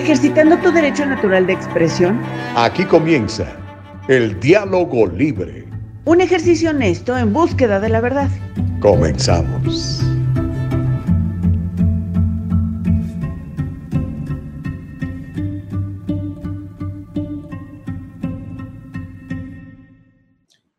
ejercitando 0.00 0.56
tu 0.58 0.72
derecho 0.72 1.04
natural 1.04 1.46
de 1.46 1.52
expresión. 1.52 2.20
Aquí 2.56 2.84
comienza 2.84 3.46
el 4.08 4.40
diálogo 4.40 5.06
libre. 5.06 5.66
Un 6.06 6.22
ejercicio 6.22 6.70
honesto 6.70 7.16
en 7.16 7.32
búsqueda 7.32 7.78
de 7.80 7.90
la 7.90 8.00
verdad. 8.00 8.30
Comenzamos. 8.80 10.00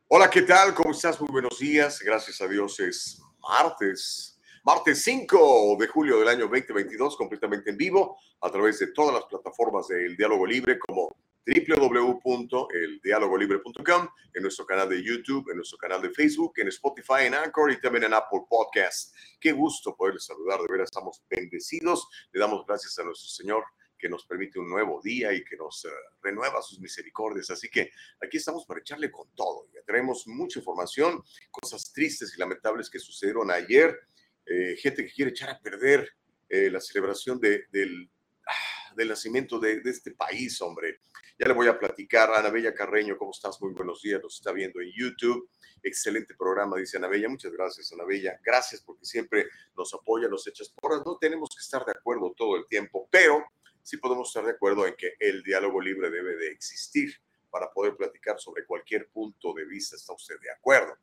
Hola, 0.08 0.30
¿qué 0.30 0.42
tal? 0.42 0.74
¿Cómo 0.74 0.92
estás? 0.92 1.22
Muy 1.22 1.30
buenos 1.32 1.60
días. 1.60 2.00
Gracias 2.04 2.42
a 2.42 2.48
Dios 2.48 2.80
es 2.80 3.22
martes 3.40 4.41
martes 4.64 5.02
5 5.04 5.78
de 5.80 5.88
julio 5.88 6.20
del 6.20 6.28
año 6.28 6.48
2022, 6.48 7.18
completamente 7.18 7.72
en 7.72 7.78
vivo, 7.78 8.20
a 8.42 8.52
través 8.52 8.78
de 8.80 8.88
todas 8.88 9.14
las 9.16 9.24
plataformas 9.26 9.88
del 9.88 10.16
Diálogo 10.16 10.46
Libre, 10.46 10.78
como 10.78 11.16
www.eldialogolibre.com, 11.46 14.08
en 14.34 14.44
nuestro 14.44 14.66
canal 14.66 14.90
de 14.90 15.04
YouTube, 15.04 15.50
en 15.50 15.58
nuestro 15.58 15.80
canal 15.80 16.02
de 16.02 16.12
Facebook, 16.12 16.54
en 16.58 16.68
Spotify, 16.68 17.26
en 17.26 17.34
Anchor 17.34 17.72
y 17.72 17.82
también 17.82 18.04
en 18.04 18.14
Apple 18.14 18.42
Podcast. 18.48 19.16
Qué 19.40 19.52
gusto 19.52 19.96
poderles 19.96 20.26
saludar, 20.26 20.60
de 20.60 20.68
verdad 20.70 20.86
estamos 20.86 21.24
bendecidos. 21.28 22.08
Le 22.32 22.40
damos 22.40 22.64
gracias 22.68 23.00
a 23.00 23.04
nuestro 23.04 23.30
Señor 23.30 23.64
que 23.98 24.08
nos 24.10 24.26
permite 24.26 24.60
un 24.60 24.70
nuevo 24.70 25.02
día 25.04 25.34
y 25.34 25.44
que 25.44 25.56
nos 25.56 25.86
uh, 25.86 25.90
renueva 26.22 26.62
sus 26.62 26.80
misericordias. 26.80 27.50
Así 27.52 27.70
que 27.70 27.92
aquí 28.20 28.38
estamos 28.38 28.66
para 28.66 28.80
echarle 28.80 29.12
con 29.12 29.30
todo. 29.36 29.68
Ya 29.74 29.82
mucha 30.28 30.60
información, 30.60 31.24
cosas 31.50 31.92
tristes 31.94 32.34
y 32.36 32.40
lamentables 32.40 32.90
que 32.90 33.00
sucedieron 33.00 33.52
ayer 33.52 33.98
eh, 34.46 34.76
gente 34.78 35.06
que 35.06 35.14
quiere 35.14 35.32
echar 35.32 35.50
a 35.50 35.60
perder 35.60 36.10
eh, 36.50 36.70
la 36.70 36.82
celebración 36.82 37.40
ah, 37.44 38.94
del, 38.96 39.08
nacimiento 39.08 39.60
de, 39.60 39.82
este 39.86 40.12
país, 40.12 40.62
hombre. 40.62 41.00
Ya 41.40 41.48
le 41.48 41.54
voy 41.54 41.68
a 41.68 41.80
platicar. 41.80 42.34
Ana 42.34 42.50
Bella 42.50 42.74
Carreño, 42.74 43.18
¿cómo 43.18 43.32
estás? 43.32 43.62
Muy 43.62 43.74
buenos 43.74 44.02
días. 44.02 44.22
Nos 44.22 44.36
está 44.36 44.52
viendo 44.52 44.82
en 44.82 44.92
YouTube. 44.94 45.50
Excelente 45.82 46.36
programa, 46.36 46.78
dice 46.78 46.98
Ana 46.98 47.08
Bella. 47.08 47.30
Muchas 47.30 47.52
gracias, 47.52 47.92
Ana 47.94 48.04
Bella. 48.04 48.40
Gracias 48.44 48.82
porque 48.82 49.06
siempre 49.06 49.48
nos 49.76 49.94
apoya, 49.94 50.28
nos 50.28 50.46
echas 50.46 50.70
porras. 50.70 51.02
No 51.06 51.18
tenemos 51.18 51.50
que 51.56 51.62
estar 51.62 51.86
de 51.86 51.92
acuerdo 51.92 52.34
todo 52.36 52.58
el 52.58 52.68
tiempo, 52.68 53.08
pero 53.10 53.44
sí 53.82 53.98
podemos 53.98 54.28
estar 54.28 54.46
de 54.46 54.52
acuerdo 54.52 54.86
en 54.86 54.96
que 54.96 55.14
el 55.20 55.42
diálogo 55.44 55.82
libre 55.82 56.10
debe 56.10 56.36
de 56.36 56.52
existir 56.52 57.16
para 57.50 57.72
poder 57.72 57.96
platicar 57.96 58.40
sobre 58.40 58.66
cualquier 58.66 59.10
punto 59.10 59.54
de 59.54 59.66
vista. 59.66 59.96
¿Está 59.96 60.14
usted 60.14 60.40
de 60.40 60.52
acuerdo? 60.52 60.98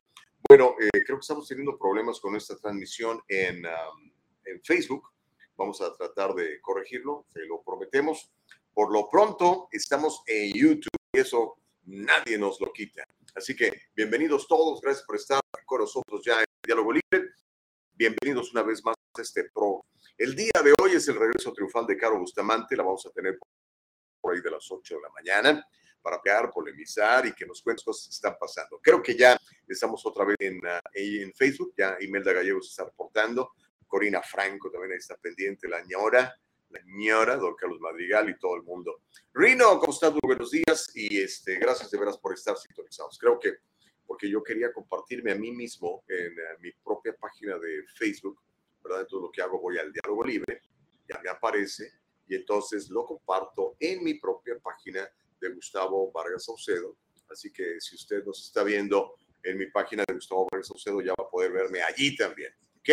Bueno, 0.46 0.76
eh, 0.80 0.88
creo 1.04 1.18
que 1.18 1.22
estamos 1.22 1.48
teniendo 1.48 1.76
problemas 1.76 2.20
con 2.20 2.36
esta 2.36 2.56
transmisión 2.56 3.20
en, 3.28 3.64
en 4.44 4.62
Facebook. 4.62 5.10
Vamos 5.56 5.80
a 5.80 5.92
tratar 5.94 6.34
de 6.34 6.60
corregirlo, 6.60 7.26
se 7.28 7.44
lo 7.46 7.62
prometemos. 7.62 8.30
Por 8.72 8.92
lo 8.92 9.08
pronto, 9.10 9.68
estamos 9.72 10.22
en 10.26 10.52
YouTube 10.52 10.96
y 11.12 11.18
eso 11.18 11.56
nadie 11.84 12.38
nos 12.38 12.60
lo 12.60 12.72
quita. 12.72 13.02
Así 13.34 13.56
que 13.56 13.72
bienvenidos 13.96 14.46
todos, 14.46 14.80
gracias 14.80 15.04
por 15.04 15.16
estar 15.16 15.40
con 15.66 15.80
nosotros 15.80 16.22
ya 16.24 16.38
en 16.38 16.46
Diálogo 16.64 16.92
Libre. 16.92 17.30
Bienvenidos 17.94 18.52
una 18.52 18.62
vez 18.62 18.82
más 18.84 18.94
a 19.14 19.20
este 19.20 19.50
pro. 19.52 19.84
El 20.16 20.36
día 20.36 20.62
de 20.62 20.72
hoy 20.80 20.92
es 20.92 21.08
el 21.08 21.16
regreso 21.16 21.52
triunfal 21.52 21.86
de 21.86 21.96
Caro 21.96 22.18
Bustamante, 22.20 22.76
la 22.76 22.84
vamos 22.84 23.04
a 23.06 23.10
tener 23.10 23.38
por 24.20 24.34
ahí 24.34 24.40
de 24.40 24.50
las 24.50 24.70
8 24.70 24.94
de 24.94 25.00
la 25.00 25.10
mañana 25.10 25.68
para 26.02 26.20
pegar, 26.20 26.50
polemizar 26.50 27.26
y 27.26 27.32
que 27.32 27.46
nos 27.46 27.62
cuentes 27.62 27.84
cosas 27.84 28.08
que 28.08 28.14
están 28.14 28.36
pasando. 28.38 28.80
Creo 28.82 29.02
que 29.02 29.16
ya 29.16 29.38
estamos 29.66 30.04
otra 30.06 30.24
vez 30.24 30.36
en, 30.40 30.58
uh, 30.58 30.80
en 30.94 31.32
Facebook, 31.34 31.74
ya 31.76 31.96
Imelda 32.00 32.32
Gallegos 32.32 32.68
está 32.70 32.84
reportando, 32.84 33.52
Corina 33.86 34.22
Franco 34.22 34.70
también 34.70 34.92
está 34.92 35.16
pendiente, 35.16 35.68
la 35.68 35.82
ñora, 35.84 36.34
la 36.70 36.80
ñora, 36.84 37.36
don 37.36 37.54
Carlos 37.54 37.80
Madrigal 37.80 38.28
y 38.28 38.38
todo 38.38 38.56
el 38.56 38.62
mundo. 38.62 39.02
Rino, 39.32 39.78
¿cómo 39.78 39.92
estás? 39.92 40.12
Muy 40.12 40.20
buenos 40.22 40.50
días 40.50 40.90
y 40.94 41.20
este, 41.20 41.56
gracias 41.56 41.90
de 41.90 41.98
veras 41.98 42.18
por 42.18 42.34
estar 42.34 42.56
sintonizados. 42.56 43.18
Creo 43.18 43.38
que 43.38 43.54
porque 44.06 44.30
yo 44.30 44.42
quería 44.42 44.72
compartirme 44.72 45.32
a 45.32 45.34
mí 45.34 45.52
mismo 45.52 46.02
en 46.08 46.32
uh, 46.32 46.60
mi 46.60 46.72
propia 46.72 47.14
página 47.14 47.58
de 47.58 47.84
Facebook, 47.94 48.40
¿verdad? 48.82 49.06
Todo 49.06 49.22
lo 49.22 49.30
que 49.30 49.42
hago 49.42 49.60
voy 49.60 49.78
al 49.78 49.92
diálogo 49.92 50.24
libre, 50.24 50.62
ya 51.06 51.20
me 51.22 51.28
aparece 51.28 51.92
y 52.26 52.34
entonces 52.34 52.88
lo 52.90 53.04
comparto 53.04 53.76
en 53.80 54.04
mi 54.04 54.14
propia 54.14 54.58
página 54.58 55.08
de 55.40 55.50
Gustavo 55.50 56.10
Vargas 56.12 56.44
Saucedo. 56.44 56.96
Así 57.30 57.52
que 57.52 57.80
si 57.80 57.96
usted 57.96 58.24
nos 58.24 58.44
está 58.44 58.62
viendo 58.62 59.14
en 59.42 59.58
mi 59.58 59.66
página 59.66 60.04
de 60.06 60.14
Gustavo 60.14 60.46
Vargas 60.50 60.68
Saucedo, 60.68 61.00
ya 61.00 61.12
va 61.18 61.26
a 61.26 61.30
poder 61.30 61.52
verme 61.52 61.82
allí 61.82 62.16
también. 62.16 62.52
¿Ok? 62.78 62.88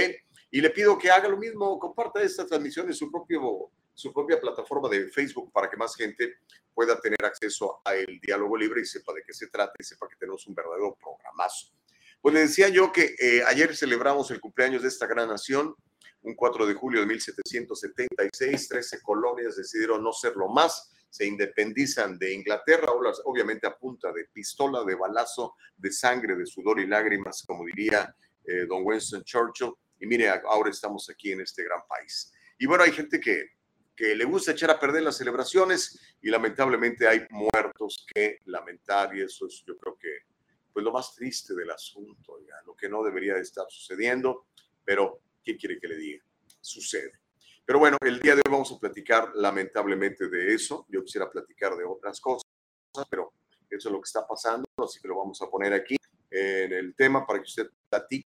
Y 0.51 0.61
le 0.61 0.69
pido 0.69 0.97
que 0.97 1.11
haga 1.11 1.27
lo 1.27 1.37
mismo, 1.37 1.79
comparta 1.79 2.21
esta 2.21 2.45
transmisión 2.45 2.87
en 2.87 2.93
su, 2.93 3.11
propio, 3.11 3.71
su 3.93 4.13
propia 4.13 4.39
plataforma 4.39 4.87
de 4.89 5.09
Facebook 5.09 5.51
para 5.51 5.69
que 5.69 5.77
más 5.77 5.95
gente 5.95 6.35
pueda 6.73 6.99
tener 6.99 7.23
acceso 7.23 7.81
a 7.83 7.95
el 7.95 8.19
diálogo 8.19 8.57
libre 8.57 8.81
y 8.81 8.85
sepa 8.85 9.13
de 9.13 9.23
qué 9.23 9.33
se 9.33 9.47
trata 9.47 9.73
y 9.79 9.83
sepa 9.83 10.07
que 10.07 10.15
tenemos 10.17 10.45
un 10.47 10.55
verdadero 10.55 10.95
programazo. 10.95 11.73
Pues 12.21 12.33
le 12.33 12.41
decía 12.41 12.69
yo 12.69 12.91
que 12.91 13.15
eh, 13.19 13.43
ayer 13.47 13.75
celebramos 13.75 14.31
el 14.31 14.41
cumpleaños 14.41 14.81
de 14.81 14.87
esta 14.87 15.05
gran 15.07 15.29
nación, 15.29 15.75
un 16.21 16.35
4 16.35 16.65
de 16.65 16.73
julio 16.73 17.01
de 17.01 17.05
1776, 17.05 18.67
13 18.67 19.01
colonias 19.01 19.55
decidieron 19.55 20.03
no 20.03 20.11
serlo 20.11 20.47
más 20.47 20.94
se 21.15 21.25
independizan 21.25 22.19
de 22.19 22.33
Inglaterra, 22.33 22.89
obviamente 23.23 23.65
a 23.65 23.77
punta 23.77 24.11
de 24.11 24.25
pistola, 24.25 24.83
de 24.83 24.95
balazo, 24.95 25.55
de 25.77 25.89
sangre, 25.89 26.35
de 26.35 26.45
sudor 26.45 26.77
y 26.81 26.87
lágrimas, 26.87 27.41
como 27.47 27.63
diría 27.63 28.13
eh, 28.43 28.65
don 28.67 28.81
Winston 28.83 29.23
Churchill. 29.23 29.71
Y 29.97 30.07
mire, 30.07 30.27
ahora 30.27 30.71
estamos 30.71 31.09
aquí 31.09 31.31
en 31.31 31.39
este 31.39 31.63
gran 31.63 31.79
país. 31.87 32.33
Y 32.59 32.65
bueno, 32.65 32.83
hay 32.83 32.91
gente 32.91 33.21
que, 33.21 33.51
que 33.95 34.13
le 34.13 34.25
gusta 34.25 34.51
echar 34.51 34.69
a 34.71 34.77
perder 34.77 35.03
las 35.03 35.15
celebraciones 35.15 36.17
y 36.21 36.29
lamentablemente 36.29 37.07
hay 37.07 37.25
muertos 37.29 38.05
que 38.13 38.39
lamentar 38.47 39.15
y 39.15 39.21
eso 39.21 39.47
es 39.47 39.63
yo 39.65 39.77
creo 39.77 39.97
que 39.97 40.09
pues 40.73 40.83
lo 40.83 40.91
más 40.91 41.15
triste 41.15 41.55
del 41.55 41.71
asunto, 41.71 42.41
ya, 42.45 42.55
lo 42.65 42.75
que 42.75 42.89
no 42.89 43.01
debería 43.01 43.35
de 43.35 43.41
estar 43.41 43.63
sucediendo, 43.69 44.47
pero 44.83 45.21
¿qué 45.41 45.55
quiere 45.55 45.79
que 45.79 45.87
le 45.87 45.95
diga? 45.95 46.25
Sucede. 46.59 47.13
Pero 47.65 47.79
bueno, 47.79 47.97
el 48.01 48.19
día 48.19 48.35
de 48.35 48.43
hoy 48.45 48.51
vamos 48.51 48.71
a 48.71 48.79
platicar 48.79 49.31
lamentablemente 49.33 50.29
de 50.29 50.53
eso. 50.53 50.85
Yo 50.87 51.03
quisiera 51.03 51.29
platicar 51.31 51.75
de 51.75 51.83
otras 51.83 52.21
cosas, 52.21 52.45
pero 53.09 53.33
eso 53.69 53.89
es 53.89 53.91
lo 53.91 53.99
que 53.99 54.05
está 54.05 54.25
pasando, 54.27 54.67
así 54.77 54.99
que 55.01 55.07
lo 55.07 55.17
vamos 55.17 55.41
a 55.41 55.49
poner 55.49 55.73
aquí 55.73 55.95
en 56.29 56.73
el 56.73 56.93
tema 56.95 57.25
para 57.25 57.39
que 57.39 57.45
usted 57.45 57.67
platique, 57.89 58.27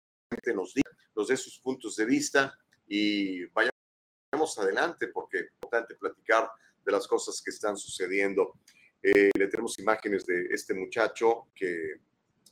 nos 0.54 0.72
diga, 0.72 0.90
nos 1.14 1.28
dé 1.28 1.36
sus 1.36 1.60
puntos 1.60 1.96
de 1.96 2.06
vista 2.06 2.58
y 2.86 3.44
vayamos 3.46 4.58
adelante 4.58 5.08
porque 5.08 5.38
es 5.38 5.52
importante 5.52 5.96
platicar 5.96 6.50
de 6.82 6.92
las 6.92 7.06
cosas 7.06 7.42
que 7.44 7.50
están 7.50 7.76
sucediendo. 7.76 8.54
Eh, 9.02 9.30
le 9.36 9.48
tenemos 9.48 9.78
imágenes 9.78 10.24
de 10.24 10.46
este 10.46 10.72
muchacho 10.72 11.48
que 11.54 11.96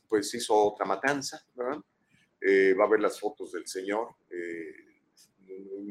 pues 0.07 0.31
hizo 0.35 0.55
otra 0.55 0.85
matanza, 0.85 1.43
¿verdad? 1.55 1.79
Eh, 2.39 2.75
va 2.79 2.85
a 2.85 2.89
ver 2.89 2.99
las 2.99 3.19
fotos 3.19 3.53
del 3.53 3.65
señor. 3.65 4.09
Eh, 4.29 4.84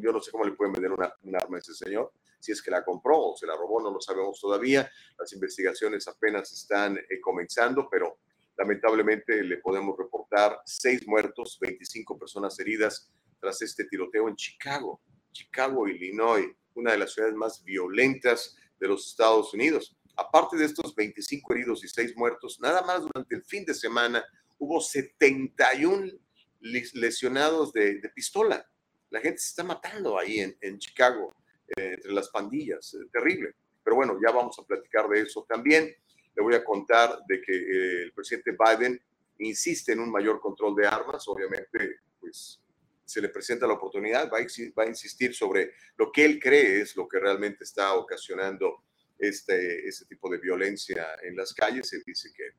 yo 0.00 0.12
no 0.12 0.20
sé 0.20 0.30
cómo 0.30 0.44
le 0.44 0.52
pueden 0.52 0.72
vender 0.72 0.92
una, 0.92 1.12
un 1.22 1.36
arma 1.36 1.56
a 1.56 1.60
ese 1.60 1.74
señor, 1.74 2.12
si 2.44 2.52
es 2.52 2.60
que 2.60 2.70
la 2.70 2.84
compró 2.84 3.18
o 3.18 3.36
se 3.36 3.46
la 3.46 3.56
robó, 3.56 3.80
no 3.80 3.90
lo 3.90 4.00
sabemos 4.00 4.38
todavía. 4.38 4.90
Las 5.18 5.32
investigaciones 5.32 6.06
apenas 6.08 6.52
están 6.52 6.98
eh, 6.98 7.20
comenzando, 7.20 7.88
pero 7.90 8.18
lamentablemente 8.56 9.42
le 9.42 9.56
podemos 9.58 9.96
reportar 9.96 10.60
seis 10.66 11.06
muertos, 11.06 11.58
25 11.58 12.18
personas 12.18 12.58
heridas 12.60 13.10
tras 13.40 13.62
este 13.62 13.84
tiroteo 13.84 14.28
en 14.28 14.36
Chicago, 14.36 15.00
Chicago, 15.32 15.88
Illinois, 15.88 16.46
una 16.74 16.92
de 16.92 16.98
las 16.98 17.14
ciudades 17.14 17.34
más 17.34 17.64
violentas 17.64 18.56
de 18.78 18.88
los 18.88 19.08
Estados 19.08 19.54
Unidos. 19.54 19.96
Aparte 20.14 20.58
de 20.58 20.66
estos 20.66 20.94
25 20.94 21.54
heridos 21.54 21.82
y 21.82 21.88
seis 21.88 22.14
muertos, 22.14 22.60
nada 22.60 22.82
más 22.82 23.00
durante 23.00 23.34
el 23.34 23.44
fin 23.44 23.64
de 23.64 23.74
semana 23.74 24.22
hubo 24.58 24.80
71 24.82 26.12
lesionados 26.60 27.72
de, 27.72 28.00
de 28.00 28.08
pistola 28.10 28.66
la 29.14 29.20
gente 29.20 29.38
se 29.38 29.50
está 29.50 29.62
matando 29.62 30.18
ahí 30.18 30.40
en, 30.40 30.78
Chicago, 30.80 31.36
eh, 31.76 31.92
entre 31.94 32.12
las 32.12 32.28
pandillas, 32.30 32.94
eh, 32.94 33.06
terrible. 33.12 33.54
Pero 33.84 33.94
bueno, 33.94 34.18
ya 34.20 34.32
vamos 34.32 34.58
a 34.58 34.64
platicar 34.64 35.08
de 35.08 35.20
eso 35.20 35.46
también. 35.48 35.94
Le 36.34 36.42
voy 36.42 36.56
a 36.56 36.64
contar 36.64 37.20
de 37.28 37.40
que 37.40 37.54
eh, 37.54 38.02
el 38.02 38.12
presidente 38.12 38.56
Biden 38.58 39.00
insiste 39.38 39.92
en 39.92 40.00
un 40.00 40.10
mayor 40.10 40.40
control 40.40 40.74
de 40.74 40.88
armas. 40.88 41.28
Obviamente, 41.28 42.00
pues 42.18 42.60
se 43.04 43.20
le 43.20 43.28
presenta 43.28 43.68
la 43.68 43.74
oportunidad, 43.74 44.28
va 44.32 44.38
a, 44.38 44.88
insistir 44.88 45.32
sobre 45.32 45.74
lo 45.96 46.10
que 46.10 46.24
él 46.24 46.40
cree 46.40 46.80
es 46.80 46.96
lo 46.96 47.06
que 47.06 47.20
realmente 47.20 47.62
está 47.62 47.94
ocasionando 47.94 48.82
este, 49.16 49.86
este 49.86 50.06
tipo 50.06 50.28
de 50.28 50.38
violencia 50.38 51.06
en 51.22 51.36
las 51.36 51.54
calles. 51.54 51.92
Él 51.92 52.02
dice 52.04 52.30
que, 52.36 52.50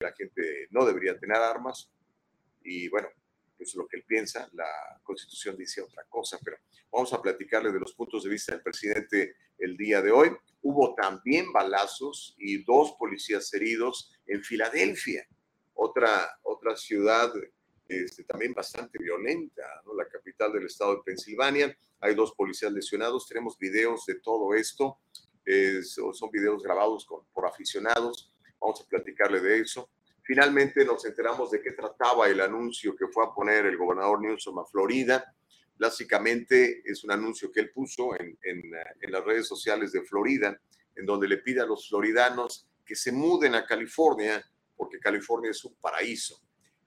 la 0.00 0.12
gente 0.12 0.68
no 0.70 0.86
debería 0.86 1.18
tener 1.18 1.36
armas. 1.36 1.90
Y 2.62 2.88
bueno, 2.88 3.08
es 3.64 3.74
lo 3.74 3.86
que 3.86 3.98
él 3.98 4.04
piensa, 4.06 4.48
la 4.52 5.00
constitución 5.02 5.56
dice 5.56 5.82
otra 5.82 6.04
cosa, 6.08 6.38
pero 6.42 6.56
vamos 6.90 7.12
a 7.12 7.20
platicarle 7.20 7.72
de 7.72 7.80
los 7.80 7.94
puntos 7.94 8.24
de 8.24 8.30
vista 8.30 8.52
del 8.52 8.62
presidente 8.62 9.36
el 9.58 9.76
día 9.76 10.00
de 10.02 10.10
hoy. 10.10 10.30
Hubo 10.62 10.94
también 10.94 11.52
balazos 11.52 12.34
y 12.38 12.62
dos 12.64 12.92
policías 12.98 13.52
heridos 13.54 14.12
en 14.26 14.42
Filadelfia, 14.42 15.26
otra, 15.74 16.38
otra 16.42 16.76
ciudad 16.76 17.32
este, 17.88 18.22
también 18.24 18.54
bastante 18.54 18.98
violenta, 18.98 19.62
¿no? 19.84 19.94
la 19.94 20.06
capital 20.08 20.52
del 20.52 20.66
estado 20.66 20.96
de 20.96 21.02
Pensilvania. 21.02 21.76
Hay 22.00 22.14
dos 22.14 22.32
policías 22.32 22.72
lesionados, 22.72 23.26
tenemos 23.26 23.58
videos 23.58 24.06
de 24.06 24.20
todo 24.20 24.54
esto. 24.54 24.98
son 25.92 26.30
videos 26.30 26.62
grabados 26.62 27.06
por 27.32 27.46
aficionados. 27.46 28.32
Vamos 28.60 28.80
a 28.80 28.88
platicarle 28.88 29.40
de 29.40 29.60
eso. 29.60 29.90
Finalmente 30.30 30.84
nos 30.84 31.04
enteramos 31.04 31.50
de 31.50 31.60
qué 31.60 31.72
trataba 31.72 32.28
el 32.28 32.40
anuncio 32.40 32.94
que 32.94 33.08
fue 33.08 33.24
a 33.24 33.34
poner 33.34 33.66
el 33.66 33.76
gobernador 33.76 34.22
Newsom 34.22 34.60
a 34.60 34.64
Florida. 34.64 35.34
Básicamente 35.76 36.82
es 36.84 37.02
un 37.02 37.10
anuncio 37.10 37.50
que 37.50 37.58
él 37.58 37.72
puso 37.72 38.14
en, 38.14 38.38
en 38.44 39.10
las 39.10 39.24
redes 39.24 39.48
sociales 39.48 39.90
de 39.90 40.02
Florida, 40.02 40.56
en 40.94 41.04
donde 41.04 41.26
le 41.26 41.38
pide 41.38 41.62
a 41.62 41.66
los 41.66 41.88
floridanos 41.88 42.68
que 42.86 42.94
se 42.94 43.10
muden 43.10 43.56
a 43.56 43.66
California, 43.66 44.40
porque 44.76 45.00
California 45.00 45.50
es 45.50 45.64
un 45.64 45.74
paraíso. 45.80 46.40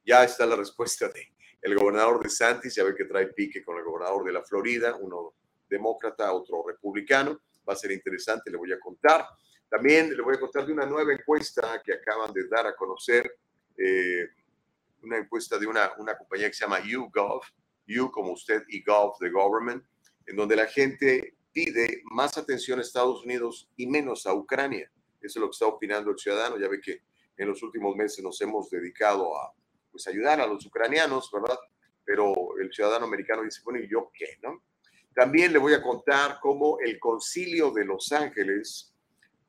Ya 0.05 0.23
está 0.23 0.45
la 0.45 0.55
respuesta 0.55 1.09
de 1.09 1.33
el 1.61 1.75
gobernador 1.75 2.23
de 2.23 2.29
Santis, 2.29 2.75
ya 2.75 2.85
ve 2.85 2.95
que 2.95 3.03
trae 3.03 3.27
pique 3.27 3.61
con 3.61 3.77
el 3.77 3.83
gobernador 3.83 4.23
de 4.23 4.31
la 4.31 4.43
Florida, 4.43 4.95
uno 4.95 5.33
demócrata, 5.69 6.31
otro 6.31 6.63
republicano. 6.65 7.41
Va 7.67 7.73
a 7.73 7.75
ser 7.75 7.91
interesante, 7.91 8.49
le 8.49 8.55
voy 8.55 8.71
a 8.71 8.79
contar. 8.79 9.25
También 9.73 10.15
le 10.15 10.21
voy 10.21 10.35
a 10.35 10.39
contar 10.39 10.67
de 10.67 10.71
una 10.71 10.85
nueva 10.85 11.13
encuesta 11.13 11.81
que 11.83 11.93
acaban 11.93 12.31
de 12.31 12.47
dar 12.47 12.67
a 12.67 12.75
conocer, 12.75 13.39
eh, 13.75 14.29
una 15.01 15.17
encuesta 15.17 15.57
de 15.57 15.65
una, 15.65 15.93
una 15.97 16.15
compañía 16.15 16.47
que 16.47 16.53
se 16.53 16.63
llama 16.63 16.79
YouGov, 16.85 17.41
You 17.87 18.11
como 18.11 18.33
usted 18.33 18.65
y 18.67 18.83
Gov, 18.83 19.17
the 19.17 19.31
government, 19.31 19.83
en 20.27 20.35
donde 20.35 20.55
la 20.55 20.67
gente 20.67 21.37
pide 21.51 22.03
más 22.11 22.37
atención 22.37 22.77
a 22.77 22.83
Estados 22.83 23.23
Unidos 23.23 23.67
y 23.75 23.87
menos 23.87 24.27
a 24.27 24.35
Ucrania. 24.35 24.91
Eso 25.19 25.39
es 25.39 25.41
lo 25.41 25.47
que 25.47 25.53
está 25.53 25.65
opinando 25.65 26.11
el 26.11 26.19
ciudadano. 26.19 26.59
Ya 26.59 26.67
ve 26.67 26.79
que 26.79 27.01
en 27.35 27.47
los 27.47 27.63
últimos 27.63 27.95
meses 27.95 28.23
nos 28.23 28.39
hemos 28.41 28.69
dedicado 28.69 29.35
a 29.35 29.55
pues, 29.91 30.05
ayudar 30.05 30.39
a 30.39 30.45
los 30.45 30.63
ucranianos, 30.67 31.31
¿verdad? 31.33 31.57
Pero 32.05 32.59
el 32.61 32.71
ciudadano 32.71 33.07
americano 33.07 33.41
dice, 33.41 33.61
bueno, 33.65 33.79
¿y 33.79 33.89
yo 33.89 34.11
qué? 34.13 34.37
¿no? 34.43 34.61
También 35.15 35.51
le 35.51 35.57
voy 35.57 35.73
a 35.73 35.81
contar 35.81 36.37
cómo 36.39 36.77
el 36.79 36.99
concilio 36.99 37.71
de 37.71 37.85
Los 37.85 38.11
Ángeles 38.11 38.92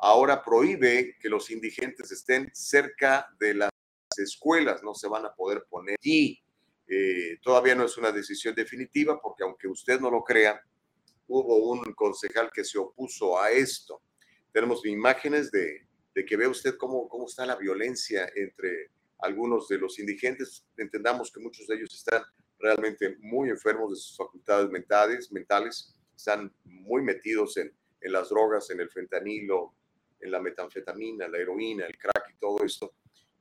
ahora 0.04 0.42
prohíbe 0.42 1.16
que 1.18 1.30
los 1.30 1.50
indigentes 1.50 2.12
estén 2.12 2.50
cerca 2.52 3.26
de 3.40 3.54
las 3.54 3.70
escuelas, 4.18 4.82
no 4.82 4.94
se 4.94 5.08
van 5.08 5.24
a 5.24 5.34
poder 5.34 5.64
poner 5.70 5.96
allí. 5.98 6.38
Eh, 6.86 7.38
todavía 7.42 7.74
no 7.74 7.86
es 7.86 7.96
una 7.96 8.12
decisión 8.12 8.54
definitiva 8.54 9.18
porque 9.18 9.44
aunque 9.44 9.66
usted 9.66 9.98
no 10.00 10.10
lo 10.10 10.22
crea, 10.22 10.60
hubo 11.26 11.70
un 11.70 11.82
concejal 11.94 12.50
que 12.52 12.64
se 12.64 12.78
opuso 12.78 13.40
a 13.40 13.50
esto. 13.50 14.02
Tenemos 14.52 14.84
imágenes 14.84 15.50
de, 15.50 15.88
que 16.14 16.36
ve 16.36 16.48
usted 16.48 16.76
cómo, 16.76 17.08
cómo 17.08 17.26
está 17.26 17.46
la 17.46 17.56
violencia 17.56 18.30
entre 18.36 18.90
algunos 19.20 19.68
de 19.68 19.78
los 19.78 19.98
indigentes. 19.98 20.66
Entendamos 20.76 21.32
que 21.32 21.40
muchos 21.40 21.66
de 21.66 21.76
ellos 21.76 21.94
están 21.94 22.22
realmente 22.58 23.16
muy 23.20 23.48
enfermos 23.48 23.90
de 23.92 23.96
sus 23.96 24.18
facultades 24.18 24.68
mentales, 24.68 25.32
mentales 25.32 25.94
están 26.14 26.54
muy 26.62 27.00
metidos 27.00 27.56
en, 27.56 27.74
en 28.02 28.12
las 28.12 28.28
drogas, 28.28 28.68
en 28.68 28.80
el 28.80 28.90
fentanilo, 28.90 29.74
en 30.24 30.30
la 30.30 30.40
metanfetamina, 30.40 31.28
la 31.28 31.38
heroína, 31.38 31.86
el 31.86 31.98
crack 31.98 32.30
y 32.34 32.38
todo 32.38 32.64
esto, 32.64 32.94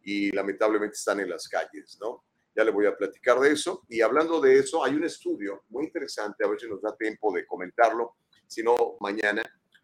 y 0.03 0.31
lamentablemente 0.31 0.95
están 0.95 1.21
en 1.21 1.29
las 1.29 1.47
calles, 1.47 1.97
¿no? 1.99 2.25
Ya 2.55 2.63
le 2.63 2.71
voy 2.71 2.85
a 2.85 2.95
platicar 2.95 3.39
de 3.39 3.51
eso. 3.51 3.83
Y 3.87 4.01
hablando 4.01 4.39
de 4.39 4.59
eso, 4.59 4.83
hay 4.83 4.93
un 4.93 5.05
estudio 5.05 5.63
muy 5.69 5.85
interesante, 5.85 6.43
a 6.43 6.47
ver 6.47 6.59
si 6.59 6.67
nos 6.67 6.81
da 6.81 6.95
tiempo 6.95 7.33
de 7.33 7.45
comentarlo, 7.47 8.17
si 8.45 8.61
no, 8.61 8.97
mañana. 8.99 9.41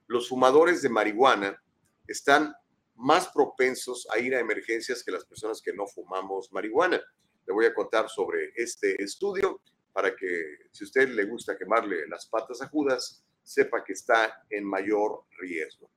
Los 0.08 0.28
fumadores 0.28 0.82
de 0.82 0.90
marihuana 0.90 1.60
están 2.08 2.54
más 2.96 3.30
propensos 3.30 4.08
a 4.14 4.20
ir 4.20 4.36
a 4.36 4.40
emergencias 4.40 5.04
que 5.04 5.12
las 5.12 5.26
personas 5.26 5.62
que 5.62 5.74
no 5.74 5.88
fumamos 5.88 6.52
marihuana. 6.52 7.02
Le 7.48 7.54
voy 7.54 7.66
a 7.66 7.74
contar 7.74 8.10
sobre 8.10 8.52
este 8.56 9.02
estudio 9.02 9.62
para 9.94 10.16
que 10.16 10.68
si 10.72 10.84
a 10.84 10.88
usted 10.88 11.10
le 11.10 11.24
gusta 11.26 11.58
quemarle 11.58 12.08
las 12.08 12.28
patas 12.28 12.62
a 12.62 12.68
Judas, 12.68 13.24
sepa 13.42 13.84
que 13.84 13.94
está 13.94 14.44
en 14.50 14.64
mayor 14.64 15.24
riesgo. 15.40 15.90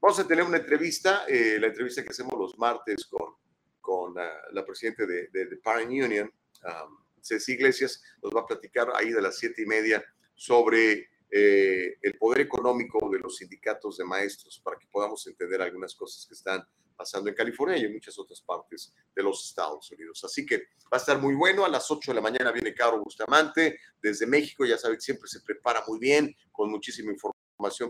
Vamos 0.00 0.20
a 0.20 0.26
tener 0.26 0.44
una 0.44 0.58
entrevista, 0.58 1.24
eh, 1.26 1.58
la 1.58 1.68
entrevista 1.68 2.02
que 2.02 2.10
hacemos 2.10 2.38
los 2.38 2.58
martes 2.58 3.06
con, 3.06 3.34
con 3.80 4.14
la 4.14 4.64
presidenta 4.64 5.06
de, 5.06 5.28
de, 5.28 5.56
Parent 5.56 5.90
Union, 5.90 6.30
um, 6.64 6.98
Ceci 7.22 7.52
Iglesias, 7.52 8.02
nos 8.22 8.34
va 8.34 8.42
a 8.42 8.46
platicar 8.46 8.88
ahí 8.94 9.10
de 9.10 9.22
las 9.22 9.38
siete 9.38 9.62
y 9.62 9.66
media 9.66 10.04
sobre 10.34 11.08
eh, 11.30 11.96
el 12.02 12.18
poder 12.18 12.42
económico 12.42 13.08
de 13.10 13.20
los 13.20 13.36
sindicatos 13.36 13.96
de 13.96 14.04
maestros 14.04 14.60
para 14.62 14.78
que 14.78 14.86
podamos 14.86 15.26
entender 15.26 15.62
algunas 15.62 15.94
cosas 15.94 16.26
que 16.26 16.34
están 16.34 16.62
pasando 16.94 17.30
en 17.30 17.34
California 17.34 17.78
y 17.78 17.84
en 17.86 17.92
muchas 17.94 18.18
otras 18.18 18.42
partes 18.42 18.92
de 19.14 19.22
los 19.22 19.48
Estados 19.48 19.90
Unidos. 19.92 20.22
Así 20.24 20.44
que 20.44 20.58
va 20.92 20.92
a 20.92 20.96
estar 20.96 21.18
muy 21.18 21.34
bueno. 21.34 21.64
A 21.64 21.68
las 21.68 21.90
8 21.90 22.10
de 22.10 22.16
la 22.16 22.20
mañana 22.20 22.52
viene 22.52 22.74
Caro 22.74 23.02
Bustamante 23.02 23.78
desde 24.02 24.26
México. 24.26 24.66
Ya 24.66 24.76
saben, 24.76 25.00
siempre 25.00 25.28
se 25.28 25.40
prepara 25.40 25.84
muy 25.86 25.98
bien, 25.98 26.36
con 26.52 26.70
muchísima 26.70 27.12
información 27.12 27.37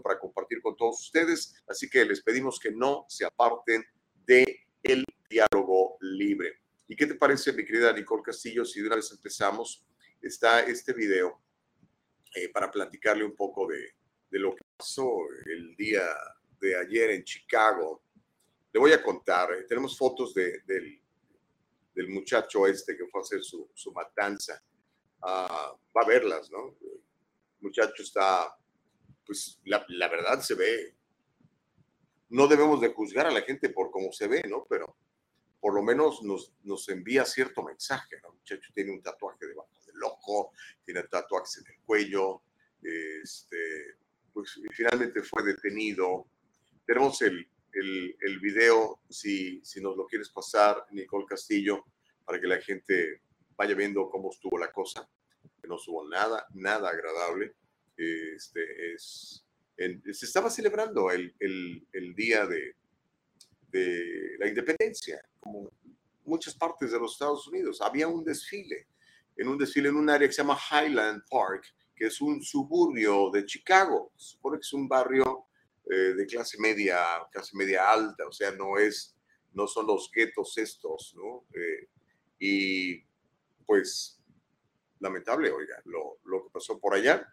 para 0.03 0.19
compartir 0.19 0.63
con 0.63 0.77
todos 0.77 1.03
ustedes, 1.03 1.55
así 1.69 1.89
que 1.89 2.05
les 2.05 2.23
pedimos 2.23 2.59
que 2.59 2.71
no 2.71 3.05
se 3.09 3.27
aparten 3.27 3.85
de 4.27 4.67
el 4.83 5.05
diálogo 5.29 5.99
libre. 6.01 6.63
¿Y 6.89 6.97
qué 6.97 7.07
te 7.07 7.15
parece, 7.15 7.53
mi 7.53 7.65
querida 7.65 7.93
Nicole 7.93 8.23
Castillo, 8.23 8.65
si 8.65 8.81
de 8.81 8.87
una 8.87 8.97
vez 8.97 9.11
empezamos? 9.13 9.85
Está 10.23 10.61
este 10.61 10.95
video 10.95 11.43
eh, 12.35 12.49
para 12.49 12.71
platicarle 12.71 13.25
un 13.25 13.37
poco 13.37 13.67
de, 13.67 13.95
de 14.31 14.39
lo 14.39 14.55
que 14.55 14.65
pasó 14.77 15.07
el 15.45 15.77
día 15.77 16.03
de 16.59 16.77
ayer 16.77 17.11
en 17.11 17.25
Chicago. 17.25 18.03
Le 18.73 18.81
voy 18.81 18.93
a 18.93 19.03
contar, 19.03 19.53
eh, 19.53 19.65
tenemos 19.65 19.99
fotos 19.99 20.33
de, 20.33 20.63
del, 20.67 20.99
del, 21.95 22.09
muchacho 22.09 22.67
este 22.67 22.97
que 22.97 23.07
fue 23.07 23.21
a 23.21 23.23
hacer 23.23 23.43
su, 23.43 23.71
su 23.75 23.93
matanza. 23.93 24.63
Ah, 25.23 25.75
va 25.95 26.03
a 26.03 26.07
verlas, 26.07 26.51
¿no? 26.51 26.75
El 26.81 27.01
muchacho 27.61 28.03
está 28.03 28.58
pues 29.29 29.61
la, 29.65 29.85
la, 29.89 30.09
verdad 30.09 30.41
se 30.41 30.55
ve. 30.55 30.97
No 32.31 32.49
debemos 32.49 32.81
de 32.81 32.89
juzgar 32.89 33.27
a 33.27 33.31
la 33.31 33.43
gente 33.43 33.69
por 33.69 33.91
cómo 33.91 34.11
se 34.11 34.27
ve, 34.27 34.43
¿no? 34.49 34.67
Pero 34.69 34.97
por 35.61 35.75
lo 35.75 35.83
menos 35.83 36.23
nos, 36.23 36.55
nos 36.63 36.89
envía 36.89 37.27
cierto 37.27 37.63
mensaje, 37.63 38.17
¿no? 38.23 38.31
El 38.31 38.39
muchacho 38.39 38.73
tiene 38.75 38.91
un 38.91 39.03
tatuaje 39.03 39.47
debajo 39.47 39.69
del 39.87 40.03
ojo, 40.03 40.53
tiene 40.83 41.03
tatuajes 41.03 41.59
en 41.59 41.75
el 41.75 41.81
cuello, 41.85 42.43
este, 42.83 43.99
pues 44.33 44.59
finalmente 44.73 45.23
fue 45.23 45.43
detenido. 45.43 46.27
Tenemos 46.87 47.21
el, 47.21 47.47
el, 47.73 48.17
el 48.19 48.41
video, 48.41 49.03
si, 49.11 49.63
si 49.63 49.83
nos 49.83 49.95
lo 49.95 50.07
quieres 50.07 50.31
pasar, 50.31 50.87
Nicole 50.91 51.27
Castillo, 51.27 51.85
para 52.25 52.41
que 52.41 52.47
la 52.47 52.63
gente 52.63 53.21
vaya 53.59 53.75
viendo 53.75 54.09
cómo 54.09 54.31
estuvo 54.31 54.57
la 54.57 54.73
cosa, 54.73 55.07
que 55.61 55.69
no 55.69 55.77
estuvo 55.77 56.09
nada, 56.09 56.47
nada 56.55 56.89
agradable 56.89 57.55
este, 57.99 58.95
es, 58.95 59.45
se 59.77 60.27
estaba 60.27 60.51
celebrando 60.51 61.11
el, 61.11 61.35
el, 61.41 62.15
día 62.15 62.47
de, 62.47 62.77
de, 63.71 64.37
la 64.39 64.49
independencia, 64.49 65.21
como 65.41 65.71
muchas 66.25 66.55
partes 66.55 66.93
de 66.93 66.99
los 66.99 67.13
Estados 67.13 67.47
Unidos. 67.49 67.81
Había 67.81 68.09
un 68.09 68.25
desfile, 68.25 68.87
en 69.37 69.49
un 69.49 69.59
desfile 69.59 69.89
en 69.89 69.97
un 69.97 70.11
área 70.11 70.29
que 70.29 70.33
se 70.33 70.43
llama 70.43 70.59
Highland 70.71 71.23
Park, 71.29 71.65
que 71.95 72.07
es 72.07 72.21
un 72.21 72.43
suburbio 72.43 73.31
de 73.31 73.45
Chicago. 73.45 74.13
Supone 74.17 74.59
que 74.59 74.63
es 74.63 74.73
un 74.73 74.89
barrio 74.89 75.47
eh, 75.91 76.15
de 76.15 76.27
clase 76.27 76.59
media, 76.61 77.05
clase 77.33 77.57
media 77.57 77.91
alta, 77.91 78.27
o 78.27 78.33
sea, 78.33 78.53
no 78.53 78.79
es, 78.79 79.17
no 79.55 79.67
son 79.67 79.87
los 79.87 80.11
guetos 80.13 80.57
estos, 80.59 81.15
¿no? 81.17 81.47
Eh, 81.55 81.89
y 82.39 83.03
pues, 83.67 84.21
lamentable, 85.01 85.51
oiga, 85.51 85.81
lo, 85.85 86.19
lo 86.25 86.45
que 86.45 86.51
pasó 86.51 86.79
por 86.79 86.95
allá. 86.95 87.27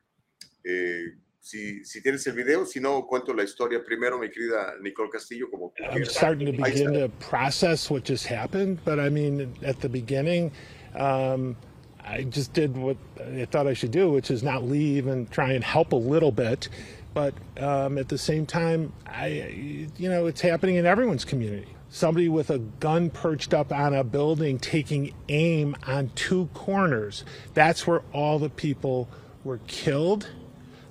Eh, 0.66 1.14
si, 1.40 1.86
si, 1.86 2.02
tienes 2.02 2.26
el 2.26 2.34
video, 2.34 2.66
si 2.66 2.80
no, 2.80 3.06
cuento 3.06 3.32
la 3.32 3.44
historia 3.44 3.84
primero, 3.86 4.18
mi 4.18 4.30
querida 4.30 4.74
Nicole 4.82 5.12
Castillo, 5.12 5.48
como 5.52 5.72
tú 5.78 5.84
I'm 5.84 6.04
starting 6.06 6.48
to 6.48 6.64
begin 6.64 6.94
to 6.94 7.08
process 7.20 7.92
what 7.92 8.04
just 8.04 8.26
happened, 8.26 8.80
but 8.84 9.00
I 9.00 9.10
mean, 9.10 9.54
at 9.62 9.80
the 9.80 9.88
beginning, 9.88 10.52
um, 10.96 11.56
I 12.04 12.24
just 12.24 12.54
did 12.54 12.76
what 12.76 12.98
I 13.20 13.46
thought 13.46 13.68
I 13.68 13.74
should 13.74 13.92
do, 13.92 14.10
which 14.10 14.32
is 14.32 14.42
not 14.42 14.64
leave 14.64 15.06
and 15.06 15.30
try 15.30 15.52
and 15.52 15.64
help 15.64 15.92
a 15.92 15.96
little 15.96 16.32
bit. 16.32 16.70
But 17.14 17.34
um, 17.58 17.98
at 17.98 18.10
the 18.10 18.18
same 18.18 18.46
time, 18.46 18.92
I, 19.08 19.88
you 19.98 20.10
know, 20.10 20.26
it's 20.26 20.42
happening 20.42 20.76
in 20.76 20.86
everyone's 20.86 21.26
community. 21.26 21.68
Somebody 21.90 22.28
with 22.28 22.50
a 22.50 22.60
gun 22.60 23.10
perched 23.10 23.54
up 23.54 23.72
on 23.72 23.94
a 23.94 24.04
building 24.04 24.60
taking 24.60 25.14
aim 25.30 25.76
on 25.88 26.12
two 26.16 26.50
corners. 26.54 27.24
That's 27.54 27.88
where 27.88 28.02
all 28.12 28.38
the 28.38 28.50
people 28.50 29.08
were 29.44 29.60
killed 29.68 30.28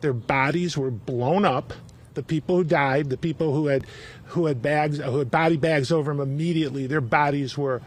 their 0.05 0.13
bodies 0.13 0.77
were 0.77 0.91
blown 0.91 1.47
up. 1.47 1.73
The 2.13 2.23
people 2.23 2.57
who 2.59 2.65
died, 2.65 3.09
the 3.09 3.17
people 3.17 3.55
who 3.55 3.69
had 3.69 3.87
who 4.27 4.45
had 4.45 4.61
bags 4.61 4.99
who 4.99 5.19
had 5.19 5.31
body 5.31 5.57
bags 5.57 5.91
over 5.91 6.13
them 6.13 6.21
immediately, 6.21 6.87
their 6.87 7.01
bodies 7.01 7.57
were 7.57 7.81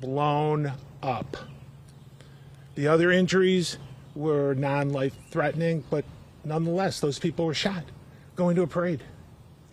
blown 0.00 0.72
up. 1.02 1.36
The 2.76 2.86
other 2.86 3.10
injuries 3.10 3.78
were 4.14 4.54
non-life 4.54 5.16
threatening, 5.30 5.82
but 5.90 6.04
nonetheless, 6.44 7.00
those 7.00 7.18
people 7.18 7.44
were 7.44 7.54
shot 7.54 7.82
going 8.36 8.54
to 8.54 8.62
a 8.62 8.68
parade. 8.68 9.02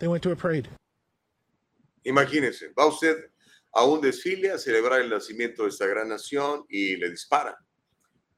They 0.00 0.08
went 0.08 0.24
to 0.24 0.32
a 0.32 0.36
parade. 0.36 0.68
Imagínense, 2.04 2.64
va 2.76 2.88
usted 2.88 3.16
a 3.76 3.84
un 3.86 4.00
desfile 4.00 4.50
a 4.50 4.58
celebrar 4.58 5.00
el 5.02 5.08
nacimiento 5.08 5.62
de 5.62 5.68
esta 5.68 5.86
gran 5.86 6.08
nación 6.08 6.64
y 6.68 6.96
le 6.96 7.10
disparan. 7.10 7.54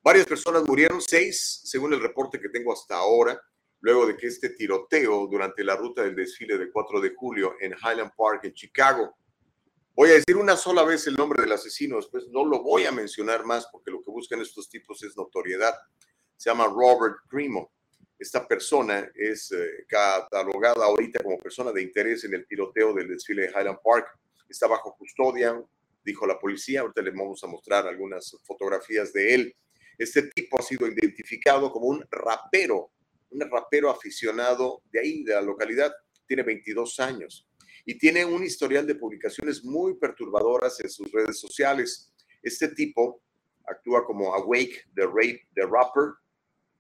Varias 0.03 0.27
personas 0.27 0.65
murieron, 0.69 1.01
seis, 1.01 1.63
según 1.65 1.95
el 1.95 2.01
reporte 2.01 2.39
que 2.39 2.51
tengo 2.51 2.75
hasta 2.75 2.97
ahora. 2.97 3.41
Luego 3.85 4.07
de 4.07 4.17
que 4.17 4.29
este 4.29 4.49
tiroteo 4.49 5.27
durante 5.27 5.63
la 5.63 5.77
ruta 5.77 6.03
del 6.03 6.17
desfile 6.17 6.57
de 6.57 6.71
4 6.71 7.03
de 7.03 7.15
julio 7.15 7.55
en 7.61 7.73
Highland 7.73 8.13
Park, 8.17 8.45
en 8.45 8.55
Chicago. 8.55 9.15
Voy 9.95 10.09
a 10.09 10.15
decir 10.15 10.39
una 10.39 10.57
sola 10.57 10.85
vez 10.85 11.07
el 11.07 11.17
nombre 11.17 11.43
del 11.43 11.53
asesino, 11.53 11.97
después 11.97 12.27
no 12.29 12.47
lo 12.47 12.63
voy 12.63 12.87
a 12.87 12.93
mencionar 12.93 13.45
más 13.45 13.69
porque 13.71 13.91
lo 13.91 14.03
que 14.03 14.11
buscan 14.11 14.41
estos 14.41 14.71
tipos 14.71 15.03
es 15.03 15.15
notoriedad. 15.19 15.75
Se 16.35 16.49
llama 16.49 16.65
Robert 16.65 17.17
Cremo. 17.29 17.75
Esta 18.19 18.49
persona 18.49 19.07
es 19.15 19.53
eh, 19.53 19.85
catalogada 19.87 20.87
ahorita 20.87 21.23
como 21.23 21.37
persona 21.37 21.71
de 21.71 21.83
interés 21.83 22.25
en 22.25 22.33
el 22.33 22.47
tiroteo 22.47 22.95
del 22.95 23.09
desfile 23.09 23.43
de 23.43 23.49
Highland 23.51 23.81
Park. 23.85 24.07
Está 24.49 24.67
bajo 24.67 24.97
custodia, 24.97 25.63
dijo 26.03 26.27
la 26.27 26.39
policía. 26.39 26.81
Ahorita 26.81 27.03
les 27.03 27.13
vamos 27.15 27.45
a 27.45 27.49
mostrar 27.49 27.87
algunas 27.87 28.35
fotografías 28.45 29.13
de 29.13 29.35
él. 29.35 29.57
Este 29.99 30.23
tipo 30.35 30.59
ha 30.59 30.63
sido 30.63 30.87
identificado 30.87 31.71
como 31.71 31.89
un 31.89 32.03
rapero, 32.11 32.91
un 33.35 33.51
rapero 33.51 33.91
aficionado 33.91 34.83
de 34.93 35.01
ahí, 35.01 35.25
de 35.25 35.35
la 35.35 35.43
localidad. 35.43 35.93
Tiene 36.27 36.43
22 36.43 37.01
años 37.01 37.49
y 37.85 37.99
tiene 37.99 38.25
un 38.25 38.43
historial 38.43 38.87
de 38.87 38.95
publicaciones 38.95 39.65
muy 39.65 39.95
perturbadoras 39.95 40.81
en 40.81 40.89
sus 40.89 41.11
redes 41.13 41.39
sociales. 41.39 42.13
Este 42.43 42.69
tipo 42.69 43.23
actúa 43.67 44.05
como 44.05 44.35
Awake 44.35 44.85
the 44.95 45.07
Rape 45.07 45.49
the 45.55 45.63
Rapper. 45.63 46.15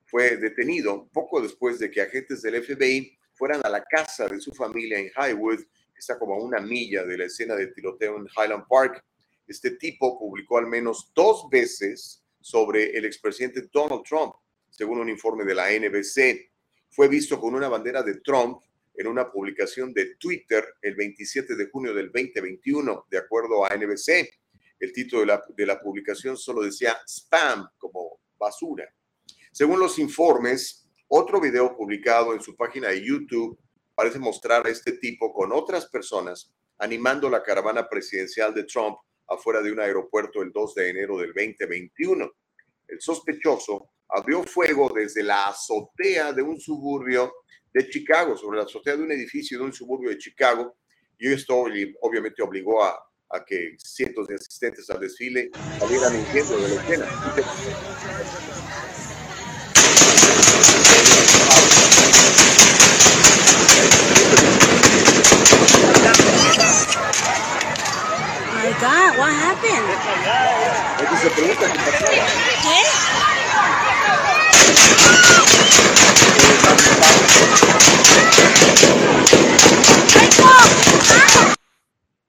Fue 0.06 0.36
detenido 0.36 1.08
poco 1.12 1.40
después 1.40 1.78
de 1.78 1.90
que 1.90 2.00
agentes 2.00 2.42
del 2.42 2.62
FBI 2.62 3.18
fueran 3.34 3.60
a 3.64 3.68
la 3.68 3.82
casa 3.82 4.28
de 4.28 4.40
su 4.40 4.52
familia 4.52 4.98
en 4.98 5.10
Highwood, 5.16 5.58
que 5.58 5.98
está 5.98 6.18
como 6.18 6.34
a 6.34 6.42
una 6.42 6.60
milla 6.60 7.04
de 7.04 7.18
la 7.18 7.24
escena 7.24 7.54
de 7.54 7.66
tiroteo 7.68 8.16
en 8.16 8.26
Highland 8.36 8.66
Park. 8.68 9.04
Este 9.46 9.72
tipo 9.72 10.18
publicó 10.18 10.58
al 10.58 10.66
menos 10.66 11.10
dos 11.14 11.48
veces 11.50 12.22
sobre 12.40 12.96
el 12.96 13.04
expresidente 13.04 13.68
Donald 13.72 14.02
Trump, 14.04 14.34
según 14.76 14.98
un 14.98 15.08
informe 15.08 15.44
de 15.44 15.54
la 15.54 15.70
NBC. 15.70 16.50
Fue 16.90 17.08
visto 17.08 17.40
con 17.40 17.54
una 17.54 17.68
bandera 17.68 18.02
de 18.02 18.20
Trump 18.20 18.60
en 18.94 19.06
una 19.06 19.30
publicación 19.30 19.92
de 19.92 20.16
Twitter 20.16 20.64
el 20.82 20.94
27 20.94 21.54
de 21.54 21.68
junio 21.70 21.94
del 21.94 22.10
2021, 22.12 23.06
de 23.10 23.18
acuerdo 23.18 23.64
a 23.64 23.76
NBC. 23.76 24.28
El 24.78 24.92
título 24.92 25.20
de 25.20 25.26
la, 25.26 25.44
de 25.48 25.66
la 25.66 25.80
publicación 25.80 26.36
solo 26.36 26.62
decía 26.62 26.98
spam, 27.06 27.68
como 27.78 28.20
basura. 28.36 28.92
Según 29.52 29.78
los 29.78 29.98
informes, 29.98 30.88
otro 31.08 31.40
video 31.40 31.76
publicado 31.76 32.34
en 32.34 32.42
su 32.42 32.56
página 32.56 32.88
de 32.88 33.04
YouTube 33.04 33.58
parece 33.94 34.18
mostrar 34.18 34.66
a 34.66 34.70
este 34.70 34.92
tipo 34.92 35.32
con 35.32 35.52
otras 35.52 35.86
personas 35.86 36.52
animando 36.78 37.30
la 37.30 37.42
caravana 37.42 37.88
presidencial 37.88 38.52
de 38.52 38.64
Trump 38.64 38.98
afuera 39.28 39.62
de 39.62 39.70
un 39.70 39.78
aeropuerto 39.78 40.42
el 40.42 40.50
2 40.52 40.74
de 40.74 40.90
enero 40.90 41.18
del 41.18 41.32
2021. 41.32 42.30
El 42.88 43.00
sospechoso 43.00 43.90
abrió 44.14 44.44
fuego 44.44 44.92
desde 44.94 45.22
la 45.22 45.46
azotea 45.46 46.32
de 46.32 46.42
un 46.42 46.58
suburbio 46.60 47.32
de 47.72 47.88
Chicago, 47.88 48.36
sobre 48.36 48.58
la 48.58 48.64
azotea 48.64 48.96
de 48.96 49.02
un 49.02 49.12
edificio 49.12 49.58
de 49.58 49.64
un 49.64 49.72
suburbio 49.72 50.10
de 50.10 50.18
Chicago, 50.18 50.76
y 51.18 51.32
esto 51.32 51.56
obviamente 51.56 52.42
obligó 52.42 52.84
a, 52.84 52.96
a 53.30 53.44
que 53.44 53.74
cientos 53.78 54.28
de 54.28 54.36
asistentes 54.36 54.88
al 54.90 55.00
desfile 55.00 55.50
salieran 55.78 56.14
huyendo 56.14 56.56
de 56.58 56.68
la 56.68 56.82
escena. 56.82 57.06
my 68.64 68.72
God, 68.80 69.18
what 69.18 69.32
happened? 69.34 69.86
Entonces 71.00 71.20
se 71.20 71.30
pregunta 71.30 71.72
qué 71.72 71.78
pasó. 71.78 72.06
¿Qué? 72.62 73.93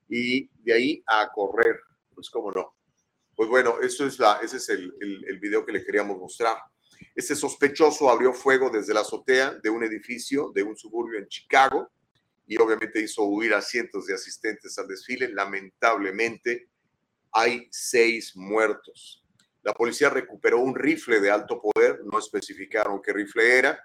Y 0.08 0.50
de 0.64 0.74
ahí 0.74 1.04
a 1.08 1.30
correr, 1.34 1.80
pues 2.14 2.30
cómo 2.30 2.52
no. 2.52 2.74
Pues 3.36 3.50
bueno, 3.50 3.80
eso 3.82 4.06
es 4.06 4.18
la, 4.18 4.40
ese 4.42 4.58
es 4.58 4.70
el, 4.70 4.94
el, 5.02 5.26
el 5.28 5.40
video 5.40 5.66
que 5.66 5.74
le 5.74 5.84
queríamos 5.84 6.18
mostrar. 6.18 6.58
Este 7.14 7.36
sospechoso 7.36 8.10
abrió 8.10 8.34
fuego 8.34 8.70
desde 8.70 8.94
la 8.94 9.02
azotea 9.02 9.56
de 9.62 9.70
un 9.70 9.84
edificio 9.84 10.52
de 10.56 10.64
un 10.64 10.78
suburbio 10.78 11.20
en 11.20 11.28
Chicago 11.28 11.90
y 12.48 12.58
obviamente 12.58 13.02
hizo 13.02 13.24
huir 13.24 13.54
a 13.54 13.62
cientos 13.62 14.06
de 14.06 14.14
asistentes 14.14 14.78
al 14.78 14.88
desfile. 14.88 15.30
Lamentablemente, 15.30 16.70
hay 17.32 17.68
seis 17.72 18.36
muertos. 18.36 19.25
La 19.66 19.74
policía 19.74 20.12
recuperó 20.12 20.60
un 20.60 20.76
rifle 20.76 21.20
de 21.20 21.32
alto 21.32 21.60
poder, 21.60 22.02
no 22.06 22.20
especificaron 22.20 23.02
qué 23.02 23.12
rifle 23.12 23.58
era, 23.58 23.84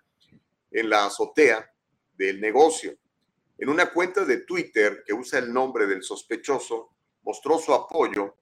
en 0.71 0.91
la 0.91 1.07
azotea 1.07 1.67
del 2.13 2.39
negocio. 2.39 2.95
En 3.57 3.71
una 3.71 3.91
cuenta 3.91 4.27
de 4.27 4.45
Twitter 4.45 5.03
que 5.07 5.15
usa 5.15 5.39
el 5.39 5.51
nombre 5.51 5.87
del 5.87 6.03
sospechoso, 6.03 6.91
mostró 7.23 7.59
su 7.59 7.73
apoyo. 7.73 8.37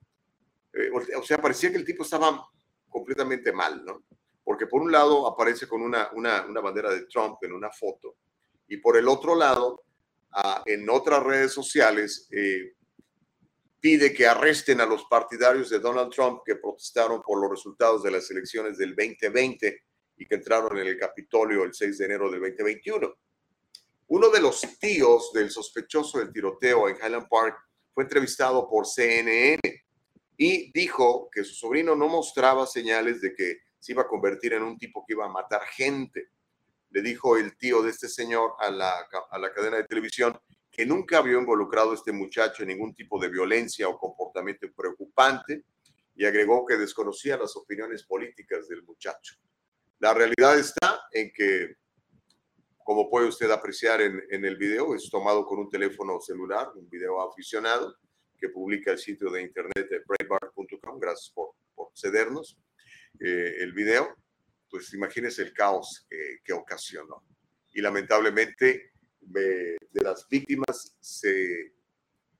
Eh, 0.72 0.90
o 1.16 1.22
sea, 1.22 1.40
parecía 1.40 1.70
que 1.70 1.76
el 1.76 1.84
tipo 1.84 2.02
estaba 2.02 2.44
completamente 2.88 3.52
mal, 3.52 3.84
¿no? 3.84 4.02
Porque 4.42 4.66
por 4.66 4.82
un 4.82 4.90
lado 4.90 5.24
aparece 5.28 5.68
con 5.68 5.80
una, 5.80 6.10
una, 6.14 6.44
una 6.44 6.60
bandera 6.60 6.90
de 6.90 7.06
Trump 7.06 7.38
en 7.42 7.52
una 7.52 7.70
foto 7.70 8.16
y 8.66 8.78
por 8.78 8.96
el 8.96 9.06
otro 9.06 9.36
lado, 9.36 9.84
ah, 10.32 10.64
en 10.66 10.90
otras 10.90 11.22
redes 11.22 11.52
sociales, 11.52 12.26
eh, 12.32 12.74
pide 13.80 14.12
que 14.12 14.26
arresten 14.26 14.80
a 14.80 14.86
los 14.86 15.04
partidarios 15.04 15.70
de 15.70 15.78
Donald 15.78 16.12
Trump 16.12 16.40
que 16.44 16.56
protestaron 16.56 17.22
por 17.22 17.40
los 17.40 17.50
resultados 17.50 18.02
de 18.02 18.10
las 18.10 18.30
elecciones 18.30 18.76
del 18.78 18.94
2020 18.96 19.82
y 20.16 20.26
que 20.26 20.34
entraron 20.34 20.76
en 20.78 20.88
el 20.88 20.98
Capitolio 20.98 21.62
el 21.62 21.72
6 21.72 21.98
de 21.98 22.04
enero 22.04 22.30
del 22.30 22.40
2021. 22.40 23.14
Uno 24.08 24.30
de 24.30 24.40
los 24.40 24.62
tíos 24.78 25.32
del 25.32 25.50
sospechoso 25.50 26.18
del 26.18 26.32
tiroteo 26.32 26.88
en 26.88 26.96
Highland 26.96 27.28
Park 27.28 27.56
fue 27.92 28.04
entrevistado 28.04 28.68
por 28.68 28.86
CNN 28.86 29.60
y 30.36 30.72
dijo 30.72 31.28
que 31.30 31.44
su 31.44 31.54
sobrino 31.54 31.94
no 31.94 32.08
mostraba 32.08 32.66
señales 32.66 33.20
de 33.20 33.34
que 33.34 33.58
se 33.78 33.92
iba 33.92 34.02
a 34.02 34.08
convertir 34.08 34.54
en 34.54 34.62
un 34.62 34.78
tipo 34.78 35.04
que 35.06 35.12
iba 35.12 35.26
a 35.26 35.28
matar 35.28 35.62
gente. 35.66 36.30
Le 36.90 37.02
dijo 37.02 37.36
el 37.36 37.56
tío 37.56 37.82
de 37.82 37.90
este 37.90 38.08
señor 38.08 38.54
a 38.58 38.70
la, 38.70 39.06
a 39.30 39.38
la 39.38 39.52
cadena 39.52 39.76
de 39.76 39.84
televisión 39.84 40.38
que 40.78 40.86
nunca 40.86 41.18
había 41.18 41.36
involucrado 41.36 41.90
a 41.90 41.94
este 41.96 42.12
muchacho 42.12 42.62
en 42.62 42.68
ningún 42.68 42.94
tipo 42.94 43.20
de 43.20 43.28
violencia 43.28 43.88
o 43.88 43.98
comportamiento 43.98 44.72
preocupante 44.72 45.64
y 46.14 46.24
agregó 46.24 46.64
que 46.64 46.76
desconocía 46.76 47.36
las 47.36 47.56
opiniones 47.56 48.04
políticas 48.04 48.68
del 48.68 48.84
muchacho. 48.84 49.34
La 49.98 50.14
realidad 50.14 50.56
está 50.56 51.00
en 51.10 51.32
que 51.34 51.74
como 52.78 53.10
puede 53.10 53.26
usted 53.26 53.50
apreciar 53.50 54.00
en, 54.00 54.44
el 54.44 54.56
video, 54.56 54.94
es 54.94 55.10
tomado 55.10 55.44
con 55.44 55.58
un 55.58 55.68
teléfono 55.68 56.20
celular, 56.20 56.70
un 56.76 56.88
video 56.88 57.28
aficionado 57.28 57.96
que 58.38 58.48
publica 58.48 58.92
el 58.92 58.98
sitio 58.98 59.32
de 59.32 59.42
internet 59.42 59.88
de 59.90 60.02
breitbart.com. 60.06 61.00
Gracias 61.00 61.32
por, 61.34 61.54
cedernos 61.92 62.56
eh, 63.18 63.56
el 63.58 63.72
video. 63.72 64.14
Pues 64.70 64.94
imagínese 64.94 65.42
el 65.42 65.52
caos 65.52 66.06
que 66.44 66.52
ocasionó. 66.52 67.24
Y 67.72 67.80
lamentablemente 67.80 68.92
de, 69.20 69.77
de 69.90 70.02
las 70.02 70.26
víctimas 70.28 70.96
se, 71.00 71.72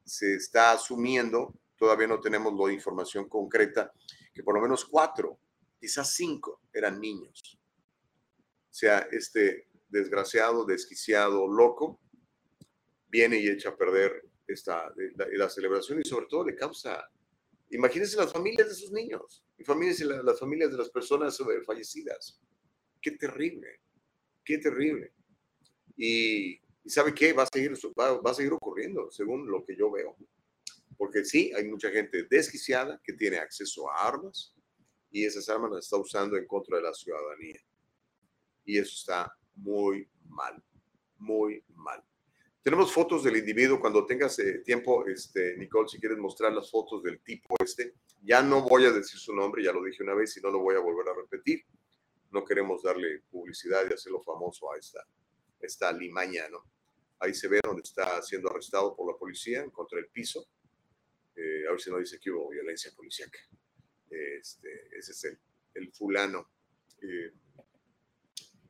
se 0.05 0.35
está 0.35 0.73
asumiendo, 0.73 1.55
todavía 1.77 2.07
no 2.07 2.21
tenemos 2.21 2.53
la 2.55 2.73
información 2.73 3.29
concreta, 3.29 3.93
que 4.35 4.43
por 4.43 4.55
lo 4.55 4.61
menos 4.61 4.85
cuatro, 4.85 5.39
quizás 5.81 6.15
cinco, 6.15 6.61
eran 6.73 7.01
niños. 7.01 7.59
O 8.71 8.75
sea, 8.75 9.09
este 9.11 9.69
desgraciado, 9.89 10.65
desquiciado, 10.65 11.47
loco, 11.49 12.01
viene 13.09 13.39
y 13.39 13.49
echa 13.49 13.71
a 13.71 13.77
perder 13.77 14.29
esta, 14.47 14.93
la, 15.17 15.27
la, 15.33 15.49
celebración 15.49 16.01
y 16.01 16.09
sobre 16.09 16.27
todo 16.27 16.45
le 16.45 16.55
causa, 16.55 17.11
imagínense 17.71 18.17
las 18.17 18.33
familias 18.33 18.69
de 18.69 18.75
sus 18.75 18.93
niños, 18.93 19.45
imagínense 19.59 20.05
la, 20.05 20.23
las 20.23 20.39
familias 20.39 20.71
de 20.71 20.79
las 20.79 20.91
personas 20.91 21.39
fallecidas. 21.67 22.41
Qué 23.01 23.13
terrible, 23.13 23.81
qué 24.45 24.59
terrible. 24.59 25.13
Y, 25.97 26.61
y 26.85 26.91
sabe 26.91 27.15
qué, 27.15 27.33
va 27.33 27.43
a, 27.43 27.49
seguir, 27.53 27.73
va, 27.99 28.21
va 28.21 28.31
a 28.31 28.35
seguir 28.35 28.53
ocurriendo 28.53 29.11
según 29.11 29.51
lo 29.51 29.65
que 29.65 29.77
yo 29.77 29.91
veo. 29.91 30.17
Porque 30.97 31.25
sí, 31.25 31.53
hay 31.55 31.69
mucha 31.69 31.91
gente 31.91 32.27
desquiciada 32.29 33.01
que 33.05 33.13
tiene 33.13 33.39
acceso 33.39 33.91
a 33.91 34.09
armas 34.09 34.55
y 35.11 35.25
esas 35.25 35.49
armas 35.49 35.71
las 35.71 35.85
está 35.85 35.97
usando 35.97 36.37
en 36.37 36.47
contra 36.47 36.79
de 36.79 36.83
la 36.83 36.95
ciudadanía. 36.95 37.61
Y 38.65 38.79
eso 38.79 38.93
está 38.95 39.33
muy 39.55 40.09
mal, 40.25 40.63
muy 41.19 41.65
mal. 41.69 42.03
Tenemos 42.63 42.93
fotos 42.93 43.25
del 43.25 43.37
individuo. 43.37 43.81
Cuando 43.81 44.05
tengas 44.05 44.39
eh, 44.41 44.59
tiempo, 44.59 45.07
este, 45.07 45.57
Nicole, 45.57 45.89
si 45.89 45.99
quieres 45.99 46.19
mostrar 46.19 46.53
las 46.53 46.71
fotos 46.71 47.03
del 47.03 47.21
tipo 47.21 47.57
este, 47.65 47.95
ya 48.23 48.43
no 48.43 48.63
voy 48.63 48.85
a 48.85 48.93
decir 48.93 49.19
su 49.19 49.35
nombre, 49.35 49.63
ya 49.63 49.73
lo 49.73 49.83
dije 49.83 50.03
una 50.03 50.15
vez 50.15 50.37
y 50.37 50.41
no 50.41 50.51
lo 50.51 50.59
voy 50.59 50.75
a 50.75 50.81
volver 50.81 51.09
a 51.09 51.15
repetir. 51.15 51.65
No 52.31 52.45
queremos 52.45 52.83
darle 52.83 53.23
publicidad 53.31 53.85
y 53.89 53.95
hacerlo 53.95 54.21
famoso 54.21 54.71
a 54.73 54.77
esta, 54.77 55.07
esta 55.61 55.93
limaña, 55.93 56.49
¿no? 56.49 56.65
Ahí 57.21 57.35
se 57.35 57.49
ve 57.49 57.61
donde 57.63 57.83
está 57.83 58.23
siendo 58.23 58.51
arrestado 58.51 58.95
por 58.95 59.13
la 59.13 59.19
policía 59.19 59.65
contra 59.71 59.99
el 59.99 60.07
piso. 60.07 60.49
Eh, 61.35 61.67
a 61.69 61.71
ver 61.73 61.81
si 61.81 61.91
no 61.91 61.99
dice 61.99 62.19
que 62.21 62.31
hubo 62.31 62.51
violencia 62.51 62.93
policíaca. 62.97 63.39
Este, 64.11 64.89
ese 64.97 65.13
es 65.13 65.25
el, 65.25 65.39
el 65.75 65.93
fulano. 65.93 66.51
Eh, 67.03 67.33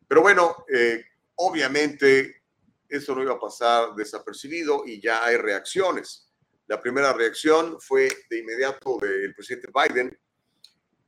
pero 0.07 0.23
bueno, 0.23 0.65
eh, 0.73 1.05
obviamente, 1.37 2.43
esto 2.89 3.15
no 3.15 3.23
iba 3.23 3.35
a 3.35 3.41
pasar 3.41 3.95
desapercibido 3.95 4.85
y 4.87 5.01
ya 5.01 5.25
hay 5.25 5.37
reacciones. 5.37 6.33
La 6.67 6.81
primera 6.81 7.13
reacción 7.13 7.81
fue 7.81 8.09
de 8.31 8.39
inmediato 8.39 8.99
del 8.99 9.35
presidente 9.35 9.71
Biden, 9.73 10.19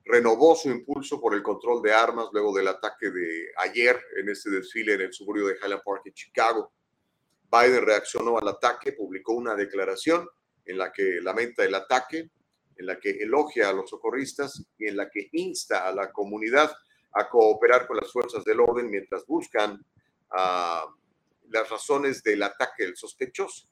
renovó 0.04 0.54
su 0.56 0.70
impulso 0.70 1.20
por 1.20 1.34
el 1.34 1.42
control 1.42 1.82
de 1.82 1.92
armas 1.92 2.28
luego 2.32 2.54
del 2.54 2.68
ataque 2.68 3.10
de 3.10 3.52
ayer 3.58 4.00
en 4.16 4.28
este 4.28 4.50
desfile 4.50 4.94
en 4.94 5.02
el 5.02 5.12
suburbio 5.12 5.46
de 5.46 5.56
Highland 5.56 5.82
Park 5.84 6.02
en 6.06 6.14
Chicago. 6.14 6.72
Biden 7.50 7.84
reaccionó 7.84 8.38
al 8.38 8.48
ataque, 8.48 8.92
publicó 8.92 9.32
una 9.32 9.54
declaración 9.54 10.28
en 10.64 10.78
la 10.78 10.92
que 10.92 11.20
lamenta 11.20 11.64
el 11.64 11.74
ataque, 11.74 12.30
en 12.76 12.86
la 12.86 12.98
que 12.98 13.10
elogia 13.10 13.68
a 13.68 13.72
los 13.72 13.90
socorristas 13.90 14.64
y 14.78 14.86
en 14.86 14.96
la 14.96 15.10
que 15.10 15.28
insta 15.32 15.86
a 15.86 15.92
la 15.92 16.12
comunidad 16.12 16.72
a 17.12 17.28
cooperar 17.28 17.86
con 17.86 17.96
las 17.96 18.12
fuerzas 18.12 18.44
del 18.44 18.60
orden 18.60 18.88
mientras 18.88 19.26
buscan 19.26 19.72
uh, 20.30 20.90
las 21.48 21.68
razones 21.68 22.22
del 22.22 22.42
ataque 22.42 22.84
del 22.84 22.96
sospechoso. 22.96 23.68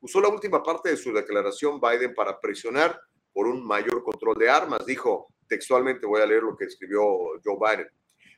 Usó 0.00 0.20
la 0.20 0.28
última 0.28 0.62
parte 0.62 0.90
de 0.90 0.96
su 0.96 1.12
declaración 1.12 1.80
Biden 1.80 2.14
para 2.14 2.38
presionar 2.40 3.00
por 3.32 3.46
un 3.46 3.64
mayor 3.64 4.02
control 4.02 4.36
de 4.36 4.50
armas. 4.50 4.84
Dijo, 4.84 5.33
textualmente 5.48 6.06
voy 6.06 6.20
a 6.20 6.26
leer 6.26 6.42
lo 6.42 6.56
que 6.56 6.64
escribió 6.64 7.02
Joe 7.44 7.58
Biden. 7.58 7.88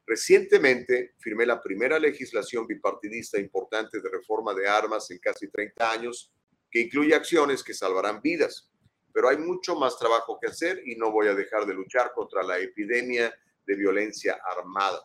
Recientemente 0.07 1.15
firmé 1.19 1.45
la 1.47 1.61
primera 1.61 1.99
legislación 1.99 2.67
bipartidista 2.67 3.41
importante 3.41 4.01
de 4.01 4.09
reforma 4.09 4.55
de 4.55 4.69
armas 4.69 5.11
en 5.11 5.19
casi 5.19 5.49
30 5.49 5.91
años 5.91 6.33
que 6.71 6.81
incluye 6.81 7.15
acciones 7.15 7.63
que 7.65 7.75
salvarán 7.75 8.21
vidas. 8.23 8.71
Pero 9.13 9.29
hay 9.29 9.39
mucho 9.39 9.75
más 9.75 9.99
trabajo 9.99 10.39
que 10.41 10.49
hacer 10.49 10.83
y 10.87 10.95
no 10.97 11.11
voy 11.11 11.29
a 11.29 11.35
dejar 11.35 11.67
de 11.67 11.75
luchar 11.75 12.13
contra 12.15 12.43
la 12.43 12.59
epidemia 12.59 13.35
de 13.67 13.75
violencia 13.75 14.39
armada. 14.57 15.01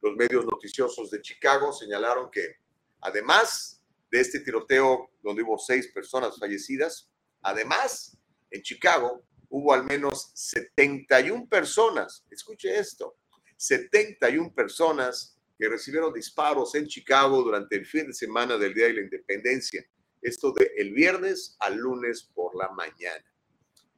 Los 0.00 0.14
medios 0.14 0.44
noticiosos 0.46 1.10
de 1.10 1.20
Chicago 1.20 1.72
señalaron 1.72 2.30
que, 2.30 2.56
además 3.00 3.82
de 4.10 4.20
este 4.20 4.40
tiroteo 4.40 5.10
donde 5.22 5.42
hubo 5.42 5.58
seis 5.58 5.88
personas 5.88 6.38
fallecidas, 6.38 7.10
además, 7.42 8.16
en 8.50 8.62
Chicago 8.62 9.22
hubo 9.50 9.74
al 9.74 9.84
menos 9.84 10.30
71 10.34 11.46
personas, 11.48 12.24
escuche 12.30 12.78
esto, 12.78 13.16
71 13.56 14.54
personas 14.54 15.36
que 15.58 15.68
recibieron 15.68 16.14
disparos 16.14 16.74
en 16.74 16.86
Chicago 16.86 17.42
durante 17.42 17.76
el 17.76 17.84
fin 17.84 18.06
de 18.06 18.14
semana 18.14 18.56
del 18.56 18.72
Día 18.72 18.86
de 18.86 18.94
la 18.94 19.02
Independencia. 19.02 19.84
Esto 20.22 20.52
de 20.52 20.72
el 20.76 20.92
viernes 20.94 21.56
al 21.60 21.76
lunes 21.76 22.22
por 22.34 22.56
la 22.56 22.70
mañana. 22.70 23.24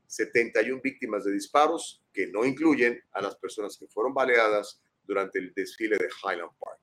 71 0.07 0.81
víctimas 0.83 1.25
de 1.25 1.33
disparos 1.33 2.03
que 2.13 2.27
no 2.27 2.45
incluyen 2.45 3.01
a 3.13 3.23
las 3.23 3.37
personas 3.37 3.77
que 3.77 3.87
fueron 3.87 4.13
baleadas 4.13 4.83
durante 5.05 5.39
el 5.39 5.53
desfile 5.55 5.97
de 5.97 6.09
Highland 6.25 6.51
Park. 6.59 6.81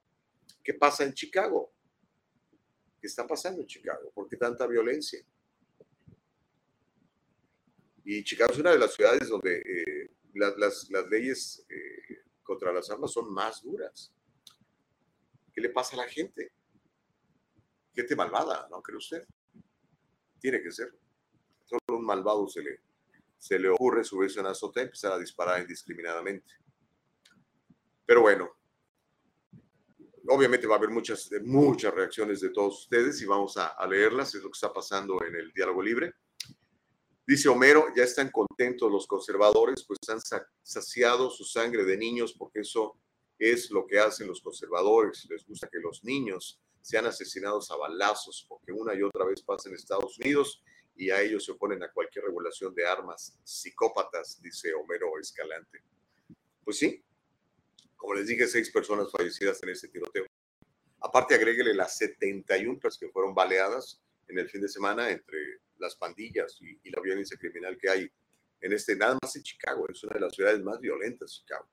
¿Qué 0.64 0.74
pasa 0.74 1.04
en 1.04 1.14
Chicago? 1.14 1.74
¿Qué 3.02 3.08
está 3.08 3.28
pasando 3.28 3.62
en 3.62 3.68
Chicago? 3.68 4.12
¿Por 4.14 4.28
qué 4.30 4.38
tanta 4.38 4.66
violencia? 4.68 5.20
Y 8.04 8.24
Chicago 8.24 8.52
es 8.52 8.60
una 8.60 8.72
de 8.72 8.80
las 8.80 8.94
ciudades 8.94 9.30
donde 9.30 9.58
eh, 9.58 10.12
las, 10.36 10.90
leyes 11.10 11.66
eh, 11.70 12.24
contra 12.44 12.72
las 12.72 12.90
armas 12.90 13.12
son 13.12 13.32
más 13.34 13.62
duras. 13.62 14.12
¿Qué 15.54 15.62
le 15.62 15.70
pasa 15.70 15.96
a 15.96 16.06
la 16.06 16.08
gente? 16.08 16.52
Gente 17.94 18.16
malvada, 18.16 18.68
¿no 18.70 18.82
cree 18.82 18.98
usted? 18.98 19.28
Tiene 20.40 20.62
que 20.62 20.72
ser. 20.72 20.94
Solo 21.66 22.00
un 22.00 22.06
malvado 22.06 22.48
se 22.48 22.62
le, 22.62 22.80
se 23.38 23.60
le 23.60 23.70
ocurre 23.70 24.04
subirse 24.04 24.40
a 24.40 24.44
una 24.44 24.52
azotea 24.52 24.84
y 24.84 24.86
empezar 24.86 25.14
a 25.14 25.20
disparar 25.20 25.62
indiscriminadamente. 25.62 26.54
Pero 28.06 28.22
bueno, 28.22 28.50
obviamente 30.28 30.66
va 30.66 30.76
a 30.76 30.78
haber 30.78 30.90
muchas, 30.90 31.30
muchas 31.44 31.94
reacciones 31.94 32.42
de 32.42 32.50
todos 32.50 32.84
ustedes 32.84 33.22
y 33.22 33.26
vamos 33.26 33.58
a, 33.58 33.68
a 33.68 33.88
leerlas, 33.88 34.34
es 34.34 34.42
lo 34.42 34.50
que 34.50 34.56
está 34.56 34.72
pasando 34.72 35.24
en 35.24 35.36
el 35.36 35.52
diálogo 35.52 35.82
libre. 35.82 36.16
Dice 37.30 37.48
Homero, 37.48 37.94
ya 37.96 38.06
están 38.06 38.32
contentos 38.32 38.92
los 38.92 39.06
conservadores, 39.06 39.84
pues 39.84 40.00
han 40.08 40.20
saciado 40.64 41.30
su 41.30 41.44
sangre 41.44 41.86
de 41.86 41.96
niños, 41.96 42.34
porque 42.34 42.62
eso 42.62 43.00
es 43.38 43.70
lo 43.70 43.86
que 43.86 44.00
hacen 44.00 44.26
los 44.26 44.42
conservadores. 44.42 45.28
Les 45.30 45.46
gusta 45.46 45.70
que 45.72 45.78
los 45.78 46.04
niños 46.04 46.60
sean 46.82 47.06
asesinados 47.06 47.70
a 47.70 47.76
balazos, 47.76 48.48
porque 48.50 48.72
una 48.72 48.96
y 48.96 49.04
otra 49.04 49.26
vez 49.26 49.44
pasa 49.44 49.70
en 49.70 49.76
Estados 49.76 50.18
Unidos 50.18 50.64
y 50.96 51.12
a 51.12 51.22
ellos 51.22 51.46
se 51.46 51.52
oponen 51.52 51.84
a 51.84 51.92
cualquier 51.92 52.26
regulación 52.26 52.74
de 52.74 52.88
armas. 52.88 53.38
Psicópatas, 53.44 54.42
dice 54.42 54.74
Homero 54.74 55.12
Escalante. 55.22 55.84
Pues 56.64 56.80
sí, 56.80 57.06
como 57.96 58.16
les 58.16 58.26
dije, 58.26 58.48
seis 58.48 58.72
personas 58.72 59.12
fallecidas 59.12 59.62
en 59.62 59.70
ese 59.70 59.88
tiroteo. 59.88 60.26
Aparte, 61.00 61.36
agréguele 61.36 61.76
las 61.76 61.96
71 61.96 62.80
personas 62.80 62.98
que 62.98 63.14
fueron 63.14 63.36
baleadas 63.36 64.02
en 64.30 64.40
el 64.40 64.50
fin 64.50 64.62
de 64.62 64.70
semana 64.70 65.10
entre 65.10 65.38
las 65.78 65.96
pandillas 65.96 66.58
y, 66.62 66.90
la 66.90 67.02
violencia 67.02 67.38
criminal 67.38 67.78
que 67.78 67.90
hay 67.90 68.12
en 68.62 68.74
este, 68.74 68.96
nada 68.96 69.18
más 69.22 69.36
en 69.36 69.44
Chicago, 69.44 69.88
es 69.90 70.04
una 70.04 70.16
de 70.16 70.20
las 70.20 70.36
ciudades 70.36 70.62
más 70.62 70.80
violentas, 70.80 71.32
Chicago. 71.32 71.68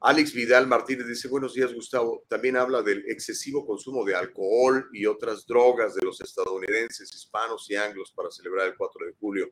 Alex 0.00 0.32
Vidal 0.34 0.66
Martínez 0.66 1.06
dice, 1.06 1.28
buenos 1.28 1.54
días 1.54 1.72
Gustavo, 1.72 2.24
también 2.28 2.56
habla 2.56 2.82
del 2.82 3.04
excesivo 3.08 3.66
consumo 3.66 4.04
de 4.04 4.14
alcohol 4.14 4.88
y 4.92 5.06
otras 5.06 5.46
drogas 5.46 5.94
de 5.94 6.02
los 6.02 6.20
estadounidenses, 6.20 7.12
hispanos 7.14 7.68
y 7.70 7.76
anglos 7.76 8.12
para 8.14 8.30
celebrar 8.30 8.68
el 8.68 8.76
4 8.76 9.06
de 9.06 9.12
julio. 9.14 9.50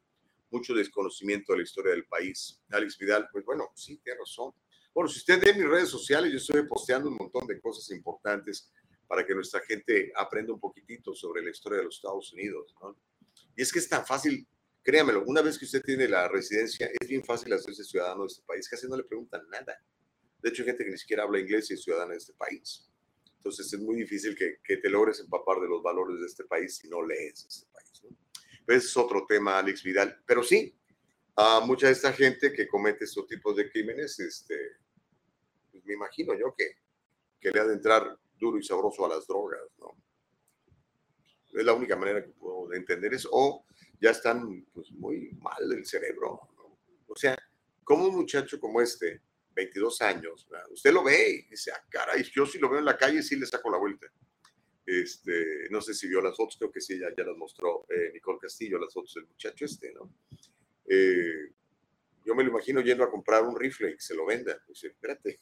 Mucho 0.51 0.75
desconocimiento 0.75 1.53
de 1.53 1.59
la 1.59 1.65
historia 1.65 1.93
del 1.93 2.05
país. 2.05 2.61
Alex 2.71 2.99
Vidal, 2.99 3.29
pues 3.33 3.45
bueno, 3.45 3.71
sí, 3.75 3.97
tiene 4.05 4.21
razón. 4.21 4.53
Bueno, 4.95 5.09
si 5.09 5.19
usted 5.19 5.41
ve 5.43 5.55
mis 5.55 5.69
redes 5.69 5.89
sociales, 5.89 6.31
yo 6.31 6.37
estoy 6.37 6.67
posteando 6.69 7.09
un 7.09 7.17
montón 7.17 7.47
de 7.47 7.59
cosas 7.59 7.91
importantes 7.97 8.71
para 9.13 9.27
que 9.27 9.35
nuestra 9.35 9.61
gente 9.61 10.11
aprenda 10.17 10.55
un 10.55 10.59
poquitito 10.59 11.15
sobre 11.15 11.43
la 11.43 11.51
historia 11.51 11.81
de 11.81 11.85
los 11.85 11.97
Estados 11.97 12.33
Unidos. 12.33 12.75
Y 13.55 13.61
es 13.61 13.71
que 13.71 13.79
es 13.79 13.87
tan 13.87 14.07
fácil, 14.07 14.49
créamelo, 14.83 15.23
una 15.27 15.43
vez 15.43 15.59
que 15.59 15.67
usted 15.67 15.83
tiene 15.83 16.09
la 16.09 16.29
residencia, 16.29 16.91
es 16.99 17.07
bien 17.07 17.23
fácil 17.23 17.53
hacerse 17.53 17.85
ciudadano 17.85 18.23
de 18.23 18.29
este 18.29 18.43
país, 18.47 18.67
casi 18.71 18.89
no 18.89 18.97
le 18.97 19.05
preguntan 19.05 19.47
nada. 19.51 19.85
De 20.39 20.49
hecho, 20.49 20.63
hay 20.63 20.69
gente 20.69 20.87
que 20.87 20.93
ni 20.93 20.97
siquiera 20.97 21.25
habla 21.25 21.41
inglés 21.41 21.71
y 21.71 21.75
es 21.75 21.83
ciudadana 21.83 22.13
de 22.13 22.21
este 22.21 22.33
país. 22.33 22.91
Entonces 23.37 23.71
es 23.71 23.81
muy 23.81 23.97
difícil 23.97 24.35
que, 24.35 24.61
que 24.65 24.79
te 24.79 24.89
logres 24.89 25.21
empapar 25.21 25.61
de 25.61 25.69
los 25.69 25.83
valores 25.83 26.19
de 26.19 26.25
este 26.25 26.45
país 26.45 26.79
si 26.79 26.89
no 26.89 27.05
lees 27.05 27.45
este 27.45 27.67
país. 27.71 28.17
Pero 28.65 28.79
ese 28.79 28.87
es 28.87 28.97
otro 28.97 29.27
tema, 29.29 29.59
Alex 29.59 29.83
Vidal. 29.83 30.23
Pero 30.25 30.43
sí, 30.43 30.75
a 31.37 31.61
mucha 31.61 31.89
de 31.89 31.93
esta 31.93 32.15
gente 32.15 32.51
que 32.51 32.67
comete 32.67 33.05
estos 33.05 33.27
tipos 33.27 33.57
de 33.57 33.71
crímenes, 33.71 34.19
este, 34.21 34.57
pues 35.71 35.85
me 35.85 35.93
imagino 35.93 36.33
yo 36.33 36.55
que, 36.57 36.77
que 37.39 37.51
le 37.51 37.61
ha 37.61 37.67
de 37.67 37.75
entrar 37.75 38.19
duro 38.43 38.59
y 38.59 38.65
sabroso 38.65 39.07
a 39.07 39.09
las 39.09 39.27
drogas, 39.27 39.63
¿no? 39.79 39.97
Es 41.53 41.65
la 41.65 41.75
única 41.75 41.97
manera 41.97 42.25
que 42.25 42.31
puedo 42.31 42.73
entender 42.73 43.15
eso. 43.15 43.29
O 43.33 43.65
ya 44.01 44.11
están 44.11 44.65
pues, 44.73 44.91
muy 44.93 45.31
mal 45.41 45.69
del 45.69 45.87
cerebro. 45.87 46.49
¿no? 46.57 46.79
O 47.07 47.17
sea, 47.17 47.37
como 47.85 48.07
un 48.07 48.17
muchacho 48.17 48.59
como 48.59 48.81
este, 48.81 49.21
22 49.55 50.01
años, 50.03 50.49
usted 50.71 50.93
lo 50.93 51.05
ve 51.05 51.31
y 51.31 51.51
dice, 51.51 51.71
ah, 51.73 51.85
caray, 51.89 52.25
yo 52.35 52.47
si 52.47 52.59
lo 52.59 52.69
veo 52.69 52.79
en 52.79 52.87
la 52.87 52.97
calle 52.97 53.23
sí 53.23 53.37
le 53.37 53.47
saco 53.47 53.71
la 53.71 53.79
vuelta. 53.79 54.07
Este, 54.85 55.69
no 55.71 55.81
sé 55.81 55.95
si 55.95 56.09
vio 56.09 56.21
las 56.21 56.37
fotos, 56.37 56.57
creo 56.59 56.73
que 56.73 56.81
sí, 56.81 56.99
ya, 56.99 57.15
ya 57.17 57.25
las 57.25 57.37
mostró 57.37 57.87
eh, 57.89 58.11
Nicole 58.13 58.41
Castillo, 58.41 58.79
las 58.79 58.93
fotos 58.93 59.15
del 59.15 59.27
muchacho 59.27 59.65
este, 59.65 59.93
¿no? 59.93 60.13
Eh, 60.89 61.53
yo 62.25 62.35
me 62.35 62.43
lo 62.43 62.51
imagino 62.51 62.81
yendo 62.81 63.05
a 63.05 63.11
comprar 63.11 63.45
un 63.45 63.59
rifle 63.59 63.91
y 63.91 63.95
que 63.95 64.01
se 64.01 64.15
lo 64.15 64.27
venda. 64.27 64.61
Dice, 64.67 64.89
espérate, 64.89 65.39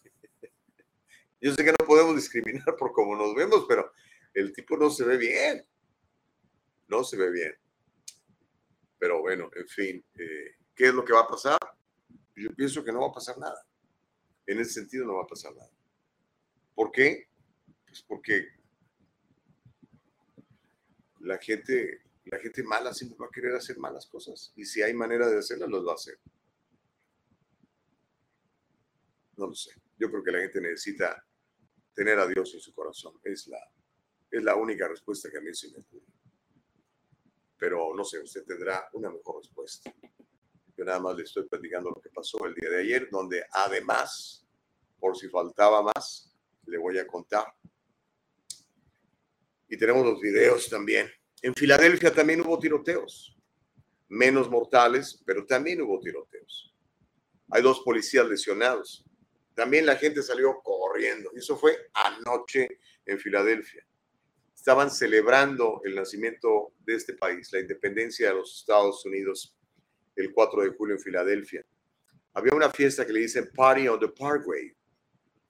yo 1.40 1.54
sé 1.54 1.64
que 1.64 1.72
no 1.72 1.86
podemos 1.86 2.14
discriminar 2.16 2.76
por 2.78 2.92
cómo 2.92 3.16
nos 3.16 3.34
vemos, 3.34 3.64
pero 3.66 3.92
el 4.34 4.52
tipo 4.52 4.76
no 4.76 4.90
se 4.90 5.04
ve 5.04 5.16
bien. 5.16 5.66
No 6.88 7.02
se 7.02 7.16
ve 7.16 7.30
bien. 7.30 7.54
Pero 8.98 9.20
bueno, 9.20 9.50
en 9.54 9.66
fin, 9.68 10.04
eh, 10.14 10.56
¿qué 10.74 10.88
es 10.88 10.94
lo 10.94 11.04
que 11.04 11.14
va 11.14 11.20
a 11.20 11.28
pasar? 11.28 11.58
Yo 12.36 12.54
pienso 12.54 12.84
que 12.84 12.92
no 12.92 13.00
va 13.00 13.08
a 13.08 13.12
pasar 13.12 13.38
nada. 13.38 13.66
En 14.46 14.58
ese 14.58 14.72
sentido 14.72 15.06
no 15.06 15.16
va 15.16 15.22
a 15.22 15.26
pasar 15.26 15.54
nada. 15.54 15.70
¿Por 16.74 16.90
qué? 16.90 17.28
Pues 17.86 18.02
porque 18.02 18.48
la 21.20 21.38
gente, 21.38 22.02
la 22.24 22.38
gente 22.38 22.62
mala 22.62 22.92
siempre 22.92 23.18
va 23.18 23.26
a 23.26 23.30
querer 23.30 23.54
hacer 23.54 23.78
malas 23.78 24.06
cosas. 24.06 24.52
Y 24.56 24.64
si 24.64 24.82
hay 24.82 24.92
manera 24.92 25.28
de 25.28 25.38
hacerlas, 25.38 25.70
las 25.70 25.86
va 25.86 25.92
a 25.92 25.94
hacer. 25.94 26.18
No 29.36 29.46
lo 29.46 29.54
sé. 29.54 29.70
Yo 29.98 30.10
creo 30.10 30.22
que 30.22 30.32
la 30.32 30.40
gente 30.40 30.60
necesita 30.60 31.24
tener 31.94 32.18
a 32.18 32.26
Dios 32.26 32.52
en 32.54 32.60
su 32.60 32.74
corazón. 32.74 33.18
Es 33.24 33.46
la, 33.46 33.58
es 34.30 34.42
la 34.42 34.54
única 34.56 34.88
respuesta 34.88 35.30
que 35.30 35.38
a 35.38 35.40
mí 35.40 35.54
se 35.54 35.70
me 35.70 35.78
ocurre. 35.78 36.06
Pero 37.58 37.94
no 37.94 38.04
sé, 38.04 38.20
usted 38.20 38.44
tendrá 38.44 38.88
una 38.92 39.10
mejor 39.10 39.42
respuesta. 39.42 39.94
Yo 40.76 40.84
nada 40.84 41.00
más 41.00 41.16
le 41.16 41.24
estoy 41.24 41.46
platicando 41.46 41.90
lo 41.90 42.00
que 42.00 42.08
pasó 42.08 42.44
el 42.46 42.54
día 42.54 42.70
de 42.70 42.80
ayer, 42.80 43.08
donde 43.10 43.44
además, 43.52 44.46
por 44.98 45.16
si 45.16 45.28
faltaba 45.28 45.82
más, 45.82 46.34
le 46.66 46.78
voy 46.78 46.98
a 46.98 47.06
contar. 47.06 47.46
Y 49.68 49.76
tenemos 49.76 50.06
los 50.06 50.20
videos 50.20 50.68
también. 50.68 51.10
En 51.42 51.54
Filadelfia 51.54 52.12
también 52.14 52.40
hubo 52.40 52.58
tiroteos, 52.58 53.36
menos 54.08 54.50
mortales, 54.50 55.22
pero 55.24 55.44
también 55.44 55.82
hubo 55.82 56.00
tiroteos. 56.00 56.74
Hay 57.50 57.62
dos 57.62 57.80
policías 57.80 58.26
lesionados 58.26 59.04
también 59.60 59.84
la 59.84 59.96
gente 59.96 60.22
salió 60.22 60.58
corriendo. 60.62 61.32
Y 61.34 61.40
eso 61.40 61.54
fue 61.54 61.90
anoche 61.92 62.80
en 63.04 63.18
Filadelfia. 63.18 63.86
Estaban 64.56 64.90
celebrando 64.90 65.82
el 65.84 65.96
nacimiento 65.96 66.72
de 66.78 66.94
este 66.94 67.12
país, 67.12 67.52
la 67.52 67.60
independencia 67.60 68.30
de 68.30 68.36
los 68.36 68.60
Estados 68.60 69.04
Unidos, 69.04 69.54
el 70.16 70.32
4 70.32 70.62
de 70.62 70.70
julio 70.70 70.94
en 70.94 71.00
Filadelfia. 71.02 71.62
Había 72.32 72.54
una 72.54 72.70
fiesta 72.70 73.04
que 73.04 73.12
le 73.12 73.20
dicen 73.20 73.50
Party 73.54 73.86
on 73.86 74.00
the 74.00 74.08
Parkway, 74.08 74.74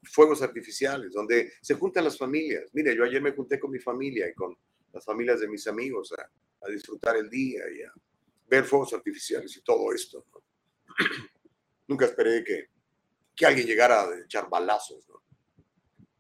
fuegos 0.03 0.43
artificiales, 0.43 1.13
donde 1.13 1.53
se 1.63 1.75
juntan 1.75 2.03
las 2.03 2.19
familias. 2.19 2.65
Mire, 2.73 2.97
yo 2.97 3.05
ayer 3.05 3.23
me 3.23 3.31
junté 3.31 3.61
con 3.61 3.71
mi 3.71 3.79
familia 3.79 4.29
y 4.29 4.35
con 4.35 4.59
las 4.93 5.05
familias 5.05 5.39
de 5.39 5.47
mis 5.47 5.69
amigos 5.69 6.13
a, 6.15 6.69
disfrutar 6.69 7.17
el 7.17 7.31
día 7.31 7.63
y 7.73 7.83
a 7.83 7.93
ver 8.49 8.65
fuegos 8.65 8.93
artificiales 8.93 9.57
y 9.57 9.63
todo 9.63 9.93
esto. 9.93 10.27
Nunca 11.87 12.07
esperé 12.07 12.43
que, 12.43 12.70
que 13.41 13.47
alguien 13.47 13.67
llegara 13.67 14.03
a 14.03 14.19
echar 14.19 14.51
balazos, 14.51 15.03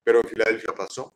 pero 0.02 0.22
en 0.22 0.28
Filadelfia 0.30 0.72
pasó. 0.74 1.14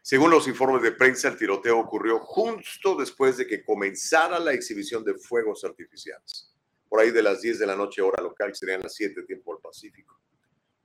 Según 0.00 0.30
los 0.30 0.48
informes 0.48 0.80
de 0.80 0.92
prensa, 0.92 1.28
el 1.28 1.36
tiroteo 1.36 1.78
ocurrió 1.78 2.18
justo 2.20 2.96
después 2.96 3.36
de 3.36 3.46
que 3.46 3.62
comenzara 3.62 4.38
la 4.38 4.54
exhibición 4.54 5.04
de 5.04 5.12
fuegos 5.12 5.62
artificiales. 5.62 6.54
Por 6.88 7.00
ahí 7.00 7.10
de 7.10 7.22
las 7.22 7.42
10 7.42 7.58
de 7.58 7.66
la 7.66 7.76
noche 7.76 8.00
hora 8.00 8.22
local, 8.22 8.56
serían 8.56 8.80
las 8.80 8.94
7 8.94 9.24
tiempo 9.24 9.52
del 9.52 9.60
Pacífico. 9.60 10.18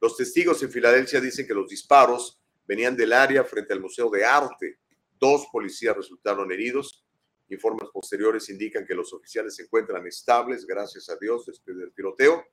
Los 0.01 0.17
testigos 0.17 0.61
en 0.63 0.69
Filadelfia 0.69 1.21
dicen 1.21 1.47
que 1.47 1.53
los 1.53 1.69
disparos 1.69 2.41
venían 2.65 2.97
del 2.97 3.13
área 3.13 3.45
frente 3.45 3.71
al 3.71 3.79
Museo 3.79 4.09
de 4.09 4.25
Arte. 4.25 4.79
Dos 5.17 5.47
policías 5.49 5.95
resultaron 5.95 6.51
heridos. 6.51 7.05
Informes 7.47 7.87
posteriores 7.93 8.49
indican 8.49 8.85
que 8.85 8.95
los 8.95 9.13
oficiales 9.13 9.55
se 9.55 9.63
encuentran 9.63 10.05
estables, 10.05 10.67
gracias 10.67 11.07
a 11.07 11.15
Dios, 11.15 11.45
después 11.45 11.77
del 11.77 11.93
tiroteo. 11.93 12.43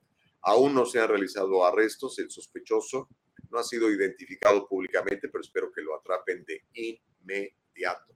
Aún 0.43 0.73
no 0.73 0.85
se 0.85 0.99
han 0.99 1.09
realizado 1.09 1.65
arrestos. 1.65 2.17
El 2.19 2.31
sospechoso 2.31 3.09
no 3.49 3.59
ha 3.59 3.63
sido 3.63 3.91
identificado 3.91 4.67
públicamente, 4.67 5.29
pero 5.29 5.41
espero 5.41 5.71
que 5.71 5.81
lo 5.81 5.95
atrapen 5.95 6.43
de 6.45 6.63
inmediato. 6.73 8.15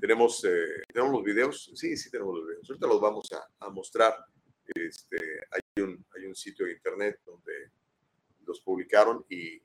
¿Tenemos, 0.00 0.44
eh, 0.44 0.82
¿tenemos 0.92 1.12
los 1.12 1.24
videos? 1.24 1.70
Sí, 1.74 1.96
sí 1.96 2.10
tenemos 2.10 2.36
los 2.36 2.46
videos. 2.46 2.70
Ahorita 2.70 2.86
los 2.86 3.00
vamos 3.00 3.28
a, 3.32 3.70
mostrar. 3.70 4.14
Este, 4.74 5.16
hay, 5.50 5.82
un, 5.82 6.04
hay 6.14 6.26
un 6.26 6.34
sitio 6.34 6.66
de 6.66 6.72
internet 6.72 7.20
donde 7.24 7.72
los 8.44 8.60
publicaron 8.60 9.24
y, 9.28 9.60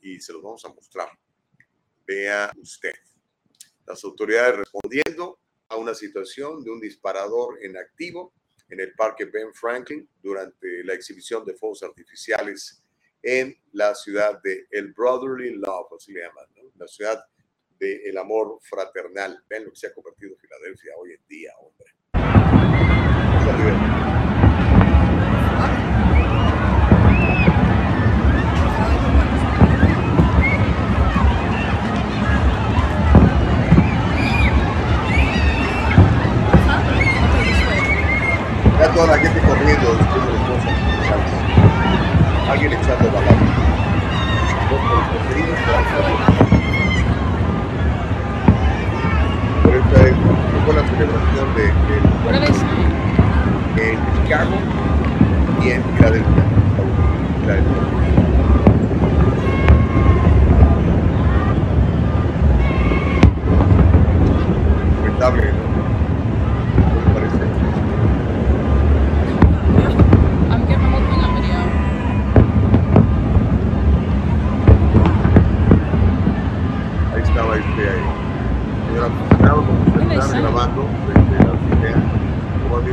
y 0.00 0.20
se 0.20 0.32
los 0.32 0.42
vamos 0.42 0.64
a 0.64 0.72
mostrar. 0.72 1.08
Vea 2.06 2.50
usted. 2.56 2.94
Las 3.86 4.02
autoridades 4.04 4.56
respondiendo 4.56 5.38
a 5.68 5.76
una 5.76 5.94
situación 5.94 6.64
de 6.64 6.70
un 6.70 6.80
disparador 6.80 7.58
en 7.62 7.76
activo 7.76 8.32
en 8.70 8.80
el 8.80 8.94
Parque 8.94 9.24
Ben 9.26 9.52
Franklin 9.52 10.08
durante 10.22 10.84
la 10.84 10.94
exhibición 10.94 11.44
de 11.44 11.54
fuegos 11.54 11.82
artificiales 11.82 12.82
en 13.22 13.56
la 13.72 13.94
ciudad 13.94 14.40
de 14.42 14.66
El 14.70 14.92
Brotherly 14.92 15.56
Love, 15.56 15.92
así 15.96 16.12
le 16.12 16.20
llaman, 16.20 16.46
la 16.76 16.86
ciudad 16.86 17.22
del 17.78 18.00
el 18.06 18.18
amor 18.18 18.58
fraternal. 18.62 19.42
Ven 19.48 19.64
lo 19.64 19.70
que 19.70 19.76
se 19.76 19.88
ha 19.88 19.92
convertido 19.92 20.36
Filadelfia 20.36 20.92
hoy 20.96 21.12
en 21.12 21.26
día, 21.26 21.52
hombre. 21.58 21.94
Toda 39.00 39.16
la 39.16 39.22
gente 39.22 39.40
corriendo 39.40 39.94
después 39.94 40.26
de 40.26 40.30
los 40.30 40.40
cosas. 40.42 40.74
Alguien 42.50 42.72
echando 42.72 43.10
balazos. 43.10 43.48
Pero 49.64 49.78
esta 49.78 50.02
es 50.02 50.14
fue 50.66 50.74
la 50.74 50.82
celebración 50.86 51.54
de, 51.54 51.62
de, 53.78 53.90
en 53.90 53.98
Chicago 54.22 54.56
y 55.62 55.70
en 55.70 55.82
Filadelfia. 55.96 56.44
Lamentable, 65.02 65.52
¿no? 65.52 65.69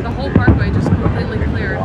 The 0.03 0.11
whole 0.11 0.31
parkway 0.31 0.71
just 0.71 0.87
completely 0.87 1.37
cleared. 1.45 1.77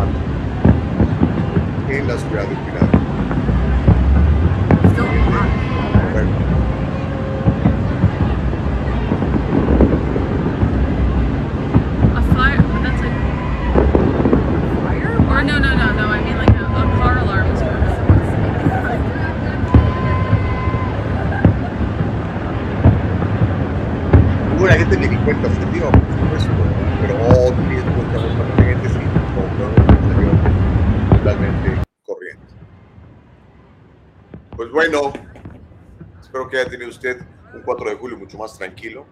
Usted 36.88 37.20
un 37.54 37.62
4 37.62 37.90
de 37.90 37.96
julio 37.96 38.16
mucho 38.16 38.38
más 38.38 38.56
tranquilo, 38.56 39.04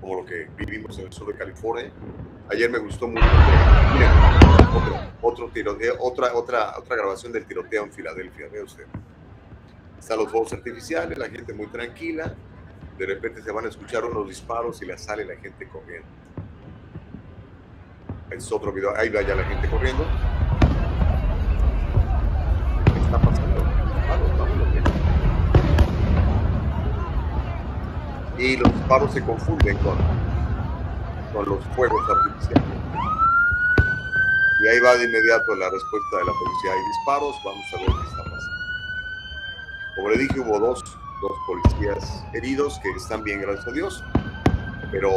como 0.00 0.16
lo 0.16 0.24
que 0.24 0.48
vivimos 0.56 0.98
en 0.98 1.06
el 1.06 1.12
sur 1.12 1.26
de 1.28 1.34
California. 1.34 1.90
Ayer 2.50 2.70
me 2.70 2.78
gustó 2.78 3.08
mucho. 3.08 3.26
otro, 5.20 5.48
tiroteo, 5.48 5.96
otra, 5.98 6.34
otra, 6.34 6.78
otra 6.78 6.96
grabación 6.96 7.32
del 7.32 7.44
tiroteo 7.44 7.84
en 7.84 7.92
Filadelfia, 7.92 8.48
ve 8.50 8.62
usted. 8.62 8.84
Están 9.98 10.18
los 10.18 10.30
fuegos 10.30 10.52
artificiales, 10.52 11.18
la 11.18 11.28
gente 11.28 11.52
muy 11.52 11.66
tranquila. 11.66 12.34
De 12.96 13.06
repente 13.06 13.42
se 13.42 13.50
van 13.52 13.66
a 13.66 13.68
escuchar 13.68 14.04
unos 14.04 14.28
disparos 14.28 14.80
y 14.82 14.86
le 14.86 14.96
sale 14.96 15.24
la 15.24 15.36
gente 15.36 15.66
corriendo. 15.68 16.08
Es 18.30 18.52
otro 18.52 18.72
video, 18.72 18.96
ahí 18.96 19.08
va 19.08 19.22
ya 19.22 19.34
la 19.34 19.44
gente 19.44 19.68
corriendo. 19.68 20.04
¿Qué 22.92 23.00
está 23.00 23.18
pasando? 23.18 23.62
Vamos, 24.08 24.38
vamos, 24.38 24.58
y 28.38 28.56
los 28.56 28.72
disparos 28.72 29.12
se 29.12 29.22
confunden 29.22 29.76
con, 29.78 29.98
con 31.32 31.48
los 31.48 31.64
fuegos 31.74 32.00
artificiales. 32.08 32.78
Y 34.60 34.68
ahí 34.68 34.80
va 34.80 34.96
de 34.96 35.04
inmediato 35.04 35.54
la 35.56 35.70
respuesta 35.70 36.18
de 36.18 36.24
la 36.24 36.32
policía. 36.32 36.72
Hay 36.72 36.88
disparos, 36.88 37.36
vamos 37.44 37.64
a 37.72 37.76
ver 37.78 37.86
qué 37.86 38.08
está 38.08 38.24
pasando. 38.24 38.58
Como 39.96 40.10
le 40.10 40.18
dije, 40.18 40.40
hubo 40.40 40.58
dos, 40.58 40.84
dos 41.20 41.32
policías 41.46 42.24
heridos 42.32 42.78
que 42.80 42.90
están 42.90 43.24
bien, 43.24 43.40
gracias 43.40 43.66
a 43.66 43.72
Dios, 43.72 44.04
pero 44.92 45.10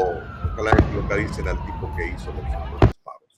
ojalá 0.53 0.75
que 0.75 0.95
localicen 0.95 1.47
al 1.47 1.63
tipo 1.65 1.93
que 1.95 2.07
hizo 2.07 2.33
los, 2.33 2.81
disparos. 2.81 3.37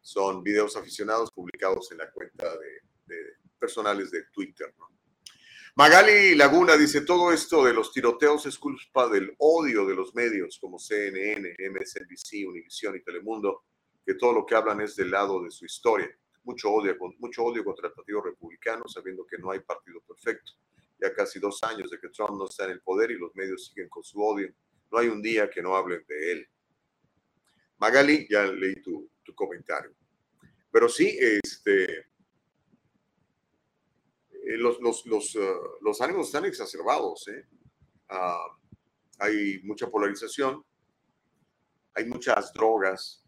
Son 0.00 0.42
videos 0.42 0.76
aficionados 0.76 1.30
publicados 1.30 1.90
en 1.92 1.98
la 1.98 2.10
cuenta 2.10 2.46
de, 2.46 3.14
de 3.14 3.16
personales 3.58 4.10
de 4.10 4.24
Twitter. 4.32 4.74
¿no? 4.78 4.91
Magali 5.74 6.34
Laguna 6.34 6.76
dice, 6.76 7.00
todo 7.00 7.32
esto 7.32 7.64
de 7.64 7.72
los 7.72 7.92
tiroteos 7.92 8.44
es 8.44 8.58
culpa 8.58 9.08
del 9.08 9.34
odio 9.38 9.86
de 9.86 9.94
los 9.94 10.14
medios 10.14 10.58
como 10.60 10.78
CNN, 10.78 11.56
MSNBC, 11.58 12.46
Univision 12.46 12.96
y 12.96 13.02
Telemundo, 13.02 13.64
que 14.04 14.12
todo 14.14 14.34
lo 14.34 14.44
que 14.44 14.54
hablan 14.54 14.82
es 14.82 14.96
del 14.96 15.10
lado 15.10 15.42
de 15.42 15.50
su 15.50 15.64
historia. 15.64 16.10
Mucho 16.44 16.70
odio, 16.70 16.94
mucho 17.18 17.44
odio 17.44 17.64
contra 17.64 17.88
el 17.88 17.94
Partido 17.94 18.20
Republicano, 18.20 18.86
sabiendo 18.86 19.24
que 19.24 19.38
no 19.38 19.50
hay 19.50 19.60
partido 19.60 20.02
perfecto. 20.02 20.52
Ya 21.00 21.14
casi 21.14 21.40
dos 21.40 21.62
años 21.62 21.90
de 21.90 21.98
que 21.98 22.10
Trump 22.10 22.32
no 22.32 22.44
está 22.44 22.66
en 22.66 22.72
el 22.72 22.82
poder 22.82 23.10
y 23.10 23.18
los 23.18 23.34
medios 23.34 23.68
siguen 23.68 23.88
con 23.88 24.04
su 24.04 24.22
odio. 24.22 24.52
No 24.90 24.98
hay 24.98 25.08
un 25.08 25.22
día 25.22 25.48
que 25.48 25.62
no 25.62 25.74
hablen 25.74 26.04
de 26.06 26.32
él. 26.32 26.48
Magali, 27.78 28.26
ya 28.28 28.44
leí 28.44 28.82
tu, 28.82 29.08
tu 29.24 29.34
comentario. 29.34 29.94
Pero 30.70 30.86
sí, 30.90 31.16
este, 31.18 32.11
los, 34.56 34.80
los, 34.80 35.06
los, 35.06 35.36
eh, 35.36 35.54
los, 35.80 36.00
ánimos 36.00 36.26
están 36.26 36.44
exacerbados. 36.44 37.28
¿eh? 37.28 37.46
Ah, 38.08 38.56
hay 39.18 39.60
mucha 39.62 39.88
polarización, 39.88 40.64
hay 41.94 42.06
muchas 42.06 42.52
drogas 42.52 43.24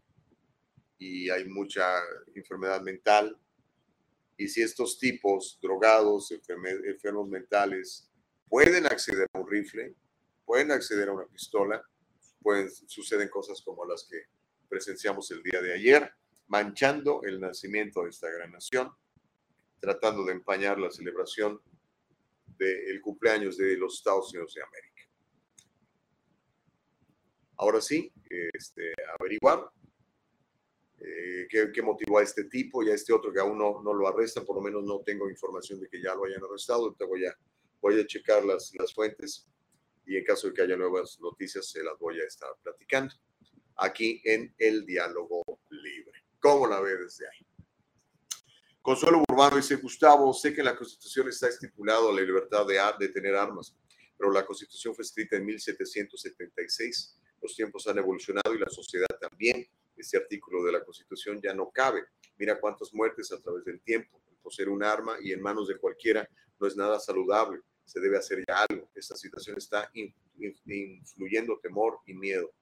y 0.99 1.31
hay 1.31 1.45
mucha 1.45 2.01
enfermedad 2.35 2.81
mental 2.81 3.39
Y 4.37 4.49
si 4.49 4.63
estos 4.63 4.99
tipos, 4.99 5.59
drogados, 5.63 6.33
enfermos 6.33 7.29
mentales, 7.29 8.11
pueden 8.49 8.87
acceder 8.87 9.29
a 9.33 9.39
un 9.39 9.49
rifle, 9.49 9.95
pueden 10.45 10.73
acceder 10.73 11.09
a 11.09 11.13
una 11.13 11.27
pistola, 11.27 11.83
pueden, 12.43 12.69
suceden 12.71 13.29
cosas 13.29 13.63
como 13.63 13.85
las 13.85 14.05
que 14.11 14.23
presenciamos 14.69 15.31
el 15.31 15.43
día 15.43 15.63
de 15.63 15.75
ayer, 15.75 16.13
manchando 16.49 17.23
el 17.23 17.41
nacimiento 17.41 18.03
de 18.03 18.11
esta 18.11 18.29
gran 18.29 18.51
nación, 18.51 18.91
tratando 19.85 20.25
de 20.25 20.33
empañar 20.33 20.79
la 20.79 20.91
celebración 20.91 21.61
del 22.57 23.01
cumpleaños 23.03 23.59
de 23.59 23.77
los 23.77 23.99
Estados 23.99 24.33
Unidos 24.33 24.55
de 24.55 24.63
América. 24.63 25.03
Ahora 27.57 27.83
sí, 27.83 28.11
este, 28.55 28.95
averiguar 29.19 29.69
eh, 31.01 31.47
qué, 31.51 31.71
qué 31.71 31.83
motivó 31.83 32.19
a 32.19 32.23
este 32.23 32.45
tipo 32.45 32.83
y 32.83 32.91
a 32.91 32.95
este 32.95 33.13
otro 33.13 33.31
que 33.31 33.41
aún 33.41 33.59
no, 33.59 33.83
no 33.83 33.93
lo 33.93 34.09
arrestan, 34.09 34.47
por 34.47 34.57
lo 34.57 34.63
menos 34.63 34.83
no 34.85 35.01
tengo 35.01 35.29
información 35.29 35.79
de 35.81 35.89
que 35.89 36.01
ya 36.03 36.15
lo 36.15 36.25
hayan 36.25 36.43
arrestado, 36.43 36.85
ahorita 36.85 37.05
voy 37.05 37.27
a, 37.27 37.37
voy 37.83 38.01
a 38.01 38.07
checar 38.07 38.43
las, 38.43 38.73
las 38.79 38.95
fuentes 38.95 39.47
y 40.07 40.17
en 40.17 40.25
caso 40.25 40.49
de 40.49 40.55
que 40.55 40.63
haya 40.63 40.77
nuevas 40.77 41.19
noticias 41.21 41.71
se 41.71 41.83
las 41.83 41.99
voy 41.99 42.21
a 42.21 42.25
estar 42.25 42.51
platicando 42.63 43.15
aquí 43.77 44.23
en 44.25 44.55
el 44.59 44.87
diálogo 44.87 45.43
libre. 45.69 46.25
¿Cómo 46.41 46.67
la 46.67 46.81
ve 46.81 46.97
desde 46.97 47.27
ahí? 47.29 47.44
Consuelo 48.85 49.23
Urbano 49.27 49.57
dice, 49.57 49.77
Gustavo, 49.77 50.31
sé 50.35 50.53
que 50.53 50.61
en 50.61 50.67
la 50.67 50.77
Constitución 50.77 51.27
está 51.31 51.49
estipulado 51.49 52.13
la 52.13 52.21
libertad 52.21 52.67
de, 52.67 52.79
de 52.99 53.09
tener 53.11 53.35
armas, 53.35 53.75
pero 54.19 54.31
la 54.31 54.45
Constitución 54.45 54.95
fue 54.95 55.05
escrita 55.05 55.37
en 55.37 55.47
1776. 55.47 57.19
Los 57.41 57.57
tiempos 57.57 57.87
han 57.87 57.97
evolucionado 57.97 58.55
y 58.55 58.59
la 58.59 58.69
sociedad 58.69 59.07
también. 59.19 59.67
Este 59.97 60.19
artículo 60.19 60.63
de 60.63 60.73
la 60.73 60.85
Constitución 60.85 61.41
ya 61.43 61.55
no 61.55 61.71
cabe. 61.71 62.05
Mira 62.37 62.61
cuántas 62.61 62.93
muertes 62.93 63.33
a 63.33 63.41
través 63.41 63.65
del 63.65 63.81
tiempo. 63.81 64.21
Poseer 64.43 64.69
un 64.69 64.85
arma 64.85 65.17
y 65.19 65.33
en 65.33 65.41
manos 65.41 65.67
de 65.69 65.79
cualquiera 65.79 66.29
no 66.61 66.67
es 66.67 66.77
nada 66.77 67.01
saludable. 67.01 67.63
Se 67.87 68.01
debe 68.01 68.19
hacer 68.19 68.45
ya 68.47 68.67
algo. 68.69 68.91
Esta 68.95 69.17
situación 69.17 69.57
está 69.57 69.89
in- 69.95 70.15
in- 70.41 70.55
influyendo 70.67 71.59
temor 71.59 72.01
y 72.05 72.13
miedo. 72.13 72.53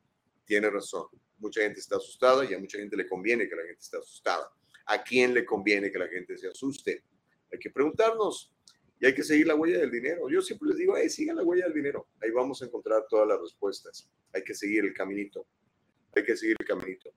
Tiene 0.45 0.71
razón. 0.71 1.07
Mucha 1.39 1.63
gente 1.63 1.81
está 1.81 1.97
asustada 1.97 2.45
y 2.45 2.55
a 2.55 2.61
mucha 2.61 2.79
gente 2.79 2.97
le 2.97 3.09
conviene 3.09 3.49
que 3.49 3.57
la 3.57 3.63
gente 3.63 3.81
esté 3.81 3.97
asustada. 3.97 4.53
¿A 4.87 5.03
quién 5.03 5.35
le 5.35 5.45
conviene 5.45 5.91
que 5.91 5.99
la 5.99 6.09
gente 6.09 6.37
se 6.37 6.49
asuste? 6.49 7.05
Hay 7.53 7.59
que 7.59 7.71
preguntarnos 7.71 8.53
y 8.99 9.07
hay 9.07 9.15
que 9.15 9.23
seguir 9.23 9.47
la 9.47 9.55
huella 9.55 9.79
del 9.79 9.91
dinero. 9.91 10.29
Yo 10.31 10.41
siempre 10.41 10.69
les 10.69 10.79
digo, 10.79 10.97
hey, 10.97 11.11
sigan 11.11 11.37
la 11.37 11.43
huella 11.43 11.65
del 11.65 11.75
dinero. 11.75 12.09
Ahí 12.21 12.31
vamos 12.31 12.63
a 12.63 12.67
encontrar 12.67 13.05
todas 13.09 13.27
las 13.29 13.41
respuestas. 13.41 14.09
Hay 14.33 14.45
que 14.45 14.55
seguir 14.55 14.85
el 14.85 14.95
caminito. 14.95 15.47
Hay 16.15 16.25
que 16.25 16.37
seguir 16.37 16.57
el 16.59 16.67
caminito. 16.67 17.13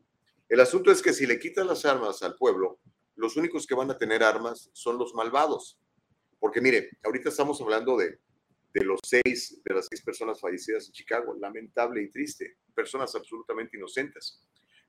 El 0.49 0.59
asunto 0.59 0.91
es 0.91 1.01
que 1.01 1.13
si 1.13 1.25
le 1.25 1.39
quitan 1.39 1.67
las 1.67 1.85
armas 1.85 2.21
al 2.23 2.35
pueblo, 2.35 2.79
los 3.15 3.37
únicos 3.37 3.65
que 3.65 3.75
van 3.75 3.89
a 3.91 3.97
tener 3.97 4.23
armas 4.23 4.69
son 4.73 4.97
los 4.97 5.13
malvados. 5.13 5.79
Porque 6.39 6.61
mire, 6.61 6.89
ahorita 7.03 7.29
estamos 7.29 7.61
hablando 7.61 7.97
de, 7.97 8.19
de 8.73 8.83
los 8.83 8.99
seis, 9.03 9.61
de 9.63 9.73
las 9.73 9.87
seis 9.89 10.01
personas 10.01 10.39
fallecidas 10.39 10.87
en 10.87 10.91
Chicago. 10.91 11.35
Lamentable 11.35 12.01
y 12.01 12.09
triste. 12.09 12.57
Personas 12.73 13.15
absolutamente 13.15 13.77
inocentes. 13.77 14.41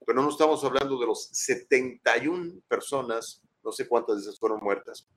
Pero 0.05 0.23
no 0.23 0.29
estamos 0.31 0.63
hablando 0.65 0.99
de 0.99 1.07
los 1.07 1.29
71 1.33 2.61
personas, 2.69 3.43
no 3.65 3.73
sé 3.73 3.89
cuántas 3.89 4.17
de 4.17 4.23
esas 4.23 4.39
fueron 4.39 4.61
muertas, 4.63 5.09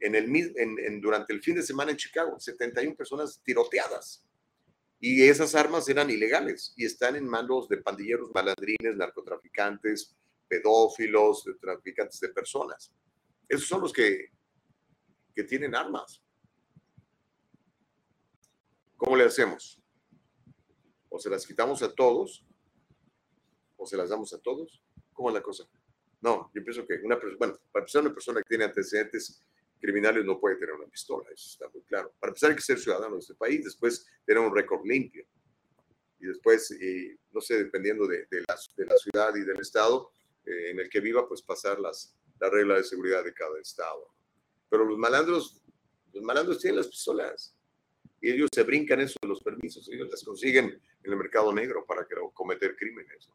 en 0.00 0.14
el, 0.14 0.24
en- 0.34 0.78
en- 0.78 1.00
durante 1.00 1.32
el 1.32 1.42
fin 1.42 1.54
de 1.54 1.62
semana 1.62 1.90
en 1.92 1.96
Chicago. 1.96 2.38
71 2.40 2.96
personas 2.96 3.40
tiroteadas. 3.44 4.24
Y 4.98 5.22
esas 5.22 5.54
armas 5.54 5.88
eran 5.88 6.10
ilegales 6.10 6.72
y 6.76 6.84
están 6.84 7.16
en 7.16 7.26
manos 7.26 7.68
de 7.68 7.76
pandilleros, 7.78 8.30
malandrines, 8.34 8.96
narcotraficantes, 8.96 10.14
pedófilos, 10.48 11.44
traficantes 11.60 12.20
de 12.20 12.28
personas. 12.28 12.92
Esos 13.48 13.66
son 13.68 13.80
los 13.80 13.92
que, 13.92 14.26
que 15.34 15.44
tienen 15.44 15.74
armas. 15.74 16.22
¿Cómo 18.96 19.16
le 19.16 19.24
hacemos? 19.24 19.80
O 21.08 21.18
se 21.18 21.28
las 21.30 21.46
quitamos 21.46 21.82
a 21.82 21.92
todos, 21.92 22.44
o 23.82 23.86
se 23.86 23.96
las 23.96 24.10
damos 24.10 24.32
a 24.32 24.38
todos. 24.38 24.80
¿Cómo 25.12 25.28
es 25.28 25.34
la 25.34 25.42
cosa? 25.42 25.64
No, 26.20 26.50
yo 26.54 26.62
pienso 26.62 26.86
que 26.86 26.94
una 27.02 27.18
persona, 27.18 27.36
bueno, 27.38 27.58
para 27.72 27.82
empezar, 27.82 28.02
una 28.02 28.14
persona 28.14 28.40
que 28.40 28.48
tiene 28.48 28.64
antecedentes 28.64 29.42
criminales 29.80 30.24
no 30.24 30.38
puede 30.38 30.54
tener 30.54 30.74
una 30.74 30.86
pistola, 30.86 31.28
eso 31.32 31.48
está 31.50 31.68
muy 31.68 31.82
claro. 31.82 32.14
Para 32.20 32.30
empezar, 32.30 32.50
hay 32.50 32.56
que 32.56 32.62
ser 32.62 32.78
ciudadano 32.78 33.14
de 33.14 33.20
este 33.20 33.34
país, 33.34 33.64
después 33.64 34.06
tener 34.24 34.40
un 34.40 34.54
récord 34.54 34.86
limpio. 34.86 35.26
Y 36.20 36.26
después, 36.26 36.72
no 37.32 37.40
sé, 37.40 37.64
dependiendo 37.64 38.06
de, 38.06 38.26
de 38.30 38.44
la, 38.46 38.56
de 38.76 38.86
la 38.86 38.96
ciudad 38.96 39.34
y 39.34 39.40
del 39.40 39.60
estado 39.60 40.12
eh, 40.46 40.70
en 40.70 40.78
el 40.78 40.88
que 40.88 41.00
viva, 41.00 41.26
pues 41.26 41.42
pasar 41.42 41.80
las, 41.80 42.16
la 42.38 42.48
regla 42.48 42.76
de 42.76 42.84
seguridad 42.84 43.24
de 43.24 43.34
cada 43.34 43.58
estado. 43.60 44.08
Pero 44.68 44.84
los 44.84 44.96
malandros, 44.96 45.60
los 46.12 46.22
malandros 46.22 46.60
tienen 46.60 46.76
las 46.76 46.86
pistolas 46.86 47.56
y 48.20 48.30
ellos 48.30 48.48
se 48.54 48.62
brincan 48.62 49.00
eso 49.00 49.18
de 49.20 49.28
los 49.28 49.42
permisos, 49.42 49.88
ellos 49.88 50.08
las 50.08 50.22
consiguen 50.22 50.66
en 50.66 51.10
el 51.10 51.16
mercado 51.16 51.52
negro 51.52 51.84
para 51.84 52.06
cometer 52.32 52.76
crímenes. 52.76 53.28
¿no? 53.28 53.34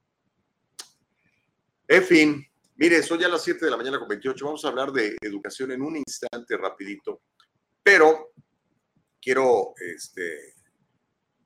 En 1.89 2.04
fin, 2.04 2.45
mire, 2.76 3.02
son 3.02 3.17
ya 3.17 3.30
las 3.30 3.43
7 3.43 3.63
de 3.63 3.71
la 3.71 3.78
mañana 3.78 3.97
con 3.97 4.10
28. 4.10 4.45
Vamos 4.45 4.65
a 4.65 4.67
hablar 4.67 4.91
de 4.91 5.15
educación 5.21 5.71
en 5.71 5.82
un 5.82 5.95
instante 5.95 6.58
rapidito, 6.58 7.21
pero 7.82 8.34
quiero, 9.21 9.73
este, 9.78 10.54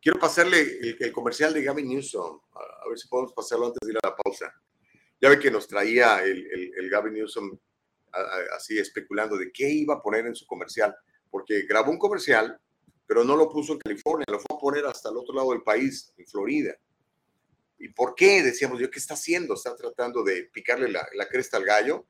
quiero 0.02 0.20
pasarle 0.20 0.80
el, 1.00 1.12
comercial 1.12 1.54
de 1.54 1.62
Gavin 1.62 1.88
Newsom, 1.88 2.40
a, 2.54 2.90
ver 2.90 2.98
si 2.98 3.08
podemos 3.08 3.34
pasarlo 3.34 3.68
antes 3.68 3.86
de 3.86 3.92
ir 3.92 4.00
a 4.02 4.08
la 4.08 4.16
pausa. 4.16 4.52
Ya 5.22 5.30
ve 5.30 5.38
que 5.38 5.52
nos 5.52 5.68
traía 5.68 6.24
el, 6.24 6.44
el- 6.76 6.90
Gavin 6.90 7.14
Newsom 7.14 7.58
así 8.56 8.80
especulando 8.80 9.38
de 9.38 9.52
qué 9.52 9.70
iba 9.70 9.94
a 9.94 10.02
poner 10.02 10.26
en 10.26 10.36
su 10.36 10.48
comercial, 10.48 10.96
porque 11.30 11.62
grabó 11.68 11.92
un 11.92 12.00
comercial, 12.00 12.60
pero 13.06 13.24
no 13.24 13.38
lo 13.38 13.48
puso 13.48 13.74
en 13.74 13.80
California, 13.80 14.26
lo 14.28 14.40
fue 14.40 14.58
a 14.58 14.60
poner 14.60 14.86
hasta 14.88 15.10
el 15.10 15.18
otro 15.18 15.36
lado 15.36 15.52
del 15.52 15.62
país, 15.62 16.12
en 16.18 16.26
Florida. 16.26 16.76
¿Y 17.82 17.90
por 17.90 18.14
qué? 18.14 18.44
Decíamos 18.44 18.80
yo, 18.80 18.92
¿qué 18.92 19.00
está 19.00 19.16
haciendo? 19.16 19.56
¿Está 19.56 19.76
tratando 19.76 20.24
de 20.24 20.44
picarle 20.54 20.88
la, 20.88 21.08
la 21.16 21.28
cresta 21.28 21.58
al 21.58 21.66
gallo? 21.66 22.06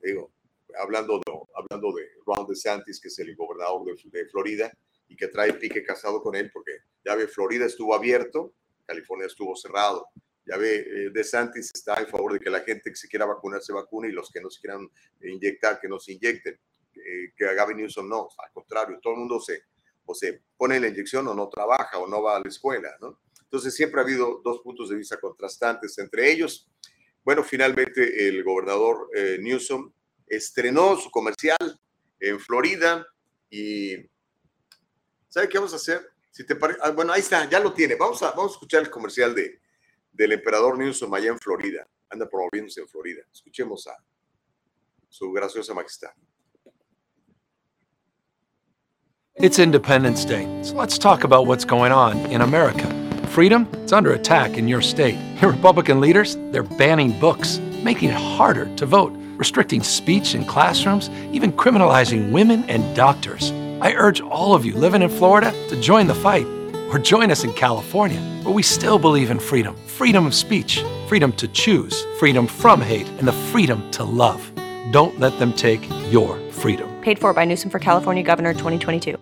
Digo, 0.00 0.32
hablando 0.78 1.18
de, 1.18 1.32
hablando 1.54 1.92
de 1.94 2.08
Ron 2.24 2.46
DeSantis, 2.46 2.98
que 2.98 3.08
es 3.08 3.18
el 3.18 3.36
gobernador 3.36 3.84
de, 3.84 4.18
de 4.18 4.26
Florida 4.30 4.72
y 5.08 5.16
que 5.16 5.28
trae 5.28 5.52
pique 5.52 5.82
casado 5.82 6.22
con 6.22 6.36
él, 6.36 6.50
porque 6.50 6.72
ya 7.04 7.14
ve, 7.16 7.28
Florida 7.28 7.66
estuvo 7.66 7.94
abierto, 7.94 8.54
California 8.86 9.26
estuvo 9.26 9.54
cerrado. 9.56 10.08
Ya 10.46 10.56
ve, 10.56 10.76
eh, 10.76 11.10
DeSantis 11.12 11.70
está 11.74 12.00
en 12.00 12.06
favor 12.06 12.32
de 12.32 12.40
que 12.40 12.48
la 12.48 12.60
gente 12.60 12.88
que 12.88 12.96
se 12.96 13.06
quiera 13.06 13.26
vacunar 13.26 13.60
se 13.60 13.74
vacune 13.74 14.08
y 14.08 14.12
los 14.12 14.30
que 14.30 14.40
no 14.40 14.48
se 14.48 14.62
quieran 14.62 14.88
inyectar, 15.20 15.78
que 15.78 15.88
no 15.88 16.00
se 16.00 16.12
inyecten. 16.12 16.58
Eh, 16.94 17.32
que 17.36 17.54
Gavin 17.54 17.76
Newsom 17.76 18.08
no, 18.08 18.26
al 18.38 18.52
contrario, 18.52 18.98
todo 19.02 19.12
el 19.12 19.18
mundo 19.18 19.38
se, 19.38 19.64
o 20.06 20.14
se 20.14 20.40
pone 20.56 20.80
la 20.80 20.88
inyección 20.88 21.28
o 21.28 21.34
no 21.34 21.50
trabaja 21.50 21.98
o 21.98 22.06
no 22.06 22.22
va 22.22 22.36
a 22.36 22.40
la 22.40 22.48
escuela, 22.48 22.96
¿no? 23.02 23.20
Entonces 23.50 23.74
siempre 23.74 24.00
ha 24.00 24.04
habido 24.04 24.40
dos 24.44 24.60
puntos 24.60 24.90
de 24.90 24.94
vista 24.94 25.18
contrastantes 25.18 25.98
entre 25.98 26.30
ellos. 26.30 26.70
Bueno, 27.24 27.42
finalmente 27.42 28.28
el 28.28 28.44
gobernador 28.44 29.08
eh, 29.12 29.38
Newsom 29.40 29.92
estrenó 30.24 30.96
su 30.96 31.10
comercial 31.10 31.58
en 32.20 32.38
Florida 32.38 33.04
y 33.50 33.96
¿sabe 35.28 35.48
qué 35.48 35.58
vamos 35.58 35.72
a 35.72 35.76
hacer? 35.76 36.08
Si 36.30 36.46
te 36.46 36.54
pare- 36.54 36.76
ah, 36.80 36.92
bueno, 36.92 37.12
ahí 37.12 37.18
está, 37.22 37.50
ya 37.50 37.58
lo 37.58 37.72
tiene. 37.72 37.96
Vamos 37.96 38.22
a, 38.22 38.30
vamos 38.30 38.52
a 38.52 38.54
escuchar 38.54 38.82
el 38.82 38.90
comercial 38.90 39.34
de, 39.34 39.60
del 40.12 40.30
emperador 40.30 40.78
Newsom 40.78 41.12
allá 41.12 41.30
en 41.30 41.38
Florida. 41.40 41.84
Anda 42.08 42.28
promoviéndose 42.30 42.80
en 42.82 42.88
Florida. 42.88 43.22
Escuchemos 43.32 43.84
a 43.88 43.96
su 45.08 45.32
graciosa 45.32 45.74
majestad. 45.74 46.12
It's 49.34 49.58
Independence 49.58 50.24
Day, 50.24 50.46
so 50.62 50.76
let's 50.76 50.98
talk 50.98 51.24
about 51.24 51.46
what's 51.48 51.64
going 51.64 51.90
on 51.90 52.30
in 52.30 52.42
America. 52.42 52.86
Freedom? 53.30 53.68
It's 53.74 53.92
under 53.92 54.12
attack 54.12 54.58
in 54.58 54.66
your 54.66 54.82
state. 54.82 55.16
Your 55.40 55.52
Republican 55.56 56.00
leaders? 56.00 56.36
They're 56.50 56.64
banning 56.64 57.18
books, 57.20 57.58
making 57.84 58.08
it 58.08 58.16
harder 58.16 58.66
to 58.74 58.86
vote, 58.86 59.12
restricting 59.36 59.84
speech 59.84 60.34
in 60.34 60.44
classrooms, 60.44 61.10
even 61.30 61.52
criminalizing 61.52 62.32
women 62.32 62.64
and 62.68 62.96
doctors. 62.96 63.52
I 63.80 63.92
urge 63.94 64.20
all 64.20 64.52
of 64.52 64.66
you 64.66 64.74
living 64.74 65.02
in 65.02 65.08
Florida 65.08 65.52
to 65.68 65.80
join 65.80 66.08
the 66.08 66.14
fight 66.14 66.44
or 66.92 66.98
join 66.98 67.30
us 67.30 67.44
in 67.44 67.52
California, 67.52 68.20
where 68.42 68.52
we 68.52 68.64
still 68.64 68.98
believe 68.98 69.30
in 69.30 69.38
freedom 69.38 69.76
freedom 69.86 70.26
of 70.26 70.34
speech, 70.34 70.82
freedom 71.06 71.30
to 71.30 71.46
choose, 71.46 72.04
freedom 72.18 72.46
from 72.46 72.80
hate, 72.80 73.06
and 73.18 73.28
the 73.28 73.32
freedom 73.52 73.88
to 73.90 74.02
love. 74.02 74.50
Don't 74.90 75.20
let 75.20 75.38
them 75.38 75.52
take 75.52 75.86
your 76.10 76.38
freedom. 76.50 76.88
Paid 77.02 77.18
for 77.18 77.32
by 77.34 77.44
Newsom 77.44 77.70
for 77.70 77.78
California 77.78 78.22
Governor 78.22 78.54
2022. 78.54 79.18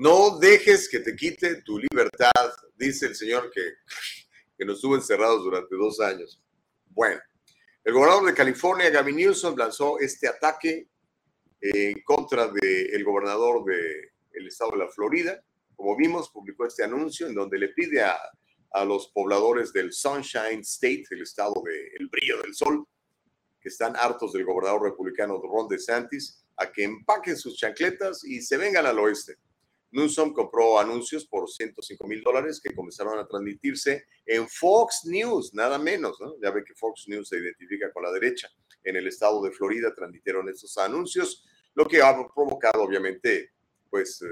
No 0.00 0.38
dejes 0.38 0.88
que 0.88 1.00
te 1.00 1.14
quite 1.14 1.60
tu 1.60 1.78
libertad, 1.78 2.32
dice 2.74 3.04
el 3.04 3.14
señor 3.14 3.50
que, 3.50 3.60
que 4.56 4.64
nos 4.64 4.80
tuvo 4.80 4.94
encerrados 4.94 5.44
durante 5.44 5.76
dos 5.76 6.00
años. 6.00 6.42
Bueno, 6.86 7.20
el 7.84 7.92
gobernador 7.92 8.24
de 8.24 8.32
California, 8.32 8.88
Gavin 8.88 9.16
Newsom, 9.16 9.54
lanzó 9.58 9.98
este 9.98 10.26
ataque 10.26 10.88
en 11.60 12.00
contra 12.02 12.48
del 12.48 13.04
gobernador 13.04 13.62
del 13.66 14.46
estado 14.46 14.70
de 14.70 14.78
la 14.78 14.88
Florida. 14.88 15.44
Como 15.76 15.94
vimos, 15.98 16.30
publicó 16.30 16.64
este 16.64 16.82
anuncio 16.82 17.26
en 17.26 17.34
donde 17.34 17.58
le 17.58 17.68
pide 17.68 18.00
a, 18.00 18.16
a 18.70 18.84
los 18.86 19.08
pobladores 19.08 19.70
del 19.70 19.92
Sunshine 19.92 20.60
State, 20.60 21.04
el 21.10 21.20
estado 21.20 21.62
del 21.62 22.08
brillo 22.08 22.40
del 22.40 22.54
sol, 22.54 22.86
que 23.60 23.68
están 23.68 23.94
hartos 23.96 24.32
del 24.32 24.46
gobernador 24.46 24.82
republicano 24.82 25.38
Ron 25.42 25.68
DeSantis, 25.68 26.42
a 26.56 26.72
que 26.72 26.84
empaquen 26.84 27.36
sus 27.36 27.54
chancletas 27.58 28.24
y 28.24 28.40
se 28.40 28.56
vengan 28.56 28.86
al 28.86 28.98
oeste. 28.98 29.36
Newsom 29.92 30.32
compró 30.32 30.78
anuncios 30.78 31.26
por 31.26 31.48
105 31.48 32.06
mil 32.06 32.22
dólares 32.22 32.60
que 32.62 32.74
comenzaron 32.74 33.18
a 33.18 33.26
transmitirse 33.26 34.06
en 34.24 34.48
Fox 34.48 35.02
News, 35.04 35.52
nada 35.54 35.78
menos, 35.78 36.20
¿no? 36.20 36.34
Ya 36.40 36.50
ve 36.50 36.62
que 36.64 36.74
Fox 36.74 37.04
News 37.08 37.28
se 37.28 37.38
identifica 37.38 37.92
con 37.92 38.04
la 38.04 38.12
derecha. 38.12 38.48
En 38.84 38.96
el 38.96 39.06
estado 39.08 39.42
de 39.42 39.50
Florida 39.50 39.92
transmitieron 39.94 40.48
estos 40.48 40.78
anuncios, 40.78 41.44
lo 41.74 41.86
que 41.86 42.00
ha 42.02 42.16
provocado, 42.34 42.82
obviamente, 42.82 43.52
pues, 43.88 44.22
eh, 44.22 44.26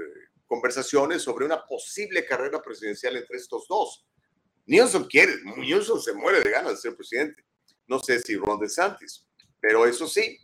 conversaciones 0.47 1.21
sobre 1.21 1.45
una 1.45 1.65
posible 1.65 2.25
carrera 2.25 2.61
presidencial 2.61 3.17
entre 3.17 3.37
estos 3.37 3.67
dos. 3.67 4.05
Newsom 4.65 5.07
quiere, 5.07 5.33
Newsom 5.57 5.99
se 5.99 6.13
muere 6.13 6.41
de 6.41 6.51
ganas 6.51 6.71
de 6.71 6.77
ser 6.77 6.95
presidente. 6.95 7.43
No 7.87 7.99
sé 7.99 8.19
si 8.19 8.35
Ron 8.35 8.59
DeSantis, 8.59 9.27
pero 9.59 9.85
eso 9.85 10.07
sí, 10.07 10.37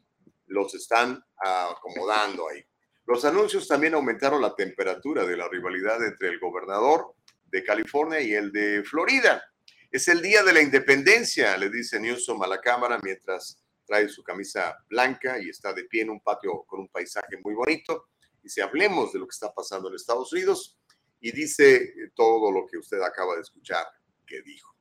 los 0.47 0.73
están 0.75 1.23
acomodando 1.37 2.49
ahí. 2.49 2.63
Los 3.05 3.23
anuncios 3.23 3.67
también 3.67 3.93
aumentaron 3.93 4.41
la 4.41 4.55
temperatura 4.55 5.25
de 5.25 5.37
la 5.37 5.47
rivalidad 5.47 6.03
entre 6.03 6.29
el 6.29 6.39
gobernador 6.39 7.13
de 7.45 7.63
California 7.63 8.19
y 8.19 8.33
el 8.33 8.51
de 8.51 8.83
Florida. 8.83 9.43
Es 9.91 10.07
el 10.07 10.21
día 10.21 10.43
de 10.43 10.53
la 10.53 10.61
independencia, 10.61 11.55
le 11.57 11.69
dice 11.69 11.99
Newsom 11.99 12.41
a 12.41 12.47
la 12.47 12.59
cámara 12.59 12.99
mientras 13.03 13.61
trae 13.85 14.09
su 14.09 14.23
camisa 14.23 14.75
blanca 14.89 15.39
y 15.39 15.49
está 15.49 15.71
de 15.71 15.83
pie 15.85 16.01
en 16.01 16.09
un 16.09 16.19
patio 16.19 16.63
con 16.65 16.79
un 16.81 16.87
paisaje 16.87 17.37
muy 17.43 17.53
bonito. 17.53 18.07
Si 18.43 18.61
hablemos 18.61 19.13
de 19.13 19.19
lo 19.19 19.27
que 19.27 19.33
está 19.33 19.53
pasando 19.53 19.89
en 19.89 19.95
Estados 19.95 20.31
Unidos 20.33 20.77
y 21.19 21.31
dice 21.31 21.93
todo 22.15 22.51
lo 22.51 22.65
que 22.67 22.77
usted 22.77 23.01
acaba 23.01 23.35
de 23.35 23.41
escuchar 23.41 23.85
que 24.25 24.41
dijo. 24.41 24.75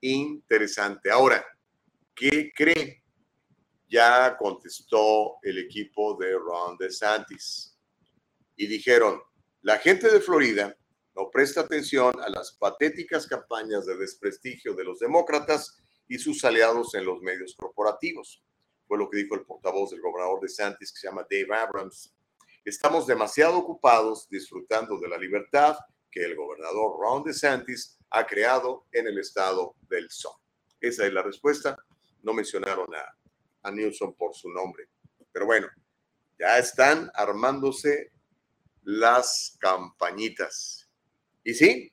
Interesante. 0.00 1.10
Ahora, 1.10 1.44
¿qué 2.14 2.52
cree? 2.54 3.02
Ya 3.88 4.36
contestó 4.36 5.38
el 5.42 5.58
equipo 5.58 6.16
de 6.16 6.32
Ron 6.32 6.76
DeSantis. 6.76 7.78
Y 8.56 8.66
dijeron, 8.66 9.20
la 9.62 9.78
gente 9.78 10.10
de 10.10 10.20
Florida 10.20 10.76
no 11.14 11.30
presta 11.30 11.62
atención 11.62 12.14
a 12.20 12.28
las 12.28 12.52
patéticas 12.52 13.26
campañas 13.26 13.86
de 13.86 13.96
desprestigio 13.96 14.74
de 14.74 14.84
los 14.84 14.98
demócratas 14.98 15.78
y 16.08 16.18
sus 16.18 16.44
aliados 16.44 16.94
en 16.94 17.04
los 17.04 17.20
medios 17.20 17.54
corporativos. 17.56 18.42
Fue 18.86 18.98
lo 18.98 19.10
que 19.10 19.18
dijo 19.18 19.34
el 19.34 19.44
portavoz 19.44 19.90
del 19.90 20.00
gobernador 20.00 20.40
de 20.40 20.48
Santis, 20.48 20.92
que 20.92 21.00
se 21.00 21.08
llama 21.08 21.26
Dave 21.28 21.48
Abrams. 21.56 22.14
Estamos 22.64 23.06
demasiado 23.06 23.58
ocupados 23.58 24.28
disfrutando 24.28 24.98
de 24.98 25.08
la 25.08 25.18
libertad 25.18 25.76
que 26.10 26.24
el 26.24 26.34
gobernador 26.34 26.98
Ron 27.00 27.24
DeSantis 27.24 27.98
ha 28.10 28.26
creado 28.26 28.86
en 28.92 29.06
el 29.06 29.18
estado 29.18 29.74
del 29.88 30.08
sol. 30.10 30.36
Esa 30.80 31.06
es 31.06 31.12
la 31.12 31.22
respuesta. 31.22 31.76
No 32.22 32.32
mencionaron 32.32 32.92
a 32.94 33.16
a 33.66 33.70
Newsom 33.72 34.14
por 34.14 34.34
su 34.34 34.48
nombre. 34.48 34.88
Pero 35.32 35.46
bueno, 35.46 35.66
ya 36.38 36.58
están 36.58 37.10
armándose 37.14 38.12
las 38.82 39.56
campañitas. 39.60 40.88
Y 41.42 41.54
sí, 41.54 41.92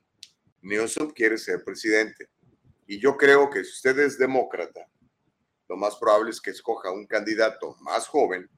Newsom 0.62 1.10
quiere 1.10 1.36
ser 1.36 1.64
presidente. 1.64 2.28
Y 2.86 3.00
yo 3.00 3.16
creo 3.16 3.50
que 3.50 3.64
si 3.64 3.70
usted 3.70 3.98
es 3.98 4.18
demócrata, 4.18 4.88
lo 5.68 5.76
más 5.76 5.96
probable 5.96 6.30
es 6.30 6.40
que 6.40 6.50
escoja 6.50 6.92
un 6.92 7.06
candidato 7.06 7.76
más 7.80 8.06
joven, 8.06 8.48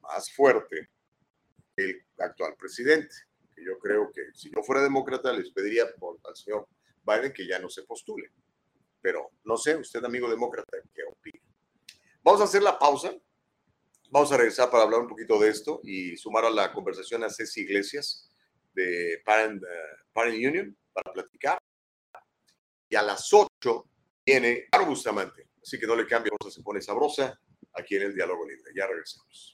más 0.00 0.30
fuerte, 0.32 0.90
que 1.76 1.84
el 1.84 2.06
actual 2.18 2.54
presidente. 2.58 3.14
yo 3.56 3.78
creo 3.78 4.10
que 4.12 4.22
si 4.34 4.50
yo 4.50 4.62
fuera 4.62 4.82
demócrata, 4.82 5.32
les 5.32 5.50
pediría 5.50 5.86
por, 5.98 6.18
al 6.24 6.36
señor 6.36 6.68
Biden 7.06 7.32
que 7.32 7.46
ya 7.46 7.58
no 7.58 7.70
se 7.70 7.84
postule. 7.84 8.30
Pero 9.00 9.30
no 9.44 9.56
sé, 9.56 9.76
usted, 9.76 10.04
amigo 10.04 10.28
demócrata, 10.28 10.76
¿qué 10.92 11.02
opina? 11.04 11.33
Vamos 12.24 12.40
a 12.40 12.44
hacer 12.44 12.62
la 12.62 12.78
pausa. 12.78 13.14
Vamos 14.10 14.32
a 14.32 14.38
regresar 14.38 14.70
para 14.70 14.84
hablar 14.84 15.00
un 15.00 15.08
poquito 15.08 15.38
de 15.38 15.50
esto 15.50 15.80
y 15.84 16.16
sumar 16.16 16.46
a 16.46 16.50
la 16.50 16.72
conversación 16.72 17.22
a 17.22 17.28
Ceci 17.28 17.60
Iglesias 17.60 18.30
de 18.72 19.20
Parent, 19.24 19.62
uh, 19.62 20.20
Union 20.30 20.74
para 20.90 21.12
platicar. 21.12 21.58
Y 22.88 22.96
a 22.96 23.02
las 23.02 23.30
8 23.30 23.90
viene 24.24 24.68
Caro 24.70 24.86
Bustamante. 24.86 25.50
Así 25.62 25.78
que 25.78 25.86
no 25.86 25.94
le 25.94 26.06
cambie, 26.06 26.32
se 26.48 26.62
pone 26.62 26.80
sabrosa 26.80 27.38
aquí 27.74 27.96
en 27.96 28.02
el 28.04 28.14
Diálogo 28.14 28.46
Libre. 28.46 28.72
Ya 28.74 28.86
regresamos. 28.86 29.53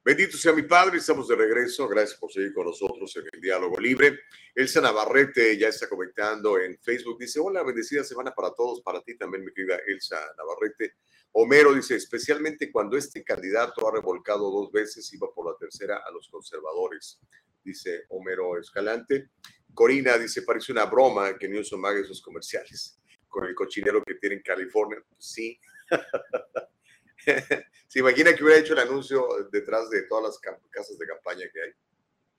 Bendito 0.10 0.38
sea 0.38 0.54
mi 0.54 0.64
Padre, 0.64 0.98
estamos 0.98 1.28
de 1.28 1.36
regreso. 1.36 1.88
Gracias 1.88 2.20
por 2.20 2.32
seguir 2.32 2.54
con 2.54 2.66
nosotros 2.66 3.16
en 3.18 3.26
el 3.32 3.42
Diálogo 3.42 3.80
Libre. 3.80 4.22
Elsa 4.56 4.82
Navarrete 4.82 5.56
ya 5.56 5.68
está 5.68 5.88
comentando 5.88 6.58
en 6.58 6.80
Facebook. 6.80 7.20
Dice, 7.20 7.40
hola, 7.40 7.64
bendecida 7.64 8.04
semana 8.04 8.34
para 8.34 8.52
todos, 8.52 8.82
para 8.82 9.02
ti 9.02 9.16
también, 9.18 9.46
mi 9.46 9.54
querida 9.54 9.78
Elsa 9.88 10.18
Navarrete. 10.36 10.96
Homero 11.32 11.74
dice, 11.74 11.96
especialmente 11.96 12.72
cuando 12.72 12.98
este 12.98 13.24
candidato 13.24 13.88
ha 13.88 13.94
revolcado 13.94 14.50
dos 14.52 14.72
veces, 14.72 15.12
iba 15.14 15.32
por 15.34 15.52
la 15.52 15.58
tercera 15.58 16.02
a 16.06 16.12
los 16.12 16.28
conservadores, 16.30 17.20
dice 17.64 18.06
Homero 18.10 18.58
Escalante. 18.58 19.30
Corina 19.74 20.18
dice, 20.18 20.42
parece 20.42 20.72
una 20.72 20.86
broma 20.86 21.38
que 21.38 21.48
Newsom 21.48 21.86
haga 21.86 22.00
esos 22.00 22.22
comerciales 22.22 23.00
con 23.28 23.46
el 23.46 23.54
cochinero 23.54 24.04
que 24.04 24.16
tiene 24.16 24.38
en 24.38 24.42
California. 24.42 25.04
Sí. 25.18 25.60
¿Se 27.88 28.00
imagina 28.00 28.34
que 28.34 28.44
hubiera 28.44 28.60
hecho 28.60 28.74
el 28.74 28.80
anuncio 28.80 29.28
detrás 29.52 29.90
de 29.90 30.04
todas 30.04 30.24
las 30.24 30.40
casas 30.70 30.98
de 30.98 31.08
campaña 31.08 31.46
que 31.54 31.62
hay? 31.62 31.72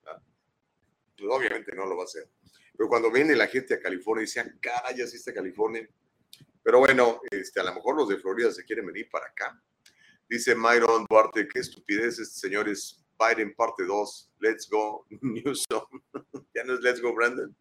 Ah, 0.07 0.21
pues 1.17 1.31
obviamente 1.31 1.75
no 1.75 1.87
lo 1.87 1.97
va 1.97 2.03
a 2.03 2.07
hacer. 2.07 2.29
Pero 2.77 2.89
cuando 2.89 3.11
viene 3.11 3.37
la 3.37 3.47
gente 3.47 3.75
a 3.75 3.81
California 3.81 4.23
y 4.23 4.27
dice, 4.27 4.41
ah, 4.41 4.93
ya 4.97 5.05
está 5.05 5.33
California, 5.33 5.89
pero 6.63 6.79
bueno, 6.79 7.21
este, 7.31 7.61
a 7.61 7.65
lo 7.65 7.75
mejor 7.75 7.97
los 7.97 8.09
de 8.09 8.19
Florida 8.19 8.51
se 8.53 8.65
quieren 8.65 8.87
venir 8.87 9.09
para 9.11 9.27
acá. 9.27 9.61
Dice 10.29 10.55
Myron 10.55 11.07
Duarte, 11.09 11.49
qué 11.49 11.61
estupidez, 11.61 12.19
este 12.19 12.39
señores. 12.39 13.05
Biden 13.21 13.55
parte 13.55 13.85
2, 13.85 14.33
let's 14.39 14.69
go, 14.69 15.07
Newsom. 15.21 15.85
ya 16.55 16.65
no 16.65 16.75
es 16.75 16.81
let's 16.81 17.03
go, 17.03 17.15
Brandon. 17.15 17.55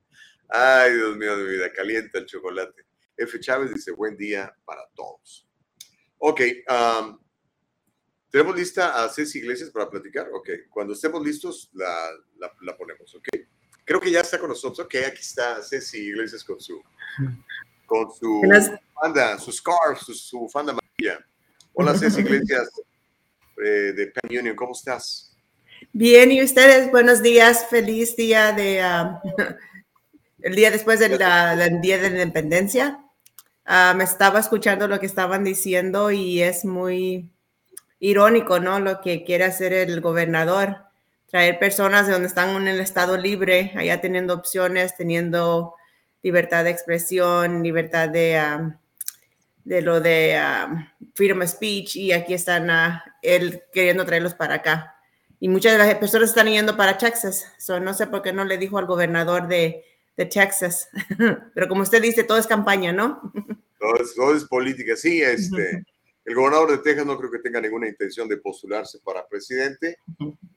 Ay, 0.47 0.93
Dios 0.93 1.17
mío 1.17 1.37
de 1.37 1.43
mi 1.43 1.49
vida, 1.51 1.71
calienta 1.73 2.17
el 2.17 2.25
chocolate. 2.25 2.85
F. 3.17 3.39
Chávez 3.39 3.73
dice, 3.73 3.91
buen 3.91 4.15
día 4.15 4.55
para 4.63 4.87
todos. 4.95 5.47
Ok, 6.17 6.41
um, 6.69 7.19
¿tenemos 8.29 8.55
lista 8.55 9.03
a 9.03 9.09
Ceci 9.09 9.39
Iglesias 9.39 9.69
para 9.69 9.89
platicar? 9.89 10.29
Ok, 10.33 10.49
cuando 10.69 10.93
estemos 10.93 11.21
listos 11.23 11.69
la, 11.73 12.09
la, 12.61 12.77
ponemos, 12.77 13.13
ok. 13.15 13.27
Creo 13.83 13.99
que 13.99 14.11
ya 14.11 14.21
está 14.21 14.39
con 14.39 14.49
nosotros. 14.49 14.85
Ok, 14.85 14.95
aquí 15.05 15.19
está 15.19 15.61
Ceci 15.61 15.97
Iglesias 15.97 16.43
con 16.43 16.59
su 16.59 16.81
con 17.89 18.13
su 18.13 18.41
banda, 19.01 19.37
su 19.39 19.51
scarf, 19.51 19.99
su, 19.99 20.47
fanda 20.47 20.71
amarilla. 20.71 21.25
Hola, 21.73 21.97
Ceci 21.97 22.21
Iglesias 22.21 22.69
eh, 23.57 23.93
de 23.93 24.07
Penn 24.07 24.39
Union, 24.39 24.55
¿cómo 24.55 24.73
estás? 24.73 25.35
Bien, 25.91 26.31
y 26.31 26.43
ustedes, 26.43 26.91
buenos 26.91 27.23
días, 27.23 27.65
feliz 27.67 28.15
día 28.15 28.51
de, 28.53 28.81
um, 28.83 29.19
el 30.41 30.55
día 30.55 30.69
después 30.69 30.99
del 30.99 31.17
Día 31.17 31.97
de 31.97 32.09
la 32.09 32.21
Independencia. 32.21 33.03
Ah, 33.65 33.93
me 33.97 34.03
estaba 34.03 34.39
escuchando 34.39 34.87
lo 34.87 34.99
que 34.99 35.07
estaban 35.07 35.43
diciendo 35.43 36.11
y 36.11 36.41
es 36.41 36.65
muy 36.65 37.31
irónico, 37.99 38.59
¿no? 38.59 38.79
Lo 38.79 39.01
que 39.01 39.23
quiere 39.23 39.45
hacer 39.45 39.73
el 39.73 39.99
gobernador, 39.99 40.77
traer 41.27 41.57
personas 41.59 42.05
de 42.05 42.13
donde 42.13 42.27
están 42.27 42.49
en 42.55 42.67
el 42.67 42.79
estado 42.79 43.17
libre, 43.17 43.71
allá 43.75 43.99
teniendo 43.99 44.35
opciones, 44.35 44.95
teniendo 44.95 45.75
libertad 46.23 46.63
de 46.63 46.71
expresión, 46.71 47.63
libertad 47.63 48.09
de, 48.09 48.41
um, 48.57 48.73
de 49.63 49.81
lo 49.81 50.01
de 50.01 50.39
um, 50.39 50.85
freedom 51.13 51.41
of 51.41 51.49
speech 51.49 51.95
y 51.95 52.11
aquí 52.11 52.33
están 52.33 52.69
uh, 52.69 52.99
él 53.21 53.63
queriendo 53.71 54.05
traerlos 54.05 54.33
para 54.33 54.55
acá. 54.55 54.95
Y 55.39 55.47
muchas 55.47 55.71
de 55.71 55.77
las 55.77 55.95
personas 55.95 56.29
están 56.29 56.47
yendo 56.47 56.75
para 56.75 56.97
Texas. 56.97 57.45
So, 57.57 57.79
no 57.79 57.93
sé 57.93 58.07
por 58.07 58.21
qué 58.21 58.33
no 58.33 58.43
le 58.43 58.57
dijo 58.57 58.77
al 58.77 58.85
gobernador 58.85 59.47
de, 59.47 59.85
de 60.17 60.25
Texas. 60.25 60.89
Pero 61.53 61.67
como 61.69 61.83
usted 61.83 62.01
dice, 62.01 62.25
todo 62.25 62.37
es 62.37 62.47
campaña, 62.47 62.91
¿no? 62.91 63.31
todo, 63.79 63.95
es, 63.95 64.13
todo 64.15 64.35
es 64.35 64.43
política. 64.43 64.97
Sí, 64.97 65.21
este, 65.21 65.85
el 66.25 66.35
gobernador 66.35 66.71
de 66.71 66.77
Texas 66.79 67.05
no 67.05 67.17
creo 67.17 67.31
que 67.31 67.39
tenga 67.39 67.61
ninguna 67.61 67.87
intención 67.87 68.27
de 68.27 68.37
postularse 68.37 68.99
para 68.99 69.25
presidente. 69.27 69.97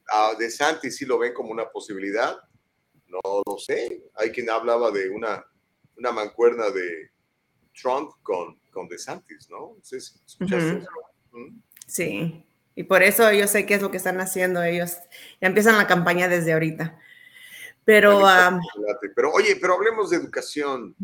A 0.08 0.34
De 0.36 0.50
Santis 0.50 0.96
sí 0.96 1.06
lo 1.06 1.18
ven 1.18 1.32
como 1.32 1.50
una 1.50 1.70
posibilidad. 1.70 2.36
No 3.06 3.20
lo 3.46 3.58
sé. 3.58 4.02
Hay 4.16 4.30
quien 4.30 4.50
hablaba 4.50 4.90
de 4.90 5.08
una, 5.10 5.44
una 5.96 6.12
mancuerna 6.12 6.70
de 6.70 7.10
Trump 7.80 8.10
con, 8.22 8.58
con 8.70 8.88
De 8.88 8.98
Santis, 8.98 9.48
¿no? 9.50 9.76
¿Sí, 9.82 9.96
¿Escuchaste 9.96 10.78
eso? 10.78 10.88
Sí. 11.86 12.44
Y 12.74 12.84
por 12.84 13.02
eso 13.02 13.30
yo 13.32 13.46
sé 13.46 13.66
qué 13.66 13.74
es 13.74 13.82
lo 13.82 13.90
que 13.90 13.98
están 13.98 14.20
haciendo 14.20 14.62
ellos. 14.62 14.96
Ya 15.40 15.48
empiezan 15.48 15.76
la 15.76 15.86
campaña 15.86 16.28
desde 16.28 16.52
ahorita. 16.52 16.98
Pero, 17.84 18.20
um, 18.20 18.60
pero 19.14 19.32
oye, 19.32 19.56
pero 19.60 19.74
hablemos 19.74 20.10
de 20.10 20.16
educación. 20.16 20.94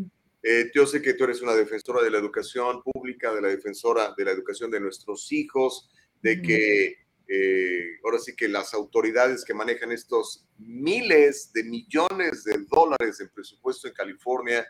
Eh, 0.41 0.71
yo 0.73 0.87
sé 0.87 1.01
que 1.01 1.13
tú 1.13 1.25
eres 1.25 1.41
una 1.41 1.53
defensora 1.53 2.01
de 2.01 2.09
la 2.09 2.17
educación 2.17 2.81
pública, 2.81 3.33
de 3.33 3.41
la 3.41 3.49
defensora 3.49 4.13
de 4.17 4.25
la 4.25 4.31
educación 4.31 4.71
de 4.71 4.79
nuestros 4.79 5.31
hijos, 5.31 5.89
de 6.21 6.41
que 6.41 6.95
eh, 7.27 7.99
ahora 8.03 8.17
sí 8.17 8.35
que 8.35 8.47
las 8.47 8.73
autoridades 8.73 9.43
que 9.43 9.53
manejan 9.53 9.91
estos 9.91 10.47
miles 10.57 11.51
de 11.53 11.63
millones 11.65 12.45
de 12.45 12.57
dólares 12.69 13.19
en 13.19 13.29
presupuesto 13.29 13.87
en 13.87 13.93
California 13.93 14.65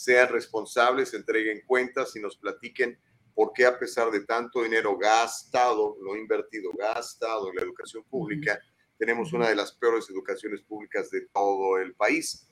sean 0.00 0.30
responsables, 0.30 1.12
entreguen 1.12 1.60
cuentas 1.66 2.16
y 2.16 2.20
nos 2.20 2.34
platiquen 2.38 2.98
por 3.34 3.52
qué 3.52 3.66
a 3.66 3.78
pesar 3.78 4.10
de 4.10 4.24
tanto 4.24 4.62
dinero 4.62 4.96
gastado, 4.96 5.98
lo 6.00 6.16
invertido, 6.16 6.70
gastado 6.72 7.50
en 7.50 7.56
la 7.56 7.62
educación 7.62 8.02
pública, 8.04 8.58
tenemos 8.96 9.34
una 9.34 9.50
de 9.50 9.56
las 9.56 9.72
peores 9.72 10.08
educaciones 10.08 10.62
públicas 10.62 11.10
de 11.10 11.26
todo 11.32 11.76
el 11.78 11.94
país. 11.94 12.46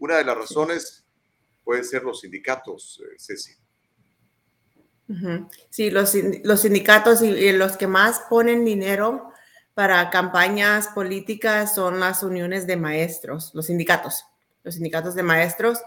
Una 0.00 0.16
de 0.16 0.24
las 0.24 0.36
razones 0.36 1.06
pueden 1.62 1.84
ser 1.84 2.02
los 2.02 2.20
sindicatos, 2.20 3.00
eh, 3.04 3.14
Ceci. 3.16 3.52
Sí, 5.70 5.90
los, 5.90 6.14
los 6.42 6.60
sindicatos 6.60 7.22
y, 7.22 7.52
los 7.52 7.76
que 7.76 7.86
más 7.86 8.22
ponen 8.28 8.64
dinero 8.64 9.32
para 9.74 10.10
campañas 10.10 10.88
políticas 10.88 11.76
son 11.76 12.00
las 12.00 12.24
uniones 12.24 12.66
de 12.66 12.76
maestros, 12.76 13.52
los 13.54 13.66
sindicatos, 13.66 14.24
los 14.64 14.74
sindicatos 14.74 15.14
de 15.14 15.22
maestros 15.22 15.78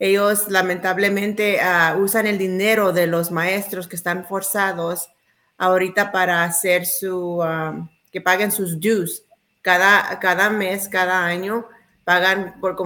ellos 0.00 0.48
lamentablemente 0.48 1.60
ah, 1.60 1.94
usan 2.00 2.26
el 2.26 2.38
dinero 2.38 2.92
de 2.92 3.06
los 3.06 3.30
maestros 3.30 3.86
que 3.86 3.96
están 3.96 4.24
forzados 4.24 5.10
ahorita 5.58 6.10
para 6.10 6.42
hacer 6.42 6.86
su, 6.86 7.42
ah, 7.42 7.86
que 8.10 8.22
paguen 8.22 8.50
sus 8.50 8.80
dues. 8.80 9.24
Cada, 9.60 10.18
cada 10.18 10.48
mes, 10.48 10.88
cada 10.88 11.26
año, 11.26 11.68
pagan 12.04 12.58
por, 12.62 12.76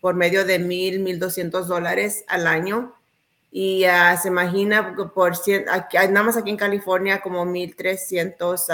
por 0.00 0.14
medio 0.14 0.44
de 0.44 0.60
mil, 0.60 1.00
mil 1.00 1.18
doscientos 1.18 1.66
dólares 1.66 2.24
al 2.28 2.46
año. 2.46 2.94
Y 3.50 3.84
uh, 3.84 4.16
se 4.22 4.28
imagina 4.28 4.94
por 5.14 5.32
aquí, 5.32 5.52
nada 6.10 6.22
más 6.22 6.36
aquí 6.36 6.50
en 6.50 6.56
California 6.56 7.20
como 7.20 7.44
mil 7.44 7.74
trescientos 7.74 8.68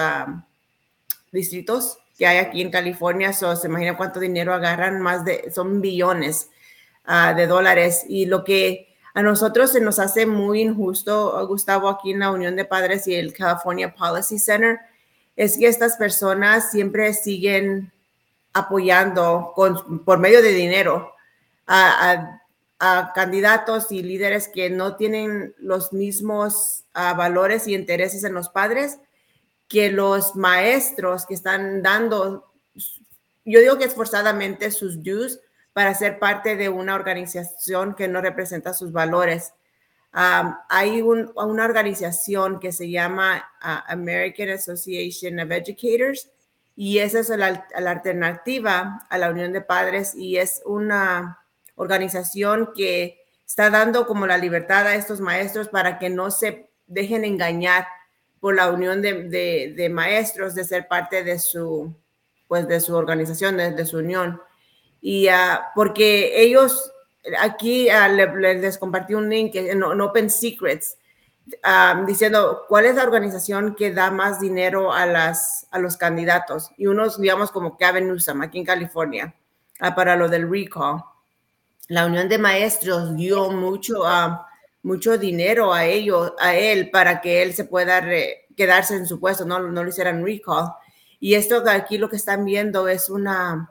distritos 1.33 1.99
que 2.19 2.27
hay 2.27 2.37
aquí 2.37 2.61
en 2.61 2.71
California. 2.71 3.33
So, 3.33 3.57
se 3.57 3.67
imagina 3.67 3.97
cuánto 3.97 4.21
dinero 4.21 4.53
agarran, 4.53 5.01
más 5.01 5.25
de, 5.25 5.51
son 5.51 5.81
billones 5.81 6.51
Ah, 7.11 7.33
de 7.33 7.47
dólares. 7.47 8.05
Y 8.07 8.27
lo 8.27 8.45
que 8.45 8.95
a 9.15 9.23
nosotros 9.23 9.73
se 9.73 9.81
nos 9.81 9.99
hace 9.99 10.27
muy 10.27 10.61
injusto, 10.61 11.47
Gustavo, 11.47 11.89
aquí 11.89 12.11
en 12.11 12.19
la 12.19 12.31
Unión 12.31 12.55
de 12.55 12.67
Padres 12.67 13.09
y 13.09 13.15
el 13.15 13.33
California 13.33 13.95
Policy 13.95 14.39
Center, 14.39 14.79
es 15.35 15.57
que 15.57 15.69
estas 15.69 15.97
personas 15.97 16.71
siempre 16.71 17.15
siguen 17.15 17.91
apoyando 18.53 19.53
con, 19.55 20.05
por 20.05 20.19
medio 20.19 20.43
de 20.43 20.51
dinero 20.51 21.15
a, 21.67 22.43
candidatos 23.15 23.91
y 23.91 24.03
líderes 24.03 24.47
que 24.47 24.69
no 24.69 24.97
tienen 24.97 25.55
los 25.57 25.95
mismos 25.95 26.85
ah, 26.93 27.15
valores 27.15 27.67
y 27.67 27.75
intereses 27.75 28.23
en 28.23 28.35
los 28.35 28.51
padres 28.51 28.99
que 29.67 29.91
los 29.91 30.37
maestros 30.37 31.25
que 31.25 31.35
están 31.35 31.83
dando, 31.83 32.53
yo 33.45 33.61
digo 33.61 33.79
que 33.79 33.85
esforzadamente 33.85 34.71
sus 34.71 35.03
dues 35.03 35.41
para 35.79 35.95
ser 35.95 36.19
parte 36.19 36.57
de 36.57 36.69
una 36.69 36.97
organización 36.97 37.95
que 37.95 38.09
no 38.09 38.21
representa 38.21 38.75
sus 38.75 38.91
valores. 38.91 39.55
hay 40.11 41.03
una 41.03 41.65
organización 41.65 42.59
que 42.59 42.73
se 42.73 42.91
llama 42.91 43.49
ah, 43.61 43.85
American 43.87 44.49
Association 44.49 45.39
of 45.39 45.53
Educators 45.53 46.33
y 46.75 46.99
esa 46.99 47.21
es 47.21 47.29
la, 47.29 47.65
alternativa 47.77 49.07
a 49.09 49.19
la 49.19 49.31
Unión 49.31 49.53
de 49.53 49.61
Padres 49.61 50.17
y 50.17 50.39
es 50.39 50.63
una 50.67 51.45
organización 51.77 52.71
que 52.75 53.25
está 53.47 53.71
dando 53.71 54.05
como 54.09 54.27
la 54.27 54.37
libertad 54.37 54.85
a 54.85 54.97
estos 54.97 55.21
maestros 55.21 55.69
para 55.69 56.01
que 56.01 56.11
no 56.11 56.33
se 56.33 56.73
dejen 56.89 57.25
engañar 57.25 57.87
por 58.41 58.57
la 58.57 58.73
unión 58.73 59.01
de, 59.01 59.89
maestros 59.93 60.57
de 60.57 60.65
ser 60.65 60.89
parte 60.89 61.23
de 61.23 61.39
su, 61.39 61.95
pues 62.49 62.67
de 62.67 62.81
su 62.81 62.97
organización, 62.97 63.59
de 63.59 63.87
su 63.87 63.99
unión. 63.99 64.43
Y 65.01 65.29
uh, 65.29 65.59
porque 65.75 66.41
ellos, 66.43 66.93
aquí 67.41 67.89
uh, 67.89 68.13
les 68.13 68.79
compartí 68.79 69.15
un 69.15 69.29
link 69.29 69.55
en, 69.55 69.83
Open 69.83 70.31
Secrets, 70.31 70.97
um, 71.65 72.05
diciendo 72.07 72.65
cuál 72.69 72.87
es 72.87 72.97
la 72.97 73.05
organización 73.05 73.75
que 73.75 73.93
da 73.93 74.11
más 74.11 74.41
dinero 74.41 74.93
a, 74.93 75.07
las, 75.07 75.67
a 75.71 75.79
los 75.79 75.97
candidatos. 75.97 76.71
Y 76.77 76.87
unos, 76.87 77.21
digamos, 77.21 77.51
como 77.51 77.77
Gavin 77.79 78.09
Newsom, 78.09 78.43
aquí 78.43 78.59
en 78.59 78.65
California, 78.65 79.35
para 79.95 80.17
lo 80.17 80.29
del 80.29 80.51
recall. 80.51 81.03
La 81.89 82.05
Unión 82.05 82.29
de 82.29 82.39
Maestros 82.39 83.17
dio 83.17 83.51
mucho, 83.51 84.03
mucho 84.83 85.17
dinero 85.17 85.73
a 85.73 85.87
ellos, 85.87 86.33
a 86.39 86.55
él, 86.55 86.91
para 86.91 87.21
que 87.21 87.43
él 87.43 87.55
se 87.55 87.65
pueda 87.65 88.03
quedarse 88.57 88.97
en 88.97 89.07
su 89.07 89.19
puesto, 89.21 89.45
no, 89.47 89.61
no 89.61 89.83
lo 89.83 89.89
hicieran 89.89 90.25
recall. 90.25 90.73
Y 91.21 91.35
esto 91.35 91.63
aquí 91.67 91.97
lo 91.97 92.11
que 92.11 92.17
están 92.17 92.45
viendo 92.45 92.89
es 92.89 93.09
una 93.09 93.71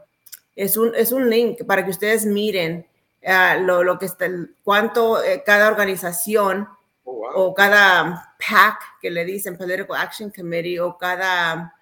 es 0.57 0.75
un, 0.75 0.93
es 0.95 1.11
un 1.11 1.29
link 1.29 1.63
para 1.65 1.85
que 1.85 1.91
ustedes 1.91 2.25
miren 2.25 2.85
uh, 3.23 3.61
lo, 3.61 3.83
lo, 3.83 3.99
que 3.99 4.07
está, 4.07 4.27
cuánto 4.63 5.23
eh, 5.23 5.43
cada 5.45 5.67
organización 5.67 6.67
oh, 7.03 7.13
wow. 7.13 7.31
o 7.35 7.53
cada 7.53 8.35
PAC 8.39 8.79
que 8.99 9.11
le 9.11 9.23
dicen 9.23 9.55
Political 9.55 9.95
Action 9.95 10.31
Committee 10.31 10.79
o 10.79 10.97
cada 10.97 11.73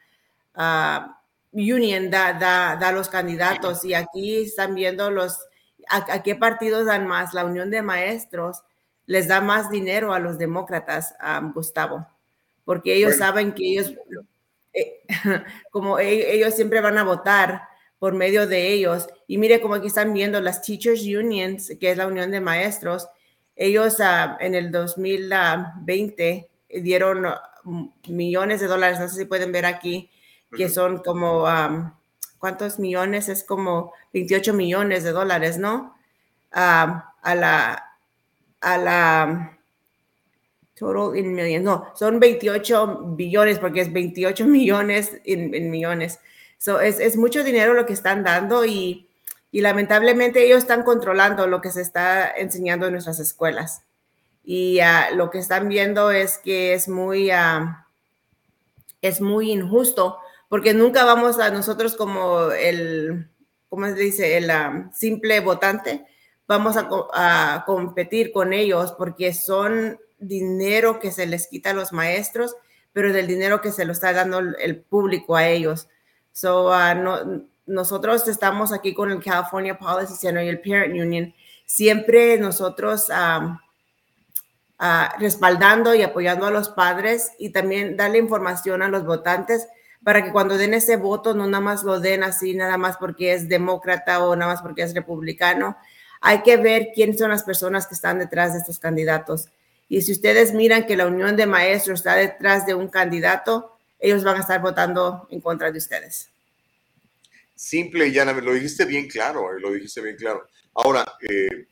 uh, 0.55 1.11
union 1.53 2.11
da, 2.11 2.33
da, 2.33 2.75
da, 2.75 2.91
los 2.91 3.07
candidatos 3.07 3.85
y 3.85 3.93
aquí 3.93 4.43
están 4.43 4.75
viendo 4.75 5.09
los 5.09 5.39
a, 5.87 6.15
a, 6.15 6.23
qué 6.23 6.35
partidos 6.35 6.85
dan 6.85 7.07
más. 7.07 7.33
La 7.33 7.45
Unión 7.45 7.71
de 7.71 7.81
Maestros 7.81 8.61
les 9.05 9.29
da 9.29 9.39
más 9.39 9.69
dinero 9.69 10.13
a 10.13 10.19
los 10.19 10.37
demócratas, 10.37 11.15
um, 11.23 11.53
Gustavo, 11.53 12.05
porque 12.65 12.93
ellos 12.95 13.11
bueno. 13.11 13.25
saben 13.25 13.53
que 13.53 13.63
ellos, 13.71 13.93
eh, 14.73 15.01
como 15.71 15.97
ellos, 15.99 16.27
ellos 16.27 16.55
siempre 16.55 16.81
van 16.81 16.97
a 16.97 17.03
votar 17.03 17.74
por 18.05 18.13
medio 18.13 18.45
de 18.45 18.71
ellos. 18.71 19.07
Y 19.25 19.39
mire 19.39 19.59
como 19.59 19.73
aquí 19.73 19.87
están 19.87 20.13
viendo 20.13 20.39
las 20.39 20.61
Teachers 20.61 21.01
Unions, 21.01 21.73
que 21.79 21.89
es 21.89 21.97
la 21.97 22.05
unión 22.05 22.29
de 22.29 22.39
maestros, 22.39 23.07
ellos 23.55 23.99
uh, 23.99 24.37
en 24.39 24.53
el 24.53 24.71
2020 24.71 26.47
dieron 26.83 27.25
millones 28.07 28.61
de 28.61 28.67
dólares, 28.67 28.99
no 28.99 29.09
sé 29.09 29.15
si 29.15 29.25
pueden 29.25 29.51
ver 29.51 29.65
aquí, 29.65 30.11
que 30.55 30.69
son 30.69 30.99
como, 30.99 31.45
um, 31.45 31.93
¿cuántos 32.37 32.77
millones? 32.77 33.27
Es 33.27 33.43
como 33.43 33.91
28 34.13 34.53
millones 34.53 35.03
de 35.03 35.11
dólares, 35.11 35.57
¿no? 35.57 35.95
Uh, 36.53 37.01
a 37.23 37.35
la, 37.35 37.91
a 38.61 38.77
la, 38.77 39.57
total 40.75 41.17
in 41.17 41.33
millions, 41.33 41.65
no, 41.65 41.87
son 41.95 42.19
28 42.19 43.15
billones 43.15 43.57
porque 43.57 43.81
es 43.81 43.91
28 43.91 44.45
millones 44.45 45.19
en 45.25 45.71
millones 45.71 46.19
es, 46.81 47.17
mucho 47.17 47.43
dinero 47.43 47.73
lo 47.73 47.85
que 47.85 47.93
están 47.93 48.23
dando 48.23 48.65
y, 48.65 49.09
lamentablemente 49.51 50.43
ellos 50.43 50.57
están 50.57 50.83
controlando 50.83 51.47
lo 51.47 51.61
que 51.61 51.71
se 51.71 51.81
está 51.81 52.29
enseñando 52.29 52.87
en 52.87 52.93
nuestras 52.93 53.19
escuelas. 53.19 53.83
Y 54.43 54.79
uh, 54.81 55.15
lo 55.15 55.29
que 55.29 55.39
están 55.39 55.69
viendo 55.69 56.11
es 56.11 56.37
que 56.37 56.73
es 56.73 56.89
muy, 56.89 57.31
uh, 57.31 57.65
es 59.01 59.21
muy 59.21 59.51
injusto 59.51 60.17
porque 60.49 60.73
nunca 60.73 61.05
vamos 61.05 61.39
a 61.39 61.51
nosotros 61.51 61.95
como 61.95 62.51
el, 62.51 63.29
¿cómo 63.69 63.85
se 63.87 63.93
dice? 63.93 64.37
El 64.37 64.49
uh, 64.49 64.91
simple 64.93 65.39
votante, 65.39 66.05
vamos 66.47 66.75
a, 66.75 66.89
a, 67.13 67.63
competir 67.65 68.33
con 68.33 68.51
ellos 68.51 68.93
porque 68.97 69.33
son 69.33 69.97
dinero 70.19 70.99
que 70.99 71.11
se 71.11 71.27
les 71.27 71.47
quita 71.47 71.69
a 71.69 71.73
los 71.73 71.93
maestros, 71.93 72.55
pero 72.91 73.13
del 73.13 73.27
dinero 73.27 73.61
que 73.61 73.71
se 73.71 73.85
lo 73.85 73.93
está 73.93 74.11
dando 74.11 74.39
el 74.39 74.81
público 74.81 75.37
a 75.37 75.47
ellos. 75.47 75.87
So, 76.35 76.67
uh, 76.67 76.93
no, 76.93 77.45
nosotros 77.65 78.27
estamos 78.27 78.73
aquí 78.73 78.93
con 78.93 79.09
el 79.09 79.23
California 79.23 79.79
Policy 79.79 80.15
Center 80.15 80.43
y 80.43 80.49
el 80.49 80.59
Parent 80.59 80.93
Union, 80.93 81.33
siempre 81.65 82.37
nosotros 82.37 83.07
um, 83.07 83.57
uh, 84.81 85.17
respaldando 85.17 85.95
y 85.95 86.01
apoyando 86.01 86.45
a 86.45 86.51
los 86.51 86.67
padres 86.67 87.31
y 87.39 87.51
también 87.51 87.95
darle 87.95 88.17
información 88.17 88.81
a 88.81 88.89
los 88.89 89.05
votantes 89.05 89.65
para 90.03 90.25
que 90.25 90.33
cuando 90.33 90.57
den 90.57 90.73
ese 90.73 90.97
voto 90.97 91.33
no 91.33 91.47
nada 91.47 91.61
más 91.61 91.83
lo 91.83 92.01
den 92.01 92.21
así, 92.23 92.53
nada 92.53 92.77
más 92.77 92.97
porque 92.97 93.31
es 93.31 93.47
demócrata 93.47 94.21
o 94.25 94.35
nada 94.35 94.51
más 94.51 94.61
porque 94.61 94.81
es 94.81 94.93
republicano. 94.93 95.77
Hay 96.19 96.41
que 96.41 96.57
ver 96.57 96.89
quiénes 96.93 97.17
son 97.17 97.31
las 97.31 97.43
personas 97.43 97.87
que 97.87 97.95
están 97.95 98.19
detrás 98.19 98.51
de 98.51 98.59
estos 98.59 98.77
candidatos. 98.77 99.47
Y 99.87 100.01
si 100.01 100.11
ustedes 100.11 100.53
miran 100.53 100.85
que 100.85 100.97
la 100.97 101.07
Unión 101.07 101.37
de 101.37 101.45
Maestros 101.45 102.01
está 102.01 102.15
detrás 102.15 102.65
de 102.65 102.75
un 102.75 102.89
candidato, 102.89 103.74
ellos 103.99 104.23
van 104.23 104.37
a 104.37 104.41
estar 104.41 104.61
votando 104.61 105.27
en 105.31 105.41
contra 105.41 105.71
de 105.71 105.77
ustedes. 105.77 106.29
Simple 107.53 108.07
y 108.07 108.11
llanamente, 108.11 108.49
lo 108.49 108.53
dijiste 108.53 108.85
bien 108.85 109.07
claro, 109.07 109.55
eh, 109.55 109.59
lo 109.59 109.71
dijiste 109.71 110.01
bien 110.01 110.15
claro. 110.15 110.47
Ahora, 110.73 111.05
eh, 111.21 111.67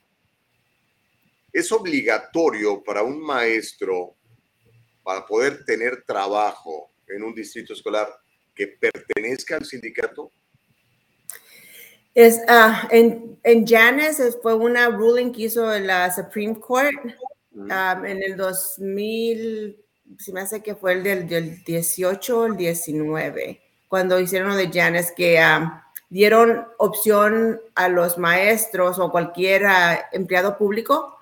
es 1.51 1.71
obligatorio 1.71 2.83
para 2.83 3.03
un 3.03 3.21
maestro, 3.21 4.15
para 5.03 5.25
poder 5.25 5.65
tener 5.65 6.03
trabajo 6.03 6.93
en 7.07 7.23
un 7.23 7.35
distrito 7.35 7.73
escolar, 7.73 8.07
que 8.55 8.67
pertenezca 8.67 9.57
al 9.57 9.65
sindicato? 9.65 10.31
Es, 12.13 12.37
uh, 12.47 12.87
en, 12.91 13.39
en 13.43 13.65
Janus 13.65 14.37
fue 14.41 14.53
una 14.53 14.89
ruling 14.89 15.31
que 15.31 15.43
hizo 15.43 15.67
la 15.79 16.13
Supreme 16.13 16.59
Court 16.59 16.95
um, 17.51 17.71
en 18.05 18.21
el 18.21 18.37
2000, 18.37 19.83
se 20.17 20.31
me 20.33 20.41
hace 20.41 20.61
que 20.61 20.75
fue 20.75 20.93
el 20.93 21.03
del, 21.03 21.27
del 21.27 21.63
18 21.63 22.39
o 22.39 22.45
el 22.45 22.57
19, 22.57 23.61
cuando 23.87 24.19
hicieron 24.19 24.49
lo 24.49 24.55
de 24.55 24.71
Janus, 24.71 25.11
que 25.11 25.39
um, 25.39 25.71
dieron 26.09 26.65
opción 26.77 27.59
a 27.75 27.89
los 27.89 28.17
maestros 28.17 28.99
o 28.99 29.11
cualquier 29.11 29.63
empleado 30.11 30.57
público 30.57 31.17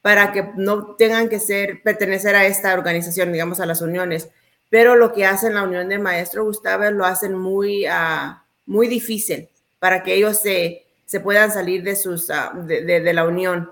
para 0.00 0.32
que 0.32 0.50
no 0.56 0.94
tengan 0.96 1.28
que 1.28 1.38
ser 1.38 1.82
pertenecer 1.82 2.34
a 2.34 2.46
esta 2.46 2.74
organización, 2.74 3.32
digamos 3.32 3.60
a 3.60 3.66
las 3.66 3.80
uniones 3.82 4.28
pero 4.72 4.96
lo 4.96 5.12
que 5.12 5.26
hacen 5.26 5.52
la 5.52 5.64
Unión 5.64 5.90
de 5.90 5.98
Maestros, 5.98 6.46
Gustavo, 6.46 6.90
lo 6.90 7.04
hacen 7.04 7.36
muy, 7.36 7.86
uh, 7.86 8.38
muy 8.64 8.88
difícil 8.88 9.50
para 9.78 10.02
que 10.02 10.14
ellos 10.14 10.38
se, 10.40 10.86
se 11.04 11.20
puedan 11.20 11.52
salir 11.52 11.82
de, 11.82 11.94
sus, 11.94 12.30
uh, 12.30 12.58
de, 12.64 12.82
de, 12.82 13.12
la 13.12 13.26
Unión. 13.26 13.70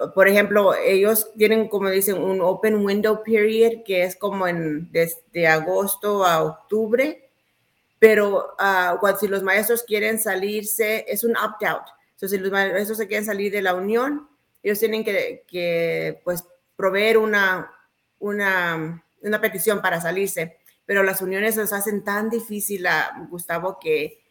Uh, 0.00 0.12
por 0.12 0.28
ejemplo, 0.28 0.74
ellos 0.74 1.30
tienen, 1.36 1.68
como 1.68 1.90
dicen, 1.90 2.16
un 2.16 2.40
open 2.40 2.84
window 2.84 3.22
period 3.22 3.82
que 3.84 4.04
es 4.04 4.16
como 4.16 4.48
en, 4.48 4.90
desde 4.90 5.46
agosto 5.46 6.24
a 6.24 6.42
octubre, 6.42 7.30
pero 7.98 8.54
cuando, 8.56 9.18
si 9.18 9.28
los 9.28 9.42
maestros 9.42 9.82
quieren 9.82 10.18
salirse, 10.18 11.04
es 11.06 11.22
un 11.22 11.36
opt-out. 11.36 11.82
Entonces, 12.12 12.30
si 12.30 12.38
los 12.38 12.50
maestros 12.50 12.96
se 12.96 13.06
quieren 13.06 13.26
salir 13.26 13.52
de 13.52 13.60
la 13.60 13.74
Unión, 13.74 14.26
ellos 14.62 14.78
tienen 14.78 15.04
que, 15.04 15.44
que 15.46 16.20
pues, 16.24 16.44
proveer 16.76 17.18
una, 17.18 17.70
una 18.18 19.04
una 19.22 19.40
petición 19.40 19.82
para 19.82 20.00
salirse, 20.00 20.58
pero 20.86 21.02
las 21.02 21.20
uniones 21.22 21.56
los 21.56 21.72
hacen 21.72 22.04
tan 22.04 22.30
difícil, 22.30 22.86
a 22.86 23.26
Gustavo, 23.30 23.78
que, 23.80 24.22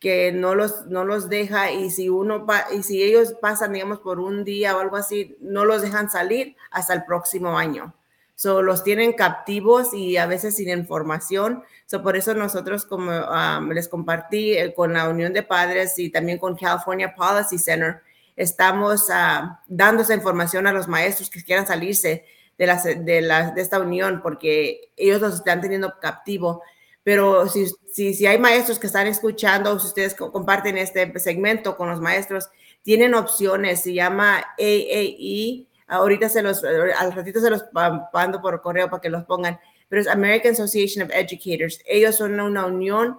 que 0.00 0.30
no, 0.32 0.54
los, 0.54 0.86
no 0.86 1.04
los 1.04 1.28
deja 1.28 1.72
y 1.72 1.90
si 1.90 2.08
uno 2.08 2.46
y 2.72 2.82
si 2.82 3.02
ellos 3.02 3.34
pasan, 3.40 3.72
digamos, 3.72 4.00
por 4.00 4.20
un 4.20 4.44
día 4.44 4.76
o 4.76 4.80
algo 4.80 4.96
así, 4.96 5.36
no 5.40 5.64
los 5.64 5.82
dejan 5.82 6.10
salir 6.10 6.56
hasta 6.70 6.94
el 6.94 7.04
próximo 7.04 7.58
año. 7.58 7.94
So, 8.34 8.60
los 8.60 8.84
tienen 8.84 9.14
captivos 9.14 9.94
y 9.94 10.18
a 10.18 10.26
veces 10.26 10.56
sin 10.56 10.68
información. 10.68 11.64
So, 11.86 12.02
por 12.02 12.16
eso 12.16 12.34
nosotros, 12.34 12.84
como 12.84 13.10
um, 13.10 13.70
les 13.70 13.88
compartí 13.88 14.52
eh, 14.52 14.74
con 14.74 14.92
la 14.92 15.08
Unión 15.08 15.32
de 15.32 15.42
Padres 15.42 15.98
y 15.98 16.10
también 16.10 16.36
con 16.36 16.54
California 16.54 17.14
Policy 17.14 17.58
Center, 17.58 18.02
estamos 18.36 19.08
uh, 19.08 19.56
dando 19.66 20.02
esa 20.02 20.12
información 20.12 20.66
a 20.66 20.72
los 20.72 20.86
maestros 20.86 21.30
que 21.30 21.42
quieran 21.42 21.66
salirse 21.66 22.26
de, 22.58 22.66
las, 22.66 22.84
de, 22.84 23.22
la, 23.22 23.52
de 23.52 23.62
esta 23.62 23.78
unión 23.78 24.20
porque 24.22 24.92
ellos 24.96 25.22
los 25.22 25.36
están 25.36 25.62
teniendo 25.62 25.98
captivo. 25.98 26.62
Pero 27.02 27.48
si, 27.48 27.66
si, 27.96 28.12
si 28.12 28.26
hay 28.26 28.38
maestros 28.38 28.78
que 28.78 28.88
están 28.88 29.06
escuchando, 29.06 29.80
si 29.80 29.86
ustedes 29.86 30.14
comparten 30.14 30.76
este 30.76 31.18
segmento 31.18 31.78
con 31.78 31.88
los 31.88 31.98
maestros, 31.98 32.50
tienen 32.82 33.14
opciones, 33.14 33.80
se 33.80 33.94
llama 33.94 34.44
AAE, 34.58 35.66
ahorita 35.86 36.28
se 36.28 36.42
los, 36.42 36.62
al 36.62 37.12
ratito 37.14 37.40
se 37.40 37.48
los 37.48 37.64
mando 38.12 38.42
por 38.42 38.60
correo 38.60 38.90
para 38.90 39.00
que 39.00 39.08
los 39.08 39.24
pongan, 39.24 39.58
pero 39.88 40.02
es 40.02 40.08
American 40.08 40.52
Association 40.52 41.06
of 41.06 41.10
Educators. 41.14 41.80
Ellos 41.86 42.16
son 42.16 42.38
una 42.38 42.66
unión, 42.66 43.18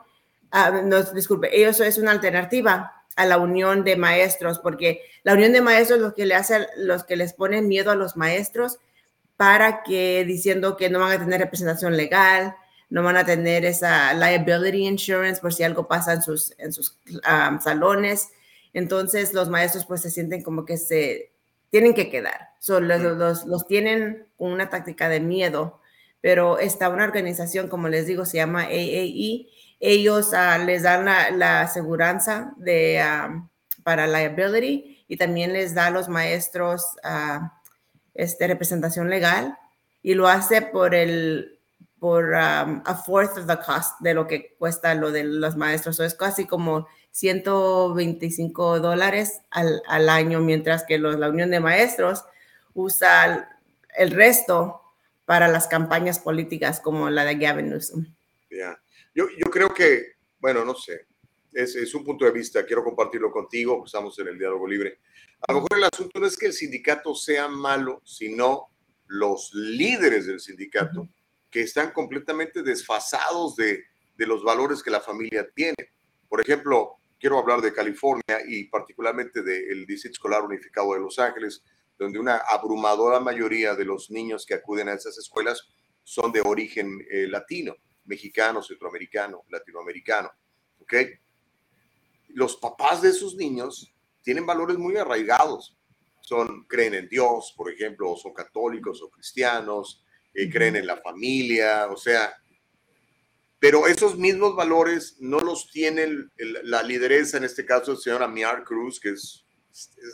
uh, 0.53 1.15
disculpe, 1.15 1.49
ellos 1.59 1.79
es 1.79 1.97
una 1.97 2.11
alternativa 2.11 3.03
a 3.15 3.25
la 3.25 3.39
unión 3.39 3.83
de 3.83 3.95
maestros, 3.95 4.59
porque 4.59 5.01
la 5.23 5.33
unión 5.33 5.53
de 5.53 5.61
maestros 5.61 5.99
lo 5.99 6.13
que 6.13 6.27
le 6.27 6.35
hace, 6.35 6.67
los 6.77 7.03
que 7.03 7.15
les 7.15 7.33
ponen 7.33 7.67
miedo 7.67 7.89
a 7.89 7.95
los 7.95 8.15
maestros 8.15 8.77
para 9.37 9.81
que 9.81 10.23
diciendo 10.23 10.77
que 10.77 10.91
no 10.91 10.99
van 10.99 11.13
a 11.13 11.17
tener 11.17 11.39
representación 11.39 11.97
legal, 11.97 12.55
no 12.89 13.03
van 13.03 13.17
a 13.17 13.25
tener 13.25 13.65
esa 13.65 14.13
liability 14.13 14.87
insurance 14.87 15.41
por 15.41 15.53
si 15.53 15.63
algo 15.63 15.87
pasa 15.87 16.13
en 16.13 16.21
sus, 16.21 16.53
en 16.57 16.71
sus 16.71 16.97
salones. 17.61 18.29
Entonces 18.73 19.33
los 19.33 19.49
maestros 19.49 19.85
pues 19.85 20.01
se 20.01 20.11
sienten 20.11 20.43
como 20.43 20.65
que 20.65 20.77
se 20.77 21.31
tienen 21.69 21.93
que 21.93 22.09
quedar. 22.09 22.49
los, 22.67 23.45
los, 23.45 23.67
tienen 23.67 24.27
con 24.37 24.51
una 24.51 24.69
táctica 24.69 25.09
de 25.09 25.19
miedo, 25.19 25.81
pero 26.21 26.59
está 26.59 26.89
una 26.89 27.03
organización, 27.03 27.67
como 27.67 27.89
les 27.89 28.07
digo, 28.07 28.25
se 28.25 28.37
llama 28.37 28.63
AAE. 28.63 29.47
Ellos 29.79 30.33
ah, 30.33 30.57
les 30.57 30.83
dan 30.83 31.05
la, 31.05 31.29
la 31.31 31.61
aseguranza 31.61 32.53
de, 32.57 33.01
para 33.83 34.07
liability 34.07 35.05
y 35.07 35.17
también 35.17 35.53
les 35.53 35.73
da 35.73 35.87
a 35.87 35.91
los 35.91 36.09
maestros 36.09 36.83
uh, 37.03 37.47
este, 38.13 38.47
representación 38.47 39.09
legal 39.09 39.57
y 40.01 40.13
lo 40.13 40.27
hace 40.27 40.61
por 40.61 40.95
el 40.95 41.56
por 41.99 42.25
um, 42.25 42.81
a 42.85 42.95
fourth 42.95 43.37
of 43.37 43.47
the 43.47 43.57
cost 43.57 43.99
de 44.01 44.13
lo 44.13 44.27
que 44.27 44.55
cuesta 44.57 44.93
lo 44.93 45.11
de 45.11 45.23
los 45.23 45.55
maestros. 45.55 45.99
es 45.99 46.13
casi 46.13 46.45
como 46.45 46.87
125 47.11 48.79
dólares 48.79 49.41
al, 49.49 49.81
al 49.87 50.09
año, 50.09 50.39
mientras 50.39 50.83
que 50.83 50.99
los, 50.99 51.17
la 51.17 51.29
Unión 51.29 51.49
de 51.49 51.59
Maestros 51.59 52.23
usa 52.73 53.49
el, 53.97 54.11
resto 54.11 54.81
para 55.25 55.47
las 55.47 55.67
campañas 55.67 56.19
políticas 56.19 56.79
como 56.79 57.09
la 57.09 57.25
de 57.25 57.35
Gavin 57.35 57.69
Newsom. 57.69 58.05
Yo, 59.15 59.25
yo 59.35 59.49
creo 59.49 59.69
que, 59.69 60.17
bueno, 60.37 60.63
no 60.63 60.75
sé, 60.75 61.07
es, 61.53 61.75
es, 61.75 61.95
un 61.95 62.03
punto 62.03 62.25
de 62.25 62.31
vista, 62.31 62.63
quiero 62.63 62.83
compartirlo 62.83 63.31
contigo, 63.31 63.83
estamos 63.83 64.17
en 64.19 64.27
el 64.27 64.37
diálogo 64.37 64.67
libre. 64.67 64.99
A 65.47 65.53
lo 65.53 65.61
mejor 65.61 65.77
el 65.79 65.83
asunto 65.85 66.19
no 66.19 66.27
es 66.27 66.37
que 66.37 66.45
el 66.45 66.53
sindicato 66.53 67.15
sea 67.15 67.47
malo, 67.47 68.03
sino 68.05 68.69
los 69.07 69.51
líderes 69.55 70.27
del 70.27 70.39
sindicato 70.39 71.09
que 71.49 71.61
están 71.61 71.91
completamente 71.91 72.61
desfasados 72.63 73.55
de, 73.55 73.83
de 74.17 74.27
los 74.27 74.43
valores 74.43 74.83
que 74.83 74.91
la 74.91 75.01
familia 75.01 75.47
tiene. 75.53 75.91
Por 76.27 76.41
ejemplo, 76.41 76.97
quiero 77.19 77.39
hablar 77.39 77.61
de 77.61 77.73
California 77.73 78.41
y 78.47 78.65
particularmente 78.65 79.41
del 79.41 79.85
Distrito 79.85 80.13
Escolar 80.13 80.43
Unificado 80.43 80.93
de 80.93 80.99
Los 80.99 81.19
Ángeles, 81.19 81.63
donde 81.97 82.19
una 82.19 82.37
abrumadora 82.37 83.19
mayoría 83.19 83.75
de 83.75 83.85
los 83.85 84.11
niños 84.11 84.45
que 84.45 84.53
acuden 84.53 84.89
a 84.89 84.93
esas 84.93 85.17
escuelas 85.17 85.67
son 86.03 86.31
de 86.31 86.41
origen 86.41 86.99
eh, 87.09 87.27
latino, 87.27 87.75
mexicano, 88.05 88.61
centroamericano, 88.61 89.43
latinoamericano. 89.49 90.31
¿Ok? 90.79 90.93
Los 92.29 92.55
papás 92.57 93.01
de 93.01 93.09
esos 93.09 93.35
niños 93.35 93.93
tienen 94.21 94.45
valores 94.45 94.77
muy 94.77 94.95
arraigados. 94.95 95.75
Son, 96.21 96.65
creen 96.65 96.93
en 96.93 97.07
Dios, 97.07 97.53
por 97.55 97.71
ejemplo, 97.71 98.11
o 98.11 98.17
son 98.17 98.33
católicos 98.33 99.01
o 99.01 99.09
cristianos, 99.09 100.03
eh, 100.37 100.49
creen 100.51 100.75
en 100.75 100.85
la 100.85 100.97
familia, 100.97 101.87
o 101.87 101.97
sea, 101.97 102.31
pero 103.59 103.87
esos 103.87 104.19
mismos 104.19 104.55
valores 104.55 105.15
no 105.19 105.39
los 105.39 105.71
tiene 105.71 106.07
la 106.37 106.83
lideresa, 106.83 107.37
en 107.37 107.43
este 107.43 107.65
caso, 107.65 107.93
la 107.93 107.99
señora 107.99 108.27
Miar 108.27 108.63
Cruz, 108.63 108.99
que 108.99 109.09
es, 109.09 109.43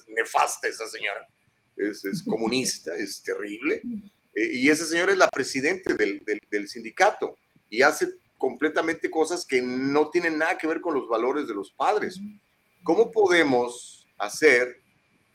nefasta 0.07 0.69
esa 0.69 0.87
señora, 0.87 1.27
es, 1.75 2.23
comunista, 2.25 2.95
es 2.95 3.21
terrible. 3.21 3.81
Eh, 4.33 4.49
y 4.53 4.69
esa 4.69 4.85
señora 4.85 5.11
es 5.11 5.17
la 5.17 5.27
presidente 5.27 5.93
del, 5.93 6.23
del 6.49 6.67
sindicato 6.69 7.37
y 7.69 7.81
hace 7.81 8.13
completamente 8.37 9.11
cosas 9.11 9.45
que 9.45 9.61
no 9.61 10.09
tienen 10.09 10.37
nada 10.37 10.57
que 10.57 10.67
ver 10.67 10.79
con 10.79 10.93
los 10.93 11.09
valores 11.09 11.49
de 11.49 11.53
los 11.53 11.69
padres. 11.71 12.17
¿Cómo 12.81 13.11
podemos 13.11 14.07
hacer 14.17 14.81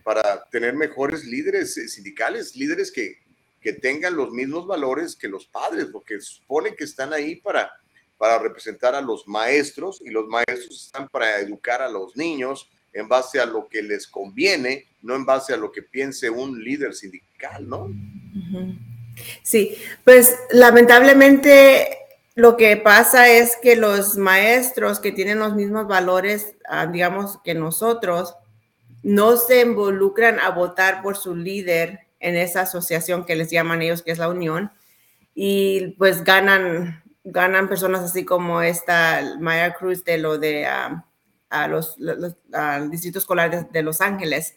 para 0.03 0.49
tener 0.51 0.75
mejores 0.75 1.27
líderes 1.27 1.75
sindicales, 1.93 2.57
líderes 2.57 2.91
que, 2.91 3.19
que 3.61 3.73
tengan 3.73 4.17
los 4.17 4.31
mismos 4.31 4.67
valores 4.67 5.17
que 5.17 5.29
los 5.29 5.47
padres, 5.47 5.87
porque 5.93 6.21
supone 6.21 6.75
que 6.75 6.85
están 6.85 7.13
ahí 7.13 7.37
para, 7.37 7.71
para 8.17 8.39
representar 8.39 8.95
a 8.95 9.01
los 9.01 9.27
maestros 9.27 10.01
y 10.05 10.11
los 10.11 10.27
maestros 10.29 10.87
están 10.87 11.09
para 11.09 11.39
educar 11.41 11.83
a 11.83 11.91
los 11.91 12.17
niños 12.17 12.69
en 12.93 13.09
base 13.09 13.41
a 13.41 13.47
lo 13.47 13.69
que 13.69 13.83
les 13.83 14.07
conviene, 14.07 14.87
no 15.03 15.15
en 15.15 15.25
base 15.25 15.53
a 15.53 15.57
lo 15.57 15.71
que 15.71 15.83
piense 15.83 16.31
un 16.31 16.63
líder 16.63 16.95
sindical, 16.95 17.69
¿no? 17.69 17.89
Sí, 19.43 19.77
pues 20.05 20.37
lamentablemente 20.51 21.99
lo 22.35 22.57
que 22.57 22.77
pasa 22.77 23.29
es 23.29 23.57
que 23.57 23.77
los 23.77 24.17
maestros 24.17 25.01
que 25.01 25.13
tienen 25.13 25.41
los 25.41 25.55
mismos 25.55 25.89
valores, 25.89 26.55
ah, 26.69 26.87
digamos, 26.87 27.39
que 27.45 27.55
nosotros, 27.55 28.35
no 29.03 29.37
se 29.37 29.61
involucran 29.63 30.39
a 30.41 30.51
votar 30.51 31.03
por 31.03 31.17
su 31.17 31.35
líder 31.35 32.08
en 32.21 32.37
esa 32.37 32.63
asociación 32.63 33.25
que 33.25 33.37
les 33.37 33.51
llaman 33.51 33.83
ellos, 33.83 34.03
que 34.03 34.11
es 34.11 34.19
la 34.19 34.29
unión, 34.29 34.71
y 35.35 35.93
pues 35.99 36.25
ganan, 36.25 37.03
ganan 37.25 37.69
personas 37.69 38.03
así 38.03 38.25
como 38.25 38.63
esta 38.63 39.37
Maya 39.41 39.75
Cruz 39.75 40.05
de 40.05 40.19
lo 40.19 40.39
de 40.39 40.67
ah, 40.67 41.05
a 41.51 41.69
los, 41.69 41.97
al 42.53 42.91
distrito 42.91 43.19
escolar 43.19 43.71
de, 43.71 43.83
Los 43.83 44.01
Ángeles. 44.01 44.57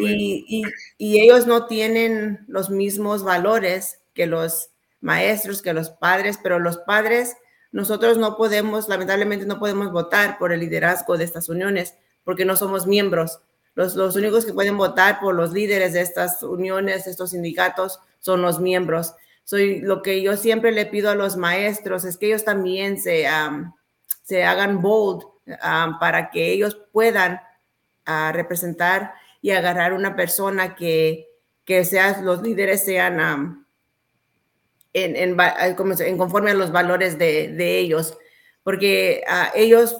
Y, 0.00 0.64
ellos 0.98 1.46
no 1.46 1.66
tienen 1.66 2.44
los 2.48 2.70
mismos 2.70 3.22
valores 3.22 4.00
que 4.14 4.26
los 4.26 4.70
maestros, 5.00 5.62
que 5.62 5.72
los 5.72 5.90
padres, 5.90 6.38
pero 6.42 6.58
los 6.58 6.78
padres, 6.78 7.36
nosotros 7.72 8.18
no 8.18 8.36
podemos, 8.36 8.88
lamentablemente 8.88 9.46
no 9.46 9.58
podemos 9.58 9.92
votar 9.92 10.38
por 10.38 10.52
el 10.52 10.60
liderazgo 10.60 11.16
de 11.16 11.24
estas 11.24 11.48
uniones 11.48 11.94
porque 12.24 12.44
no 12.44 12.56
somos 12.56 12.86
miembros. 12.86 13.40
Los, 13.76 13.94
los 13.94 14.16
únicos 14.16 14.44
que 14.44 14.54
pueden 14.54 14.76
votar 14.76 15.20
por 15.20 15.34
los 15.34 15.52
líderes 15.52 15.92
de 15.92 16.00
estas 16.00 16.42
uniones, 16.42 17.06
estos 17.06 17.30
sindicatos, 17.30 18.00
son 18.18 18.42
los 18.42 18.58
miembros. 18.58 19.14
Soy, 19.44 19.80
lo 19.80 20.02
que 20.02 20.22
yo 20.22 20.36
siempre 20.36 20.72
le 20.72 20.86
pido 20.86 21.10
a 21.10 21.14
los 21.14 21.36
maestros 21.36 22.04
es 22.04 22.16
que 22.16 22.26
ellos 22.26 22.44
también 22.44 22.98
se, 22.98 23.26
se 24.24 24.44
hagan 24.44 24.82
bold 24.82 25.24
para 26.00 26.30
que 26.30 26.50
ellos 26.50 26.76
puedan 26.90 27.40
representar 28.32 29.12
y 29.42 29.50
agarrar 29.50 29.92
una 29.92 30.16
persona 30.16 30.74
que, 30.74 31.28
que 31.64 31.84
sea, 31.84 32.20
los 32.22 32.42
líderes 32.42 32.84
sean 32.84 33.66
en, 34.92 35.36
en, 35.36 36.16
conforme 36.16 36.50
a 36.50 36.54
los 36.54 36.72
valores 36.72 37.18
de, 37.18 37.48
de 37.48 37.78
ellos, 37.78 38.16
porque 38.64 39.22
ellos 39.54 39.98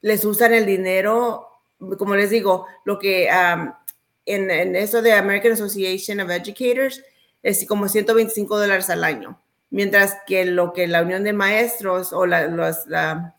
les 0.00 0.24
usan 0.24 0.54
el 0.54 0.64
dinero, 0.64 1.57
como 1.96 2.14
les 2.16 2.30
digo, 2.30 2.66
lo 2.84 2.98
que 2.98 3.28
en, 3.28 4.50
en, 4.50 4.76
eso 4.76 5.02
de 5.02 5.12
American 5.12 5.52
Association 5.52 6.20
of 6.20 6.30
Educators 6.30 7.02
es 7.42 7.66
como 7.66 7.88
125 7.88 8.58
dólares 8.58 8.90
al 8.90 9.04
año 9.04 9.40
mientras 9.70 10.16
que 10.26 10.44
lo 10.46 10.72
que 10.72 10.86
la 10.86 11.02
unión 11.02 11.24
de 11.24 11.32
maestros 11.32 12.12
o 12.12 12.26
la, 12.26 12.46
los, 12.46 12.78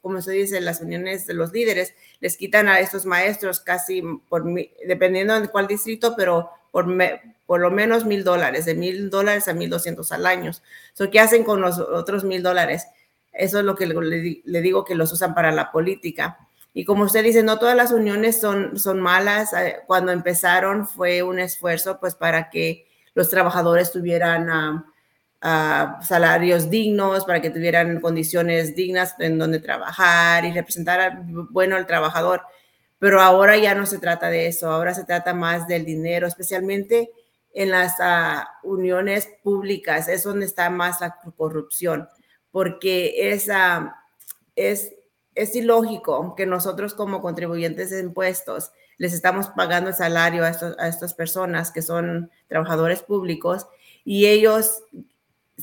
como 0.01 0.21
se 0.21 0.31
dice, 0.33 0.61
las 0.61 0.81
uniones 0.81 1.25
de 1.27 1.33
los 1.33 1.51
líderes 1.51 1.93
les 2.19 2.37
quitan 2.37 2.67
a 2.67 2.79
estos 2.79 3.05
maestros 3.05 3.59
casi, 3.59 4.03
por, 4.27 4.45
dependiendo 4.87 5.39
de 5.39 5.47
cuál 5.47 5.67
distrito, 5.67 6.15
pero 6.15 6.49
por, 6.71 6.85
por 7.45 7.59
lo 7.59 7.71
menos 7.71 8.05
mil 8.05 8.23
dólares, 8.23 8.65
de 8.65 8.75
mil 8.75 9.09
dólares 9.09 9.47
a 9.47 9.53
mil 9.53 9.69
doscientos 9.69 10.11
al 10.11 10.25
año. 10.25 10.51
So, 10.93 11.09
¿Qué 11.09 11.19
hacen 11.19 11.43
con 11.43 11.61
los 11.61 11.79
otros 11.79 12.23
mil 12.23 12.43
dólares? 12.43 12.85
Eso 13.33 13.59
es 13.59 13.65
lo 13.65 13.75
que 13.75 13.87
le, 13.87 14.41
le, 14.43 14.61
digo 14.61 14.85
que 14.85 14.95
los 14.95 15.11
usan 15.11 15.33
para 15.33 15.51
la 15.51 15.71
política. 15.71 16.37
Y 16.73 16.85
como 16.85 17.03
usted 17.03 17.23
dice, 17.23 17.43
no 17.43 17.57
todas 17.59 17.75
las 17.75 17.91
uniones 17.91 18.39
son, 18.39 18.77
son 18.77 18.99
malas. 18.99 19.53
Eh, 19.53 19.77
cuando 19.87 20.11
empezaron 20.11 20.87
fue 20.87 21.23
un 21.23 21.39
esfuerzo 21.39 21.99
pues 21.99 22.15
para 22.15 22.49
que 22.49 22.87
los 23.13 23.29
trabajadores 23.29 23.91
tuvieran... 23.91 24.49
Uh, 24.49 24.83
salarios 26.01 26.69
dignos, 26.69 27.23
para 27.23 27.41
que 27.41 27.49
tuvieran 27.49 28.01
condiciones 28.01 28.75
dignas 28.75 29.15
en 29.19 29.37
donde 29.37 29.59
trabajar 29.59 30.43
y 30.43 30.51
representar 30.51 31.23
bueno 31.49 31.77
al 31.77 31.87
trabajador. 31.87 32.41
Pero 32.99 33.21
ahora 33.21 33.57
ya 33.57 33.73
no 33.73 33.85
se 33.85 33.99
trata 33.99 34.29
de 34.29 34.47
eso, 34.47 34.69
ahora 34.69 34.93
se 34.93 35.05
trata 35.05 35.33
más 35.33 35.67
del 35.67 35.85
dinero, 35.85 36.27
especialmente 36.27 37.11
en 37.53 37.71
las 37.71 37.95
ah, 37.99 38.47
uniones 38.63 39.29
públicas, 39.41 40.09
es 40.09 40.23
donde 40.23 40.45
está 40.45 40.69
más 40.69 40.99
la 40.99 41.17
corrupción, 41.37 42.09
porque 42.51 43.31
es, 43.31 43.49
es, 44.55 44.91
es 45.41 45.55
ilógico 45.55 46.35
que 46.35 46.45
nosotros 46.45 46.93
como 46.93 47.21
contribuyentes 47.21 47.89
de 47.89 48.01
impuestos 48.01 48.71
les 48.97 49.13
estamos 49.13 49.47
pagando 49.49 49.89
el 49.89 49.95
salario 49.95 50.43
a, 50.43 50.51
a 50.77 50.87
estas 50.87 51.13
personas 51.13 51.71
que 51.71 51.81
son 51.81 52.29
trabajadores 52.47 53.01
públicos 53.01 53.67
y 54.03 54.27
ellos 54.27 54.83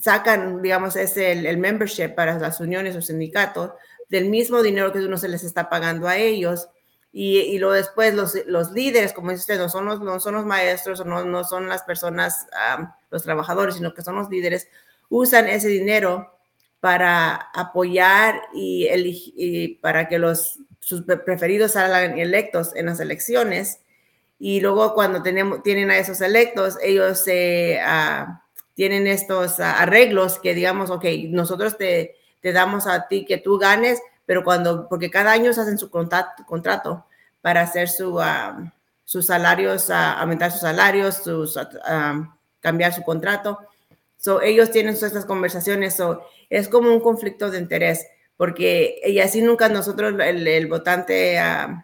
sacan, 0.00 0.62
digamos, 0.62 0.96
es 0.96 1.16
el, 1.16 1.58
membership 1.58 2.14
para 2.14 2.38
las 2.38 2.60
uniones 2.60 2.96
o 2.96 3.02
sindicatos 3.02 3.72
del 4.08 4.28
mismo 4.28 4.62
dinero 4.62 4.92
que 4.92 5.00
uno 5.00 5.18
se 5.18 5.28
les 5.28 5.44
está 5.44 5.68
pagando 5.68 6.06
a 6.06 6.16
ellos. 6.16 6.68
Y, 7.12 7.38
y 7.38 7.58
luego 7.58 7.74
después 7.74 8.14
los, 8.14 8.34
los, 8.46 8.72
líderes, 8.72 9.12
como 9.12 9.30
dice 9.30 9.40
usted, 9.40 9.58
no 9.58 9.68
son 9.68 9.86
los, 9.86 10.00
no 10.00 10.20
son 10.20 10.34
los 10.34 10.44
maestros 10.44 11.04
no, 11.06 11.24
no 11.24 11.44
son 11.44 11.66
las 11.66 11.82
personas, 11.82 12.46
los 13.10 13.22
trabajadores, 13.22 13.76
sino 13.76 13.94
que 13.94 14.02
son 14.02 14.16
los 14.16 14.28
líderes, 14.28 14.68
usan 15.08 15.48
ese 15.48 15.68
dinero 15.68 16.35
para 16.80 17.50
apoyar 17.54 18.42
y, 18.54 19.78
para 19.80 20.08
que 20.08 20.18
los, 20.18 20.58
sus 20.80 21.02
preferidos 21.02 21.72
salgan 21.72 22.18
electos 22.18 22.74
en 22.76 22.86
las 22.86 23.00
elecciones. 23.00 23.80
Y 24.38 24.60
luego 24.60 24.94
cuando 24.94 25.22
tenemos, 25.22 25.62
tienen 25.62 25.90
a 25.90 25.98
esos 25.98 26.20
electos, 26.20 26.76
ellos. 26.82 27.24
Uh, 27.26 28.46
tienen 28.76 29.06
estos 29.06 29.58
ah, 29.58 29.80
arreglos 29.80 30.38
que 30.38 30.54
digamos, 30.54 30.90
ok, 30.90 31.04
nosotros 31.30 31.78
te, 31.78 32.14
te, 32.42 32.52
damos 32.52 32.86
a 32.86 33.08
ti 33.08 33.24
que 33.24 33.38
tú 33.38 33.58
ganes, 33.58 34.00
pero 34.26 34.44
cuando, 34.44 34.86
porque 34.88 35.10
cada 35.10 35.32
año 35.32 35.52
se 35.54 35.62
hacen 35.62 35.78
su 35.78 35.90
contrato, 35.90 36.44
contrato 36.44 37.06
para 37.40 37.62
hacer 37.62 37.88
su, 37.88 38.18
uh, 38.18 38.70
sus 39.02 39.26
salarios, 39.26 39.88
uh, 39.88 39.94
aumentar 39.94 40.52
sus 40.52 40.60
salarios, 40.60 41.16
sus, 41.24 41.58
cambiar 42.60 42.92
su 42.92 43.02
contrato. 43.02 43.58
So, 44.26 44.42
ellos 44.42 44.70
tienen 44.70 44.94
estas 44.94 45.24
conversaciones, 45.24 45.96
so, 45.96 46.22
es 46.50 46.68
como 46.68 46.92
un 46.92 47.00
conflicto 47.00 47.50
de 47.50 47.58
interés, 47.58 48.06
porque 48.36 49.00
y 49.06 49.20
así 49.20 49.40
nunca 49.40 49.68
nosotros, 49.68 50.14
el, 50.20 50.46
el 50.46 50.66
votante 50.66 51.38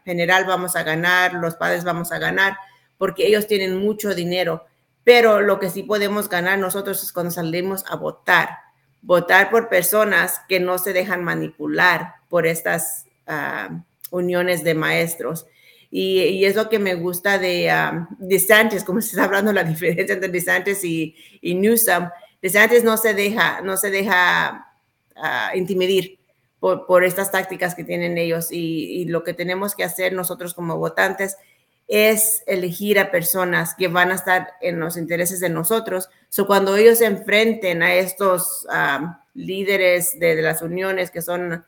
general, 0.05 0.45
vamos 0.45 0.76
a 0.76 0.82
ganar, 0.82 1.34
los 1.34 1.57
padres 1.57 1.84
vamos 1.84 2.12
a 2.12 2.18
ganar, 2.18 2.57
porque 2.99 3.26
ellos 3.26 3.47
tienen 3.47 3.76
mucho 3.76 4.14
dinero 4.14 4.66
pero 5.05 5.40
lo 5.40 5.59
que 5.59 5.70
sí 5.70 5.82
podemos 5.82 6.28
ganar 6.28 6.59
nosotros 6.59 7.03
es 7.03 7.12
cuando 7.12 7.32
salimos 7.32 7.84
a 7.88 7.97
votar, 7.97 8.59
votar 9.01 9.51
por 9.51 9.68
personas 9.68 10.40
que 10.49 10.61
no 10.61 10.78
se 10.78 10.93
dejan 10.93 11.24
manipular 11.24 12.14
por 12.28 12.47
estas 12.47 13.07
ah, 13.26 13.82
uniones 14.11 14.62
de 14.62 14.74
maestros. 14.74 15.47
Y, 15.90 16.45
es 16.47 16.57
lo 16.57 16.70
que 16.70 16.78
me 16.78 16.95
gusta 16.95 17.38
de 17.38 17.70
um, 17.70 18.07
DeSantis, 18.18 18.82
como 18.82 19.03
se 19.03 19.09
está 19.09 19.24
hablando 19.24 19.53
la 19.53 19.64
diferencia 19.64 20.14
entre 20.14 20.30
DeSantis 20.30 20.82
y, 20.84 21.14
y 21.40 21.55
Newsom. 21.55 22.09
DeSantis 22.43 22.84
no 22.84 22.97
se 22.97 23.14
deja, 23.14 23.61
no 23.62 23.76
se 23.76 23.90
deja 23.90 24.74
uh, 25.16 25.57
intimidar 25.57 26.18
por, 26.61 26.86
por, 26.86 27.05
estas 27.05 27.30
tácticas 27.30 27.74
que 27.74 27.84
tienen 27.84 28.18
ellos 28.18 28.53
y, 28.53 29.01
y 29.01 29.05
lo 29.07 29.24
que 29.24 29.32
tenemos 29.32 29.74
que 29.74 29.84
hacer 29.84 30.12
nosotros 30.12 30.53
como 30.55 30.76
votantes 30.76 31.36
es 31.88 32.43
elegir 32.47 32.99
a 32.99 33.11
personas 33.11 33.74
que 33.74 33.88
van 33.88 34.12
a 34.12 34.14
estar 34.14 34.55
en 34.62 34.80
los 34.80 34.97
intereses 34.97 35.40
de 35.40 35.51
nosotros. 35.51 36.09
So, 36.30 36.47
cuando 36.47 36.76
ellos 36.76 36.99
se 36.99 37.05
enfrenten 37.05 37.82
a 37.82 37.95
estos 37.95 38.66
líderes 39.34 40.18
de, 40.18 40.40
las 40.40 40.62
uniones 40.62 41.11
que 41.11 41.20
son 41.20 41.64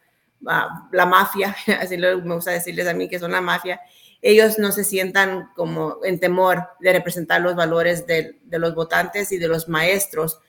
ah, 0.46 0.88
la 0.92 1.06
mafia, 1.06 1.54
así 1.80 1.98
me 1.98 2.14
gusta 2.14 2.52
decirles 2.52 2.86
a 2.86 2.94
mí 2.94 3.08
que 3.08 3.18
son 3.18 3.32
la 3.32 3.40
mafia, 3.40 3.80
ellos 4.22 4.58
no 4.58 4.72
se 4.72 4.84
sientan 4.84 5.50
como 5.54 5.98
en 6.04 6.18
temor 6.18 6.68
de 6.80 6.94
representar 6.94 7.42
los 7.42 7.54
valores 7.54 8.06
de, 8.06 8.38
los 8.50 8.74
votantes 8.74 9.30
y 9.32 9.36
de 9.36 9.48
los 9.48 9.68
maestros, 9.68 10.40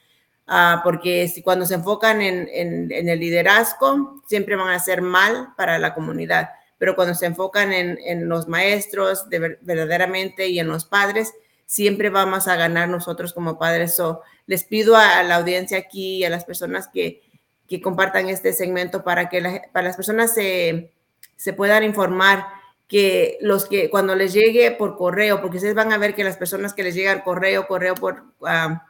ah, 0.48 0.82
porque 0.84 1.28
si 1.28 1.42
cuando 1.42 1.66
se 1.66 1.76
enfocan 1.76 2.22
en, 2.22 2.50
en 2.52 3.10
el 3.10 3.20
liderazgo, 3.20 4.22
siempre 4.28 4.56
van 4.56 4.70
a 4.70 4.76
hacer 4.76 5.02
mal 5.02 5.54
para 5.56 5.80
la 5.80 5.94
comunidad 5.94 6.50
pero 6.78 6.96
cuando 6.96 7.16
se 7.16 7.26
enfocan 7.26 7.74
en, 7.74 8.28
los 8.28 8.48
maestros 8.48 9.30
de 9.30 9.58
verdaderamente 9.62 10.48
y 10.48 10.60
en 10.60 10.68
los 10.68 10.86
padres, 10.86 11.34
siempre 11.66 12.10
vamos 12.10 12.48
a 12.48 12.56
ganar 12.56 12.90
nosotros 12.90 13.34
como 13.34 13.58
padres. 13.58 13.96
So, 13.96 14.22
les 14.46 14.66
pido 14.66 14.96
a, 14.96 15.24
la 15.24 15.38
audiencia 15.38 15.78
aquí 15.78 16.18
y 16.18 16.26
a 16.26 16.30
las 16.30 16.46
personas 16.46 16.88
que, 16.88 17.22
que 17.68 17.82
compartan 17.82 18.30
este 18.30 18.54
segmento 18.54 19.04
para 19.04 19.30
que 19.30 19.64
para 19.72 19.88
las 19.88 19.96
personas 19.96 20.34
se, 20.34 20.92
se 21.38 21.54
puedan 21.54 21.84
informar 21.84 22.46
que 22.88 23.38
los 23.42 23.66
que 23.66 23.90
cuando 23.90 24.14
les 24.16 24.34
llegue 24.34 24.70
por 24.72 24.96
correo, 24.96 25.42
porque 25.42 25.58
ustedes 25.58 25.74
van 25.74 25.92
a 25.92 25.98
ver 25.98 26.14
que 26.14 26.24
las 26.24 26.38
personas 26.38 26.74
que 26.74 26.84
les 26.84 26.94
llegan 26.94 27.22
correo, 27.22 27.68
correo 27.68 27.96
por 27.96 28.26
ah, 28.44 28.86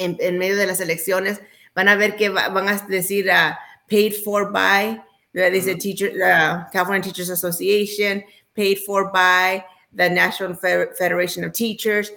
en, 0.00 0.38
medio 0.38 0.56
de 0.56 0.66
las 0.66 0.80
elecciones, 0.80 1.40
van 1.74 1.88
a 1.88 1.94
ver 1.94 2.16
que 2.16 2.28
van 2.28 2.68
a 2.68 2.76
decir 2.88 3.30
a 3.30 3.58
paid 3.88 4.14
for 4.24 4.50
by 4.50 5.00
Dice 5.32 5.76
teacher, 5.76 6.10
the 6.12 6.66
California 6.72 7.02
Teachers 7.02 7.30
Association, 7.30 8.24
paid 8.54 8.78
for 8.84 9.12
by 9.12 9.64
the 9.92 10.10
National 10.10 10.56
Federation 10.56 11.44
of 11.44 11.52
Teachers. 11.52 12.12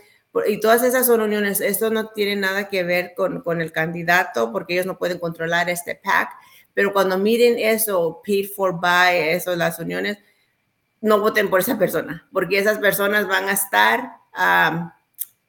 Y 0.47 0.59
todas 0.59 0.81
esas 0.81 1.05
son 1.05 1.21
uniones. 1.21 1.61
Esto 1.61 1.91
no 1.91 2.07
tiene 2.07 2.35
nada 2.35 2.69
que 2.69 2.83
ver 2.83 3.13
con, 3.15 3.41
con 3.41 3.61
el 3.61 3.71
candidato 3.71 4.51
porque 4.51 4.73
ellos 4.73 4.87
no 4.87 4.97
pueden 4.97 5.19
controlar 5.19 5.69
este 5.69 5.93
PAC. 5.93 6.31
Pero 6.73 6.91
cuando 6.91 7.19
miren 7.19 7.59
eso, 7.59 8.19
paid 8.25 8.49
for 8.55 8.79
by, 8.79 9.15
eso, 9.29 9.55
las 9.55 9.77
uniones, 9.77 10.17
no 11.01 11.19
voten 11.19 11.49
por 11.49 11.59
esa 11.59 11.77
persona 11.77 12.27
porque 12.31 12.57
esas 12.57 12.79
personas 12.79 13.27
van 13.27 13.47
a 13.47 13.51
estar, 13.51 14.13
um, 14.35 14.89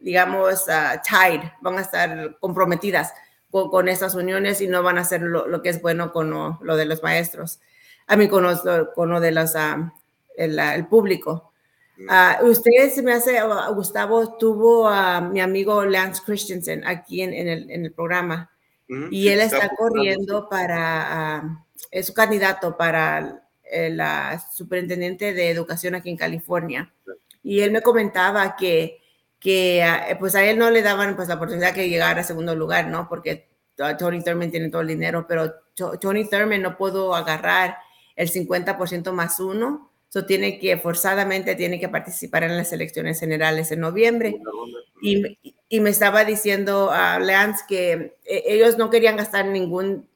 digamos, 0.04 0.66
uh, 0.68 1.00
tied, 1.02 1.40
van 1.62 1.78
a 1.78 1.80
estar 1.80 2.36
comprometidas 2.38 3.14
con, 3.50 3.70
con 3.70 3.88
estas 3.88 4.14
uniones 4.14 4.60
y 4.60 4.68
no 4.68 4.82
van 4.82 4.98
a 4.98 5.00
hacer 5.00 5.22
lo, 5.22 5.48
lo 5.48 5.62
que 5.62 5.70
es 5.70 5.80
bueno 5.80 6.12
con 6.12 6.30
lo, 6.30 6.58
lo 6.62 6.76
de 6.76 6.84
los 6.84 7.02
maestros, 7.02 7.58
a 8.06 8.16
mí 8.16 8.28
con, 8.28 8.42
los, 8.42 8.62
con 8.94 9.08
lo 9.08 9.18
de 9.18 9.32
los, 9.32 9.56
ah, 9.56 9.94
el, 10.36 10.58
el 10.58 10.86
público. 10.86 11.52
Ah, 12.08 12.40
usted 12.42 12.90
se 12.90 13.02
me 13.02 13.12
hace, 13.12 13.38
Gustavo 13.74 14.36
tuvo 14.36 14.88
a 14.88 15.22
mi 15.22 15.40
amigo 15.40 15.84
Lance 15.84 16.22
Christensen 16.26 16.86
aquí 16.86 17.22
en, 17.22 17.32
en, 17.32 17.48
el, 17.48 17.70
en 17.70 17.86
el, 17.86 17.92
programa. 17.92 18.50
Ujú, 18.90 19.06
y 19.10 19.22
sí, 19.22 19.28
él 19.28 19.40
está 19.40 19.56
está 19.58 19.68
corriendo 19.76 20.48
para, 20.48 21.64
es 21.90 22.06
su 22.06 22.12
candidato 22.12 22.76
para 22.76 23.48
el 23.62 24.00
ah, 24.00 24.38
superintendente 24.52 25.32
de 25.32 25.50
educación 25.50 25.94
aquí 25.94 26.10
en 26.10 26.16
California. 26.16 26.92
Y 27.42 27.60
él 27.60 27.70
me 27.70 27.80
comentaba 27.80 28.54
que, 28.56 29.00
que 29.44 29.82
ah, 29.84 30.16
pues 30.18 30.34
a 30.34 30.42
él 30.44 30.58
no 30.58 30.70
le 30.70 30.80
daban 30.80 31.16
pues 31.16 31.28
la 31.28 31.34
oportunidad 31.34 31.74
que 31.74 31.90
llegara 31.90 32.22
a 32.22 32.24
segundo 32.24 32.56
lugar, 32.56 32.88
¿no? 32.88 33.06
Porque 33.10 33.46
Tony 33.98 34.22
Thurman 34.24 34.50
tiene 34.50 34.70
todo 34.70 34.80
el 34.80 34.88
dinero, 34.88 35.26
pero 35.28 35.52
To- 35.74 35.98
Tony 35.98 36.24
Thurman 36.26 36.62
no 36.62 36.78
pudo 36.78 37.14
agarrar 37.14 37.76
el 38.16 38.30
50% 38.30 39.12
más 39.12 39.40
uno, 39.40 39.90
so 40.08 40.24
tiene 40.24 40.58
que 40.58 40.78
forzadamente 40.78 41.56
tiene 41.56 41.78
que 41.78 41.90
participar 41.90 42.44
en 42.44 42.56
las 42.56 42.72
elecciones 42.72 43.20
generales 43.20 43.70
en 43.70 43.80
noviembre. 43.80 44.40
Y, 45.02 45.16
me- 45.20 45.38
y 45.68 45.80
me 45.80 45.90
estaba 45.90 46.24
diciendo 46.24 46.90
a 46.90 47.18
Lance 47.18 47.64
que 47.68 48.16
eh, 48.24 48.44
ellos 48.46 48.78
no 48.78 48.88
querían 48.88 49.16
gastar 49.18 49.44
ningún 49.46 50.08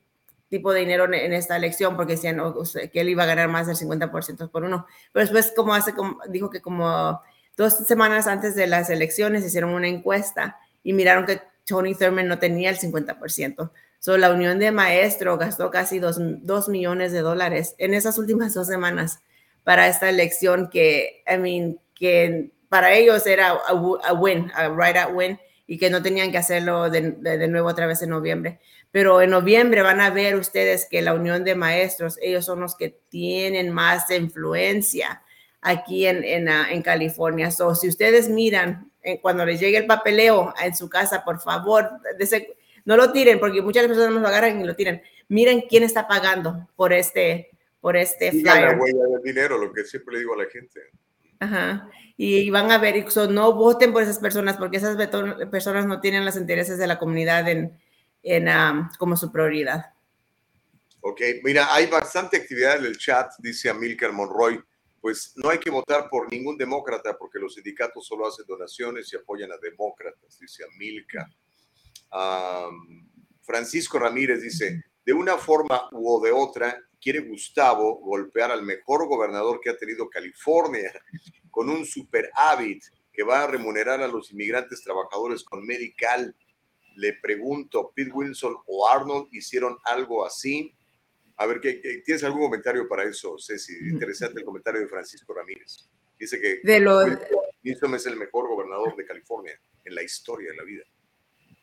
tipo 0.48 0.72
de 0.72 0.80
dinero 0.80 1.04
en, 1.12 1.34
esta 1.34 1.56
elección 1.56 1.96
porque 1.96 2.12
decían 2.14 2.40
"Oh, 2.40 2.54
usted- 2.60 2.90
que 2.90 3.00
él 3.02 3.10
iba 3.10 3.24
a 3.24 3.26
ganar 3.26 3.48
más 3.48 3.66
del 3.66 3.76
50% 3.76 4.48
por 4.50 4.64
uno. 4.64 4.86
Pero 5.12 5.24
después, 5.24 5.52
como 5.54 5.74
hace, 5.74 5.92
como, 5.92 6.18
dijo 6.30 6.48
que 6.48 6.62
como 6.62 7.20
dos 7.58 7.76
semanas 7.86 8.26
antes 8.26 8.54
de 8.54 8.66
las 8.66 8.88
elecciones 8.88 9.44
hicieron 9.44 9.70
una 9.74 9.88
encuesta 9.88 10.56
y 10.82 10.94
miraron 10.94 11.26
que 11.26 11.42
Tony 11.66 11.94
Thurman 11.94 12.26
no 12.26 12.38
tenía 12.38 12.70
el 12.70 12.78
50%. 12.78 13.70
So, 13.98 14.16
la 14.16 14.32
Unión 14.32 14.58
de 14.58 14.70
Maestros 14.72 15.38
gastó 15.38 15.70
casi 15.70 15.98
dos, 15.98 16.16
dos 16.20 16.70
millones 16.70 17.12
de 17.12 17.20
dólares 17.20 17.74
en 17.76 17.92
esas 17.92 18.16
últimas 18.16 18.54
dos 18.54 18.66
semanas 18.66 19.18
para 19.64 19.88
esta 19.88 20.08
elección 20.08 20.70
que, 20.70 21.22
I 21.30 21.36
mean, 21.36 21.78
que 21.94 22.52
para 22.70 22.92
ellos 22.94 23.26
era 23.26 23.50
a, 23.50 23.58
a 24.04 24.12
win, 24.14 24.50
a 24.54 24.68
right 24.70 24.96
at 24.96 25.12
win, 25.12 25.38
y 25.66 25.76
que 25.78 25.90
no 25.90 26.00
tenían 26.02 26.30
que 26.32 26.38
hacerlo 26.38 26.88
de, 26.88 27.10
de- 27.10 27.36
de 27.36 27.48
nuevo 27.48 27.68
otra 27.68 27.86
vez 27.86 28.00
en 28.00 28.08
noviembre. 28.10 28.60
Pero 28.90 29.20
en 29.20 29.28
noviembre 29.30 29.82
van 29.82 30.00
a 30.00 30.08
ver 30.08 30.36
ustedes 30.36 30.86
que 30.90 31.02
la 31.02 31.12
Unión 31.12 31.44
de 31.44 31.54
Maestros, 31.54 32.18
ellos 32.22 32.46
son 32.46 32.60
los 32.60 32.74
que 32.74 32.88
tienen 33.10 33.70
más 33.70 34.08
influencia 34.10 35.22
aquí 35.60 36.06
en, 36.06 36.24
en, 36.24 36.48
ah, 36.48 36.68
en 36.70 36.82
California. 36.82 37.50
So, 37.50 37.74
si 37.74 37.88
ustedes 37.88 38.28
miran, 38.28 38.90
eh, 39.02 39.20
cuando 39.20 39.44
les 39.44 39.60
llegue 39.60 39.78
el 39.78 39.86
papeleo 39.86 40.54
en 40.62 40.76
su 40.76 40.88
casa, 40.88 41.24
por 41.24 41.40
favor, 41.40 41.90
no 42.84 42.96
lo 42.96 43.12
tiren, 43.12 43.38
porque 43.38 43.62
muchas 43.62 43.86
personas 43.86 44.12
nos 44.12 44.22
lo 44.22 44.28
agarran 44.28 44.60
y 44.60 44.64
lo 44.64 44.74
tiran. 44.74 45.02
Miren 45.28 45.62
quién 45.68 45.82
está 45.82 46.08
pagando 46.08 46.68
por 46.76 46.92
este, 46.92 47.50
por 47.80 47.96
este 47.96 48.30
Sigan 48.30 48.62
la 48.62 48.68
flyer. 48.68 48.80
huella 48.80 49.04
del 49.12 49.22
dinero, 49.22 49.58
lo 49.58 49.72
que 49.72 49.84
siempre 49.84 50.14
le 50.14 50.20
digo 50.20 50.34
a 50.34 50.38
la 50.38 50.50
gente. 50.50 50.80
Ajá. 51.40 51.88
Y 52.16 52.50
van 52.50 52.70
a 52.72 52.78
ver, 52.78 53.10
so, 53.10 53.30
no 53.30 53.52
voten 53.52 53.92
por 53.92 54.02
esas 54.02 54.18
personas, 54.18 54.56
porque 54.56 54.78
esas 54.78 54.96
personas 55.50 55.86
no 55.86 56.00
tienen 56.00 56.24
los 56.24 56.36
intereses 56.36 56.78
de 56.78 56.86
la 56.86 56.98
comunidad 56.98 57.48
en, 57.48 57.78
en, 58.22 58.48
ah, 58.48 58.90
como 58.98 59.16
su 59.16 59.30
prioridad. 59.30 59.92
Ok, 61.00 61.20
mira, 61.44 61.72
hay 61.72 61.86
bastante 61.86 62.36
actividad 62.38 62.78
en 62.78 62.86
el 62.86 62.98
chat, 62.98 63.30
dice 63.38 63.70
Amilcar 63.70 64.12
Monroy. 64.12 64.60
Pues 65.00 65.32
no 65.36 65.48
hay 65.48 65.58
que 65.58 65.70
votar 65.70 66.08
por 66.10 66.30
ningún 66.30 66.56
demócrata 66.56 67.16
porque 67.16 67.38
los 67.38 67.54
sindicatos 67.54 68.06
solo 68.06 68.26
hacen 68.26 68.46
donaciones 68.46 69.12
y 69.12 69.16
apoyan 69.16 69.52
a 69.52 69.58
demócratas, 69.58 70.38
dice 70.38 70.64
Amilcar. 70.64 71.26
Am, 72.10 73.08
Francisco 73.42 73.98
Ramírez 73.98 74.42
dice, 74.42 74.82
de 75.04 75.12
una 75.12 75.38
forma 75.38 75.88
u 75.92 76.20
de 76.20 76.32
otra, 76.32 76.78
quiere 77.00 77.20
Gustavo 77.20 78.00
golpear 78.00 78.50
al 78.50 78.62
mejor 78.62 79.08
gobernador 79.08 79.60
que 79.60 79.70
ha 79.70 79.76
tenido 79.76 80.08
California 80.08 80.92
con 81.50 81.70
un 81.70 81.84
superávit 81.84 82.82
que 83.12 83.22
va 83.22 83.42
a 83.42 83.46
remunerar 83.46 84.00
a 84.00 84.08
los 84.08 84.30
inmigrantes 84.30 84.82
trabajadores 84.82 85.42
con 85.44 85.66
medical. 85.66 86.36
Le 86.96 87.14
pregunto, 87.14 87.92
¿Pete 87.94 88.12
Wilson 88.12 88.56
o 88.66 88.88
Arnold 88.88 89.28
hicieron 89.32 89.78
algo 89.84 90.24
así? 90.24 90.74
A 91.38 91.46
ver, 91.46 91.60
¿qué, 91.60 91.80
qué- 91.80 92.02
tienes 92.04 92.22
algún 92.24 92.42
comentario 92.42 92.88
para 92.88 93.04
eso, 93.04 93.36
Ceci? 93.38 93.72
Interesante 93.88 94.40
el 94.40 94.44
comentario 94.44 94.80
de 94.80 94.88
Francisco 94.88 95.32
Ramírez. 95.34 95.88
Dice 96.18 96.40
que 96.40 96.60
De 96.64 96.80
lo, 96.80 97.06
Newsom 97.62 97.94
es 97.94 98.06
el 98.06 98.16
mejor 98.16 98.48
gobernador 98.48 98.96
de 98.96 99.06
California 99.06 99.58
en 99.84 99.94
la 99.94 100.02
historia 100.02 100.50
de 100.50 100.56
la 100.56 100.64
vida. 100.64 100.82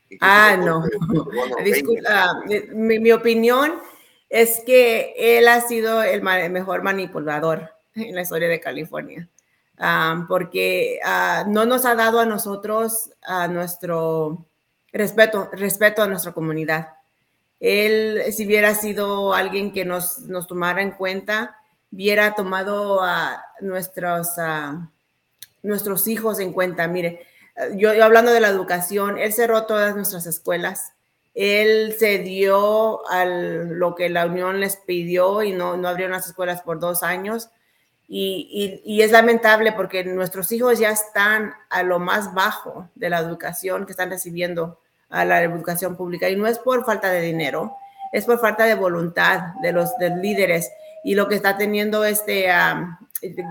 Incluso 0.09 0.19
Ah, 0.21 0.55
no. 0.57 0.83
Disculpa, 1.63 2.09
ah, 2.09 2.43
mi, 2.73 2.99
mi 2.99 3.11
opinión 3.11 3.81
es 4.29 4.61
que 4.65 5.13
él 5.17 5.47
ha 5.47 5.61
sido 5.61 6.01
el, 6.03 6.25
el 6.27 6.51
mejor 6.51 6.81
manipulador 6.83 7.69
en 7.95 8.15
la 8.15 8.21
historia 8.21 8.47
de 8.47 8.59
California, 8.59 9.29
Ah, 9.77 10.25
porque 10.29 10.99
ah, 11.03 11.43
no 11.47 11.65
nos 11.65 11.85
ha 11.85 11.95
dado 11.95 12.21
a 12.21 12.25
nosotros 12.25 13.11
a 13.23 13.49
nuestro 13.49 14.47
respeto, 14.93 15.49
respeto 15.51 16.01
a 16.01 16.07
nuestra 16.07 16.31
comunidad. 16.31 16.93
Él, 17.65 18.21
si 18.31 18.45
hubiera 18.45 18.75
sido 18.75 19.33
alguien 19.33 19.73
que 19.73 19.85
nos, 19.85 20.19
nos 20.19 20.45
tomara 20.45 20.83
en 20.83 20.91
cuenta, 20.91 21.57
hubiera 21.91 22.35
tomado 22.35 23.01
a 23.01 23.43
nuestros, 23.59 24.27
nuestros 25.63 26.07
hijos 26.07 26.39
en 26.39 26.53
cuenta. 26.53 26.87
Mire, 26.87 27.25
yo, 27.75 27.89
hablando 28.03 28.31
de 28.31 28.39
la 28.39 28.49
educación, 28.49 29.17
él 29.17 29.33
cerró 29.33 29.65
todas 29.65 29.95
nuestras 29.95 30.27
escuelas. 30.27 30.93
Él 31.33 31.95
se 31.97 32.19
dio 32.19 33.09
a 33.09 33.25
lo 33.25 33.95
que 33.95 34.09
la 34.09 34.27
Unión 34.27 34.59
les 34.59 34.75
pidió 34.75 35.41
y 35.41 35.51
no, 35.51 35.75
no 35.75 35.87
abrió 35.87 36.07
las 36.07 36.27
escuelas 36.27 36.61
por 36.61 36.79
dos 36.79 37.01
años. 37.01 37.49
Y, 38.07 38.79
y, 38.85 39.01
es 39.01 39.11
lamentable 39.11 39.71
porque 39.71 40.03
nuestros 40.03 40.51
hijos 40.51 40.77
ya 40.77 40.91
están 40.91 41.55
a 41.71 41.81
lo 41.81 41.97
más 41.97 42.35
bajo 42.35 42.87
de 42.93 43.09
la 43.09 43.17
educación 43.17 43.87
que 43.87 43.93
están 43.93 44.11
recibiendo 44.11 44.79
a 45.09 45.25
la 45.25 45.43
educación 45.43 45.95
pública. 45.95 46.29
Y 46.29 46.35
no 46.35 46.47
es 46.47 46.59
por 46.59 46.85
falta 46.85 47.09
de 47.09 47.21
dinero, 47.21 47.75
es 48.11 48.25
por 48.25 48.39
falta 48.39 48.65
de 48.65 48.75
voluntad 48.75 49.53
de 49.61 49.71
los 49.71 49.97
de 49.97 50.09
líderes. 50.15 50.71
Y 51.03 51.15
lo 51.15 51.27
que 51.27 51.35
está 51.35 51.57
teniendo 51.57 52.03
este 52.03 52.47
um, 52.49 52.97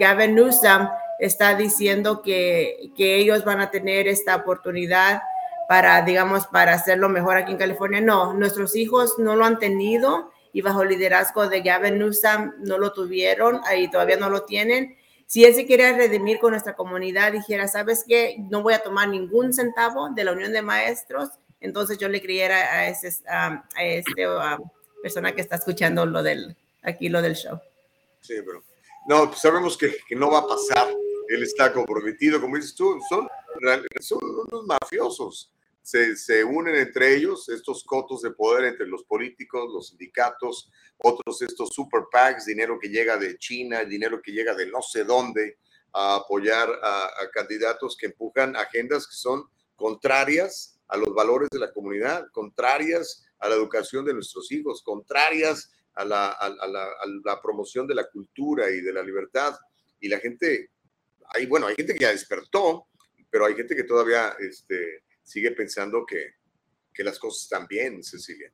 Gavin 0.00 0.34
Newsom 0.34 0.88
está 1.18 1.54
diciendo 1.54 2.22
que, 2.22 2.90
que 2.96 3.16
ellos 3.16 3.44
van 3.44 3.60
a 3.60 3.70
tener 3.70 4.08
esta 4.08 4.36
oportunidad 4.36 5.22
para, 5.68 6.02
digamos, 6.02 6.46
para 6.46 6.74
hacerlo 6.74 7.08
mejor 7.08 7.36
aquí 7.36 7.52
en 7.52 7.58
California. 7.58 8.00
No, 8.00 8.34
nuestros 8.34 8.76
hijos 8.76 9.18
no 9.18 9.36
lo 9.36 9.44
han 9.44 9.58
tenido 9.58 10.30
y 10.52 10.62
bajo 10.62 10.82
el 10.82 10.90
liderazgo 10.90 11.48
de 11.48 11.62
Gavin 11.62 11.98
Newsom 11.98 12.52
no 12.58 12.78
lo 12.78 12.92
tuvieron 12.92 13.60
y 13.76 13.90
todavía 13.90 14.16
no 14.16 14.30
lo 14.30 14.42
tienen. 14.44 14.96
Si 15.26 15.44
él 15.44 15.54
se 15.54 15.66
quiere 15.66 15.92
redimir 15.96 16.38
con 16.38 16.50
nuestra 16.52 16.76
comunidad, 16.76 17.32
dijera, 17.32 17.66
¿sabes 17.66 18.04
qué? 18.06 18.36
No 18.50 18.62
voy 18.62 18.74
a 18.74 18.82
tomar 18.82 19.08
ningún 19.08 19.52
centavo 19.52 20.10
de 20.10 20.24
la 20.24 20.32
Unión 20.32 20.52
de 20.52 20.62
Maestros, 20.62 21.30
entonces 21.64 21.96
yo 21.96 22.08
le 22.08 22.20
creyera 22.20 22.56
a, 22.72 22.88
ese, 22.88 23.08
este 23.08 24.26
persona 25.02 25.34
que 25.34 25.40
está 25.40 25.56
escuchando 25.56 26.04
lo 26.04 26.22
del, 26.22 26.54
aquí 26.82 27.08
lo 27.08 27.22
del 27.22 27.34
show. 27.34 27.58
Sí, 28.20 28.34
pero 28.44 28.62
no, 29.06 29.28
pues 29.28 29.40
sabemos 29.40 29.76
que, 29.76 29.96
no 30.10 30.30
va 30.30 30.40
a 30.40 30.46
pasar. 30.46 30.88
Él 31.28 31.42
está 31.42 31.72
comprometido, 31.72 32.38
como 32.38 32.56
dices 32.56 32.74
tú, 32.74 33.00
son, 33.08 33.26
son 34.00 34.20
unos 34.22 34.66
mafiosos 34.66 35.50
se, 35.80 36.16
se, 36.16 36.42
unen 36.42 36.76
entre 36.76 37.14
ellos, 37.14 37.48
estos 37.50 37.84
cotos 37.84 38.22
de 38.22 38.30
poder 38.30 38.64
entre 38.64 38.86
los 38.86 39.04
políticos, 39.04 39.70
los 39.70 39.88
sindicatos, 39.88 40.70
otros 40.96 41.42
estos 41.42 41.70
super 41.74 42.04
PACs, 42.10 42.46
dinero 42.46 42.78
que 42.80 42.88
llega 42.88 43.18
de 43.18 43.36
China, 43.36 43.84
dinero 43.84 44.22
que 44.22 44.32
llega 44.32 44.54
de 44.54 44.66
no 44.66 44.80
sé 44.80 45.04
dónde, 45.04 45.58
a 45.92 46.16
apoyar 46.16 46.70
a 46.82 47.30
candidatos 47.32 47.96
que 47.98 48.06
empujan 48.06 48.56
agendas 48.56 49.06
que 49.06 49.14
son 49.14 49.44
contrarias 49.76 50.73
a 50.88 50.96
los 50.96 51.14
valores 51.14 51.48
de 51.50 51.58
la 51.58 51.72
comunidad, 51.72 52.26
contrarias 52.32 53.24
a 53.38 53.48
la 53.48 53.54
educación 53.54 54.04
de 54.04 54.14
nuestros 54.14 54.50
hijos, 54.52 54.82
contrarias 54.82 55.72
a 55.94 56.04
la, 56.04 56.28
a, 56.28 56.48
la, 56.48 56.84
a 56.84 57.06
la 57.24 57.40
promoción 57.40 57.86
de 57.86 57.94
la 57.94 58.08
cultura 58.08 58.70
y 58.70 58.80
de 58.80 58.92
la 58.92 59.02
libertad. 59.02 59.54
Y 60.00 60.08
la 60.08 60.18
gente, 60.18 60.70
hay, 61.28 61.46
bueno, 61.46 61.66
hay 61.66 61.74
gente 61.76 61.94
que 61.94 62.04
ya 62.04 62.10
despertó, 62.10 62.88
pero 63.30 63.46
hay 63.46 63.54
gente 63.54 63.74
que 63.74 63.84
todavía 63.84 64.34
este, 64.38 65.02
sigue 65.22 65.52
pensando 65.52 66.04
que, 66.06 66.34
que, 66.92 67.04
las 67.04 67.18
cosas 67.18 67.42
están 67.42 67.66
bien, 67.66 68.02
Cecilia. 68.02 68.52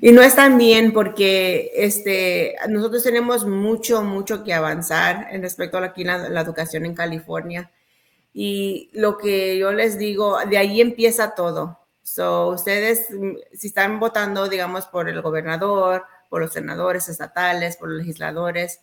Y 0.00 0.10
no 0.10 0.22
están 0.22 0.58
bien 0.58 0.92
porque 0.92 1.70
este, 1.74 2.56
nosotros 2.68 3.04
tenemos 3.04 3.46
mucho, 3.46 4.02
mucho 4.02 4.42
que 4.42 4.52
avanzar 4.52 5.28
en 5.30 5.42
respecto 5.42 5.78
a 5.78 5.84
aquí 5.84 6.02
la, 6.02 6.28
la 6.28 6.40
educación 6.40 6.84
en 6.86 6.94
California. 6.94 7.70
Y 8.34 8.90
lo 8.92 9.18
que 9.18 9.58
yo 9.58 9.72
les 9.72 9.98
digo, 9.98 10.38
de 10.48 10.58
ahí 10.58 10.80
empieza 10.80 11.34
todo. 11.34 11.78
So, 12.02 12.48
ustedes, 12.48 13.08
si 13.52 13.66
están 13.68 14.00
votando, 14.00 14.48
digamos, 14.48 14.86
por 14.86 15.08
el 15.08 15.20
gobernador, 15.22 16.04
por 16.28 16.42
los 16.42 16.52
senadores 16.52 17.08
estatales, 17.08 17.76
por 17.76 17.90
los 17.90 17.98
legisladores, 17.98 18.80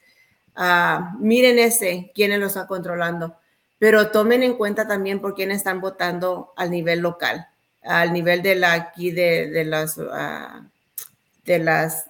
uh, 0.56 1.18
miren 1.20 1.60
ese, 1.60 2.12
quiénes 2.14 2.40
lo 2.40 2.48
están 2.48 2.68
controlando 2.68 3.36
pero 3.80 4.12
tomen 4.12 4.44
en 4.44 4.56
cuenta 4.56 4.88
también 4.88 5.22
por 5.22 5.34
quién 5.34 5.52
están 5.52 5.80
votando 5.80 6.54
al 6.58 6.70
nivel 6.70 7.00
local, 7.00 7.48
al 7.82 8.12
nivel 8.12 8.44
de 8.44 8.56
la 8.56 8.74
aquí 8.74 9.10
de, 9.12 9.50
de 9.50 9.64
las 9.64 9.98
uh, 9.98 10.68
de 11.46 11.60
las 11.60 12.06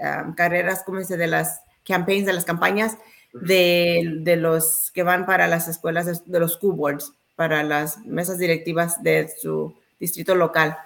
um, 0.00 0.32
carreras, 0.34 0.84
¿cómo 0.86 1.00
dice? 1.00 1.16
De 1.16 1.26
las 1.26 1.60
campaigns, 1.84 2.24
de 2.24 2.32
las 2.32 2.44
campañas 2.44 2.96
de, 3.32 4.18
de, 4.20 4.36
los 4.36 4.90
que 4.92 5.02
van 5.02 5.26
para 5.26 5.46
las 5.46 5.68
escuelas 5.68 6.24
de, 6.24 6.40
los 6.40 6.54
school 6.54 6.98
para 7.36 7.62
las 7.62 7.98
mesas 8.04 8.38
directivas 8.38 9.02
de 9.02 9.28
su 9.28 9.74
distrito 10.00 10.34
local, 10.34 10.76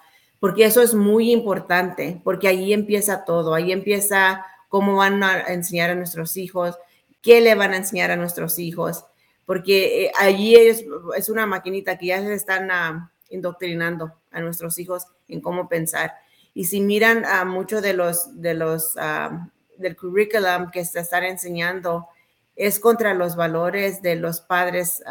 porque 0.40 0.64
eso 0.64 0.82
es 0.82 0.95
muy 0.95 1.30
importante, 1.30 2.20
porque 2.24 2.49
ahí 2.49 2.72
empieza 2.72 3.24
todo, 3.24 3.55
ahí 3.55 3.72
empieza 3.72 4.45
cómo 4.68 4.97
van 4.97 5.22
a 5.22 5.40
enseñar 5.49 5.90
a 5.90 5.95
nuestros 5.95 6.36
hijos, 6.36 6.76
qué 7.20 7.40
le 7.40 7.55
van 7.55 7.72
a 7.72 7.76
enseñar 7.76 8.11
a 8.11 8.16
nuestros 8.16 8.59
hijos, 8.59 9.05
porque 9.47 10.07
eh, 10.07 10.12
allí 10.18 10.57
es, 10.57 10.84
es, 11.16 11.28
una 11.28 11.47
maquinita 11.47 11.97
que 11.99 12.07
ya 12.07 12.20
se 12.20 12.34
están 12.34 12.70
uh, 12.70 13.09
indoctrinando 13.30 14.12
a 14.30 14.40
nuestros 14.40 14.78
hijos 14.78 15.07
en 15.28 15.40
cómo 15.40 15.68
pensar. 15.68 16.14
Y 16.55 16.64
si 16.64 16.80
miran 16.80 17.24
a 17.24 17.43
uh, 17.43 17.47
muchos 17.47 17.82
de 17.82 17.93
los, 17.95 18.40
de 18.40 18.55
los 18.55 18.95
uh, 18.97 19.36
del 19.78 19.97
curriculum 19.97 20.70
que 20.70 20.84
se 20.84 21.01
están 21.01 21.24
enseñando, 21.24 22.09
es 22.57 22.78
contra 22.78 23.14
los 23.14 23.36
valores 23.36 24.03
de 24.03 24.16
los 24.16 24.40
padres 24.40 25.03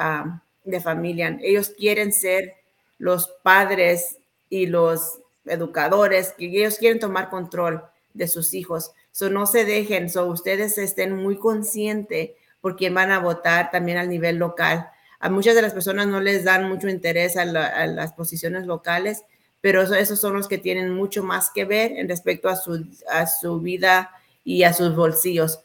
de 0.63 0.81
familia. 0.81 1.37
Ellos 1.41 1.71
quieren 1.77 2.13
ser 2.13 2.55
los 2.97 3.29
padres 3.43 4.17
y 4.49 4.67
los 4.67 5.19
educadores, 5.45 6.33
que 6.37 6.45
ellos 6.45 6.77
quieren 6.77 6.99
tomar 6.99 7.29
control 7.29 7.83
de 8.13 8.27
sus 8.27 8.53
hijos. 8.53 8.91
So, 9.11 9.29
no 9.29 9.45
se 9.47 9.65
dejen, 9.65 10.09
so, 10.09 10.25
ustedes 10.27 10.77
estén 10.77 11.15
muy 11.15 11.37
conscientes 11.37 12.31
por 12.61 12.75
quién 12.75 12.93
van 12.93 13.11
a 13.11 13.19
votar 13.19 13.71
también 13.71 13.97
al 13.97 14.09
nivel 14.09 14.37
local. 14.37 14.87
A 15.19 15.29
muchas 15.29 15.55
de 15.55 15.61
las 15.61 15.73
personas 15.73 16.07
no 16.07 16.19
les 16.19 16.43
dan 16.43 16.69
mucho 16.69 16.87
interés 16.89 17.37
a, 17.37 17.45
la, 17.45 17.65
a 17.65 17.87
las 17.87 18.13
posiciones 18.13 18.65
locales, 18.67 19.23
pero 19.61 19.81
eso, 19.81 19.95
esos 19.95 20.19
son 20.19 20.33
los 20.33 20.47
que 20.47 20.57
tienen 20.57 20.91
mucho 20.91 21.23
más 21.23 21.49
que 21.49 21.65
ver 21.65 21.93
en 21.93 22.07
respecto 22.07 22.49
a 22.49 22.55
su 22.55 23.59
vida 23.61 24.11
y 24.43 24.63
a 24.63 24.73
sus 24.73 24.95
bolsillos. 24.95 25.61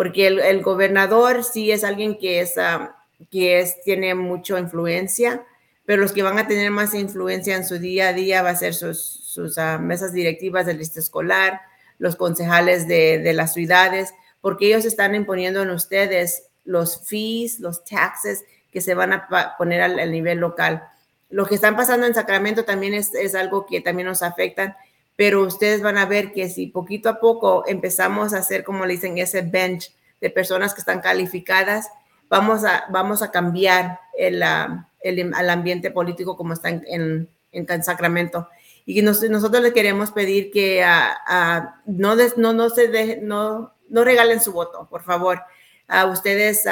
Porque 0.00 0.28
el, 0.28 0.40
el 0.40 0.62
gobernador 0.62 1.44
sí 1.44 1.70
es 1.70 1.84
alguien 1.84 2.16
que, 2.16 2.40
es, 2.40 2.56
uh, 2.56 2.88
que 3.30 3.60
es, 3.60 3.82
tiene 3.82 4.14
mucha 4.14 4.58
influencia, 4.58 5.44
pero 5.84 6.00
los 6.00 6.12
que 6.12 6.22
van 6.22 6.38
a 6.38 6.48
tener 6.48 6.70
más 6.70 6.94
influencia 6.94 7.54
en 7.54 7.66
su 7.66 7.78
día 7.78 8.08
a 8.08 8.12
día 8.14 8.40
va 8.40 8.48
a 8.48 8.56
ser 8.56 8.72
sus, 8.72 8.98
sus 8.98 9.58
uh, 9.58 9.78
mesas 9.78 10.14
directivas 10.14 10.64
del 10.64 10.78
distrito 10.78 11.00
escolar, 11.00 11.60
los 11.98 12.16
concejales 12.16 12.88
de, 12.88 13.18
de 13.18 13.34
las 13.34 13.52
ciudades, 13.52 14.14
porque 14.40 14.68
ellos 14.68 14.86
están 14.86 15.14
imponiendo 15.14 15.60
en 15.60 15.68
ustedes 15.68 16.44
los 16.64 17.06
fees, 17.06 17.60
los 17.60 17.84
taxes 17.84 18.42
que 18.72 18.80
se 18.80 18.94
van 18.94 19.12
a 19.12 19.28
poner 19.58 19.82
al, 19.82 19.98
al 19.98 20.10
nivel 20.10 20.38
local. 20.38 20.82
Lo 21.28 21.44
que 21.44 21.56
están 21.56 21.76
pasando 21.76 22.06
en 22.06 22.14
Sacramento 22.14 22.64
también 22.64 22.94
es, 22.94 23.14
es, 23.14 23.34
algo 23.34 23.66
que 23.66 23.82
también 23.82 24.08
nos 24.08 24.22
afecta, 24.22 24.78
pero 25.20 25.42
ustedes 25.42 25.82
van 25.82 25.98
a 25.98 26.06
ver 26.06 26.32
que 26.32 26.48
si 26.48 26.68
poquito 26.68 27.10
a 27.10 27.20
poco 27.20 27.64
empezamos 27.66 28.32
a 28.32 28.38
hacer, 28.38 28.64
como 28.64 28.86
le 28.86 28.94
dicen, 28.94 29.18
ese 29.18 29.42
bench 29.42 29.94
de 30.18 30.30
personas 30.30 30.72
que 30.72 30.80
están 30.80 31.02
calificadas, 31.02 31.90
vamos 32.30 32.64
a, 32.64 32.86
vamos 32.88 33.20
a 33.20 33.30
cambiar 33.30 34.00
el, 34.16 34.42
uh, 34.42 34.82
el, 35.02 35.18
el 35.18 35.50
ambiente 35.50 35.90
político 35.90 36.38
como 36.38 36.54
está 36.54 36.70
en, 36.70 36.82
en, 36.86 37.28
en 37.52 37.84
Sacramento 37.84 38.48
y 38.86 39.02
nos, 39.02 39.22
nosotros 39.28 39.62
le 39.62 39.74
queremos 39.74 40.10
pedir 40.10 40.50
que 40.50 40.82
uh, 40.82 41.30
uh, 41.30 41.68
no, 41.84 42.16
des, 42.16 42.38
no, 42.38 42.54
no, 42.54 42.70
se 42.70 42.88
de, 42.88 43.18
no, 43.20 43.74
no 43.90 44.04
regalen 44.04 44.40
su 44.40 44.52
voto, 44.52 44.88
por 44.88 45.02
favor. 45.02 45.42
A 45.86 46.06
ustedes 46.06 46.66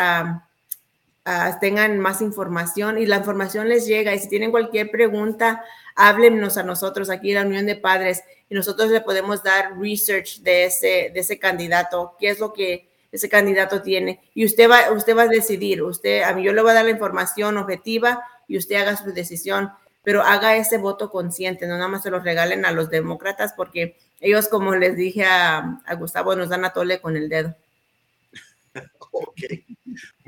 tengan 1.61 1.99
más 1.99 2.22
información 2.22 2.99
y 2.99 3.07
la 3.07 3.16
información 3.16 3.68
les 3.68 3.87
llega. 3.87 4.14
Y 4.14 4.18
si 4.18 4.29
tienen 4.29 4.51
cualquier 4.51 4.91
pregunta, 4.91 5.64
háblenos 5.95 6.57
a 6.57 6.62
nosotros 6.62 7.11
aquí 7.11 7.31
en 7.31 7.35
la 7.37 7.47
Unión 7.47 7.66
de 7.66 7.76
Padres 7.76 8.22
y 8.49 8.55
nosotros 8.55 8.91
le 8.91 9.01
podemos 9.01 9.43
dar 9.43 9.79
research 9.79 10.41
de 10.41 10.64
ese, 10.64 11.11
de 11.12 11.20
ese 11.20 11.39
candidato, 11.39 12.14
qué 12.18 12.31
es 12.31 12.39
lo 12.39 12.53
que 12.53 12.89
ese 13.12 13.29
candidato 13.29 13.83
tiene. 13.83 14.20
Y 14.35 14.45
usted 14.45 14.70
va, 14.70 14.93
usted 14.93 15.16
va 15.16 15.22
a 15.22 15.29
decidir, 15.29 15.83
usted, 15.83 16.22
a 16.22 16.33
mí 16.35 16.43
yo 16.43 16.53
le 16.53 16.62
voy 16.62 16.70
a 16.70 16.74
dar 16.74 16.85
la 16.85 16.91
información 16.91 17.57
objetiva 17.57 18.22
y 18.47 18.57
usted 18.57 18.76
haga 18.76 18.97
su 18.97 19.12
decisión, 19.12 19.70
pero 20.03 20.22
haga 20.22 20.57
ese 20.57 20.79
voto 20.79 21.11
consciente, 21.11 21.66
no 21.66 21.74
nada 21.74 21.89
más 21.89 22.03
se 22.03 22.11
lo 22.11 22.20
regalen 22.20 22.64
a 22.64 22.72
los 22.72 22.91
demócratas 22.91 23.53
porque 23.55 23.97
ellos, 24.20 24.49
como 24.49 24.74
les 24.74 24.97
dije 24.97 25.24
a, 25.24 25.81
a 25.85 25.95
Gustavo, 25.95 26.35
nos 26.35 26.49
dan 26.49 26.64
a 26.64 26.72
tole 26.72 27.01
con 27.01 27.16
el 27.16 27.29
dedo. 27.29 27.55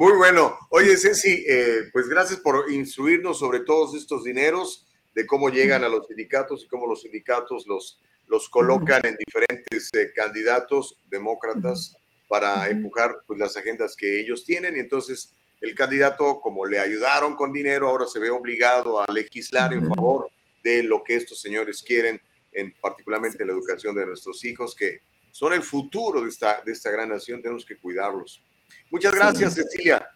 Muy 0.00 0.14
bueno. 0.14 0.56
Oye, 0.70 0.96
Ceci, 0.96 1.44
eh, 1.46 1.90
pues 1.92 2.08
gracias 2.08 2.40
por 2.40 2.72
instruirnos 2.72 3.38
sobre 3.38 3.60
todos 3.60 3.94
estos 3.94 4.24
dineros, 4.24 4.86
de 5.14 5.26
cómo 5.26 5.50
llegan 5.50 5.84
a 5.84 5.90
los 5.90 6.06
sindicatos 6.06 6.64
y 6.64 6.68
cómo 6.68 6.86
los 6.86 7.02
sindicatos 7.02 7.66
los, 7.66 8.00
los 8.26 8.48
colocan 8.48 9.04
en 9.04 9.18
diferentes 9.18 9.90
eh, 9.92 10.10
candidatos 10.16 10.96
demócratas 11.10 11.98
para 12.28 12.70
empujar 12.70 13.18
pues, 13.26 13.38
las 13.38 13.58
agendas 13.58 13.94
que 13.94 14.18
ellos 14.18 14.46
tienen. 14.46 14.74
Y 14.74 14.80
entonces 14.80 15.34
el 15.60 15.74
candidato, 15.74 16.40
como 16.40 16.64
le 16.64 16.78
ayudaron 16.78 17.36
con 17.36 17.52
dinero, 17.52 17.86
ahora 17.86 18.06
se 18.06 18.20
ve 18.20 18.30
obligado 18.30 19.02
a 19.02 19.12
legislar 19.12 19.74
en 19.74 19.86
favor 19.86 20.30
de 20.64 20.82
lo 20.82 21.04
que 21.04 21.16
estos 21.16 21.42
señores 21.42 21.82
quieren 21.82 22.18
en 22.52 22.72
particularmente 22.80 23.44
la 23.44 23.52
educación 23.52 23.94
de 23.94 24.06
nuestros 24.06 24.42
hijos, 24.46 24.74
que 24.74 25.00
son 25.30 25.52
el 25.52 25.62
futuro 25.62 26.22
de 26.22 26.30
esta, 26.30 26.62
de 26.64 26.72
esta 26.72 26.90
gran 26.90 27.10
nación, 27.10 27.42
tenemos 27.42 27.66
que 27.66 27.76
cuidarlos. 27.76 28.42
Muchas 28.90 29.14
gracias, 29.14 29.54
sí. 29.54 29.62
Cecilia. 29.62 30.06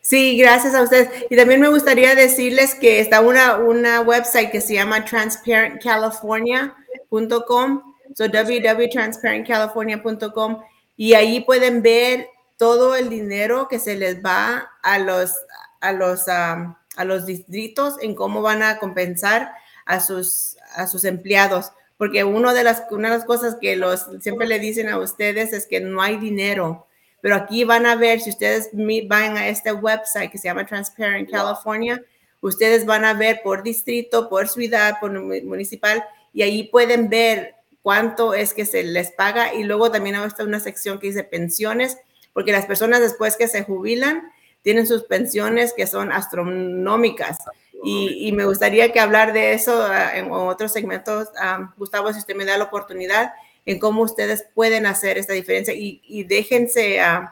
Sí, 0.00 0.36
gracias 0.38 0.74
a 0.74 0.82
ustedes. 0.82 1.08
Y 1.30 1.36
también 1.36 1.60
me 1.60 1.68
gustaría 1.68 2.14
decirles 2.14 2.74
que 2.74 3.00
está 3.00 3.20
una, 3.20 3.56
una 3.56 4.00
website 4.00 4.50
que 4.50 4.60
se 4.60 4.74
llama 4.74 5.04
transparentcalifornia.com, 5.04 7.94
so 8.14 8.28
www.transparentcalifornia.com, 8.28 10.62
y 10.96 11.14
ahí 11.14 11.40
pueden 11.40 11.82
ver 11.82 12.28
todo 12.56 12.94
el 12.94 13.08
dinero 13.08 13.66
que 13.68 13.80
se 13.80 13.96
les 13.96 14.24
va 14.24 14.70
a 14.82 14.98
los, 14.98 15.32
a 15.80 15.92
los, 15.92 16.26
um, 16.28 16.74
a 16.96 17.04
los 17.04 17.26
distritos 17.26 17.96
en 18.00 18.14
cómo 18.14 18.42
van 18.42 18.62
a 18.62 18.78
compensar 18.78 19.52
a 19.84 19.98
sus, 20.00 20.56
a 20.74 20.86
sus 20.86 21.04
empleados 21.04 21.72
porque 21.96 22.24
uno 22.24 22.52
de 22.52 22.64
las, 22.64 22.84
una 22.90 23.10
de 23.10 23.16
las 23.16 23.26
cosas 23.26 23.56
que 23.60 23.76
los 23.76 24.06
siempre 24.20 24.46
le 24.46 24.58
dicen 24.58 24.88
a 24.88 24.98
ustedes 24.98 25.52
es 25.52 25.66
que 25.66 25.80
no 25.80 26.02
hay 26.02 26.18
dinero, 26.18 26.85
pero 27.26 27.34
aquí 27.34 27.64
van 27.64 27.86
a 27.86 27.96
ver, 27.96 28.20
si 28.20 28.30
ustedes 28.30 28.70
van 28.72 29.36
a 29.36 29.48
este 29.48 29.72
website 29.72 30.30
que 30.30 30.38
se 30.38 30.46
llama 30.46 30.64
Transparent 30.64 31.28
California, 31.28 32.00
ustedes 32.40 32.86
van 32.86 33.04
a 33.04 33.14
ver 33.14 33.40
por 33.42 33.64
distrito, 33.64 34.28
por 34.28 34.46
ciudad, 34.46 34.98
por 35.00 35.10
municipal, 35.10 36.04
y 36.32 36.42
ahí 36.42 36.68
pueden 36.68 37.08
ver 37.08 37.56
cuánto 37.82 38.32
es 38.32 38.54
que 38.54 38.64
se 38.64 38.84
les 38.84 39.10
paga, 39.10 39.52
y 39.54 39.64
luego 39.64 39.90
también 39.90 40.14
está 40.14 40.44
una 40.44 40.60
sección 40.60 41.00
que 41.00 41.08
dice 41.08 41.24
pensiones, 41.24 41.98
porque 42.32 42.52
las 42.52 42.66
personas 42.66 43.00
después 43.00 43.36
que 43.36 43.48
se 43.48 43.64
jubilan, 43.64 44.30
tienen 44.62 44.86
sus 44.86 45.02
pensiones 45.02 45.72
que 45.76 45.88
son 45.88 46.12
astronómicas. 46.12 47.38
Y, 47.82 48.28
y, 48.28 48.30
me 48.30 48.44
gustaría 48.44 48.92
que 48.92 49.00
hablar 49.00 49.32
de 49.32 49.52
eso 49.52 49.80
uh, 49.80 50.16
en 50.16 50.30
otros 50.30 50.72
segmentos, 50.72 51.30
um, 51.42 51.72
Gustavo, 51.76 52.12
si 52.12 52.20
usted 52.20 52.36
me 52.36 52.44
da 52.44 52.56
la 52.56 52.66
oportunidad, 52.66 53.32
en 53.66 53.78
cómo 53.78 54.02
ustedes 54.02 54.46
pueden 54.54 54.86
hacer 54.86 55.18
esta 55.18 55.32
diferencia 55.32 55.74
y, 55.74 56.00
y 56.04 56.24
déjense 56.24 57.00
uh, 57.00 57.28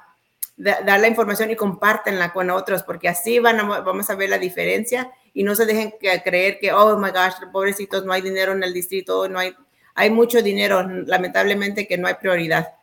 dar 0.56 1.00
la 1.00 1.08
información 1.08 1.50
y 1.50 1.56
compártenla 1.56 2.32
con 2.32 2.50
otros, 2.50 2.82
porque 2.82 3.08
así 3.08 3.38
van 3.38 3.60
a, 3.60 3.80
vamos 3.80 4.10
a 4.10 4.14
ver 4.14 4.30
la 4.30 4.38
diferencia 4.38 5.10
y 5.32 5.42
no 5.42 5.54
se 5.54 5.66
dejen 5.66 5.94
que, 6.00 6.22
creer 6.22 6.58
que, 6.60 6.72
oh 6.72 6.98
my 6.98 7.10
gosh, 7.10 7.34
pobrecitos, 7.52 8.04
no 8.04 8.12
hay 8.12 8.22
dinero 8.22 8.52
en 8.52 8.62
el 8.62 8.72
distrito, 8.72 9.28
no 9.28 9.38
hay, 9.38 9.54
hay 9.94 10.10
mucho 10.10 10.42
dinero, 10.42 10.82
lamentablemente 10.82 11.88
que 11.88 11.98
no 11.98 12.06
hay 12.06 12.14
prioridad. 12.14 12.74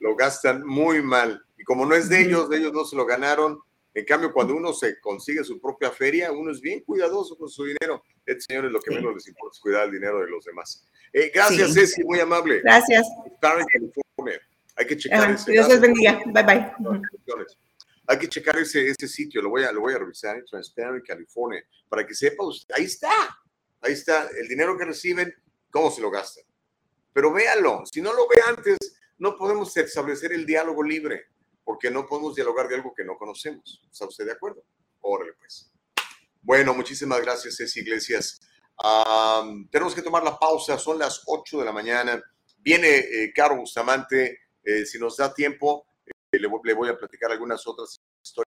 Lo 0.00 0.16
gastan 0.16 0.66
muy 0.66 1.02
mal 1.02 1.44
y 1.58 1.64
como 1.64 1.84
no 1.86 1.94
es 1.94 2.08
de 2.08 2.22
ellos, 2.22 2.48
de 2.48 2.58
ellos 2.58 2.72
no 2.72 2.84
se 2.84 2.96
lo 2.96 3.04
ganaron, 3.04 3.60
en 3.94 4.04
cambio, 4.06 4.32
cuando 4.32 4.54
uno 4.54 4.72
se 4.72 4.98
consigue 5.00 5.44
su 5.44 5.60
propia 5.60 5.90
feria, 5.90 6.32
uno 6.32 6.50
es 6.50 6.60
bien 6.60 6.80
cuidadoso 6.80 7.36
con 7.36 7.48
su 7.48 7.64
dinero. 7.64 8.02
Este 8.24 8.42
señor 8.42 8.66
es 8.66 8.72
lo 8.72 8.80
que 8.80 8.90
sí. 8.90 8.96
menos 8.96 9.14
les 9.14 9.28
importa, 9.28 9.54
es 9.54 9.60
cuidar 9.60 9.84
el 9.84 9.92
dinero 9.92 10.20
de 10.20 10.28
los 10.28 10.44
demás. 10.44 10.86
Eh, 11.12 11.30
gracias, 11.34 11.74
sí. 11.74 11.80
Ceci, 11.80 12.04
muy 12.04 12.18
amable. 12.20 12.60
Gracias. 12.62 13.06
Hay 14.76 14.86
que 14.86 14.96
checar 14.96 15.30
uh, 15.30 15.34
ese. 15.34 15.52
Dios 15.52 15.68
les 15.68 15.80
bendiga. 15.80 16.22
Bye 16.26 16.42
bye. 16.42 16.72
Hay 18.06 18.18
que 18.18 18.28
checar 18.28 18.56
ese, 18.58 18.86
ese 18.86 19.06
sitio, 19.06 19.42
lo 19.42 19.50
voy, 19.50 19.62
a, 19.62 19.72
lo 19.72 19.80
voy 19.80 19.94
a 19.94 19.98
revisar 19.98 20.36
en 20.36 20.44
Transparent 20.44 21.06
California, 21.06 21.64
para 21.88 22.04
que 22.04 22.14
sepa 22.14 22.44
usted, 22.44 22.74
ahí 22.76 22.84
está, 22.84 23.12
ahí 23.80 23.92
está, 23.92 24.28
el 24.38 24.48
dinero 24.48 24.76
que 24.76 24.84
reciben, 24.84 25.32
cómo 25.70 25.90
se 25.90 26.00
lo 26.00 26.10
gastan. 26.10 26.44
Pero 27.12 27.32
véalo, 27.32 27.84
si 27.90 28.02
no 28.02 28.12
lo 28.12 28.26
ve 28.28 28.42
antes, 28.44 28.76
no 29.18 29.36
podemos 29.36 29.74
establecer 29.76 30.32
el 30.32 30.44
diálogo 30.44 30.82
libre 30.82 31.26
porque 31.64 31.90
no 31.90 32.06
podemos 32.06 32.34
dialogar 32.34 32.68
de 32.68 32.76
algo 32.76 32.94
que 32.94 33.04
no 33.04 33.16
conocemos. 33.16 33.82
¿Está 33.90 34.06
usted 34.06 34.26
de 34.26 34.32
acuerdo? 34.32 34.64
Órale, 35.00 35.32
pues. 35.34 35.72
Bueno, 36.40 36.74
muchísimas 36.74 37.20
gracias, 37.20 37.56
Ceci 37.56 37.80
Iglesias. 37.80 38.40
Um, 38.82 39.68
tenemos 39.68 39.94
que 39.94 40.02
tomar 40.02 40.24
la 40.24 40.38
pausa, 40.38 40.78
son 40.78 40.98
las 40.98 41.22
8 41.26 41.58
de 41.60 41.64
la 41.64 41.72
mañana. 41.72 42.22
Viene 42.58 42.98
eh, 42.98 43.32
Caro 43.34 43.56
Bustamante, 43.56 44.40
eh, 44.64 44.84
si 44.86 44.98
nos 44.98 45.16
da 45.16 45.32
tiempo, 45.32 45.86
eh, 46.06 46.38
le, 46.38 46.48
le, 46.64 46.74
voy 46.74 46.88
a 46.88 46.96
platicar 46.96 47.30
algunas 47.30 47.66
otras 47.66 48.00
historias 48.22 48.52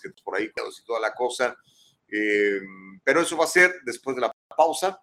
que 0.00 0.10
por 0.22 0.36
ahí 0.36 0.44
y 0.44 0.84
toda 0.84 1.00
la 1.00 1.14
cosa. 1.14 1.56
Eh, 2.12 2.60
pero 3.04 3.20
eso 3.20 3.36
va 3.36 3.44
a 3.44 3.48
ser 3.48 3.74
después 3.84 4.16
de 4.16 4.22
la 4.22 4.32
pausa. 4.56 5.00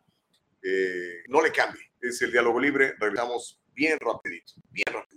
Eh, 0.61 1.23
no 1.27 1.41
le 1.41 1.51
cambie. 1.51 1.81
Es 2.01 2.21
el 2.21 2.31
diálogo 2.31 2.59
libre. 2.59 2.95
Regresamos 2.99 3.59
bien 3.73 3.97
rapidito, 3.99 4.53
bien 4.69 4.87
rapidito. 4.91 5.16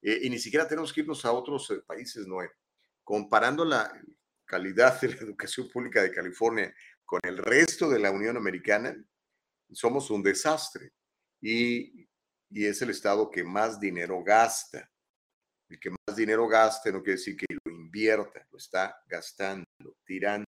Eh, 0.00 0.20
y 0.22 0.30
ni 0.30 0.38
siquiera 0.38 0.66
tenemos 0.66 0.92
que 0.92 1.02
irnos 1.02 1.24
a 1.24 1.32
otros 1.32 1.70
eh, 1.70 1.82
países, 1.86 2.26
Noé. 2.26 2.50
Comparando 3.04 3.64
la 3.64 3.92
calidad 4.46 5.00
de 5.00 5.08
la 5.08 5.16
educación 5.16 5.68
pública 5.68 6.02
de 6.02 6.12
California 6.12 6.74
con 7.04 7.20
el 7.24 7.38
resto 7.38 7.88
de 7.88 7.98
la 7.98 8.10
Unión 8.10 8.36
Americana, 8.36 8.96
somos 9.70 10.10
un 10.10 10.22
desastre. 10.22 10.90
Y, 11.40 12.08
y 12.50 12.66
es 12.66 12.80
el 12.82 12.90
estado 12.90 13.30
que 13.30 13.44
más 13.44 13.78
dinero 13.78 14.22
gasta. 14.22 14.90
El 15.68 15.78
que 15.80 15.90
más 15.90 16.16
dinero 16.16 16.46
gaste 16.46 16.92
no 16.92 17.02
quiere 17.02 17.18
decir 17.18 17.36
que 17.36 17.46
lo 17.64 17.72
invierta, 17.72 18.46
lo 18.50 18.58
está 18.58 18.96
gastando, 19.06 19.64
tirando 20.04 20.46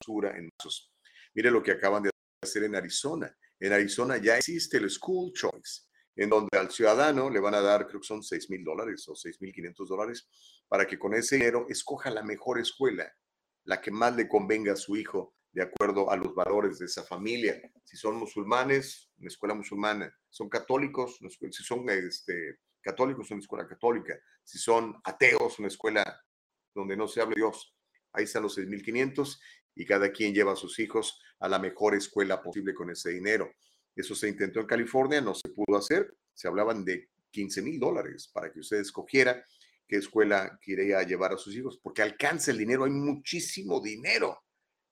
basura 0.00 0.36
en 0.36 0.48
esos. 0.58 0.90
Mire 1.34 1.50
lo 1.50 1.62
que 1.62 1.72
acaban 1.72 2.02
de 2.02 2.10
hacer 2.42 2.64
en 2.64 2.74
Arizona. 2.74 3.34
En 3.60 3.72
Arizona 3.72 4.16
ya 4.16 4.36
existe 4.36 4.78
el 4.78 4.90
School 4.90 5.32
Choice, 5.32 5.82
en 6.16 6.28
donde 6.28 6.58
al 6.58 6.70
ciudadano 6.70 7.30
le 7.30 7.40
van 7.40 7.54
a 7.54 7.60
dar, 7.60 7.86
creo 7.86 8.00
que 8.00 8.06
son 8.06 8.22
6 8.22 8.50
mil 8.50 8.64
dólares 8.64 9.08
o 9.08 9.14
6 9.14 9.40
mil 9.40 9.52
500 9.52 9.88
dólares, 9.88 10.28
para 10.68 10.86
que 10.86 10.98
con 10.98 11.14
ese 11.14 11.36
dinero 11.36 11.66
escoja 11.68 12.10
la 12.10 12.22
mejor 12.22 12.58
escuela, 12.60 13.12
la 13.64 13.80
que 13.80 13.90
más 13.90 14.14
le 14.16 14.28
convenga 14.28 14.72
a 14.72 14.76
su 14.76 14.96
hijo, 14.96 15.34
de 15.52 15.62
acuerdo 15.62 16.10
a 16.10 16.16
los 16.16 16.34
valores 16.34 16.78
de 16.78 16.86
esa 16.86 17.04
familia. 17.04 17.60
Si 17.84 17.96
son 17.96 18.16
musulmanes, 18.16 19.10
una 19.18 19.28
escuela 19.28 19.54
musulmana. 19.54 20.12
Son 20.30 20.48
católicos, 20.48 21.18
si 21.50 21.62
son 21.62 21.88
este, 21.90 22.58
católicos, 22.80 23.30
una 23.30 23.40
escuela 23.40 23.66
católica. 23.66 24.18
Si 24.42 24.58
son 24.58 24.98
ateos, 25.04 25.58
una 25.58 25.68
escuela 25.68 26.20
donde 26.74 26.96
no 26.96 27.06
se 27.06 27.20
hable 27.20 27.34
Dios. 27.36 27.76
Ahí 28.12 28.24
están 28.24 28.42
los 28.42 28.56
6.500 28.56 29.38
y 29.74 29.86
cada 29.86 30.10
quien 30.10 30.34
lleva 30.34 30.52
a 30.52 30.56
sus 30.56 30.78
hijos 30.78 31.20
a 31.38 31.48
la 31.48 31.58
mejor 31.58 31.94
escuela 31.94 32.42
posible 32.42 32.74
con 32.74 32.90
ese 32.90 33.10
dinero. 33.10 33.52
Eso 33.94 34.14
se 34.14 34.28
intentó 34.28 34.60
en 34.60 34.66
California, 34.66 35.20
no 35.20 35.34
se 35.34 35.48
pudo 35.50 35.76
hacer. 35.76 36.14
Se 36.32 36.48
hablaban 36.48 36.84
de 36.84 37.10
15 37.30 37.62
mil 37.62 37.78
dólares 37.78 38.30
para 38.32 38.52
que 38.52 38.60
usted 38.60 38.78
escogiera 38.78 39.44
qué 39.86 39.96
escuela 39.96 40.58
quería 40.62 41.02
llevar 41.02 41.32
a 41.34 41.36
sus 41.36 41.54
hijos, 41.54 41.78
porque 41.82 42.02
alcanza 42.02 42.50
el 42.50 42.58
dinero, 42.58 42.84
hay 42.84 42.92
muchísimo 42.92 43.80
dinero. 43.80 44.42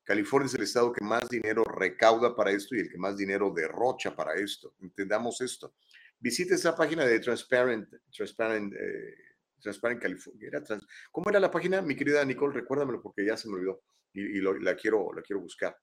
California 0.04 0.46
es 0.46 0.54
el 0.54 0.62
estado 0.62 0.92
que 0.92 1.04
más 1.04 1.28
dinero 1.28 1.62
recauda 1.64 2.34
para 2.34 2.50
esto 2.50 2.74
y 2.74 2.80
el 2.80 2.90
que 2.90 2.98
más 2.98 3.16
dinero 3.16 3.52
derrocha 3.54 4.14
para 4.14 4.34
esto. 4.34 4.74
Entendamos 4.80 5.40
esto. 5.40 5.74
Visite 6.18 6.54
esa 6.54 6.76
página 6.76 7.06
de 7.06 7.20
Transparent, 7.20 7.88
Transparent, 8.12 8.74
eh, 8.74 9.14
Transparent 9.60 10.02
California. 10.02 10.48
Era 10.48 10.62
trans, 10.62 10.86
¿Cómo 11.10 11.30
era 11.30 11.40
la 11.40 11.50
página, 11.50 11.80
mi 11.80 11.94
querida 11.94 12.24
Nicole? 12.24 12.54
Recuérdamelo 12.54 13.00
porque 13.00 13.24
ya 13.24 13.36
se 13.36 13.48
me 13.48 13.54
olvidó 13.54 13.82
y, 14.12 14.20
y 14.20 14.40
lo, 14.40 14.58
la, 14.58 14.74
quiero, 14.76 15.12
la 15.14 15.22
quiero 15.22 15.40
buscar. 15.40 15.76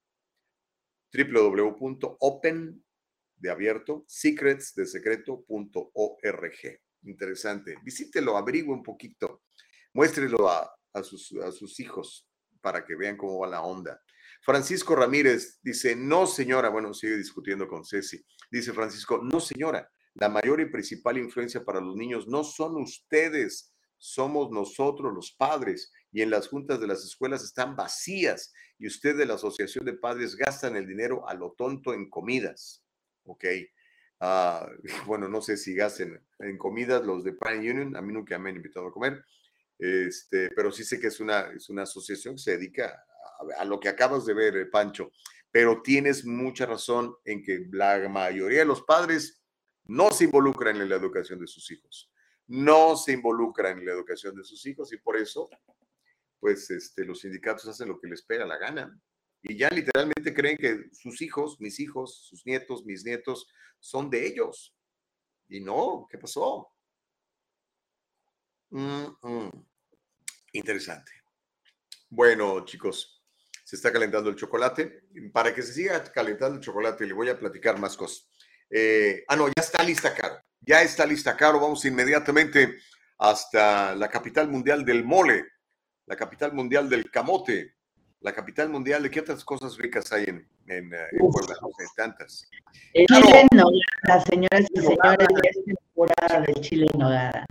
www.open 1.14 2.84
de 3.38 3.50
abierto, 3.50 4.06
secrets 4.08 4.76
de 4.76 4.86
secreto.org. 4.86 6.84
Interesante. 7.04 7.78
Visítelo, 7.84 8.38
averigüe 8.38 8.74
un 8.74 8.84
poquito. 8.84 9.44
Muéstrelo 9.94 10.50
a, 10.50 10.70
a, 10.94 11.04
sus, 11.04 11.34
a 11.44 11.52
sus 11.52 11.80
hijos 11.80 12.28
para 12.62 12.86
que 12.86 12.96
vean 12.96 13.18
cómo 13.18 13.40
va 13.40 13.48
la 13.48 13.62
onda. 13.62 14.02
Francisco 14.42 14.96
Ramírez 14.96 15.60
dice, 15.62 15.96
no 15.96 16.28
señora, 16.28 16.70
bueno, 16.70 16.94
sigue 16.94 17.18
discutiendo 17.18 17.68
con 17.68 17.86
Ceci. 17.86 18.24
Dice 18.52 18.74
Francisco, 18.74 19.22
no 19.22 19.40
señora, 19.40 19.90
la 20.16 20.30
mayor 20.30 20.62
y 20.62 20.70
principal 20.70 21.18
influencia 21.18 21.64
para 21.64 21.82
los 21.82 21.96
niños 21.96 22.28
no 22.28 22.44
son 22.44 22.76
ustedes, 22.78 23.74
somos 23.98 24.52
nosotros 24.52 25.14
los 25.14 25.32
padres 25.32 25.92
y 26.12 26.22
en 26.22 26.30
las 26.30 26.50
juntas 26.50 26.80
de 26.80 26.88
las 26.88 27.04
escuelas 27.04 27.44
están 27.44 27.76
vacías 27.76 28.54
y 28.78 28.88
usted 28.88 29.18
de 29.18 29.26
la 29.26 29.36
Asociación 29.36 29.86
de 29.86 29.94
Padres 29.94 30.36
gastan 30.36 30.76
el 30.76 30.86
dinero 30.86 31.28
a 31.28 31.34
lo 31.34 31.54
tonto 31.54 31.94
en 31.94 32.10
comidas. 32.10 32.84
¿Ok? 33.24 33.46
Ah, 34.24 34.70
bueno, 35.06 35.28
no 35.28 35.42
sé 35.42 35.58
si 35.58 35.76
gasten 35.76 36.22
en 36.40 36.58
comidas 36.58 37.06
los 37.06 37.24
de 37.24 37.34
Prime 37.34 37.72
Union, 37.72 37.96
a 37.96 38.02
mí 38.02 38.14
nunca 38.14 38.40
me 38.40 38.50
han 38.50 38.56
invitado 38.56 38.88
a 38.88 38.92
comer, 38.92 39.24
este, 39.78 40.50
pero 40.56 40.72
sí 40.72 40.84
sé 40.84 41.00
que 41.00 41.08
es 41.08 41.20
una, 41.20 41.52
es 41.52 41.70
una 41.70 41.84
asociación 41.84 42.36
que 42.36 42.42
se 42.42 42.52
dedica 42.58 43.06
a, 43.58 43.62
a 43.62 43.66
lo 43.66 43.80
que 43.80 43.90
acabas 43.90 44.26
de 44.26 44.34
ver, 44.34 44.56
eh, 44.58 44.66
Pancho, 44.66 45.12
pero 45.52 45.82
tienes 45.82 46.26
mucha 46.26 46.66
razón 46.66 47.16
en 47.26 47.44
que 47.44 47.68
la 47.72 48.08
mayoría 48.10 48.60
de 48.60 48.66
los 48.66 48.84
padres 48.84 49.44
no 49.86 50.12
se 50.12 50.24
involucran 50.26 50.80
en 50.80 50.90
la 50.90 50.96
educación 50.96 51.40
de 51.40 51.48
sus 51.48 51.70
hijos, 51.70 52.10
no 52.48 52.96
se 52.96 53.12
involucran 53.12 53.80
en 53.80 53.86
la 53.86 53.92
educación 53.92 54.36
de 54.36 54.44
sus 54.44 54.66
hijos 54.66 54.94
y 54.94 54.98
por 54.98 55.18
eso, 55.18 55.50
pues, 56.40 56.72
este, 56.72 57.04
los 57.04 57.20
sindicatos 57.20 57.68
hacen 57.68 57.90
lo 57.90 58.00
que 58.00 58.08
les 58.08 58.22
pega 58.24 58.46
la 58.46 58.58
gana 58.58 58.98
y 59.44 59.58
ya 59.58 59.70
literalmente 59.70 60.34
creen 60.34 60.58
que 60.58 60.90
sus 60.94 61.22
hijos, 61.22 61.60
mis 61.60 61.80
hijos, 61.82 62.26
sus 62.30 62.46
nietos, 62.46 62.86
mis 62.86 63.04
nietos, 63.04 63.46
son 63.80 64.10
de 64.10 64.26
ellos. 64.26 64.74
Y 65.50 65.60
no, 65.60 66.08
¿qué 66.10 66.18
pasó? 66.18 66.72
Interesante. 70.54 71.12
Bueno, 72.10 72.64
chicos, 72.64 73.22
se 73.66 73.76
está 73.76 73.92
calentando 73.92 74.30
el 74.30 74.38
chocolate. 74.38 75.04
Para 75.34 75.54
que 75.54 75.62
se 75.62 75.74
siga 75.74 76.02
calentando 76.06 76.56
el 76.56 76.64
chocolate, 76.64 77.06
le 77.06 77.14
voy 77.14 77.28
a 77.28 77.38
platicar 77.38 77.78
más 77.78 77.98
cosas. 77.98 78.30
Eh, 78.70 79.26
ah, 79.28 79.36
no, 79.36 79.48
ya 79.48 79.62
está 79.62 79.84
lista, 79.84 80.14
Caro. 80.16 80.42
Ya 80.62 80.82
está 80.82 81.06
lista, 81.06 81.36
Caro. 81.36 81.60
Vamos 81.60 81.84
inmediatamente 81.84 82.78
hasta 83.18 83.94
la 83.94 84.10
capital 84.10 84.48
mundial 84.48 84.86
del 84.86 85.04
mole, 85.04 85.46
la 86.06 86.16
capital 86.16 86.54
mundial 86.54 86.90
del 86.90 87.12
camote, 87.12 87.76
la 88.24 88.34
capital 88.34 88.70
mundial 88.70 89.04
de 89.04 89.12
qué 89.12 89.20
otras 89.20 89.44
cosas 89.44 89.78
ricas 89.78 90.12
hay 90.12 90.24
en, 90.24 90.48
en, 90.68 90.94
eh, 90.94 90.98
en 91.12 91.30
Puebla, 91.30 91.56
no 91.62 91.68
sé, 91.78 91.84
tantas. 91.96 92.50
El 92.94 93.06
chile 93.06 93.42
en 93.42 93.48
nogada, 93.52 94.26
señoras 94.26 94.66
y 94.74 94.80
señores, 94.80 95.28
es 95.44 95.66
temporada 95.66 96.42
del 96.42 96.56
chile 96.62 96.88
en 96.94 97.00
nogada. 97.00 97.46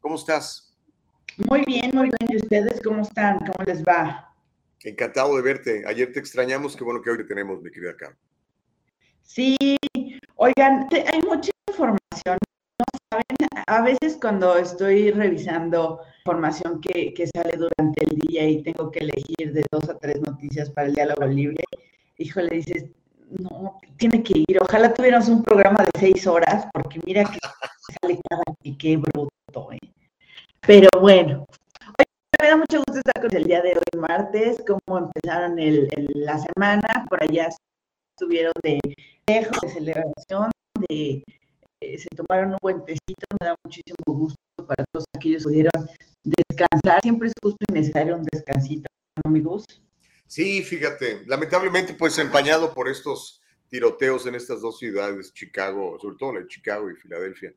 ¿cómo 0.00 0.16
estás? 0.16 0.76
Muy 1.50 1.64
bien, 1.64 1.90
muy 1.92 2.04
bien. 2.04 2.30
¿Y 2.30 2.36
ustedes 2.36 2.80
cómo 2.82 3.02
están? 3.02 3.38
¿Cómo 3.38 3.64
les 3.66 3.82
va? 3.82 4.32
Encantado 4.82 5.36
de 5.36 5.42
verte. 5.42 5.84
Ayer 5.86 6.12
te 6.12 6.20
extrañamos, 6.20 6.76
qué 6.76 6.84
bueno 6.84 7.02
que 7.02 7.10
hoy 7.10 7.18
te 7.18 7.24
tenemos, 7.24 7.60
mi 7.60 7.70
querida 7.70 7.96
Caro. 7.96 8.16
Sí, 9.22 9.56
oigan, 10.36 10.88
hay 10.92 11.20
mucha 11.22 11.50
información. 11.68 12.38
A 13.66 13.82
veces 13.82 14.18
cuando 14.20 14.56
estoy 14.56 15.10
revisando 15.10 16.00
información 16.24 16.80
que, 16.80 17.12
que 17.14 17.26
sale 17.26 17.56
durante 17.56 18.04
el 18.04 18.18
día 18.18 18.48
y 18.48 18.62
tengo 18.62 18.90
que 18.90 19.00
elegir 19.00 19.52
de 19.52 19.64
dos 19.70 19.88
a 19.88 19.98
tres 19.98 20.20
noticias 20.20 20.70
para 20.70 20.88
el 20.88 20.94
diálogo 20.94 21.26
libre, 21.26 21.64
híjole, 22.18 22.56
dices, 22.56 22.86
no, 23.30 23.78
tiene 23.96 24.22
que 24.22 24.44
ir. 24.46 24.58
Ojalá 24.60 24.92
tuviéramos 24.92 25.28
un 25.28 25.42
programa 25.42 25.84
de 25.84 25.90
seis 25.98 26.26
horas, 26.26 26.66
porque 26.72 27.00
mira 27.04 27.24
que 27.24 27.38
sale 28.00 28.20
cada 28.28 28.42
piqué 28.62 28.96
bruto, 28.96 29.72
¿eh? 29.72 29.78
Pero 30.60 30.88
bueno, 31.00 31.46
me 32.40 32.48
da 32.48 32.56
mucho 32.56 32.78
gusto 32.78 32.98
estar 32.98 33.22
con 33.22 33.34
el 33.36 33.44
día 33.44 33.62
de 33.62 33.70
hoy, 33.70 34.00
martes, 34.00 34.62
cómo 34.66 34.98
empezaron 34.98 35.56
la 36.14 36.38
semana, 36.38 37.06
por 37.08 37.22
allá 37.22 37.48
estuvieron 38.14 38.52
de 38.62 38.80
lejos, 39.28 39.60
de 39.62 39.68
celebración, 39.68 40.50
de, 40.88 41.22
eh, 41.94 41.98
se 41.98 42.08
tomaron 42.16 42.52
un 42.52 42.58
buen 42.60 42.84
tecito, 42.84 43.24
me 43.40 43.46
da 43.46 43.54
muchísimo 43.64 43.96
gusto 44.06 44.36
para 44.66 44.84
todos 44.92 45.04
aquellos 45.16 45.42
que 45.42 45.48
pudieron 45.48 45.88
descansar, 46.24 47.00
siempre 47.02 47.28
es 47.28 47.34
justo 47.42 47.58
y 47.68 47.72
necesario 47.72 48.16
un 48.16 48.24
descansito, 48.32 48.88
¿no, 49.16 49.30
amigos? 49.30 49.64
Sí, 50.26 50.62
fíjate, 50.62 51.22
lamentablemente 51.26 51.94
pues 51.94 52.18
empañado 52.18 52.74
por 52.74 52.88
estos 52.88 53.40
tiroteos 53.68 54.26
en 54.26 54.34
estas 54.34 54.60
dos 54.60 54.78
ciudades, 54.78 55.32
Chicago, 55.32 55.98
sobre 56.00 56.16
todo 56.16 56.32
la 56.34 56.40
de 56.40 56.48
Chicago 56.48 56.90
y 56.90 56.96
Filadelfia. 56.96 57.54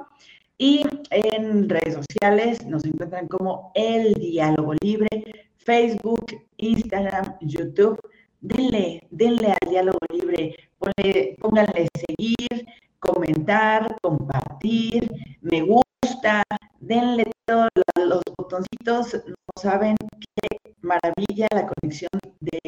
y 0.58 0.86
en 1.12 1.70
redes 1.70 1.96
sociales 1.96 2.66
nos 2.66 2.84
encuentran 2.84 3.28
como 3.28 3.72
El 3.76 4.14
Diálogo 4.16 4.74
Libre, 4.82 5.50
Facebook, 5.56 6.26
Instagram, 6.58 7.38
YouTube. 7.42 7.98
Denle, 8.42 9.06
denle 9.10 9.52
al 9.52 9.70
Diálogo 9.70 10.00
Libre, 10.12 10.56
ponle- 10.80 11.36
pónganle 11.40 11.88
seguir, 11.96 12.66
comentar, 13.00 13.98
compartir, 14.02 15.10
me 15.42 15.62
gusta, 15.62 16.44
denle 16.80 17.32
todos 17.46 17.70
los, 17.96 18.22
botoncitos, 18.38 19.14
no 19.28 19.36
saben 19.62 19.96
qué 20.20 20.74
maravilla 20.82 21.48
la 21.54 21.68
conexión 21.68 22.10
de 22.40 22.60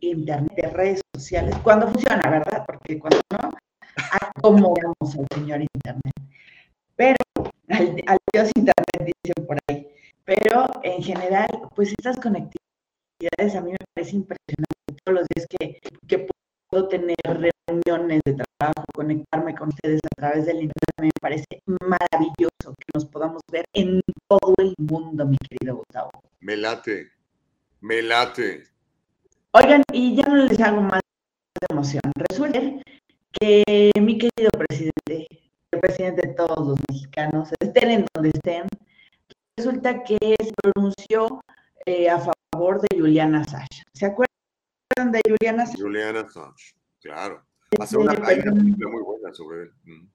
internet, 0.00 0.52
de 0.56 0.68
redes 0.70 1.00
sociales, 1.14 1.54
cuando 1.62 1.88
funciona, 1.88 2.28
¿verdad? 2.28 2.64
Porque 2.66 2.98
cuando 2.98 3.20
no, 3.30 3.50
acomodamos 4.12 5.16
al 5.18 5.26
señor 5.34 5.60
internet. 5.74 6.14
Pero 6.96 7.16
al, 7.68 7.96
al 8.06 8.18
Dios 8.32 8.50
internet 8.56 9.14
dicen 9.24 9.46
por 9.46 9.56
ahí. 9.68 9.88
Pero 10.24 10.66
en 10.82 11.02
general, 11.02 11.48
pues 11.74 11.92
estas 11.98 12.16
conectividades 12.20 13.56
a 13.56 13.60
mí 13.60 13.72
me 13.72 13.78
parece 13.94 14.16
impresionante 14.16 15.00
todos 15.04 15.20
los 15.20 15.26
días 15.34 15.46
que, 15.48 15.80
que 16.06 16.28
puedo 16.70 16.88
tener 16.88 17.16
reuniones 17.24 18.20
de 18.24 18.34
trabajo, 18.34 18.84
conectarme 18.94 19.54
con 19.54 19.68
ustedes 19.70 20.00
a 20.04 20.14
través 20.16 20.46
del 20.46 20.56
internet, 20.56 20.74
me 21.00 21.10
parece 21.20 21.62
maravilloso 21.66 22.74
que 22.78 22.86
nos 22.94 23.04
podamos 23.06 23.42
ver 23.50 23.64
en 23.74 24.00
todo 24.28 24.54
el 24.58 24.74
mundo, 24.78 25.26
mi 25.26 25.36
querido 25.38 25.76
Gustavo. 25.76 26.10
Me 26.40 26.56
late, 26.56 27.10
me 27.80 28.02
late. 28.02 28.64
Oigan, 29.52 29.82
y 29.92 30.14
ya 30.14 30.22
no 30.28 30.36
les 30.36 30.60
hago 30.60 30.80
más 30.80 31.00
de 31.60 31.66
emoción. 31.70 32.02
Resulta 32.30 32.60
que 33.40 33.90
mi 34.00 34.18
querido 34.18 34.50
presidente, 34.52 35.26
el 35.72 35.80
presidente 35.80 36.28
de 36.28 36.34
todos 36.34 36.68
los 36.68 36.78
mexicanos, 36.88 37.50
estén 37.58 37.90
en 37.90 38.06
donde 38.14 38.30
estén, 38.30 38.66
resulta 39.56 40.04
que 40.04 40.18
se 40.18 40.52
pronunció 40.62 41.40
eh, 41.84 42.08
a 42.08 42.18
favor 42.52 42.80
de 42.80 42.96
Juliana 42.96 43.40
Assange. 43.40 43.82
¿Se 43.92 44.06
acuerdan 44.06 44.39
de 44.96 45.20
Juliana 45.28 45.62
Assange? 45.62 45.82
Julian 45.82 46.16
Assange, 46.16 46.74
claro. 47.00 47.42
Hace 47.78 47.96
una, 47.96 48.12
hay 48.24 48.40
una 48.40 48.52
película 48.52 48.88
muy 48.90 49.02
buena 49.02 49.32
sobre 49.32 49.62
él. 49.62 49.72
Mm. 49.84 50.06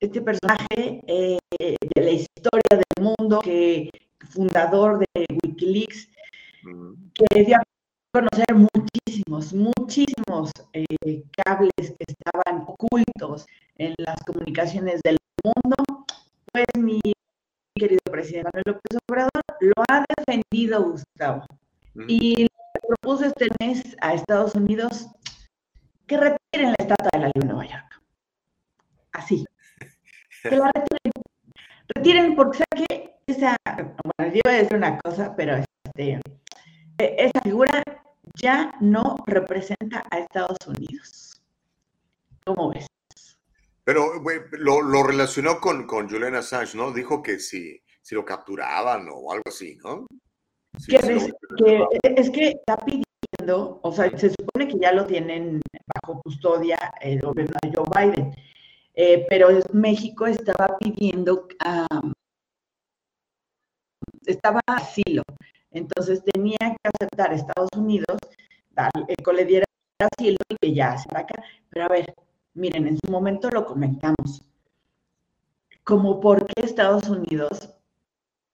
Este 0.00 0.20
personaje 0.20 1.00
eh, 1.06 1.38
de 1.58 2.02
la 2.02 2.10
historia 2.10 2.62
del 2.70 3.04
mundo, 3.18 3.40
que 3.42 3.90
fundador 4.30 4.98
de 4.98 5.26
Wikileaks, 5.42 6.08
Mm. 6.66 7.12
que 7.14 7.44
dio 7.44 7.56
a 7.56 7.62
conocer 8.12 8.68
muchísimos, 8.74 9.52
muchísimos 9.52 10.50
eh, 10.72 11.22
cables 11.44 11.70
que 11.76 12.04
estaban 12.08 12.64
ocultos 12.66 13.46
en 13.76 13.94
las 13.98 14.16
comunicaciones 14.24 15.00
del 15.02 15.16
mundo, 15.44 15.76
pues 16.52 16.66
mi 16.76 17.00
querido 17.74 18.00
presidente 18.10 18.50
Manuel 18.52 18.64
López 18.66 18.98
Obrador 19.08 19.42
lo 19.60 19.74
ha 19.88 20.04
defendido, 20.16 20.82
Gustavo. 20.90 21.46
Y 22.08 22.42
le 22.44 22.48
propuso 22.86 23.24
este 23.24 23.48
mes 23.60 23.96
a 24.00 24.14
Estados 24.14 24.54
Unidos 24.54 25.08
que 26.06 26.16
retiren 26.16 26.70
la 26.70 26.76
estatua 26.78 27.10
de 27.12 27.18
la 27.18 27.30
Luna 27.34 27.46
de 27.46 27.52
Nueva 27.52 27.66
York. 27.66 28.02
Así. 29.12 29.44
Que 30.42 30.56
la 30.56 30.70
retiren. 30.74 31.12
Retiren, 31.94 32.36
porque 32.36 32.58
sabe 32.58 32.86
que 32.86 33.14
esa, 33.26 33.56
bueno, 33.66 34.32
yo 34.32 34.40
iba 34.44 34.54
a 34.54 34.58
decir 34.58 34.76
una 34.76 34.98
cosa, 34.98 35.34
pero 35.36 35.56
este, 35.56 36.20
e- 36.98 37.16
esa 37.18 37.40
figura 37.42 37.82
ya 38.34 38.74
no 38.80 39.16
representa 39.26 40.02
a 40.10 40.18
Estados 40.18 40.58
Unidos. 40.66 41.42
¿Cómo 42.44 42.70
ves? 42.70 42.86
Pero 43.84 44.22
lo, 44.52 44.82
lo 44.82 45.02
relacionó 45.04 45.60
con, 45.60 45.86
con 45.86 46.08
Julian 46.08 46.34
Assange, 46.34 46.76
¿no? 46.76 46.92
Dijo 46.92 47.22
que 47.22 47.38
si, 47.38 47.80
si 48.02 48.14
lo 48.14 48.24
capturaban 48.24 49.08
o 49.12 49.32
algo 49.32 49.44
así, 49.46 49.76
¿no? 49.76 50.06
Sí, 50.78 50.92
Que 50.92 50.98
sí 50.98 51.08
lo- 51.08 51.14
ves- 51.14 51.32
que 52.02 52.14
es 52.20 52.30
que 52.30 52.48
está 52.48 52.76
pidiendo, 52.76 53.80
o 53.82 53.92
sea, 53.92 54.10
se 54.18 54.30
supone 54.30 54.68
que 54.68 54.78
ya 54.78 54.92
lo 54.92 55.06
tienen 55.06 55.60
bajo 56.02 56.20
custodia 56.22 56.76
el 57.00 57.20
gobierno 57.20 57.54
de 57.62 57.72
Joe 57.74 57.86
Biden, 57.94 58.34
eh, 58.94 59.26
pero 59.28 59.50
es- 59.50 59.72
México 59.72 60.26
estaba 60.26 60.76
pidiendo, 60.78 61.48
estaba 64.26 64.60
asilo, 64.66 65.22
entonces 65.70 66.22
tenía 66.24 66.56
que 66.58 66.90
aceptar 66.94 67.30
a 67.30 67.34
Estados 67.34 67.70
Unidos, 67.76 68.18
darle, 68.70 69.14
que 69.24 69.32
le 69.32 69.44
diera 69.44 69.64
asilo 69.98 70.36
y 70.48 70.56
que 70.56 70.74
ya 70.74 70.96
se 70.98 71.08
acá. 71.16 71.42
Pero 71.70 71.86
a 71.86 71.88
ver, 71.88 72.14
miren, 72.54 72.86
en 72.86 72.98
su 72.98 73.10
momento 73.10 73.48
lo 73.50 73.64
comentamos, 73.64 74.42
como 75.84 76.20
por 76.20 76.44
qué 76.46 76.64
Estados 76.64 77.08
Unidos 77.08 77.70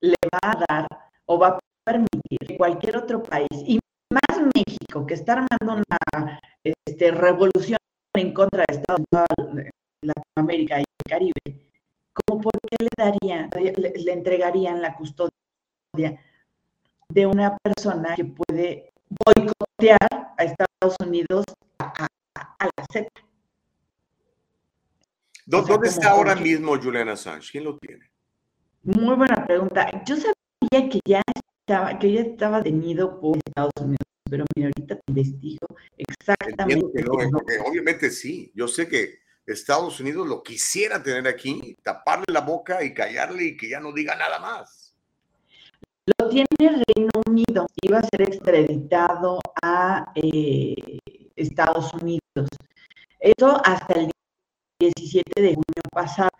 le 0.00 0.14
va 0.34 0.38
a 0.52 0.64
dar 0.68 0.86
o 1.26 1.38
va 1.38 1.48
a 1.48 1.58
permitir 1.84 2.38
que 2.46 2.56
cualquier 2.56 2.96
otro 2.96 3.22
país, 3.22 3.48
y 3.66 3.78
más 4.10 4.40
México, 4.54 5.06
que 5.06 5.14
está 5.14 5.32
armando 5.34 5.82
una 5.88 6.40
este, 6.64 7.10
revolución 7.10 7.78
en 8.14 8.32
contra 8.34 8.64
de 8.68 8.76
Estados 8.76 9.04
Unidos, 9.12 9.70
Latinoamérica 10.02 10.80
y 10.80 10.84
el 10.84 11.10
Caribe, 11.10 11.66
como 12.26 12.40
por 12.42 12.52
qué 12.68 12.76
le 12.80 12.88
darían, 12.96 13.50
le, 13.56 13.92
le 13.96 14.12
entregarían 14.12 14.82
la 14.82 14.94
custodia 14.94 15.30
de 17.08 17.26
una 17.26 17.56
persona 17.58 18.14
que 18.14 18.24
puede 18.24 18.92
boicotear 19.08 20.34
a 20.36 20.44
Estados 20.44 20.96
Unidos 21.04 21.44
a, 21.78 22.04
a- 22.04 22.56
a 22.58 22.64
la 22.64 22.84
Z. 22.92 23.08
¿Dó- 25.46 25.58
o 25.60 25.64
sea, 25.64 25.74
¿Dónde 25.74 25.88
está 25.88 26.10
ahora 26.10 26.34
mismo 26.34 26.76
Julian 26.80 27.08
Assange? 27.08 27.50
¿Quién 27.52 27.64
lo 27.64 27.76
tiene? 27.78 28.10
Muy 28.84 29.14
buena 29.16 29.44
pregunta. 29.46 29.90
Yo 30.04 30.16
sabía 30.16 30.88
que 30.88 31.00
ya 31.06 31.22
estaba, 31.72 31.98
que 31.98 32.12
ya 32.12 32.20
estaba 32.20 32.58
detenido 32.58 33.18
por 33.18 33.38
Estados 33.38 33.72
Unidos, 33.80 34.06
pero 34.28 34.44
mira, 34.54 34.68
ahorita 34.68 34.96
te 34.96 35.02
investigo 35.08 35.66
exactamente. 35.96 36.86
Que 36.94 37.02
no, 37.02 37.12
porque 37.12 37.58
obviamente 37.66 38.10
sí. 38.10 38.52
Yo 38.54 38.68
sé 38.68 38.88
que 38.88 39.20
Estados 39.46 39.98
Unidos 40.00 40.28
lo 40.28 40.42
quisiera 40.42 41.02
tener 41.02 41.26
aquí, 41.26 41.76
taparle 41.82 42.26
la 42.28 42.40
boca 42.40 42.84
y 42.84 42.92
callarle 42.92 43.44
y 43.44 43.56
que 43.56 43.70
ya 43.70 43.80
no 43.80 43.92
diga 43.92 44.14
nada 44.16 44.38
más. 44.38 44.94
Lo 46.18 46.28
tiene 46.28 46.46
Reino 46.58 47.10
Unido. 47.26 47.66
Iba 47.80 47.98
a 48.00 48.02
ser 48.02 48.22
extraditado 48.22 49.40
a 49.62 50.12
eh, 50.14 50.98
Estados 51.36 51.94
Unidos. 51.94 52.48
Esto 53.18 53.60
hasta 53.64 53.94
el 53.94 54.10
17 54.78 55.40
de 55.40 55.54
junio 55.54 55.82
pasado. 55.90 56.30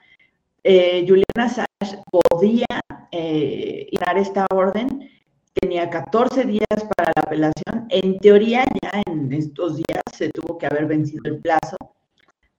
Eh, 0.64 1.04
Julian 1.09 1.24
Assange 1.36 2.02
podía 2.10 2.66
eh, 3.12 3.88
a 4.06 4.12
esta 4.18 4.46
orden. 4.52 5.09
Tenía 5.55 5.91
14 5.91 6.45
días 6.45 6.66
para 6.97 7.12
la 7.15 7.23
apelación. 7.23 7.87
En 7.91 8.19
teoría, 8.19 8.65
ya 8.83 9.03
en 9.07 9.33
estos 9.33 9.77
días 9.77 10.03
se 10.12 10.31
tuvo 10.31 10.59
que 10.59 10.66
haber 10.66 10.87
vencido 10.87 11.23
el 11.27 11.41
plazo. 11.41 11.77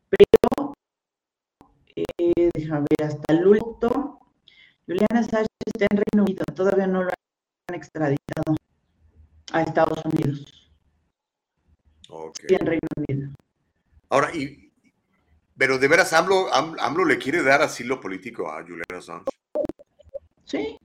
Pero, 0.10 0.74
eh, 1.96 2.50
déjame 2.54 2.86
ver, 2.98 3.08
hasta 3.08 3.34
el 3.34 3.48
último, 3.48 4.20
Julian 4.86 5.08
Assange 5.16 5.48
está 5.66 5.88
en 5.90 5.98
Reino 5.98 6.24
Unido. 6.24 6.44
Todavía 6.56 6.88
no 6.88 7.04
lo 7.04 7.10
han 7.70 7.76
extraditado 7.76 8.56
a 9.52 9.62
Estados 9.62 10.00
Unidos. 10.06 10.72
Ok. 12.10 12.38
Sí, 12.48 12.56
en 12.56 12.66
Reino 12.66 12.88
Unido. 13.08 13.30
Ahora, 14.10 14.36
y, 14.36 14.72
pero 15.58 15.80
de 15.80 15.88
veras, 15.88 16.14
AMLO, 16.14 16.54
Am- 16.54 16.76
AMLO 16.80 17.06
le 17.06 17.18
quiere 17.18 17.42
dar 17.42 17.62
asilo 17.64 18.00
político 18.00 18.52
a 18.52 18.62
Julian 18.62 18.86
Assange. 18.96 19.26
Sí, 20.46 20.78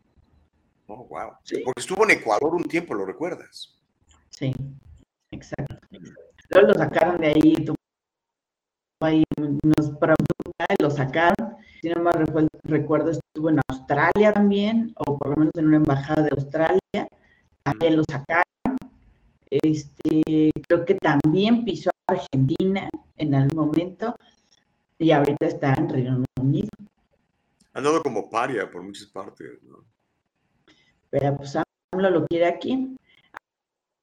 Oh, 0.89 1.05
wow. 1.05 1.32
Sí. 1.44 1.60
Porque 1.65 1.81
estuvo 1.81 2.05
en 2.05 2.12
Ecuador 2.12 2.55
un 2.55 2.65
tiempo, 2.65 2.94
¿lo 2.94 3.05
recuerdas? 3.05 3.74
sí, 4.31 4.55
exacto. 5.31 5.77
Luego 6.51 6.69
lo 6.69 6.74
sacaron 6.74 7.19
de 7.19 7.27
ahí, 7.27 7.55
tuvo 7.65 7.77
ahí 9.02 9.23
unos 9.36 9.90
problemas, 9.98 10.77
lo 10.81 10.90
sacaron. 10.90 11.56
Si 11.82 11.90
no 11.90 12.10
recuerdo, 12.10 12.48
recuerdo, 12.65 13.10
estuvo 13.10 13.51
en 13.51 13.60
Australia 13.69 14.32
también, 14.32 14.94
o 14.97 15.19
por 15.19 15.31
lo 15.31 15.36
menos 15.36 15.52
en 15.56 15.66
una 15.66 15.77
embajada 15.77 16.23
de 16.23 16.31
Australia, 16.32 17.09
también 17.62 17.97
lo 17.97 18.05
sacaron. 18.10 18.44
Este, 19.51 20.51
creo 20.66 20.85
que 20.86 20.94
también 20.94 21.65
pisó 21.65 21.90
a 22.06 22.12
Argentina 22.12 22.89
en 23.16 23.35
algún 23.35 23.66
momento, 23.66 24.15
y 24.98 25.10
ahorita 25.10 25.47
está 25.47 25.74
en 25.74 25.89
Reino 25.89 26.24
Unido. 26.40 26.70
Ha 27.74 27.78
andado 27.78 28.02
como 28.02 28.31
paria 28.31 28.70
por 28.70 28.82
muchas 28.82 29.06
partes, 29.06 29.62
¿no? 29.65 29.85
Pero 31.11 31.37
pues 31.37 31.57
AMLO 31.93 32.11
lo 32.11 32.27
quiere 32.27 32.47
aquí. 32.47 32.97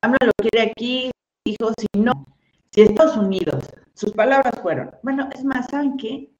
AMLO 0.01 0.17
lo 0.21 0.31
quiere 0.37 0.71
aquí, 0.71 1.11
dijo, 1.45 1.71
si 1.77 1.99
no, 1.99 2.25
si 2.71 2.81
Estados 2.81 3.17
Unidos, 3.17 3.69
sus 3.93 4.11
palabras 4.11 4.59
fueron, 4.61 4.91
bueno, 5.03 5.29
es 5.33 5.43
más, 5.43 5.67
¿saben 5.69 5.97
qué? 5.97 6.31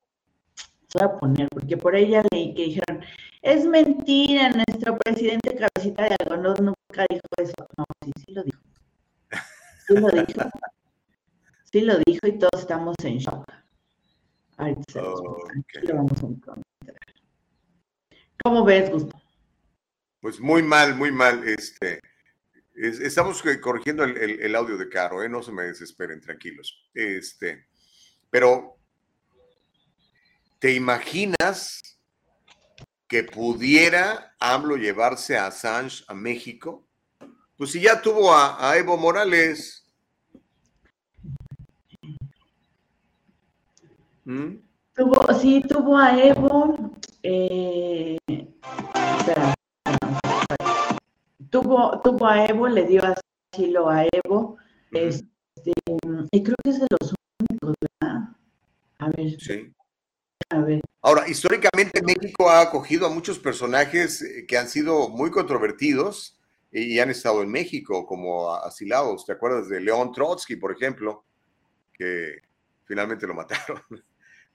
Se 0.88 1.00
voy 1.00 1.08
a 1.08 1.18
poner, 1.18 1.48
porque 1.50 1.78
por 1.78 1.96
ella 1.96 2.24
leí 2.32 2.54
que 2.54 2.64
dijeron, 2.64 3.04
es 3.42 3.66
mentira, 3.66 4.50
nuestro 4.50 4.98
presidente 4.98 5.56
cabecita 5.56 6.04
de 6.04 6.16
algodón 6.20 6.66
nunca 6.66 7.06
dijo 7.10 7.28
eso. 7.38 7.54
No, 7.78 7.86
sí, 8.04 8.12
sí 8.26 8.34
lo 8.34 8.44
dijo. 8.44 8.60
Sí 9.88 9.94
lo 9.94 10.10
dijo. 10.10 10.50
Sí 11.72 11.82
lo 11.82 11.98
dijo 12.06 12.28
y 12.28 12.40
todos 12.40 12.62
estamos 12.62 12.96
en 13.04 13.18
shock. 13.18 13.46
Ahorita 14.58 14.82
se 14.92 15.02
los 15.02 15.22
lo 15.22 15.96
vamos 15.96 16.24
a 16.24 16.26
encontrar. 16.26 16.60
¿Cómo 18.44 18.64
ves, 18.64 18.92
Gustavo? 18.92 19.24
Pues 20.26 20.39
muy 20.39 20.64
mal, 20.64 20.95
muy 20.95 21.11
mal. 21.11 21.47
Este, 21.47 21.99
es- 22.73 22.99
estamos 22.99 23.43
corrigiendo 23.61 24.03
el, 24.03 24.56
audio 24.56 24.76
de 24.76 24.89
Caro, 24.89 25.22
¿eh? 25.22 25.30
no 25.30 25.43
se 25.43 25.52
me 25.52 25.65
desesperen, 25.65 26.19
tranquilos. 26.19 26.89
Este, 26.95 27.68
pero, 28.31 28.76
¿te 30.57 30.73
imaginas 30.73 31.99
que 33.07 33.23
pudiera 33.23 34.35
AMLO 34.39 34.77
llevarse 34.77 35.38
a 35.38 35.45
Assange 35.45 36.03
a 36.07 36.15
México? 36.15 36.88
Pues 37.56 37.73
si 37.73 37.81
ya 37.81 38.02
tuvo 38.02 38.34
a, 38.34 38.76
Evo 38.76 38.97
Morales. 38.97 39.85
¿Mm? 44.23 44.56
Tuvo, 44.95 45.39
sí, 45.39 45.64
tuvo 45.69 45.95
a 45.95 46.19
Evo. 46.19 46.95
eh. 47.22 48.18
Tuvo, 51.61 52.02
tuvo 52.02 52.27
a 52.27 52.45
Evo, 52.45 52.68
le 52.68 52.86
dio 52.86 53.02
asilo 53.53 53.90
a 53.90 54.06
Evo. 54.11 54.57
Este, 54.91 55.72
y 56.32 56.44
creo 56.44 56.56
que 56.64 56.69
es 56.69 56.80
de 56.80 56.88
los 56.99 57.14
únicos, 57.49 57.73
¿verdad? 57.80 58.30
A 58.99 59.10
ver, 59.10 59.40
Sí. 59.40 59.73
a 60.49 60.60
ver. 60.60 60.82
Ahora, 61.02 61.27
históricamente 61.30 62.02
México 62.03 62.49
ha 62.49 62.61
acogido 62.61 63.07
a 63.07 63.10
muchos 63.10 63.40
personajes 63.40 64.22
eh, 64.22 64.45
que 64.45 64.57
han 64.57 64.68
sido 64.68 65.10
muy 65.10 65.32
controvertidos 65.32 66.38
y 66.72 66.99
han 66.99 67.10
estado 67.10 67.41
en 67.41 67.49
México 67.49 68.06
como 68.06 68.53
asilados. 68.53 69.26
¿Te 69.26 69.32
acuerdas 69.32 69.69
de 69.69 69.80
León 69.80 70.11
Trotsky, 70.11 70.57
por 70.57 70.73
ejemplo? 70.73 71.23
Que 71.94 72.41
finalmente 72.84 73.26
lo 73.27 73.34
mataron 73.34 73.82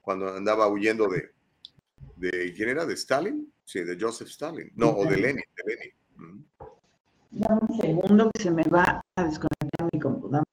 cuando 0.03 0.29
andaba 0.37 0.69
huyendo 0.69 1.09
de, 1.09 1.31
de 2.17 2.53
¿quién 2.53 2.69
era? 2.69 2.85
¿De 2.85 2.93
Stalin? 2.93 3.51
Sí, 3.65 3.81
de 3.85 3.97
Joseph 3.99 4.29
Stalin. 4.29 4.71
No, 4.75 4.91
o 4.91 5.07
de 5.07 5.17
Lenin. 5.17 5.45
De 5.57 5.75
Lenin. 5.75 6.50
Dame 7.31 7.61
un 7.69 7.81
segundo 7.81 8.31
que 8.35 8.43
se 8.43 8.51
me 8.51 8.65
va 8.65 9.01
a 9.17 9.25
desconectar 9.25 9.89
mi 9.93 10.01
computadora. 10.01 10.45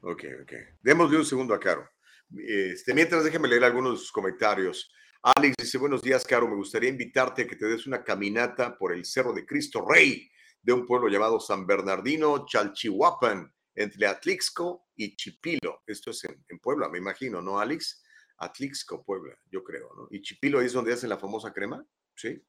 Ok, 0.00 0.24
ok. 0.42 0.52
Démosle 0.82 1.18
un 1.18 1.26
segundo 1.26 1.54
a 1.54 1.60
Caro. 1.60 1.88
Este, 2.36 2.94
mientras, 2.94 3.22
déjeme 3.22 3.48
leer 3.48 3.64
algunos 3.64 3.92
de 3.92 3.98
sus 3.98 4.12
comentarios. 4.12 4.90
Alex 5.22 5.56
dice, 5.58 5.78
buenos 5.78 6.00
días, 6.00 6.24
Caro. 6.24 6.48
Me 6.48 6.56
gustaría 6.56 6.88
invitarte 6.88 7.42
a 7.42 7.46
que 7.46 7.56
te 7.56 7.66
des 7.66 7.86
una 7.86 8.02
caminata 8.02 8.78
por 8.78 8.94
el 8.94 9.04
Cerro 9.04 9.32
de 9.34 9.44
Cristo 9.44 9.84
Rey 9.86 10.30
de 10.62 10.72
un 10.72 10.86
pueblo 10.86 11.08
llamado 11.08 11.38
San 11.38 11.66
Bernardino, 11.66 12.46
Chalchihuapan, 12.46 13.52
entre 13.74 14.06
Atlixco 14.06 14.86
y 14.96 15.14
Chipilo. 15.16 15.82
Esto 15.86 16.10
es 16.10 16.24
en, 16.24 16.58
Puebla, 16.60 16.88
me 16.88 16.98
imagino, 16.98 17.42
¿no, 17.42 17.60
Alex? 17.60 18.02
Atlixco, 18.38 19.04
Puebla, 19.04 19.36
yo 19.50 19.62
creo, 19.62 19.90
¿no? 19.94 20.08
Y 20.10 20.22
Chipilo 20.22 20.60
es 20.60 20.72
donde 20.72 20.92
hacen 20.92 21.10
la 21.10 21.18
famosa 21.18 21.52
crema, 21.52 21.84
¿sí? 22.14 22.42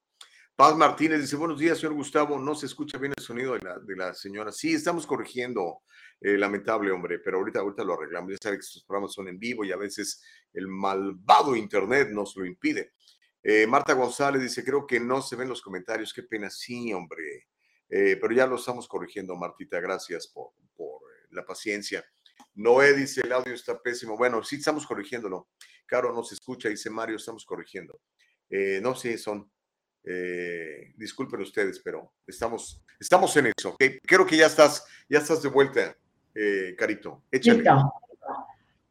Paz 0.57 0.75
Martínez 0.75 1.21
dice, 1.21 1.35
buenos 1.35 1.59
días, 1.59 1.77
señor 1.77 1.93
Gustavo. 1.93 2.39
No 2.39 2.55
se 2.55 2.65
escucha 2.65 2.97
bien 2.97 3.13
el 3.15 3.23
sonido 3.23 3.53
de 3.53 3.59
la, 3.59 3.77
de 3.77 3.95
la 3.95 4.15
señora. 4.15 4.51
Sí, 4.51 4.73
estamos 4.73 5.05
corrigiendo, 5.05 5.83
eh, 6.19 6.35
lamentable, 6.35 6.89
hombre, 6.89 7.19
pero 7.19 7.37
ahorita, 7.37 7.59
ahorita 7.59 7.83
lo 7.83 7.93
arreglamos. 7.93 8.31
Ya 8.31 8.37
sabe 8.41 8.55
que 8.57 8.61
estos 8.61 8.83
programas 8.83 9.13
son 9.13 9.27
en 9.27 9.37
vivo 9.37 9.63
y 9.63 9.71
a 9.71 9.77
veces 9.77 10.19
el 10.53 10.67
malvado 10.67 11.55
Internet 11.55 12.09
nos 12.09 12.35
lo 12.35 12.43
impide. 12.43 12.93
Eh, 13.43 13.67
Marta 13.67 13.93
González 13.93 14.41
dice, 14.41 14.65
creo 14.65 14.87
que 14.87 14.99
no 14.99 15.21
se 15.21 15.35
ven 15.35 15.47
los 15.47 15.61
comentarios. 15.61 16.11
Qué 16.11 16.23
pena, 16.23 16.49
sí, 16.49 16.91
hombre. 16.91 17.49
Eh, 17.87 18.17
pero 18.19 18.33
ya 18.33 18.47
lo 18.47 18.55
estamos 18.55 18.87
corrigiendo, 18.87 19.35
Martita. 19.35 19.79
Gracias 19.79 20.25
por, 20.25 20.53
por 20.75 21.01
la 21.29 21.45
paciencia. 21.45 22.03
Noé 22.55 22.95
dice, 22.95 23.21
el 23.21 23.31
audio 23.31 23.53
está 23.53 23.79
pésimo. 23.79 24.17
Bueno, 24.17 24.43
sí, 24.43 24.55
estamos 24.55 24.87
corrigiéndolo. 24.87 25.49
Caro 25.85 26.11
no 26.11 26.23
se 26.23 26.33
escucha, 26.33 26.67
dice 26.67 26.89
Mario, 26.89 27.17
estamos 27.17 27.45
corrigiendo. 27.45 28.01
No, 28.81 28.95
sí, 28.95 29.19
son. 29.19 29.51
Eh, 30.09 30.93
disculpen 30.95 31.41
ustedes, 31.41 31.79
pero 31.83 32.13
estamos, 32.25 32.81
estamos 32.99 33.35
en 33.35 33.51
eso. 33.57 33.75
Creo 34.03 34.25
que 34.25 34.37
ya 34.37 34.45
estás, 34.45 34.85
ya 35.09 35.19
estás 35.19 35.41
de 35.41 35.49
vuelta, 35.49 35.97
eh, 36.33 36.75
Carito. 36.77 37.23
Échale. 37.31 37.57
Listo. 37.57 37.93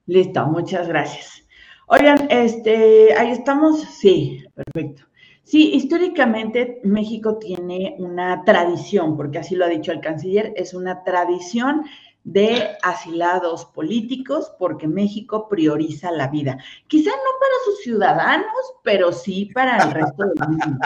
Listo, 0.07 0.47
muchas 0.47 0.89
gracias. 0.89 1.43
Oigan, 1.89 2.29
este, 2.31 3.15
ahí 3.15 3.31
estamos. 3.31 3.83
Sí, 3.99 4.45
perfecto. 4.55 5.05
Sí, 5.43 5.71
históricamente 5.75 6.81
México 6.83 7.39
tiene 7.39 7.95
una 7.99 8.43
tradición, 8.45 9.17
porque 9.17 9.39
así 9.39 9.55
lo 9.55 9.65
ha 9.65 9.69
dicho 9.69 9.93
el 9.93 10.01
canciller, 10.01 10.53
es 10.57 10.75
una 10.75 11.05
tradición 11.05 11.85
de 12.27 12.77
asilados 12.83 13.67
políticos 13.67 14.53
porque 14.59 14.89
México 14.89 15.49
prioriza 15.49 16.11
la 16.11 16.27
vida. 16.27 16.59
Quizá 16.89 17.11
no 17.11 17.17
para 17.17 17.55
sus 17.65 17.79
ciudadanos, 17.83 18.75
pero 18.83 19.13
sí 19.13 19.53
para 19.55 19.77
el 19.77 19.93
resto 19.93 20.25
del 20.25 20.49
mundo. 20.49 20.79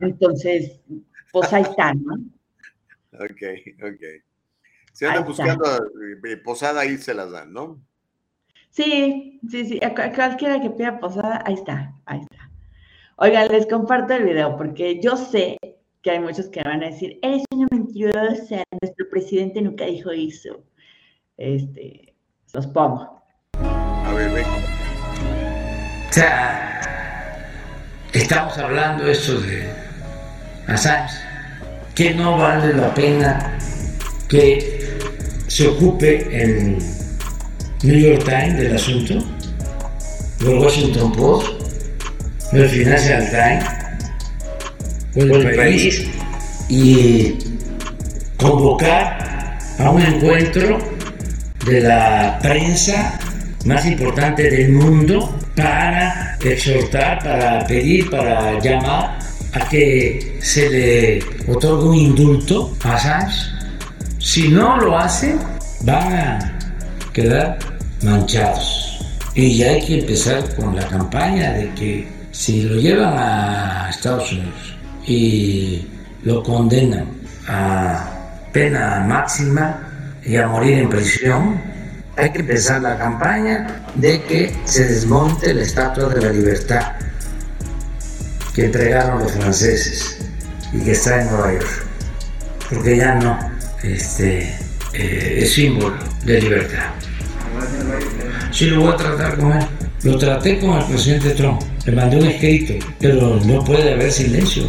Entonces, 0.00 0.82
pues 1.32 1.50
ahí 1.54 1.62
está, 1.62 1.94
¿no? 1.94 2.16
Ok, 3.14 3.42
ok. 3.82 4.22
Se 4.92 5.06
andan 5.06 5.24
buscando 5.24 5.64
eh, 6.28 6.36
posada, 6.36 6.82
ahí 6.82 6.98
se 6.98 7.14
las 7.14 7.30
dan, 7.30 7.54
¿no? 7.54 7.80
Sí, 8.68 9.40
sí, 9.48 9.64
sí, 9.64 9.80
a 9.82 9.94
cualquiera 9.94 10.60
que 10.60 10.68
pida 10.68 11.00
posada, 11.00 11.42
ahí 11.46 11.54
está, 11.54 11.94
ahí 12.04 12.20
está. 12.20 12.50
Oigan, 13.16 13.48
les 13.48 13.66
comparto 13.66 14.12
el 14.12 14.24
video 14.24 14.58
porque 14.58 15.00
yo 15.00 15.16
sé 15.16 15.56
que 16.02 16.10
hay 16.10 16.20
muchos 16.20 16.48
que 16.48 16.62
van 16.62 16.82
a 16.82 16.88
decir, 16.88 17.18
eres 17.22 17.42
una 17.50 17.68
mentirosa, 17.70 18.62
nuestro 18.82 19.08
presidente 19.08 19.62
nunca 19.62 19.86
dijo 19.86 20.10
eso. 20.10 20.62
Este, 21.36 22.14
los 22.52 22.66
pongo. 22.68 23.20
A 23.54 24.12
ver, 24.14 24.30
ven. 24.30 24.44
O 26.08 26.12
sea, 26.12 26.80
estamos 28.12 28.56
hablando 28.56 29.08
eso 29.08 29.40
de 29.40 29.68
Assange, 30.68 31.12
que 31.96 32.14
no 32.14 32.38
vale 32.38 32.72
la 32.74 32.94
pena 32.94 33.58
que 34.28 34.96
se 35.48 35.66
ocupe 35.66 36.42
el 36.42 36.78
New 37.82 37.98
York 37.98 38.24
Times 38.24 38.56
del 38.56 38.76
asunto, 38.76 39.14
el 40.40 40.58
Washington 40.58 41.10
Post, 41.12 41.48
el 42.52 42.68
Financial 42.68 43.28
Times, 43.30 43.64
o 45.16 45.36
el 45.36 45.56
país, 45.56 46.08
y 46.68 47.38
convocar 48.36 49.58
a 49.80 49.90
un 49.90 50.00
encuentro 50.00 50.93
de 51.66 51.80
la 51.80 52.38
prensa 52.42 53.18
más 53.64 53.86
importante 53.86 54.50
del 54.50 54.72
mundo 54.72 55.38
para 55.56 56.36
exhortar, 56.40 57.22
para 57.22 57.66
pedir, 57.66 58.10
para 58.10 58.60
llamar 58.60 59.18
a 59.52 59.68
que 59.68 60.38
se 60.40 60.68
le 60.68 61.52
otorgue 61.52 61.88
un 61.88 61.94
indulto 61.94 62.76
a 62.82 62.94
Assange. 62.94 63.50
Si 64.18 64.48
no 64.48 64.76
lo 64.78 64.98
hacen, 64.98 65.38
van 65.82 66.12
a 66.12 66.58
quedar 67.12 67.58
manchados. 68.02 68.98
Y 69.34 69.56
ya 69.58 69.70
hay 69.70 69.84
que 69.84 70.00
empezar 70.00 70.54
con 70.56 70.76
la 70.76 70.86
campaña 70.86 71.52
de 71.52 71.72
que 71.74 72.08
si 72.30 72.62
lo 72.62 72.76
llevan 72.76 73.14
a 73.16 73.88
Estados 73.90 74.30
Unidos 74.32 74.76
y 75.06 75.86
lo 76.22 76.42
condenan 76.42 77.06
a 77.48 78.10
pena 78.52 79.04
máxima 79.06 79.93
y 80.24 80.36
a 80.36 80.48
morir 80.48 80.78
en 80.78 80.88
prisión, 80.88 81.60
hay 82.16 82.30
que 82.30 82.40
empezar 82.40 82.82
la 82.82 82.96
campaña 82.96 83.84
de 83.94 84.22
que 84.22 84.56
se 84.64 84.86
desmonte 84.86 85.52
la 85.52 85.62
Estatua 85.62 86.08
de 86.08 86.20
la 86.20 86.30
Libertad 86.30 86.92
que 88.54 88.66
entregaron 88.66 89.18
los 89.18 89.32
franceses 89.32 90.18
y 90.72 90.80
que 90.80 90.92
está 90.92 91.20
en 91.20 91.28
Nueva 91.28 91.52
York, 91.54 91.86
porque 92.70 92.96
ya 92.96 93.16
no 93.16 93.38
este, 93.82 94.54
eh, 94.92 95.38
es 95.42 95.52
símbolo 95.52 95.96
de 96.24 96.40
libertad. 96.40 96.92
Sí, 98.52 98.66
lo 98.66 98.82
voy 98.82 98.92
a 98.92 98.96
tratar 98.96 99.36
con 99.36 99.52
él. 99.52 99.66
Lo 100.04 100.18
traté 100.18 100.58
con 100.60 100.78
el 100.78 100.84
presidente 100.84 101.30
Trump. 101.30 101.60
Le 101.86 101.92
mandé 101.92 102.18
un 102.18 102.26
escrito, 102.26 102.74
pero 103.00 103.40
no 103.44 103.64
puede 103.64 103.94
haber 103.94 104.12
silencio. 104.12 104.64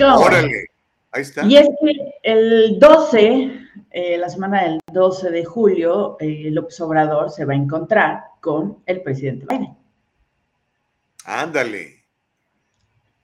Órale, 0.00 0.69
ahí 1.12 1.22
está. 1.22 1.44
Y 1.44 1.56
es 1.56 1.68
que 1.68 2.14
el 2.22 2.78
12, 2.78 3.68
eh, 3.90 4.18
la 4.18 4.28
semana 4.28 4.64
del 4.64 4.80
12 4.92 5.30
de 5.30 5.44
julio, 5.44 6.16
eh, 6.20 6.50
López 6.50 6.80
Obrador 6.80 7.30
se 7.30 7.44
va 7.44 7.52
a 7.52 7.56
encontrar 7.56 8.22
con 8.40 8.82
el 8.86 9.02
presidente 9.02 9.46
Biden. 9.48 9.76
Ándale. 11.24 12.04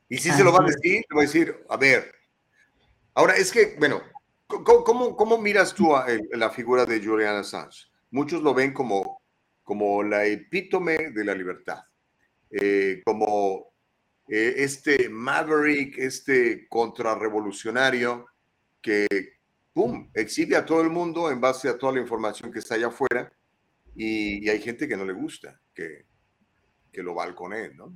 Y 0.08 0.18
si 0.18 0.30
se 0.30 0.44
lo 0.44 0.52
va 0.52 0.62
a 0.62 0.66
decir, 0.66 1.04
le 1.08 1.16
va 1.16 1.22
a 1.22 1.24
decir, 1.26 1.64
a 1.68 1.76
ver. 1.76 2.12
Ahora, 3.14 3.34
es 3.34 3.50
que, 3.50 3.76
bueno, 3.78 4.00
¿cómo, 4.46 4.84
cómo, 4.84 5.16
cómo 5.16 5.38
miras 5.38 5.74
tú 5.74 5.96
a 5.96 6.06
la 6.32 6.50
figura 6.50 6.86
de 6.86 7.04
Julian 7.04 7.36
Assange? 7.36 7.86
Muchos 8.10 8.42
lo 8.42 8.54
ven 8.54 8.72
como, 8.72 9.20
como 9.62 10.02
la 10.02 10.24
epítome 10.26 11.10
de 11.10 11.24
la 11.24 11.34
libertad, 11.34 11.80
eh, 12.50 13.02
como 13.04 13.72
eh, 14.28 14.54
este 14.58 15.08
maverick, 15.08 15.98
este 15.98 16.66
contrarrevolucionario 16.68 18.26
que, 18.80 19.06
¡pum!, 19.72 20.10
exhibe 20.14 20.56
a 20.56 20.64
todo 20.64 20.80
el 20.80 20.90
mundo 20.90 21.30
en 21.30 21.40
base 21.40 21.68
a 21.68 21.78
toda 21.78 21.92
la 21.92 22.00
información 22.00 22.52
que 22.52 22.58
está 22.58 22.74
allá 22.74 22.88
afuera 22.88 23.32
y, 23.94 24.48
hay 24.48 24.60
gente 24.60 24.86
que 24.88 24.96
no 24.96 25.04
le 25.04 25.12
gusta, 25.12 25.60
que, 25.74 26.06
que 26.92 27.02
lo 27.02 27.14
balconeen, 27.14 27.76
¿no? 27.76 27.94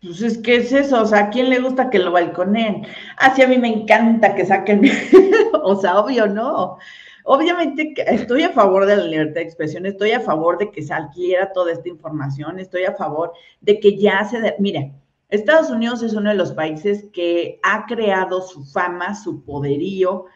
Pues 0.00 0.20
es 0.20 0.38
que 0.38 0.56
es 0.56 0.72
eso, 0.72 1.02
o 1.02 1.06
sea, 1.06 1.20
¿a 1.26 1.30
quién 1.30 1.48
le 1.48 1.60
gusta 1.60 1.88
que 1.88 2.00
lo 2.00 2.10
balconeen? 2.10 2.84
Ah, 3.18 3.32
sí, 3.36 3.42
a 3.42 3.46
mí 3.46 3.56
me 3.58 3.68
encanta 3.68 4.34
que 4.34 4.44
saquen, 4.44 4.82
o 5.62 5.80
sea, 5.80 6.00
obvio, 6.00 6.26
no. 6.26 6.78
Obviamente 7.24 7.94
estoy 8.06 8.42
a 8.42 8.50
favor 8.50 8.86
de 8.86 8.96
la 8.96 9.04
libertad 9.04 9.36
de 9.36 9.42
expresión, 9.42 9.86
estoy 9.86 10.12
a 10.12 10.20
favor 10.20 10.58
de 10.58 10.70
que 10.70 10.82
saliera 10.82 11.52
toda 11.52 11.72
esta 11.72 11.88
información, 11.88 12.58
estoy 12.58 12.84
a 12.84 12.94
favor 12.94 13.32
de 13.60 13.78
que 13.78 13.96
ya 13.96 14.24
se... 14.24 14.40
de- 14.40 14.54
Mire, 14.58 14.92
Estados 15.28 15.70
Unidos 15.70 16.02
es 16.02 16.14
uno 16.14 16.30
de 16.30 16.36
los 16.36 16.52
países 16.52 17.08
que 17.12 17.58
ha 17.62 17.86
creado 17.86 18.42
su 18.42 18.64
fama, 18.64 19.14
su 19.14 19.44
poderío 19.44 20.26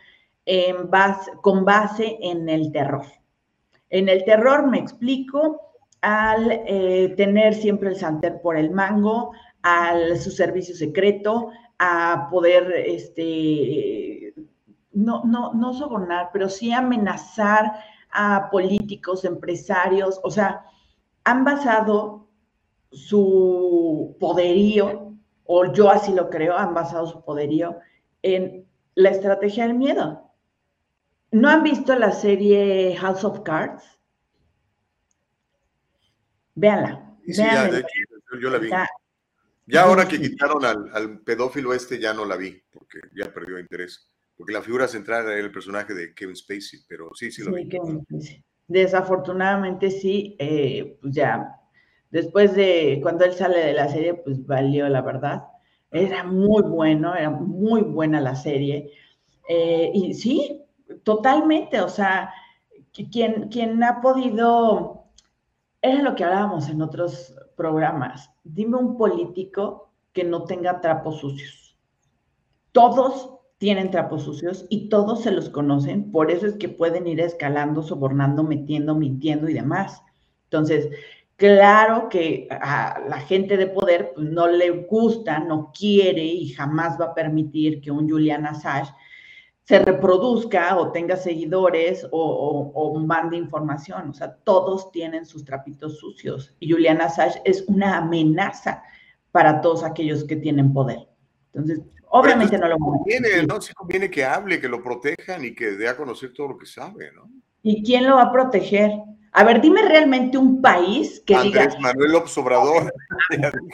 en 0.46 0.88
base, 0.90 1.32
con 1.42 1.64
base 1.64 2.16
en 2.20 2.48
el 2.48 2.72
terror. 2.72 3.04
En 3.90 4.08
el 4.08 4.24
terror, 4.24 4.66
me 4.66 4.78
explico, 4.78 5.60
al 6.00 6.62
eh, 6.66 7.12
tener 7.16 7.54
siempre 7.54 7.88
el 7.90 7.96
santer 7.96 8.40
por 8.40 8.56
el 8.56 8.70
mango, 8.70 9.32
al 9.62 10.18
su 10.18 10.30
servicio 10.30 10.74
secreto, 10.74 11.50
a 11.78 12.28
poder, 12.30 12.72
este, 12.86 14.25
no, 14.96 15.22
no, 15.24 15.52
no 15.52 15.74
sobornar, 15.74 16.30
pero 16.32 16.48
sí 16.48 16.72
amenazar 16.72 17.84
a 18.10 18.48
políticos, 18.50 19.26
empresarios, 19.26 20.18
o 20.22 20.30
sea, 20.30 20.64
han 21.22 21.44
basado 21.44 22.28
su 22.90 24.16
poderío, 24.18 25.12
o 25.44 25.72
yo 25.72 25.90
así 25.90 26.14
lo 26.14 26.30
creo, 26.30 26.56
han 26.56 26.72
basado 26.72 27.06
su 27.06 27.22
poderío 27.22 27.78
en 28.22 28.66
la 28.94 29.10
estrategia 29.10 29.66
del 29.66 29.76
miedo. 29.76 30.32
¿No 31.30 31.50
han 31.50 31.62
visto 31.62 31.94
la 31.94 32.12
serie 32.12 32.96
House 32.96 33.22
of 33.24 33.40
Cards? 33.40 33.84
Véanla. 36.54 37.16
Sí, 37.26 37.34
sí, 37.34 37.42
ya, 37.42 37.52
véanla. 37.52 37.70
de 37.70 37.78
hecho, 37.80 38.40
yo, 38.40 38.48
la 38.48 38.58
vi. 38.58 38.66
Está- 38.68 38.88
Ya 39.66 39.82
ahora 39.82 40.08
que 40.08 40.18
quitaron 40.18 40.64
al, 40.64 40.90
al 40.94 41.18
pedófilo 41.20 41.74
este, 41.74 41.98
ya 41.98 42.14
no 42.14 42.24
la 42.24 42.36
vi, 42.36 42.62
porque 42.72 43.00
ya 43.14 43.26
perdió 43.30 43.58
interés. 43.58 44.08
Porque 44.36 44.52
la 44.52 44.62
figura 44.62 44.88
central 44.88 45.24
era 45.30 45.40
el 45.40 45.52
personaje 45.52 45.94
de 45.94 46.14
Kevin 46.14 46.36
Spacey, 46.36 46.80
pero 46.88 47.10
sí, 47.14 47.30
sí 47.30 47.42
lo 47.42 47.52
Sí, 47.52 47.68
vi. 47.68 47.70
Desafortunadamente 48.68 49.90
sí, 49.90 50.36
eh, 50.38 50.98
pues 51.00 51.14
ya, 51.14 51.60
después 52.10 52.54
de 52.56 52.98
cuando 53.02 53.24
él 53.24 53.32
sale 53.32 53.58
de 53.60 53.72
la 53.74 53.88
serie, 53.88 54.14
pues 54.14 54.44
valió 54.46 54.88
la 54.88 55.02
verdad. 55.02 55.44
Era 55.90 56.24
muy 56.24 56.62
bueno, 56.64 57.14
era 57.14 57.30
muy 57.30 57.82
buena 57.82 58.20
la 58.20 58.34
serie. 58.34 58.90
Eh, 59.48 59.90
y 59.94 60.14
sí, 60.14 60.64
totalmente, 61.04 61.80
o 61.80 61.88
sea, 61.88 62.32
qui- 62.92 63.10
quien, 63.10 63.48
quien 63.48 63.82
ha 63.84 64.00
podido, 64.00 65.04
era 65.82 66.02
lo 66.02 66.14
que 66.16 66.24
hablábamos 66.24 66.68
en 66.70 66.82
otros 66.82 67.34
programas, 67.56 68.30
dime 68.44 68.76
un 68.78 68.96
político 68.98 69.92
que 70.12 70.24
no 70.24 70.44
tenga 70.44 70.80
trapos 70.80 71.20
sucios. 71.20 71.78
Todos 72.72 73.35
tienen 73.58 73.90
trapos 73.90 74.24
sucios 74.24 74.66
y 74.68 74.88
todos 74.88 75.22
se 75.22 75.30
los 75.30 75.48
conocen, 75.48 76.10
por 76.12 76.30
eso 76.30 76.46
es 76.46 76.54
que 76.56 76.68
pueden 76.68 77.06
ir 77.06 77.20
escalando, 77.20 77.82
sobornando, 77.82 78.42
metiendo, 78.42 78.94
mintiendo 78.94 79.48
y 79.48 79.54
demás. 79.54 80.02
Entonces, 80.44 80.90
claro 81.36 82.08
que 82.08 82.48
a 82.50 83.00
la 83.08 83.20
gente 83.20 83.56
de 83.56 83.66
poder 83.66 84.12
pues, 84.14 84.28
no 84.28 84.46
le 84.46 84.70
gusta, 84.70 85.38
no 85.38 85.72
quiere 85.76 86.24
y 86.24 86.48
jamás 86.50 87.00
va 87.00 87.06
a 87.06 87.14
permitir 87.14 87.80
que 87.80 87.90
un 87.90 88.08
Julian 88.08 88.46
Assange 88.46 88.92
se 89.64 89.80
reproduzca 89.80 90.76
o 90.76 90.92
tenga 90.92 91.16
seguidores 91.16 92.06
o, 92.12 92.20
o, 92.20 92.70
o, 92.72 93.00
mande 93.00 93.36
información. 93.36 94.10
O 94.10 94.14
sea, 94.14 94.36
todos 94.44 94.92
tienen 94.92 95.26
sus 95.26 95.44
trapitos 95.44 95.98
sucios. 95.98 96.54
Y 96.60 96.70
Julian 96.70 97.00
Assange 97.00 97.40
es 97.44 97.64
una 97.66 97.96
amenaza 97.96 98.84
para 99.32 99.60
todos 99.60 99.82
aquellos 99.82 100.22
que 100.22 100.36
tienen 100.36 100.72
poder. 100.72 101.08
Entonces, 101.52 101.80
obviamente 102.10 102.58
no 102.58 102.68
lo 102.68 102.78
conviene, 102.78 103.44
¿no? 103.46 103.60
Sí 103.60 103.72
conviene 103.74 104.10
que 104.10 104.24
hable, 104.24 104.60
que 104.60 104.68
lo 104.68 104.82
protejan 104.82 105.44
y 105.44 105.54
que 105.54 105.72
dé 105.72 105.88
a 105.88 105.96
conocer 105.96 106.32
todo 106.32 106.48
lo 106.48 106.58
que 106.58 106.66
sabe, 106.66 107.10
¿no? 107.12 107.28
¿Y 107.62 107.82
quién 107.82 108.06
lo 108.06 108.16
va 108.16 108.22
a 108.22 108.32
proteger? 108.32 108.92
A 109.32 109.44
ver, 109.44 109.60
dime 109.60 109.82
realmente 109.82 110.38
un 110.38 110.62
país 110.62 111.22
que 111.26 111.34
Andrés 111.34 111.76
diga... 111.76 111.80
Manuel 111.80 112.12
López 112.12 112.38
Obrador. 112.38 112.92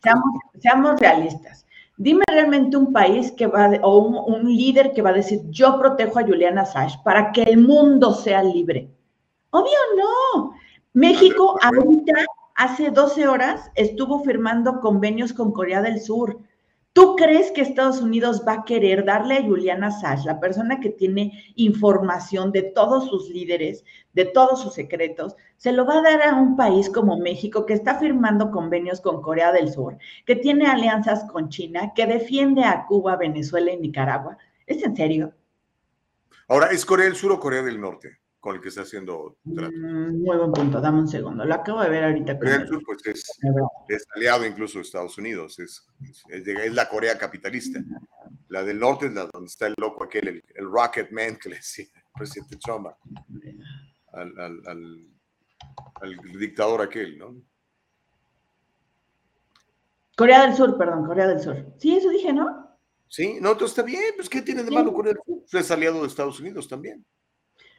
Seamos, 0.03 0.25
seamos 0.59 1.01
realistas. 1.01 1.67
Dime 1.97 2.25
realmente 2.27 2.77
un 2.77 2.93
país 2.93 3.31
que 3.31 3.47
va, 3.47 3.71
o 3.83 3.99
un, 3.99 4.35
un, 4.35 4.57
líder 4.57 4.93
que 4.93 5.03
va 5.03 5.11
a 5.11 5.13
decir, 5.13 5.43
yo 5.51 5.79
protejo 5.79 6.19
a 6.19 6.23
Julian 6.23 6.59
Assange 6.59 6.99
para 7.05 7.31
que 7.31 7.43
el 7.43 7.59
mundo 7.59 8.13
sea 8.13 8.43
libre. 8.43 8.89
Obvio 9.51 9.79
no. 9.97 10.55
México 10.95 11.57
ahorita, 11.63 12.13
hace 12.55 12.91
12 12.91 13.29
horas, 13.29 13.71
estuvo 13.75 14.25
firmando 14.25 14.81
convenios 14.81 15.33
con 15.33 15.53
Corea 15.53 15.81
del 15.81 16.01
Sur. 16.01 16.39
¿Tú 16.95 17.17
crees 17.17 17.51
que 17.53 17.63
Estados 17.63 18.03
Unidos 18.03 18.43
va 18.47 18.53
a 18.53 18.65
querer 18.65 19.07
darle 19.07 19.39
a 19.39 19.43
Julian 19.43 19.83
Assange, 19.83 20.27
la 20.27 20.41
persona 20.41 20.79
que 20.79 20.91
tiene 20.91 21.43
información 21.55 22.53
de 22.53 22.63
todos 22.63 23.09
sus 23.09 23.31
líderes, 23.31 23.83
de 24.13 24.27
todos 24.27 24.61
sus 24.61 24.75
secretos, 24.75 25.35
se 25.57 25.73
lo 25.73 25.87
va 25.87 25.99
a 25.99 26.03
dar 26.03 26.23
a 26.23 26.35
un 26.35 26.55
país 26.55 26.91
como 26.91 27.17
México 27.17 27.65
que 27.65 27.73
está 27.73 27.99
firmando 27.99 28.51
convenios 28.51 29.01
con 29.01 29.23
Corea 29.23 29.53
del 29.53 29.73
Sur, 29.73 29.97
que 30.27 30.37
tiene 30.37 30.67
alianzas 30.67 31.25
con 31.25 31.49
China, 31.49 31.93
que 31.95 32.07
defiende 32.07 32.65
a 32.65 32.85
Cuba, 32.85 33.17
Venezuela 33.17 33.73
y 33.73 33.79
Nicaragua? 33.79 34.37
¿Es 34.67 34.83
en 34.83 34.95
serio? 34.95 35.33
Ahora, 36.47 36.67
¿es 36.67 36.85
Corea 36.85 37.07
del 37.07 37.17
Sur 37.17 37.33
o 37.33 37.41
Corea 37.41 37.63
del 37.63 37.81
Norte? 37.81 38.22
Con 38.43 38.57
el 38.57 38.61
que 38.61 38.71
está 38.71 38.83
haciendo 38.83 39.37
trato. 39.55 39.73
Mm, 39.73 40.21
muy 40.21 40.37
buen 40.37 40.51
punto, 40.51 40.81
dame 40.81 40.99
un 40.99 41.07
segundo. 41.07 41.45
Lo 41.45 41.55
acabo 41.55 41.81
de 41.81 41.89
ver 41.89 42.03
ahorita. 42.03 42.37
Corea 42.37 42.59
del 42.59 42.67
Sur, 42.67 42.83
pues 42.85 42.99
es, 43.07 43.39
es, 43.89 44.05
aliado 44.17 44.45
incluso 44.45 44.79
de 44.79 44.83
Estados 44.83 45.17
Unidos, 45.17 45.61
es, 45.61 45.87
es, 46.29 46.49
es, 46.49 46.75
la 46.75 46.89
Corea 46.89 47.17
capitalista. 47.17 47.81
La 48.49 48.65
del 48.65 48.81
norte 48.81 49.07
es 49.07 49.13
la 49.13 49.27
donde 49.27 49.47
está 49.47 49.69
el 49.69 49.75
loco 49.79 50.03
aquel, 50.03 50.27
el, 50.27 50.45
el 50.57 50.65
Rocket 50.65 51.13
Man 51.13 51.37
que 51.41 51.51
le 51.51 51.57
decía 51.57 51.85
el 51.95 52.03
presidente 52.13 52.57
Trump 52.57 52.89
al, 54.13 54.41
al, 54.41 54.61
al, 54.67 55.07
al 56.01 56.17
dictador 56.37 56.83
aquel, 56.83 57.19
¿no? 57.19 57.37
Corea 60.17 60.43
del 60.45 60.57
Sur, 60.57 60.77
perdón, 60.77 61.07
Corea 61.07 61.29
del 61.29 61.41
Sur. 61.41 61.65
Sí, 61.79 61.95
eso 61.95 62.09
dije, 62.09 62.33
¿no? 62.33 62.77
Sí, 63.07 63.39
no, 63.41 63.53
entonces 63.53 63.79
está 63.79 63.83
bien, 63.83 64.15
pues 64.17 64.29
¿qué 64.29 64.43
tiene 64.43 64.65
de 64.65 64.71
malo 64.73 64.93
Corea 64.93 65.13
del 65.13 65.23
Sur? 65.25 65.61
Es 65.61 65.71
aliado 65.71 66.01
de 66.01 66.09
Estados 66.09 66.41
Unidos 66.41 66.67
también. 66.67 67.07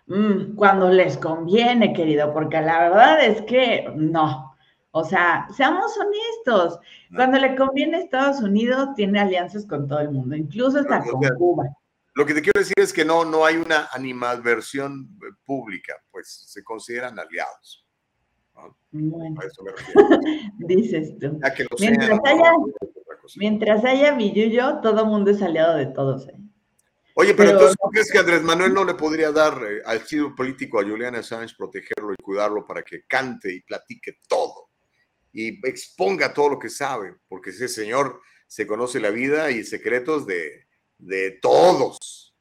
Mm, 0.07 0.55
cuando 0.55 0.89
les 0.89 1.17
conviene, 1.17 1.93
querido, 1.93 2.33
porque 2.33 2.59
la 2.61 2.89
verdad 2.89 3.23
es 3.23 3.41
que 3.43 3.91
no. 3.95 4.53
O 4.91 5.03
sea, 5.03 5.47
seamos 5.55 5.97
honestos. 5.97 6.79
Cuando 7.15 7.39
le 7.39 7.55
conviene 7.55 7.97
a 7.97 7.99
Estados 8.01 8.41
Unidos, 8.41 8.89
tiene 8.95 9.19
alianzas 9.19 9.65
con 9.65 9.87
todo 9.87 9.99
el 9.99 10.11
mundo, 10.11 10.35
incluso 10.35 10.79
hasta 10.79 11.03
con 11.03 11.21
sea, 11.21 11.33
Cuba. 11.35 11.65
Lo 12.15 12.25
que 12.25 12.33
te 12.35 12.41
quiero 12.41 12.59
decir 12.59 12.75
es 12.77 12.93
que 12.93 13.03
no, 13.03 13.25
no 13.25 13.43
hay 13.43 13.55
una 13.57 13.87
animadversión 13.91 15.09
pública, 15.45 15.95
pues 16.11 16.43
se 16.47 16.63
consideran 16.63 17.17
aliados. 17.17 17.87
¿no? 18.53 18.77
Bueno, 18.91 19.41
A 19.41 19.45
eso 19.45 19.63
me 19.63 19.71
refiero. 19.71 20.09
dices 20.59 21.17
tú. 21.19 21.39
Ya 21.41 21.53
que 21.53 21.63
lo 21.63 21.77
sean, 21.77 21.93
Mientras 21.97 22.19
¿no? 22.19 22.29
haya, 22.29 22.51
cosa. 23.19 23.39
mientras 23.39 23.85
haya 23.85 24.13
billuyo, 24.13 24.79
todo 24.81 25.07
mundo 25.07 25.31
es 25.31 25.41
aliado 25.41 25.75
de 25.75 25.87
todos. 25.87 26.27
¿eh? 26.27 26.35
Oye, 27.15 27.33
pero, 27.33 27.49
Pero- 27.49 27.51
entonces, 27.51 27.77
¿tú 27.81 27.89
crees 27.91 28.11
que 28.11 28.17
Andrés 28.17 28.41
Manuel 28.41 28.73
no 28.73 28.83
le 28.83 28.95
podría 28.95 29.31
dar 29.31 29.53
eh, 29.69 29.81
al 29.85 30.01
giro 30.01 30.33
político 30.35 30.79
a 30.79 30.83
Julian 30.83 31.15
Assange, 31.15 31.53
protegerlo 31.55 32.13
y 32.13 32.21
cuidarlo 32.21 32.65
para 32.65 32.81
que 32.83 33.03
cante 33.05 33.53
y 33.53 33.61
platique 33.61 34.17
todo 34.27 34.69
y 35.33 35.67
exponga 35.67 36.33
todo 36.33 36.49
lo 36.49 36.59
que 36.59 36.69
sabe? 36.69 37.15
Porque 37.27 37.49
ese 37.49 37.67
señor 37.67 38.21
se 38.47 38.67
conoce 38.67 38.99
la 38.99 39.09
vida 39.09 39.49
y 39.51 39.63
secretos 39.63 40.25
de, 40.27 40.67
de 40.99 41.31
todos. 41.41 42.35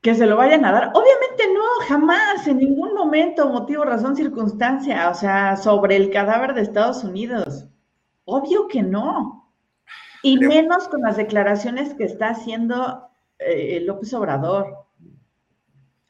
Que 0.00 0.14
se 0.14 0.26
lo 0.26 0.36
vayan 0.36 0.64
a 0.64 0.72
dar. 0.72 0.90
Obviamente 0.94 1.52
no, 1.52 1.64
jamás, 1.86 2.46
en 2.46 2.58
ningún 2.58 2.94
momento, 2.94 3.48
motivo, 3.48 3.84
razón, 3.84 4.16
circunstancia, 4.16 5.10
o 5.10 5.14
sea, 5.14 5.56
sobre 5.56 5.96
el 5.96 6.10
cadáver 6.10 6.54
de 6.54 6.62
Estados 6.62 7.04
Unidos. 7.04 7.66
Obvio 8.24 8.68
que 8.68 8.82
no. 8.82 9.37
Y 10.22 10.38
menos 10.38 10.88
con 10.88 11.02
las 11.02 11.16
declaraciones 11.16 11.94
que 11.94 12.04
está 12.04 12.30
haciendo 12.30 13.08
eh, 13.38 13.80
López 13.84 14.12
Obrador. 14.14 14.86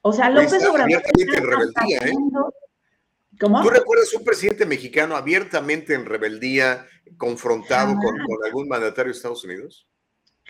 O 0.00 0.12
sea, 0.12 0.30
López 0.30 0.52
está, 0.52 0.70
Obrador 0.70 0.82
abiertamente 0.82 1.22
está 1.24 1.38
en 1.38 1.46
rebeldía, 1.46 1.98
¿eh? 2.08 2.14
¿Tú 3.38 3.70
recuerdas 3.70 4.12
un 4.14 4.24
presidente 4.24 4.66
mexicano 4.66 5.14
abiertamente 5.16 5.94
en 5.94 6.06
rebeldía, 6.06 6.86
confrontado 7.16 7.94
con, 7.94 8.18
con 8.26 8.44
algún 8.44 8.66
mandatario 8.68 9.12
de 9.12 9.16
Estados 9.16 9.44
Unidos? 9.44 9.86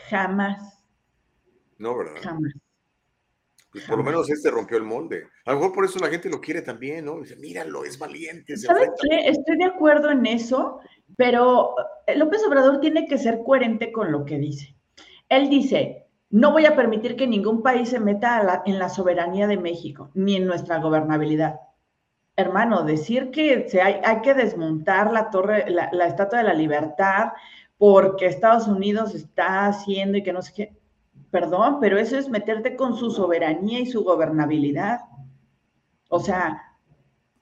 Jamás, 0.08 0.80
No, 1.76 1.98
¿verdad? 1.98 2.22
jamás. 2.22 2.52
Pues 3.70 3.84
por 3.84 3.98
lo 3.98 4.04
menos 4.04 4.30
este 4.30 4.50
rompió 4.50 4.78
el 4.78 4.84
molde. 4.84 5.24
A 5.44 5.52
lo 5.52 5.58
mejor 5.58 5.74
por 5.74 5.84
eso 5.84 5.98
la 5.98 6.08
gente 6.08 6.30
lo 6.30 6.40
quiere 6.40 6.62
también, 6.62 7.04
¿no? 7.04 7.20
Dice, 7.20 7.36
míralo, 7.36 7.84
es 7.84 7.98
valiente. 7.98 8.56
¿Sabes 8.56 8.88
enfrenta". 8.88 9.02
qué? 9.08 9.28
Estoy 9.28 9.56
de 9.58 9.64
acuerdo 9.64 10.10
en 10.10 10.24
eso, 10.26 10.80
pero 11.16 11.74
eh, 12.06 12.16
López 12.16 12.42
Obrador 12.46 12.80
tiene 12.80 13.06
que 13.06 13.18
ser 13.18 13.40
coherente 13.44 13.92
con 13.92 14.10
lo 14.10 14.24
que 14.24 14.38
dice. 14.38 14.74
Él 15.28 15.50
dice, 15.50 16.06
no 16.30 16.52
voy 16.52 16.64
a 16.64 16.74
permitir 16.74 17.14
que 17.16 17.26
ningún 17.26 17.62
país 17.62 17.90
se 17.90 18.00
meta 18.00 18.42
la- 18.42 18.62
en 18.64 18.78
la 18.78 18.88
soberanía 18.88 19.46
de 19.46 19.58
México, 19.58 20.10
ni 20.14 20.36
en 20.36 20.46
nuestra 20.46 20.78
gobernabilidad. 20.78 21.60
Hermano, 22.36 22.84
decir 22.84 23.30
que 23.30 23.68
se 23.68 23.82
hay, 23.82 24.00
hay 24.04 24.20
que 24.22 24.32
desmontar 24.32 25.10
la 25.12 25.28
torre, 25.28 25.68
la, 25.70 25.90
la 25.92 26.06
Estatua 26.06 26.38
de 26.38 26.44
la 26.44 26.54
Libertad 26.54 27.32
porque 27.76 28.26
Estados 28.26 28.66
Unidos 28.68 29.14
está 29.14 29.66
haciendo 29.66 30.18
y 30.18 30.22
que 30.22 30.32
no 30.32 30.42
sé 30.42 30.52
qué, 30.54 30.72
perdón, 31.30 31.78
pero 31.80 31.98
eso 31.98 32.18
es 32.18 32.28
meterte 32.28 32.76
con 32.76 32.96
su 32.96 33.10
soberanía 33.10 33.80
y 33.80 33.86
su 33.86 34.04
gobernabilidad. 34.04 35.00
O 36.08 36.20
sea, 36.20 36.62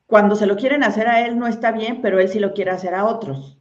cuando 0.06 0.36
se 0.36 0.46
lo 0.46 0.56
quieren 0.56 0.82
hacer 0.82 1.08
a 1.08 1.26
él 1.26 1.38
no 1.38 1.46
está 1.46 1.72
bien, 1.72 2.00
pero 2.02 2.20
él 2.20 2.28
sí 2.28 2.38
lo 2.38 2.52
quiere 2.52 2.70
hacer 2.70 2.94
a 2.94 3.04
otros. 3.04 3.60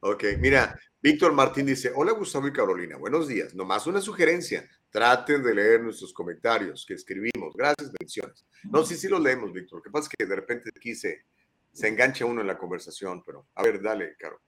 Ok, 0.00 0.24
mira, 0.38 0.78
Víctor 1.02 1.32
Martín 1.32 1.66
dice, 1.66 1.92
hola 1.94 2.12
Gustavo 2.12 2.46
y 2.48 2.52
Carolina, 2.52 2.96
buenos 2.96 3.28
días. 3.28 3.54
Nomás 3.54 3.86
una 3.86 4.00
sugerencia, 4.00 4.68
traten 4.90 5.42
de 5.42 5.54
leer 5.54 5.82
nuestros 5.82 6.12
comentarios 6.12 6.84
que 6.86 6.94
escribimos. 6.94 7.54
Gracias, 7.54 7.92
bendiciones. 7.98 8.46
No, 8.64 8.84
sí, 8.84 8.96
sí 8.96 9.08
los 9.08 9.20
leemos, 9.20 9.52
Víctor. 9.52 9.78
Lo 9.78 9.82
que 9.82 9.90
pasa 9.90 10.08
es 10.10 10.16
que 10.16 10.26
de 10.26 10.36
repente 10.36 10.70
aquí 10.74 10.94
se, 10.94 11.24
se 11.72 11.88
engancha 11.88 12.24
uno 12.24 12.40
en 12.40 12.46
la 12.46 12.58
conversación, 12.58 13.22
pero 13.24 13.48
a 13.54 13.62
ver, 13.62 13.82
dale, 13.82 14.16
Caro. 14.18 14.40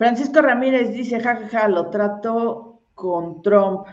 Francisco 0.00 0.40
Ramírez 0.40 0.94
dice, 0.94 1.20
jajaja, 1.20 1.68
lo 1.68 1.90
trato 1.90 2.80
con 2.94 3.42
Trump. 3.42 3.86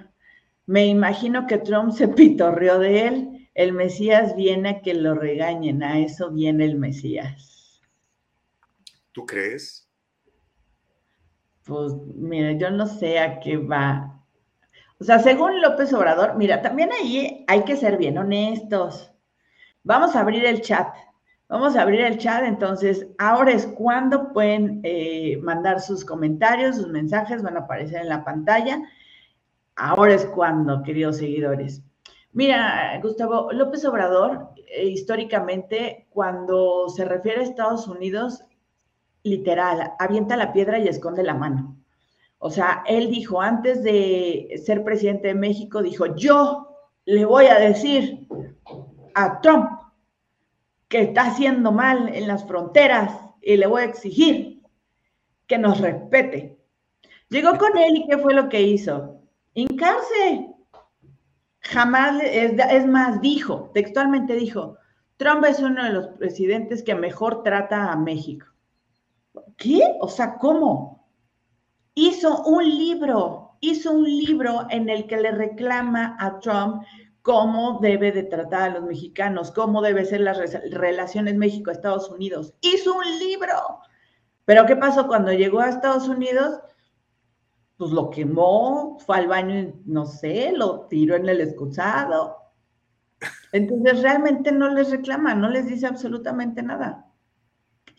Me 0.65 0.85
imagino 0.85 1.45
que 1.45 1.57
Trump 1.57 1.91
se 1.91 2.07
pitorreó 2.07 2.79
de 2.79 3.07
él. 3.07 3.49
El 3.53 3.73
Mesías 3.73 4.33
viene 4.33 4.69
a 4.69 4.81
que 4.81 4.93
lo 4.93 5.15
regañen. 5.15 5.83
A 5.83 5.99
eso 5.99 6.31
viene 6.31 6.63
el 6.63 6.77
Mesías. 6.77 7.81
¿Tú 9.11 9.25
crees? 9.25 9.91
Pues 11.65 11.91
mira, 12.15 12.53
yo 12.53 12.71
no 12.71 12.87
sé 12.87 13.19
a 13.19 13.41
qué 13.41 13.57
va. 13.57 14.23
O 15.01 15.03
sea, 15.03 15.19
según 15.19 15.61
López 15.61 15.91
Obrador, 15.91 16.37
mira, 16.37 16.61
también 16.61 16.89
ahí 16.93 17.43
hay 17.49 17.65
que 17.65 17.75
ser 17.75 17.97
bien 17.97 18.17
honestos. 18.17 19.11
Vamos 19.83 20.15
a 20.15 20.21
abrir 20.21 20.45
el 20.45 20.61
chat. 20.61 20.87
Vamos 21.49 21.77
a 21.77 21.83
abrir 21.83 22.01
el 22.01 22.17
chat, 22.17 22.43
entonces 22.43 23.07
ahora 23.17 23.53
es 23.53 23.65
cuando 23.65 24.33
pueden 24.33 24.81
eh, 24.83 25.37
mandar 25.41 25.79
sus 25.79 26.03
comentarios, 26.03 26.75
sus 26.75 26.89
mensajes, 26.89 27.41
van 27.41 27.55
a 27.55 27.61
aparecer 27.61 28.01
en 28.01 28.09
la 28.09 28.25
pantalla. 28.25 28.81
Ahora 29.77 30.15
es 30.15 30.25
cuando, 30.25 30.83
queridos 30.83 31.17
seguidores. 31.17 31.81
Mira, 32.33 32.99
Gustavo, 33.01 33.51
López 33.53 33.85
Obrador, 33.85 34.49
eh, 34.57 34.87
históricamente, 34.87 36.07
cuando 36.09 36.89
se 36.89 37.05
refiere 37.05 37.39
a 37.39 37.43
Estados 37.43 37.87
Unidos, 37.87 38.43
literal, 39.23 39.93
avienta 39.99 40.35
la 40.35 40.51
piedra 40.51 40.79
y 40.79 40.89
esconde 40.89 41.23
la 41.23 41.33
mano. 41.33 41.77
O 42.39 42.49
sea, 42.49 42.83
él 42.87 43.09
dijo, 43.09 43.41
antes 43.41 43.83
de 43.83 44.61
ser 44.65 44.83
presidente 44.83 45.29
de 45.29 45.35
México, 45.35 45.81
dijo, 45.81 46.13
yo 46.15 46.75
le 47.05 47.23
voy 47.23 47.45
a 47.45 47.57
decir 47.57 48.27
a 49.15 49.39
Trump 49.39 49.76
que 50.87 51.01
está 51.01 51.27
haciendo 51.27 51.71
mal 51.71 52.13
en 52.13 52.27
las 52.27 52.45
fronteras 52.47 53.11
y 53.41 53.57
le 53.57 53.67
voy 53.67 53.81
a 53.81 53.85
exigir 53.85 54.61
que 55.47 55.57
nos 55.57 55.79
respete. 55.79 56.57
Llegó 57.29 57.57
con 57.57 57.77
él 57.77 57.97
y 57.97 58.07
¿qué 58.07 58.17
fue 58.17 58.33
lo 58.33 58.49
que 58.49 58.61
hizo? 58.61 59.21
Hincarse. 59.53 60.53
Jamás, 61.59 62.21
es, 62.23 62.53
es 62.71 62.85
más, 62.85 63.19
dijo, 63.21 63.71
textualmente 63.73 64.35
dijo, 64.35 64.77
Trump 65.17 65.43
es 65.45 65.59
uno 65.59 65.83
de 65.83 65.91
los 65.91 66.07
presidentes 66.09 66.83
que 66.83 66.95
mejor 66.95 67.43
trata 67.43 67.91
a 67.91 67.95
México. 67.97 68.45
¿Qué? 69.57 69.81
O 69.99 70.07
sea, 70.07 70.37
¿cómo? 70.37 71.09
Hizo 71.95 72.43
un 72.43 72.63
libro 72.63 73.47
hizo 73.59 73.91
un 73.91 74.03
libro 74.03 74.67
en 74.69 74.89
el 74.89 75.07
que 75.07 75.17
le 75.17 75.31
reclama 75.31 76.15
a 76.19 76.39
Trump 76.39 76.83
cómo 77.27 77.79
debe 77.81 78.13
de 78.13 78.23
tratar 78.23 78.61
a 78.61 78.73
los 78.75 78.83
mexicanos, 78.83 79.51
cómo 79.51 79.81
debe 79.81 80.05
ser 80.05 80.21
las 80.21 80.37
relaciones 80.71 81.35
México-Estados 81.35 82.09
Unidos. 82.09 82.53
Hizo 82.61 82.95
un 82.95 83.03
libro. 83.19 83.81
Pero 84.45 84.65
¿qué 84.65 84.77
pasó 84.77 85.07
cuando 85.07 85.33
llegó 85.33 85.59
a 85.59 85.67
Estados 85.67 86.07
Unidos? 86.07 86.61
Pues 87.75 87.91
lo 87.91 88.09
quemó, 88.11 88.97
fue 89.05 89.17
al 89.17 89.27
baño, 89.27 89.59
y, 89.59 89.73
no 89.83 90.05
sé, 90.05 90.53
lo 90.55 90.87
tiró 90.87 91.17
en 91.17 91.27
el 91.27 91.41
excusado. 91.41 92.37
Entonces 93.51 94.01
realmente 94.01 94.53
no 94.53 94.69
les 94.69 94.89
reclama, 94.89 95.35
no 95.35 95.49
les 95.49 95.67
dice 95.67 95.85
absolutamente 95.85 96.63
nada. 96.63 97.11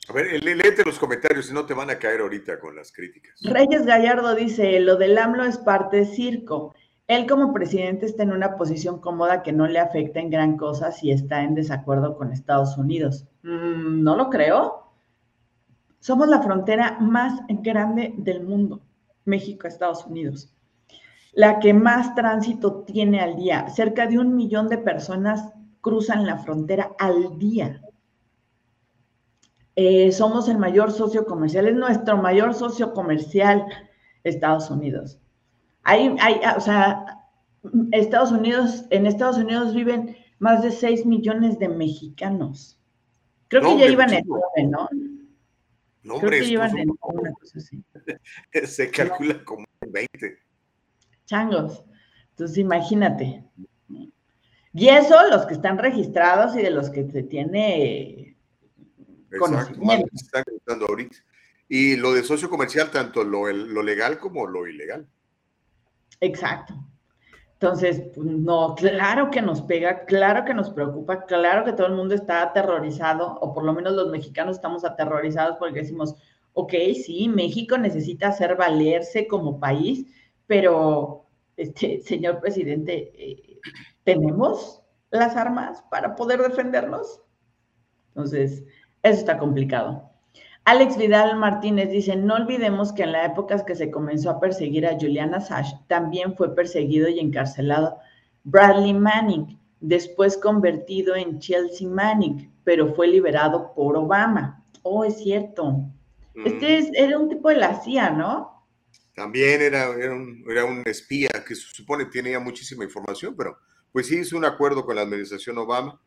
A 0.09 0.13
ver, 0.15 0.43
léete 0.43 0.87
los 0.87 0.99
comentarios, 0.99 1.45
si 1.45 1.53
no 1.53 1.67
te 1.67 1.75
van 1.75 1.91
a 1.91 1.99
caer 1.99 2.23
ahorita 2.23 2.59
con 2.59 2.75
las 2.75 2.91
críticas. 2.93 3.39
Reyes 3.43 3.85
Gallardo 3.85 4.35
dice, 4.35 4.81
lo 4.81 4.97
del 4.97 5.19
AMLO 5.19 5.45
es 5.45 5.59
parte 5.59 6.07
circo. 6.07 6.75
Él 7.09 7.27
como 7.27 7.55
presidente 7.55 8.05
está 8.05 8.23
en 8.23 8.33
una 8.33 8.57
posición 8.57 9.01
cómoda 9.01 9.43
que 9.43 9.51
no 9.51 9.67
le 9.67 9.79
afecta 9.79 10.21
en 10.21 10.29
gran 10.29 10.59
cosa 10.59 10.93
si 10.93 11.11
está 11.11 11.43
en 11.43 11.55
desacuerdo 11.55 12.19
con 12.19 12.33
Estados 12.33 12.77
Unidos. 12.77 13.27
Mm, 13.43 14.03
no 14.03 14.15
lo 14.15 14.29
creo. 14.29 14.93
Somos 16.01 16.29
la 16.29 16.43
frontera 16.43 16.99
más 17.01 17.41
grande 17.49 18.15
del 18.19 18.43
mundo, 18.45 18.83
México-Estados 19.25 20.05
Unidos. 20.05 20.55
La 21.33 21.61
que 21.61 21.73
más 21.73 22.15
tránsito 22.15 22.83
tiene 22.83 23.21
al 23.21 23.37
día. 23.37 23.69
Cerca 23.71 24.07
de 24.07 24.19
un 24.19 24.37
millón 24.37 24.69
de 24.69 24.77
personas 24.77 25.51
cruzan 25.81 26.27
la 26.27 26.37
frontera 26.37 26.93
al 26.99 27.39
día. 27.39 27.81
Eh, 29.77 30.13
somos 30.13 30.47
el 30.51 30.59
mayor 30.59 30.93
socio 30.93 31.25
comercial, 31.25 31.69
es 31.69 31.75
nuestro 31.75 32.19
mayor 32.19 32.53
socio 32.53 32.93
comercial 32.93 33.65
Estados 34.25 34.71
Unidos. 34.71 35.21
Hay, 35.89 36.15
hay, 36.21 36.39
o 36.55 36.61
sea, 36.61 37.25
Estados 37.93 38.31
Unidos, 38.31 38.85
en 38.91 39.07
Estados 39.07 39.39
Unidos 39.39 39.75
viven 39.75 40.15
más 40.39 40.63
de 40.63 40.71
6 40.71 41.07
millones 41.07 41.59
de 41.59 41.71
mexicanos. 41.71 42.79
Creo 43.49 43.63
que 43.63 43.79
ya 43.79 43.87
iban 43.87 44.13
en 44.13 44.25
nueve, 44.27 44.69
¿no? 44.71 44.87
No, 46.03 46.21
Creo 46.21 46.43
que 46.43 46.45
iban 46.45 46.77
en 46.77 46.91
una 46.91 47.33
cosa 47.33 47.59
así. 47.59 47.83
Se 48.67 48.91
calcula 48.91 49.43
como 49.45 49.65
20. 49.89 50.39
Changos. 51.25 51.83
Entonces, 52.33 52.59
imagínate. 52.59 53.45
Y 54.75 54.89
eso, 54.89 55.17
los 55.31 55.47
que 55.47 55.55
están 55.55 55.79
registrados 55.79 56.55
y 56.55 56.61
de 56.61 56.71
los 56.71 56.91
que 56.91 57.11
se 57.11 57.23
tiene 57.23 58.37
Exacto, 59.31 60.87
ahorita. 60.87 61.17
Y 61.67 61.97
lo 61.97 62.13
de 62.13 62.23
socio 62.23 62.51
comercial, 62.51 62.91
tanto 62.91 63.25
lo, 63.25 63.51
lo 63.51 63.83
legal 63.83 64.19
como 64.19 64.47
lo 64.47 64.67
ilegal. 64.67 65.09
Exacto. 66.21 66.75
Entonces, 67.55 68.03
pues, 68.15 68.27
no, 68.27 68.75
claro 68.77 69.31
que 69.31 69.43
nos 69.43 69.63
pega, 69.63 70.05
claro 70.05 70.45
que 70.45 70.55
nos 70.55 70.71
preocupa, 70.71 71.25
claro 71.27 71.65
que 71.65 71.73
todo 71.73 71.89
el 71.89 71.95
mundo 71.95 72.15
está 72.15 72.43
aterrorizado, 72.43 73.39
o 73.41 73.53
por 73.53 73.65
lo 73.65 73.73
menos 73.73 73.95
los 73.95 74.11
mexicanos 74.11 74.57
estamos 74.57 74.85
aterrorizados 74.85 75.57
porque 75.59 75.81
decimos, 75.81 76.15
ok, 76.53 76.73
sí, 77.05 77.29
México 77.29 77.77
necesita 77.79 78.29
hacer 78.29 78.57
valerse 78.57 79.27
como 79.27 79.59
país, 79.59 80.07
pero, 80.47 81.27
este, 81.57 82.01
señor 82.03 82.41
presidente, 82.41 83.13
eh, 83.17 83.59
¿tenemos 84.05 84.83
las 85.11 85.37
armas 85.37 85.83
para 85.91 86.15
poder 86.17 86.41
defendernos? 86.43 87.23
Entonces, 88.11 88.65
eso 89.03 89.21
está 89.21 89.39
complicado. 89.39 90.08
Alex 90.65 90.97
Vidal 90.99 91.37
Martínez 91.37 91.91
dice, 91.91 92.17
no 92.17 92.35
olvidemos 92.35 92.93
que 92.93 93.03
en 93.03 93.13
la 93.13 93.25
época 93.25 93.65
que 93.65 93.75
se 93.75 93.91
comenzó 93.91 94.31
a 94.31 94.41
perseguir 94.41 94.87
a 94.87 94.99
Julian 94.99 95.35
Assange, 95.35 95.75
también 95.87 96.37
fue 96.37 96.55
perseguido 96.55 97.09
y 97.09 97.21
encarcelado 97.21 97.99
Bradley 98.45 98.95
Manning, 98.95 99.59
después 99.81 100.37
convertido 100.37 101.17
en 101.17 101.39
Chelsea 101.39 101.89
Manning, 101.89 102.53
pero 102.65 102.95
fue 102.95 103.09
liberado 103.09 103.73
por 103.75 103.97
Obama. 103.97 104.65
Oh, 104.83 105.05
es 105.05 105.19
cierto. 105.19 105.85
Este 106.45 106.83
mm. 106.83 106.95
era 106.95 107.19
un 107.19 107.29
tipo 107.29 107.49
de 107.49 107.57
la 107.57 107.81
CIA, 107.81 108.11
¿no? 108.11 108.67
También 109.15 109.61
era, 109.61 109.87
era, 109.97 110.13
un, 110.13 110.45
era 110.49 110.65
un 110.65 110.83
espía 110.85 111.29
que 111.47 111.55
se 111.55 111.63
supone 111.75 112.05
tenía 112.05 112.39
muchísima 112.39 112.85
información, 112.85 113.35
pero 113.37 113.59
pues 113.91 114.07
sí 114.07 114.19
hizo 114.19 114.37
un 114.37 114.45
acuerdo 114.45 114.85
con 114.85 114.97
la 114.97 115.03
administración 115.03 115.59
Obama 115.59 116.01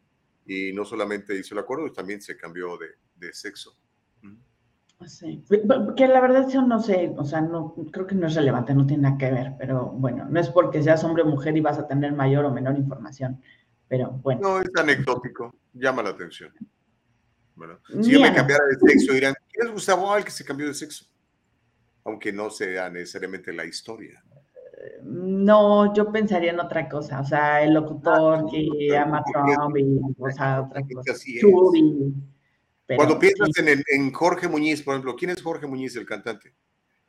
y 0.45 0.71
no 0.73 0.85
solamente 0.85 1.37
hizo 1.37 1.53
el 1.55 1.59
acuerdo, 1.59 1.91
también 1.91 2.21
se 2.21 2.37
cambió 2.37 2.77
de, 2.77 3.33
sexo. 3.33 3.77
Sí, 5.07 5.43
que 5.95 6.07
la 6.07 6.21
verdad 6.21 6.47
yo 6.49 6.61
no 6.61 6.81
sé, 6.81 7.13
o 7.17 7.25
sea, 7.25 7.41
no 7.41 7.73
creo 7.91 8.05
que 8.05 8.15
no 8.15 8.27
es 8.27 8.35
relevante, 8.35 8.73
no 8.73 8.85
tiene 8.85 9.03
nada 9.03 9.17
que 9.17 9.31
ver, 9.31 9.53
pero 9.57 9.87
bueno, 9.87 10.25
no 10.29 10.39
es 10.39 10.49
porque 10.49 10.83
seas 10.83 11.03
hombre 11.03 11.23
o 11.23 11.25
mujer 11.25 11.57
y 11.57 11.61
vas 11.61 11.77
a 11.77 11.87
tener 11.87 12.13
mayor 12.13 12.45
o 12.45 12.51
menor 12.51 12.77
información, 12.77 13.41
pero 13.87 14.11
bueno. 14.21 14.41
No, 14.41 14.59
es 14.59 14.69
anecdótico, 14.77 15.55
llama 15.73 16.03
la 16.03 16.09
atención. 16.09 16.51
Bueno, 17.55 17.79
si 18.01 18.11
yo 18.11 18.21
me 18.21 18.33
cambiara 18.33 18.63
de 18.65 18.75
sexo, 18.75 19.13
dirán, 19.13 19.33
¿quién 19.51 19.67
es 19.67 19.73
Gustavo 19.73 20.11
Al 20.11 20.23
que 20.23 20.31
se 20.31 20.45
cambió 20.45 20.67
de 20.67 20.73
sexo? 20.73 21.05
Aunque 22.03 22.31
no 22.31 22.49
sea 22.49 22.89
necesariamente 22.89 23.53
la 23.53 23.65
historia. 23.65 24.23
No, 25.03 25.93
yo 25.93 26.11
pensaría 26.11 26.51
en 26.51 26.59
otra 26.59 26.89
cosa, 26.89 27.21
o 27.21 27.25
sea, 27.25 27.63
el 27.63 27.73
locutor 27.73 28.39
ah, 28.39 28.45
que 28.51 28.97
ama 28.97 29.23
Trump 29.31 29.77
y, 29.77 29.99
o 30.17 30.31
sea, 30.31 30.61
otra 30.61 30.81
cosa. 30.81 31.13
Cuando 32.95 33.19
piensas 33.19 33.49
en, 33.57 34.11
Jorge 34.11 34.47
Muñiz, 34.47 34.81
por 34.81 34.93
ejemplo, 34.93 35.15
¿quién 35.15 35.31
es 35.31 35.41
Jorge 35.41 35.67
Muñiz, 35.67 35.95
el 35.95 36.05
cantante? 36.05 36.53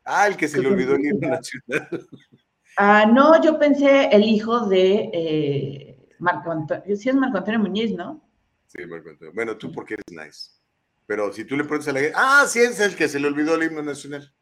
Ah, 0.04 0.26
el 0.26 0.36
que 0.36 0.48
se 0.48 0.60
le 0.60 0.68
olvidó 0.68 0.96
el 0.96 1.06
himno 1.06 1.28
nacional. 1.28 2.09
Ah, 2.76 3.06
no, 3.06 3.40
yo 3.42 3.59
pensé 3.59 4.06
el 4.06 4.24
hijo 4.24 4.66
de 4.66 5.10
eh, 5.12 6.09
Marco 6.18 6.50
Antonio, 6.50 6.96
sí 6.96 7.09
es 7.09 7.14
Marco 7.14 7.38
Antonio 7.38 7.60
Muñiz, 7.60 7.92
¿no? 7.92 8.28
Sí, 8.66 8.84
Marco 8.86 9.10
Antonio. 9.10 9.32
Bueno, 9.34 9.56
tú 9.56 9.70
porque 9.70 9.94
eres 9.94 10.06
nice. 10.10 10.50
Pero 11.06 11.32
si 11.32 11.44
tú 11.44 11.56
le 11.56 11.64
preguntas 11.64 11.88
a 11.88 11.92
la 11.92 12.00
gente, 12.00 12.14
ah, 12.16 12.44
sí 12.48 12.60
es 12.60 12.80
el 12.80 12.96
que 12.96 13.09
se 13.09 13.20
le 13.20 13.28
olvidó 13.28 13.54
el 13.54 13.64
himno 13.64 13.82
nacional. 13.82 14.32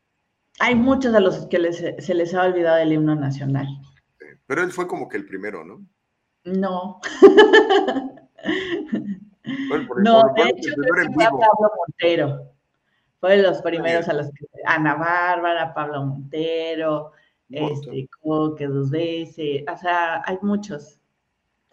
Hay 0.60 0.74
muchos 0.74 1.14
a 1.14 1.20
los 1.20 1.46
que 1.46 1.72
se 1.72 2.14
les 2.14 2.34
ha 2.34 2.44
olvidado 2.44 2.78
el 2.78 2.92
himno 2.92 3.14
nacional. 3.14 3.66
pero 4.46 4.62
él 4.62 4.70
fue 4.70 4.86
como 4.86 5.08
que 5.08 5.16
el 5.16 5.26
primero, 5.26 5.64
¿no? 5.64 5.84
No. 6.44 7.00
no, 10.02 10.22
de 10.34 10.42
hecho, 10.42 10.72
fue 11.14 11.24
a 11.24 11.30
Pablo 11.30 11.70
Montero. 11.76 12.52
Fue 13.20 13.36
de 13.36 13.42
los 13.42 13.60
primeros 13.62 14.08
a 14.08 14.14
los 14.14 14.26
que. 14.28 14.46
Ana 14.64 14.94
Bárbara, 14.94 15.74
Pablo 15.74 16.04
Montero, 16.04 17.12
este, 17.48 18.08
Coque 18.20 18.66
dos 18.66 18.90
veces. 18.90 19.64
O 19.72 19.76
sea, 19.76 20.22
hay 20.24 20.38
muchos. 20.42 20.98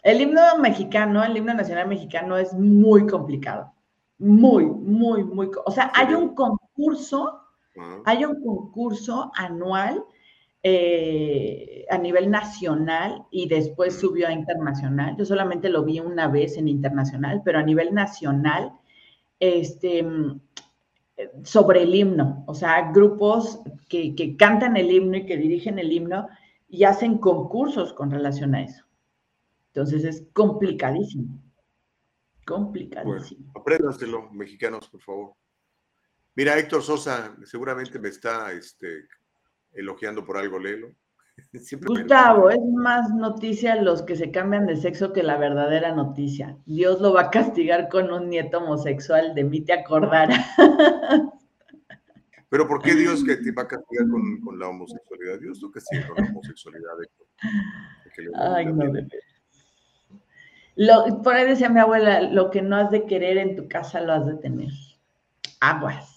El 0.03 0.21
himno 0.21 0.57
mexicano, 0.59 1.23
el 1.23 1.37
himno 1.37 1.53
nacional 1.53 1.87
mexicano 1.87 2.37
es 2.37 2.53
muy 2.53 3.07
complicado. 3.07 3.73
Muy, 4.17 4.65
muy, 4.65 5.23
muy. 5.23 5.49
O 5.65 5.71
sea, 5.71 5.91
hay 5.93 6.13
un 6.13 6.33
concurso 6.35 7.47
hay 8.05 8.25
un 8.25 8.43
concurso 8.43 9.31
anual 9.35 10.03
eh, 10.69 11.85
a 11.89 11.97
nivel 11.97 12.29
nacional 12.29 13.25
y 13.31 13.47
después 13.47 13.97
subió 13.97 14.27
a 14.27 14.33
internacional. 14.33 15.15
Yo 15.17 15.23
solamente 15.23 15.69
lo 15.69 15.85
vi 15.85 16.01
una 16.01 16.27
vez 16.27 16.57
en 16.57 16.67
internacional, 16.67 17.41
pero 17.45 17.59
a 17.59 17.63
nivel 17.63 17.93
nacional, 17.93 18.73
este, 19.39 20.05
sobre 21.43 21.83
el 21.83 21.95
himno, 21.95 22.43
o 22.47 22.53
sea, 22.53 22.91
grupos 22.91 23.61
que, 23.87 24.35
cantan 24.37 24.75
el 24.75 24.91
himno 24.91 25.15
y 25.17 25.25
que 25.25 25.37
dirigen 25.37 25.79
el 25.79 25.89
himno 25.89 26.27
y 26.67 26.83
hacen 26.83 27.17
concursos 27.17 27.93
con 27.93 28.11
relación 28.11 28.53
a 28.53 28.63
eso. 28.63 28.83
Entonces 29.67 30.03
es 30.03 30.27
complicadísimo. 30.33 31.41
Complicadísimo. 32.45 33.53
Bueno, 33.65 34.29
mexicanos, 34.33 34.89
por 34.89 35.01
favor. 35.01 35.33
Mira, 36.35 36.59
Héctor 36.59 36.83
Sosa 36.83 37.37
seguramente 37.45 37.97
me 37.99 38.09
está 38.09 38.51
este, 38.51 39.07
elogiando 39.77 40.25
por 40.25 40.37
algo, 40.37 40.59
léelo. 40.59 40.91
Gustavo, 41.85 42.49
es 42.49 42.59
más 42.75 43.13
noticia 43.13 43.81
los 43.81 44.01
que 44.01 44.15
se 44.15 44.31
cambian 44.31 44.65
de 44.65 44.75
sexo 44.75 45.13
que 45.13 45.23
la 45.23 45.37
verdadera 45.37 45.93
noticia. 45.93 46.57
Dios 46.65 46.99
lo 46.99 47.13
va 47.13 47.21
a 47.21 47.29
castigar 47.29 47.87
con 47.89 48.11
un 48.11 48.29
nieto 48.29 48.57
homosexual, 48.57 49.35
de 49.35 49.43
mí 49.43 49.61
te 49.61 49.73
acordarás. 49.73 50.45
Pero 52.49 52.67
¿por 52.67 52.81
qué 52.81 52.95
Dios 52.95 53.23
que 53.23 53.35
te 53.37 53.51
va 53.51 53.63
a 53.63 53.67
castigar 53.67 54.07
con, 54.09 54.59
la 54.59 54.69
homosexualidad? 54.69 55.39
Dios 55.39 55.61
no 55.61 55.71
castiga 55.71 56.07
con 56.07 56.23
la 56.23 56.29
homosexualidad, 56.31 57.01
Héctor. 57.03 57.27
Ay, 58.35 58.65
no, 58.65 58.91
de 58.91 59.07
lo, 60.75 61.21
Por 61.23 61.33
ahí 61.33 61.47
decía 61.47 61.69
mi 61.69 61.79
abuela, 61.79 62.21
lo 62.21 62.51
que 62.51 62.61
no 62.61 62.75
has 62.77 62.91
de 62.91 63.05
querer 63.05 63.37
en 63.37 63.55
tu 63.55 63.67
casa 63.67 63.99
lo 63.99 64.13
has 64.13 64.25
de 64.25 64.35
tener. 64.35 64.69
Aguas. 65.59 66.16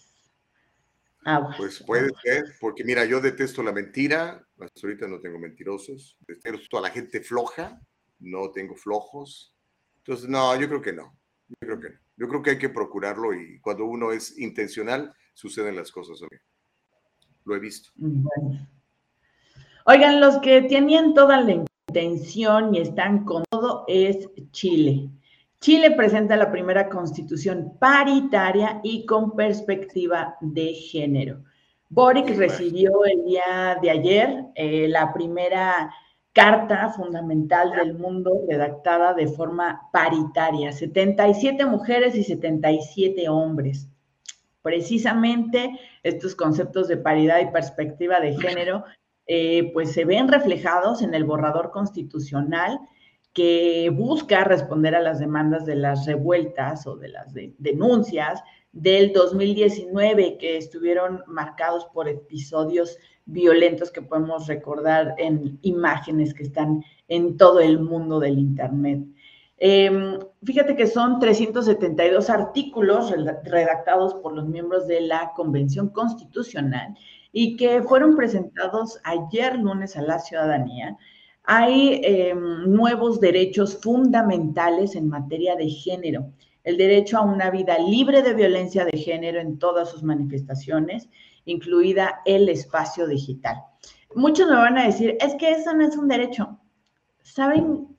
Pues 1.56 1.82
puede 1.82 2.10
ser, 2.22 2.44
porque 2.60 2.82
mira, 2.82 3.04
yo 3.04 3.20
detesto 3.20 3.62
la 3.62 3.72
mentira, 3.72 4.42
hasta 4.58 4.86
ahorita 4.86 5.06
no 5.06 5.20
tengo 5.20 5.38
mentirosos, 5.38 6.16
detesto 6.26 6.78
a 6.78 6.80
la 6.80 6.90
gente 6.90 7.20
floja, 7.20 7.78
no 8.20 8.50
tengo 8.50 8.74
flojos. 8.74 9.54
Entonces, 9.98 10.28
no, 10.28 10.58
yo 10.58 10.66
creo 10.68 10.80
que 10.80 10.92
no. 10.92 11.16
Yo 11.48 11.56
creo 11.60 11.80
que 11.80 11.90
no. 11.90 12.00
Yo 12.16 12.28
creo 12.28 12.42
que 12.42 12.50
hay 12.50 12.58
que 12.58 12.68
procurarlo 12.68 13.34
y 13.34 13.60
cuando 13.60 13.84
uno 13.84 14.12
es 14.12 14.38
intencional, 14.38 15.14
suceden 15.34 15.76
las 15.76 15.90
cosas. 15.90 16.20
Lo 17.44 17.54
he 17.54 17.58
visto. 17.58 17.90
Oigan, 19.86 20.20
los 20.20 20.38
que 20.38 20.62
tenían 20.62 21.14
toda 21.14 21.40
la 21.40 21.64
intención 21.88 22.74
y 22.74 22.80
están 22.80 23.24
con 23.24 23.44
todo 23.50 23.84
es 23.88 24.28
Chile. 24.52 25.10
Chile 25.60 25.90
presenta 25.90 26.36
la 26.36 26.50
primera 26.50 26.88
constitución 26.88 27.76
paritaria 27.78 28.80
y 28.82 29.04
con 29.04 29.36
perspectiva 29.36 30.36
de 30.40 30.72
género. 30.72 31.44
Boric 31.90 32.34
recibió 32.34 33.04
el 33.04 33.26
día 33.26 33.76
de 33.82 33.90
ayer 33.90 34.44
eh, 34.54 34.88
la 34.88 35.12
primera 35.12 35.92
carta 36.32 36.88
fundamental 36.90 37.72
del 37.72 37.92
mundo 37.92 38.40
redactada 38.48 39.12
de 39.12 39.26
forma 39.26 39.82
paritaria, 39.92 40.72
77 40.72 41.66
mujeres 41.66 42.14
y 42.14 42.24
77 42.24 43.28
hombres. 43.28 43.86
Precisamente 44.62 45.78
estos 46.02 46.34
conceptos 46.34 46.88
de 46.88 46.96
paridad 46.96 47.38
y 47.40 47.52
perspectiva 47.52 48.18
de 48.18 48.34
género, 48.34 48.84
eh, 49.26 49.70
pues 49.74 49.92
se 49.92 50.06
ven 50.06 50.28
reflejados 50.28 51.02
en 51.02 51.12
el 51.12 51.24
borrador 51.24 51.70
constitucional 51.70 52.80
que 53.32 53.90
busca 53.94 54.44
responder 54.44 54.94
a 54.94 55.00
las 55.00 55.20
demandas 55.20 55.64
de 55.66 55.76
las 55.76 56.06
revueltas 56.06 56.86
o 56.86 56.96
de 56.96 57.08
las 57.08 57.32
denuncias 57.58 58.42
del 58.72 59.12
2019 59.12 60.38
que 60.38 60.56
estuvieron 60.56 61.22
marcados 61.26 61.86
por 61.92 62.08
episodios 62.08 62.96
violentos 63.26 63.90
que 63.90 64.02
podemos 64.02 64.46
recordar 64.46 65.14
en 65.18 65.58
imágenes 65.62 66.34
que 66.34 66.44
están 66.44 66.82
en 67.08 67.36
todo 67.36 67.60
el 67.60 67.78
mundo 67.78 68.18
del 68.18 68.38
Internet. 68.38 69.04
Em, 69.58 70.18
fíjate 70.42 70.74
que 70.74 70.86
son 70.86 71.18
372 71.18 72.30
artículos 72.30 73.12
redactados 73.44 74.14
por 74.14 74.32
los 74.34 74.46
miembros 74.46 74.86
de 74.86 75.02
la 75.02 75.32
Convención 75.36 75.90
Constitucional 75.90 76.96
y 77.30 77.56
que 77.56 77.82
fueron 77.82 78.16
presentados 78.16 78.98
ayer 79.04 79.58
lunes 79.58 79.96
a 79.96 80.02
la 80.02 80.18
ciudadanía. 80.18 80.96
Hay 81.52 82.00
em, 82.04 82.70
nuevos 82.70 83.18
derechos 83.18 83.76
fundamentales 83.82 84.94
en 84.94 85.08
materia 85.08 85.56
de 85.56 85.68
género 85.68 86.30
el 86.62 86.76
derecho 86.76 87.18
a 87.18 87.22
una 87.22 87.50
vida 87.50 87.76
libre 87.78 88.22
de 88.22 88.34
violencia 88.34 88.84
de 88.84 88.96
género 88.96 89.40
en 89.40 89.58
todas 89.58 89.90
sus 89.90 90.04
manifestaciones, 90.04 91.08
incluida 91.44 92.20
el 92.24 92.48
espacio 92.48 93.06
digital. 93.06 93.56
Muchos 94.14 94.48
me 94.48 94.54
van 94.54 94.78
a 94.78 94.86
decir, 94.86 95.16
es 95.20 95.34
que 95.34 95.50
eso 95.50 95.74
no 95.74 95.84
es 95.84 95.96
un 95.96 96.06
derecho. 96.06 96.60
¿Saben, 97.22 97.96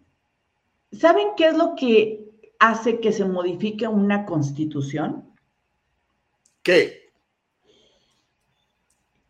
¿saben 0.92 1.30
qué 1.36 1.48
es 1.48 1.58
lo 1.58 1.76
que 1.76 2.32
hace 2.60 3.00
que 3.00 3.12
se 3.12 3.26
modifique 3.26 3.88
una 3.88 4.26
constitución? 4.26 5.30
¿Qué? 6.62 7.01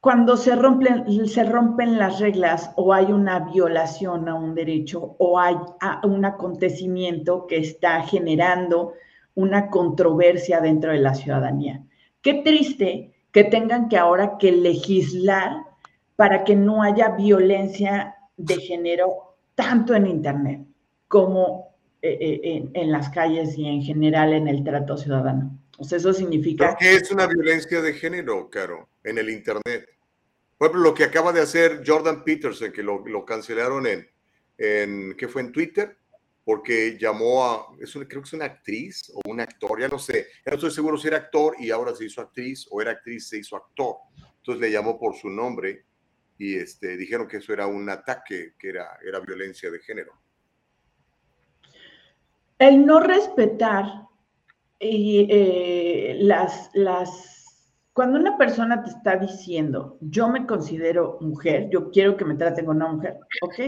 Cuando 0.02 0.36
se 0.36 0.56
rompen, 0.56 1.28
se 1.28 1.44
rompen 1.44 2.00
las 2.00 2.20
reglas 2.20 2.72
o 2.76 2.92
hay 2.92 3.12
una 3.12 3.52
violación 3.52 4.28
a 4.28 4.34
un 4.34 4.56
derecho 4.56 5.16
o 5.20 5.40
hay 5.40 5.56
un 6.04 6.26
acontecimiento 6.26 7.46
que 7.46 7.58
está 7.58 8.02
generando 8.02 8.94
una 9.36 9.70
controversia 9.70 10.60
dentro 10.60 10.92
de 10.92 10.98
la 10.98 11.14
ciudadanía. 11.14 11.84
Qué 12.24 12.42
triste 12.44 13.14
que 13.32 13.44
tengan 13.44 13.90
que 13.90 13.98
ahora 13.98 14.38
que 14.40 14.52
legislar 14.52 15.58
para 16.16 16.44
que 16.44 16.56
no 16.56 16.82
haya 16.82 17.10
violencia 17.10 18.16
de 18.38 18.56
género 18.56 19.36
tanto 19.54 19.94
en 19.94 20.08
Internet 20.08 20.66
como 21.08 21.76
eh, 22.02 22.18
eh, 22.44 22.70
en, 22.74 22.92
las 22.92 23.10
calles 23.10 23.56
y 23.56 23.68
en 23.68 23.84
general 23.84 24.34
en 24.34 24.48
el 24.48 24.64
trato 24.64 24.98
ciudadano. 24.98 25.61
Sea, 25.84 25.98
eso 25.98 26.14
significa... 26.14 26.76
¿Qué 26.80 26.96
es 26.96 27.12
una 27.12 27.28
violencia 27.28 27.82
de 27.82 27.94
género, 27.94 28.50
Caro, 28.50 28.90
en 29.04 29.18
el 29.18 29.30
Internet? 29.30 29.88
Por 30.58 30.68
ejemplo, 30.68 30.90
lo 30.90 30.94
que 30.94 31.04
acaba 31.04 31.34
de 31.34 31.42
hacer 31.42 31.82
Jordan 31.86 32.24
Peterson, 32.24 32.72
que 32.72 32.84
lo, 32.84 33.06
lo 33.08 33.26
cancelaron 33.26 33.88
en, 33.88 34.08
en, 34.58 35.16
¿qué 35.18 35.28
fue? 35.28 35.42
En 35.42 35.52
Twitter, 35.52 35.98
porque 36.44 36.98
llamó 37.00 37.46
a, 37.46 37.68
es 37.80 37.92
creo 37.92 38.22
que 38.22 38.28
es 38.28 38.34
una 38.34 38.46
actriz 38.46 39.12
o 39.14 39.22
un 39.30 39.40
actor, 39.42 39.80
ya 39.80 39.88
no 39.88 40.00
sé, 40.00 40.28
ya 40.46 40.52
no 40.52 40.56
estoy 40.56 40.72
seguro 40.72 40.98
si 40.98 41.08
era 41.08 41.18
actor 41.18 41.56
y 41.60 41.72
ahora 41.72 41.96
se 41.96 42.06
hizo 42.06 42.22
actriz 42.22 42.68
o 42.70 42.82
era 42.82 42.92
actriz 42.92 43.28
se 43.28 43.38
hizo 43.38 43.56
actor. 43.56 43.96
Entonces 44.38 44.62
le 44.62 44.72
llamó 44.72 45.00
por 45.00 45.16
su 45.16 45.30
nombre 45.30 45.86
y 46.38 46.56
este, 46.56 46.98
dijeron 46.98 47.28
que 47.28 47.38
eso 47.38 47.54
era 47.54 47.68
un 47.68 47.88
ataque, 47.90 48.54
que 48.58 48.70
era, 48.70 48.98
era 49.06 49.20
violencia 49.20 49.70
de 49.70 49.80
género. 49.80 50.14
El 52.58 52.86
no 52.86 53.00
respetar 53.00 53.86
y, 54.82 55.28
eh, 55.30 56.18
las, 56.22 56.72
las, 56.74 57.68
cuando 57.94 58.20
una 58.20 58.38
persona 58.38 58.84
te 58.84 58.90
está 58.90 59.16
diciendo, 59.16 59.98
yo 60.02 60.28
me 60.28 60.46
considero 60.46 61.18
mujer, 61.22 61.70
yo 61.70 61.92
quiero 61.92 62.18
que 62.18 62.26
me 62.26 62.36
traten 62.36 62.66
como 62.66 62.78
una 62.78 62.92
mujer, 62.92 63.20
ok, 63.42 63.60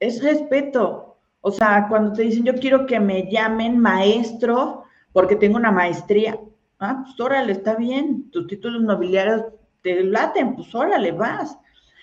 es 0.00 0.22
respeto, 0.22 1.10
o 1.42 1.50
sea, 1.50 1.86
cuando 1.88 2.12
te 2.12 2.22
dicen, 2.22 2.44
yo 2.44 2.54
quiero 2.54 2.86
que 2.86 3.00
me 3.00 3.30
llamen 3.30 3.78
maestro 3.78 4.84
porque 5.12 5.36
tengo 5.36 5.56
una 5.56 5.72
maestría. 5.72 6.38
Ah, 6.78 7.02
pues 7.04 7.18
órale, 7.20 7.52
está 7.52 7.76
bien, 7.76 8.30
tus 8.30 8.46
títulos 8.46 8.82
nobiliarios 8.82 9.44
te 9.82 10.02
laten, 10.04 10.54
pues 10.54 10.74
órale, 10.74 11.12
vas. 11.12 11.58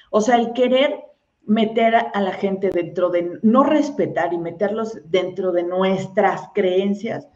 O 0.10 0.22
sea, 0.22 0.38
el 0.38 0.54
querer 0.54 1.04
meter 1.46 1.96
a 1.96 2.22
la 2.22 2.34
gente 2.34 2.70
dentro 2.70 3.10
de, 3.10 3.40
no 3.42 3.64
respetar 3.64 4.34
y 4.34 4.38
meterlos 4.38 5.00
dentro 5.06 5.52
de 5.52 5.64
nuestras 5.64 6.50
creencias, 6.54 7.28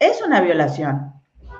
es 0.00 0.20
una 0.22 0.40
violación. 0.40 1.12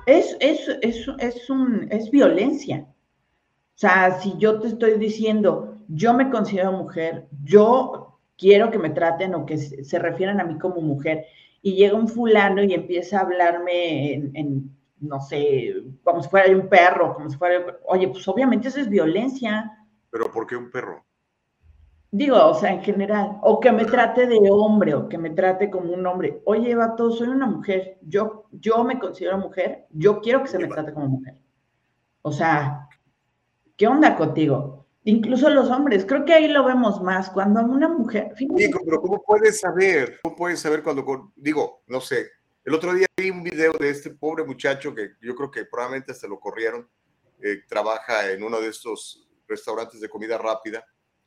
Es, 0.06 0.36
es, 0.40 0.66
es, 0.80 1.06
es, 1.18 1.50
un, 1.50 1.86
es 1.90 2.10
violencia. 2.10 2.86
O 2.88 3.78
sea, 3.80 4.18
si 4.20 4.36
yo 4.38 4.58
te 4.58 4.68
estoy 4.68 4.98
diciendo, 4.98 5.76
yo 5.88 6.14
me 6.14 6.30
considero 6.30 6.72
mujer, 6.72 7.28
yo 7.44 8.18
quiero 8.36 8.70
que 8.70 8.78
me 8.78 8.90
traten 8.90 9.34
o 9.34 9.46
que 9.46 9.58
se 9.58 9.98
refieran 9.98 10.40
a 10.40 10.44
mí 10.44 10.58
como 10.58 10.80
mujer. 10.80 11.26
Y 11.62 11.74
llega 11.74 11.94
un 11.94 12.08
fulano 12.08 12.64
y 12.64 12.72
empieza 12.72 13.18
a 13.18 13.22
hablarme 13.22 14.14
en, 14.14 14.74
no 15.00 15.20
sé, 15.20 15.74
como 16.02 16.22
si 16.22 16.28
fuera 16.30 16.54
un 16.56 16.68
perro, 16.68 17.14
como 17.14 17.28
si 17.28 17.36
fuera, 17.36 17.78
oye, 17.84 18.08
pues 18.08 18.26
obviamente 18.26 18.68
eso 18.68 18.80
es 18.80 18.88
violencia. 18.88 19.70
Pero 20.10 20.32
¿por 20.32 20.46
qué 20.46 20.56
un 20.56 20.70
perro? 20.70 21.04
Digo, 22.12 22.44
o 22.44 22.54
sea, 22.54 22.72
en 22.72 22.82
general, 22.82 23.38
o 23.42 23.60
que 23.60 23.70
me 23.70 23.84
trate 23.84 24.26
de 24.26 24.40
hombre, 24.50 24.94
o 24.94 25.08
que 25.08 25.16
me 25.16 25.30
trate 25.30 25.70
como 25.70 25.92
un 25.92 26.04
hombre. 26.04 26.42
Oye, 26.44 26.74
vato, 26.74 27.12
soy 27.12 27.28
una 27.28 27.46
mujer, 27.46 27.98
yo, 28.02 28.46
yo 28.50 28.82
me 28.82 28.98
considero 28.98 29.38
mujer, 29.38 29.86
yo 29.90 30.20
quiero 30.20 30.42
que 30.42 30.48
se 30.48 30.58
me 30.58 30.66
trate 30.66 30.92
como 30.92 31.06
mujer. 31.06 31.36
O 32.22 32.32
sea, 32.32 32.88
¿qué 33.76 33.86
onda 33.86 34.16
contigo? 34.16 34.86
Incluso 35.04 35.48
los 35.50 35.70
hombres, 35.70 36.04
creo 36.04 36.24
que 36.24 36.34
ahí 36.34 36.48
lo 36.48 36.64
vemos 36.64 37.00
más, 37.00 37.30
cuando 37.30 37.62
una 37.62 37.88
mujer... 37.88 38.34
pero 38.36 39.00
¿cómo 39.00 39.22
puedes 39.22 39.60
saber? 39.60 40.18
¿Cómo 40.22 40.34
puedes 40.34 40.58
saber 40.58 40.82
cuando, 40.82 41.32
digo, 41.36 41.82
no 41.86 42.00
sé, 42.00 42.26
el 42.64 42.74
otro 42.74 42.92
día 42.92 43.06
vi 43.16 43.30
un 43.30 43.44
video 43.44 43.72
de 43.78 43.88
este 43.88 44.10
pobre 44.10 44.44
muchacho 44.44 44.92
que 44.94 45.12
yo 45.22 45.36
creo 45.36 45.50
que 45.50 45.64
probablemente 45.64 46.10
hasta 46.10 46.26
lo 46.26 46.40
corrieron, 46.40 46.88
eh, 47.40 47.60
trabaja 47.68 48.30
en 48.32 48.42
uno 48.42 48.60
de 48.60 48.68
estos 48.68 49.28
restaurantes 49.46 50.00
de 50.00 50.08
comida 50.08 50.36
rápida 50.36 50.84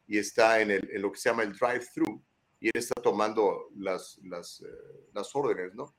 y 0.07 0.17
está 0.17 0.61
en, 0.61 0.71
el, 0.71 0.89
en 0.91 1.01
lo 1.01 1.11
que 1.11 1.19
se 1.19 1.29
llama 1.29 1.43
el 1.43 1.53
drive-thru 1.53 2.23
y 2.59 2.67
él 2.67 2.73
está 2.75 3.01
tomando 3.01 3.69
las, 3.75 4.19
las, 4.23 4.61
eh, 4.61 5.09
las 5.13 5.35
órdenes, 5.35 5.73
¿no? 5.73 5.95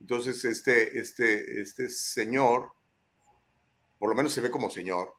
Entonces, 0.00 0.44
este, 0.44 0.98
este, 0.98 1.60
este 1.60 1.88
señor, 1.88 2.72
por 3.98 4.10
lo 4.10 4.14
menos 4.14 4.32
se 4.32 4.40
ve 4.40 4.50
como 4.50 4.70
señor, 4.70 5.14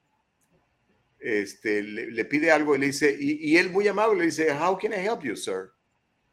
este, 1.20 1.84
le, 1.84 2.26
pide 2.26 2.50
algo 2.50 2.76
y 2.76 2.80
le 2.80 2.86
dice, 2.88 3.16
y, 3.20 3.58
él 3.58 3.70
muy 3.70 3.88
amable 3.88 4.20
le 4.20 4.26
dice, 4.26 4.52
How 4.54 4.78
can 4.78 4.94
I 4.94 5.06
help 5.06 5.22
you, 5.24 5.36
sir? 5.36 5.72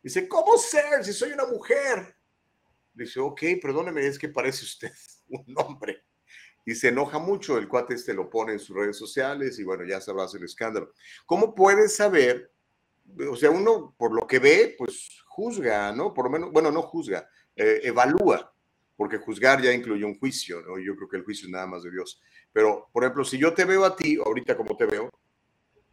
Dice, 0.02 0.28
¿cómo, 0.28 0.56
sir? 0.56 1.02
Si 1.02 1.12
soy 1.12 1.32
una 1.32 1.46
mujer. 1.46 2.14
Le 2.94 3.04
dice, 3.04 3.18
ok, 3.18 3.42
perdóneme, 3.60 4.06
es 4.06 4.18
que 4.18 4.28
parece 4.28 4.64
usted 4.64 4.92
un 5.28 5.54
hombre. 5.56 6.05
Y 6.66 6.74
se 6.74 6.88
enoja 6.88 7.20
mucho, 7.20 7.56
el 7.56 7.68
cuate 7.68 7.94
este 7.94 8.12
lo 8.12 8.28
pone 8.28 8.52
en 8.52 8.58
sus 8.58 8.76
redes 8.76 8.96
sociales 8.96 9.56
y 9.60 9.64
bueno, 9.64 9.84
ya 9.84 10.00
sabrás 10.00 10.34
el 10.34 10.42
escándalo. 10.42 10.92
¿Cómo 11.24 11.54
puedes 11.54 11.94
saber? 11.94 12.52
O 13.30 13.36
sea, 13.36 13.50
uno 13.50 13.94
por 13.96 14.12
lo 14.12 14.26
que 14.26 14.40
ve, 14.40 14.74
pues 14.76 15.22
juzga, 15.28 15.92
¿no? 15.92 16.12
Por 16.12 16.24
lo 16.24 16.30
menos, 16.32 16.50
bueno, 16.50 16.72
no 16.72 16.82
juzga, 16.82 17.30
eh, 17.54 17.82
evalúa, 17.84 18.52
porque 18.96 19.18
juzgar 19.18 19.62
ya 19.62 19.72
incluye 19.72 20.04
un 20.04 20.18
juicio, 20.18 20.60
¿no? 20.60 20.76
Yo 20.78 20.96
creo 20.96 21.08
que 21.08 21.18
el 21.18 21.24
juicio 21.24 21.46
es 21.46 21.52
nada 21.52 21.68
más 21.68 21.84
de 21.84 21.92
Dios. 21.92 22.20
Pero, 22.52 22.88
por 22.92 23.04
ejemplo, 23.04 23.24
si 23.24 23.38
yo 23.38 23.54
te 23.54 23.64
veo 23.64 23.84
a 23.84 23.94
ti, 23.94 24.16
ahorita 24.16 24.56
como 24.56 24.76
te 24.76 24.86
veo, 24.86 25.08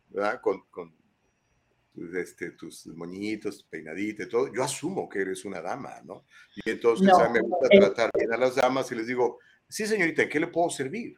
¿verdad? 0.10 0.42
Con, 0.42 0.64
con 0.72 0.92
este, 2.16 2.52
tus 2.52 2.88
moñitos, 2.88 3.64
peinadita 3.70 4.24
y 4.24 4.28
todo, 4.28 4.52
yo 4.52 4.64
asumo 4.64 5.08
que 5.08 5.20
eres 5.20 5.46
una 5.46 5.62
dama, 5.62 6.02
¿no? 6.04 6.26
Y 6.56 6.72
entonces 6.72 7.08
me 7.32 7.42
gusta 7.42 7.70
tratar 7.70 8.10
bien 8.18 8.34
a 8.34 8.38
las 8.38 8.56
damas 8.56 8.92
y 8.92 8.96
les 8.96 9.06
digo, 9.06 9.38
sí, 9.68 9.86
señorita, 9.86 10.24
¿en 10.24 10.30
qué 10.30 10.40
le 10.40 10.48
puedo 10.48 10.70
servir? 10.70 11.16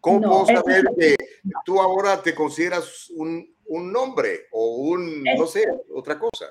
¿Cómo 0.00 0.20
puedo 0.20 0.46
saber 0.46 0.84
que 0.98 1.16
tú 1.64 1.80
ahora 1.80 2.22
te 2.22 2.34
consideras 2.34 3.10
un, 3.16 3.44
un 3.66 3.96
hombre 3.96 4.42
o 4.52 4.76
un, 4.76 5.24
no 5.24 5.46
sé, 5.46 5.66
otra 5.94 6.18
cosa? 6.18 6.46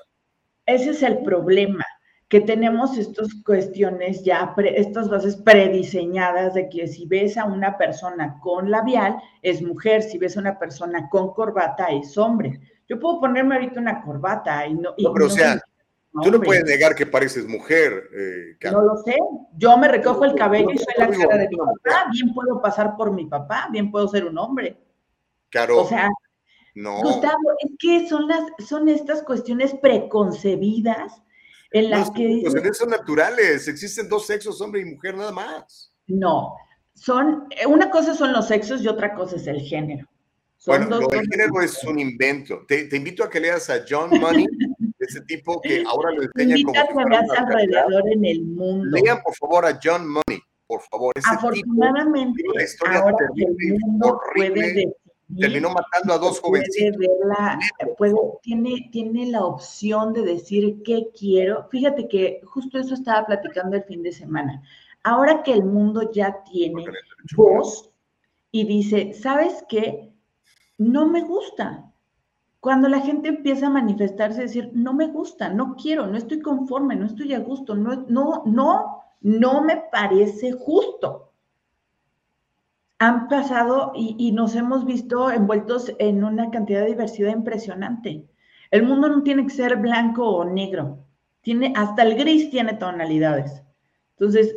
Ese 0.66 0.90
es 0.90 1.02
el 1.02 1.22
problema 1.22 1.84
que 2.28 2.42
tenemos 2.42 2.98
estas 2.98 3.28
cuestiones 3.42 4.22
ya, 4.22 4.52
pre- 4.54 4.78
estas 4.78 5.08
bases 5.08 5.36
prediseñadas 5.36 6.52
de 6.52 6.68
que 6.68 6.86
si 6.86 7.06
ves 7.06 7.38
a 7.38 7.46
una 7.46 7.78
persona 7.78 8.38
con 8.42 8.70
labial 8.70 9.16
es 9.40 9.62
mujer, 9.62 10.02
si 10.02 10.18
ves 10.18 10.36
a 10.36 10.40
una 10.40 10.58
persona 10.58 11.08
con 11.08 11.32
corbata 11.32 11.86
es 11.86 12.18
hombre. 12.18 12.60
Yo 12.86 13.00
puedo 13.00 13.20
ponerme 13.20 13.54
ahorita 13.54 13.80
una 13.80 14.02
corbata 14.02 14.66
y 14.66 14.74
no. 14.74 14.92
y 14.98 15.04
No, 15.04 15.12
pero 15.14 15.24
o 15.24 15.28
no 15.28 15.34
sea, 15.34 15.58
tú 16.12 16.30
no 16.30 16.40
puedes 16.40 16.64
negar 16.64 16.94
que 16.94 17.06
pareces 17.06 17.46
mujer, 17.46 18.08
eh. 18.14 18.70
No 18.70 18.82
lo 18.82 18.96
sé. 19.04 19.16
Yo 19.56 19.76
me 19.76 19.88
recojo 19.88 20.24
el 20.24 20.34
cabello 20.34 20.70
y 20.70 20.78
soy 20.78 20.94
la 20.96 21.08
cara 21.08 21.38
de 21.38 21.48
mi 21.48 21.56
papá. 21.56 22.06
Bien 22.12 22.34
puedo 22.34 22.60
pasar 22.60 22.96
por 22.96 23.12
mi 23.12 23.26
papá, 23.26 23.68
bien 23.70 23.90
puedo 23.90 24.08
ser 24.08 24.24
un 24.24 24.38
hombre. 24.38 24.76
Carol, 25.50 25.78
O 25.78 25.86
sea, 25.86 26.08
no. 26.74 27.00
Gustavo, 27.02 27.36
es 27.60 27.72
que 27.78 28.08
son 28.08 28.28
las, 28.28 28.42
son 28.66 28.88
estas 28.88 29.22
cuestiones 29.22 29.74
preconcebidas 29.74 31.22
en 31.70 31.90
las 31.90 32.08
Los 32.08 32.10
que 32.12 32.26
dices, 32.26 32.42
procedimientos 32.42 32.78
son 32.78 32.90
naturales, 32.90 33.68
existen 33.68 34.08
dos 34.08 34.26
sexos, 34.26 34.60
hombre 34.60 34.80
y 34.82 34.84
mujer 34.84 35.16
nada 35.16 35.32
más. 35.32 35.92
no, 36.06 36.54
son, 36.94 37.46
eh, 37.50 37.66
una 37.66 37.90
cosa 37.90 38.14
son 38.14 38.32
los 38.32 38.48
sexos 38.48 38.82
y 38.82 38.88
otra 38.88 39.14
cosa 39.14 39.36
es 39.36 39.46
el 39.46 39.60
género. 39.60 40.06
Son 40.56 40.76
Bueno, 40.76 40.96
dos 40.96 41.00
lo 41.02 41.08
del 41.08 41.28
género 41.30 41.60
es 41.62 41.84
un 41.84 41.98
invento. 41.98 42.64
Te, 42.66 42.84
te 42.84 42.96
invito 42.96 43.22
a 43.22 43.30
que 43.30 43.38
leas 43.38 43.70
a 43.70 43.84
John 43.88 44.10
Money, 44.18 44.46
ese 45.08 45.20
tipo 45.22 45.60
que 45.60 45.82
ahora 45.88 46.10
lo 46.12 46.22
enseña 46.22 46.56
como 46.64 46.74
si 46.74 46.86
que 46.86 46.92
fuera 46.92 47.20
una 47.20 47.34
alrededor 47.40 48.12
en 48.12 48.24
el 48.24 48.42
mundo. 48.44 48.98
Lean 49.02 49.18
por 49.22 49.34
favor 49.34 49.64
a 49.66 49.78
John 49.82 50.06
Money, 50.08 50.40
por 50.66 50.80
favor. 50.82 51.12
Ese 51.16 51.28
Afortunadamente, 51.30 52.42
una 52.52 52.62
historia 52.62 52.98
ahora 53.00 53.16
el 53.36 53.56
mundo 53.80 54.20
puede 54.34 54.92
terminó 55.38 55.68
matando 55.70 56.14
a 56.14 56.18
dos 56.18 56.40
puede 56.40 56.62
jovencitos. 56.64 56.98
verla, 56.98 57.58
puede- 57.98 58.14
tiene, 58.42 58.88
tiene 58.90 59.26
la 59.26 59.44
opción 59.44 60.14
de 60.14 60.22
decir 60.22 60.82
qué 60.82 61.08
quiero. 61.18 61.68
Fíjate 61.70 62.08
que 62.08 62.40
justo 62.44 62.78
eso 62.78 62.94
estaba 62.94 63.26
platicando 63.26 63.76
el 63.76 63.84
fin 63.84 64.02
de 64.02 64.12
semana. 64.12 64.62
Ahora 65.04 65.42
que 65.42 65.52
el 65.52 65.64
mundo 65.64 66.10
ya 66.12 66.42
tiene 66.44 66.84
voz 67.36 67.90
y 68.50 68.64
dice, 68.66 69.12
¿sabes 69.12 69.64
qué? 69.68 70.10
No 70.78 71.06
me 71.06 71.22
gusta. 71.24 71.92
Cuando 72.60 72.88
la 72.88 73.00
gente 73.00 73.28
empieza 73.28 73.68
a 73.68 73.70
manifestarse, 73.70 74.42
decir, 74.42 74.70
no 74.74 74.92
me 74.92 75.06
gusta, 75.06 75.48
no 75.48 75.76
quiero, 75.76 76.06
no 76.06 76.16
estoy 76.16 76.40
conforme, 76.40 76.96
no 76.96 77.06
estoy 77.06 77.34
a 77.34 77.38
gusto, 77.38 77.76
no, 77.76 78.04
no, 78.08 78.42
no, 78.46 79.02
no 79.20 79.62
me 79.62 79.76
parece 79.92 80.52
justo 80.52 81.28
han 82.98 83.28
pasado 83.28 83.92
y, 83.94 84.32
nos 84.32 84.56
hemos 84.56 84.84
visto 84.84 85.30
envueltos 85.30 85.92
en 85.98 86.24
una 86.24 86.50
cantidad 86.50 86.80
de 86.80 86.88
diversidad 86.88 87.32
impresionante. 87.32 88.26
El 88.70 88.82
mundo 88.82 89.08
no 89.08 89.22
tiene 89.22 89.44
que 89.44 89.54
ser 89.54 89.76
blanco 89.76 90.28
o 90.28 90.44
negro, 90.44 90.98
tiene, 91.40 91.72
hasta 91.76 92.02
el 92.02 92.16
gris 92.16 92.50
tiene 92.50 92.74
tonalidades. 92.74 93.62
Entonces, 94.18 94.56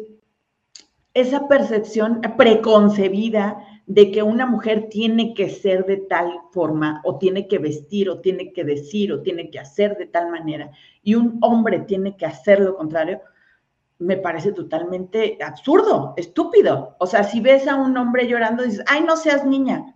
esa 1.14 1.48
percepción 1.48 2.22
preconcebida 2.38 3.58
de 3.86 4.12
que 4.12 4.24
una 4.24 4.46
mujer 4.46 4.88
tiene 4.90 5.34
que 5.34 5.50
ser 5.50 5.86
de 5.86 5.98
tal 5.98 6.32
forma, 6.52 7.02
o 7.04 7.18
tiene 7.18 7.48
que 7.48 7.58
vestir, 7.58 8.10
o 8.10 8.22
tiene 8.22 8.54
que 8.54 8.64
decir, 8.64 9.12
o 9.12 9.22
tiene 9.22 9.50
que 9.50 9.60
hacer 9.60 9.98
de 9.98 10.06
tal 10.06 10.32
manera, 10.32 10.72
y 11.04 11.16
un 11.16 11.40
hombre 11.42 11.80
tiene 11.80 12.16
que 12.16 12.26
hacer 12.26 12.62
lo 12.62 12.78
contrario, 12.78 13.20
me 14.00 14.18
parece 14.18 14.52
totalmente 14.52 15.38
absurdo, 15.44 16.14
estúpido. 16.18 16.96
O 17.00 17.06
sea, 17.06 17.24
si 17.24 17.40
ves 17.40 17.68
a 17.68 17.76
un 17.76 17.96
hombre 17.98 18.28
llorando, 18.28 18.64
dices, 18.64 18.84
ay, 18.88 19.04
no 19.04 19.16
seas 19.16 19.46
niña. 19.46 19.91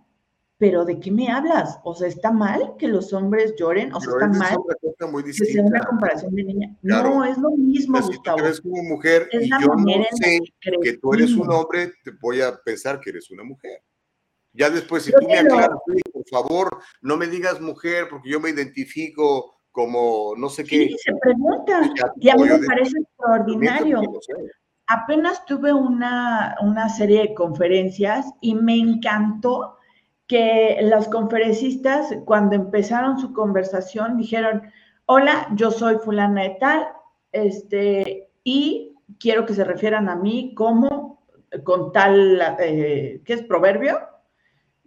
Pero 0.58 0.86
¿de 0.86 0.98
qué 0.98 1.10
me 1.10 1.28
hablas? 1.28 1.78
O 1.84 1.94
sea, 1.94 2.08
¿está 2.08 2.32
mal 2.32 2.74
que 2.78 2.88
los 2.88 3.12
hombres 3.12 3.54
lloren? 3.58 3.92
O 3.92 4.00
sea, 4.00 4.10
Pero 4.18 4.32
¿está 4.32 4.38
mal 4.38 4.56
que 4.80 5.32
sea 5.32 5.62
una 5.62 5.80
comparación 5.84 6.34
de 6.34 6.44
niña? 6.44 6.76
Claro. 6.80 7.10
No, 7.10 7.24
es 7.26 7.36
lo 7.36 7.50
mismo, 7.50 7.98
si 7.98 8.04
tú 8.04 8.08
Gustavo. 8.14 8.36
te 8.38 8.42
ves 8.44 8.60
como 8.62 8.82
mujer 8.84 9.28
Es 9.32 9.42
y 9.46 9.50
yo 9.50 9.58
no 9.58 9.84
sé 10.12 10.40
que 10.60 10.70
que 10.82 10.92
tú 10.98 11.12
eres 11.12 11.32
un 11.34 11.50
hombre, 11.52 11.92
te 12.02 12.10
voy 12.22 12.40
a 12.40 12.56
pensar 12.56 13.00
que 13.00 13.10
eres 13.10 13.30
una 13.30 13.44
mujer. 13.44 13.82
Ya 14.54 14.70
después, 14.70 15.02
si 15.02 15.12
Yo 15.12 15.18
tú 15.18 15.26
me 15.26 15.34
lo- 15.42 15.54
aclaras, 15.56 15.78
"Oye, 15.88 16.00
por 16.10 16.24
favor, 16.30 16.78
no 17.02 17.18
me 17.18 17.26
digas 17.26 17.60
mujer 17.60 18.06
porque 18.08 18.30
yo 18.30 18.40
me 18.40 18.48
identifico 18.48 19.60
como 19.70 20.32
no 20.38 20.48
sé 20.48 20.64
qué. 20.64 20.88
Sí, 20.88 20.96
se 21.04 21.12
pregunta. 21.20 21.82
Y 22.16 22.30
a 22.30 22.36
mí 22.36 22.44
me 22.44 22.66
parece 22.66 22.98
extraordinario. 22.98 24.00
Apenas 24.86 25.44
tuve 25.44 25.74
una, 25.74 26.56
una 26.62 26.88
serie 26.88 27.20
de 27.20 27.34
conferencias 27.34 28.24
y 28.40 28.54
me 28.54 28.76
encantó 28.76 29.75
que 30.26 30.78
los 30.82 31.08
conferencistas, 31.08 32.14
cuando 32.24 32.56
empezaron 32.56 33.18
su 33.18 33.32
conversación, 33.32 34.16
dijeron, 34.16 34.62
hola, 35.04 35.48
yo 35.54 35.70
soy 35.70 35.96
fulana 35.96 36.42
de 36.42 36.56
tal, 36.60 36.88
este, 37.32 38.28
y 38.42 38.94
quiero 39.18 39.46
que 39.46 39.54
se 39.54 39.64
refieran 39.64 40.08
a 40.08 40.16
mí 40.16 40.54
como 40.54 41.24
con 41.64 41.92
tal, 41.92 42.40
eh, 42.58 43.20
¿qué 43.24 43.32
es 43.34 43.42
proverbio? 43.42 44.00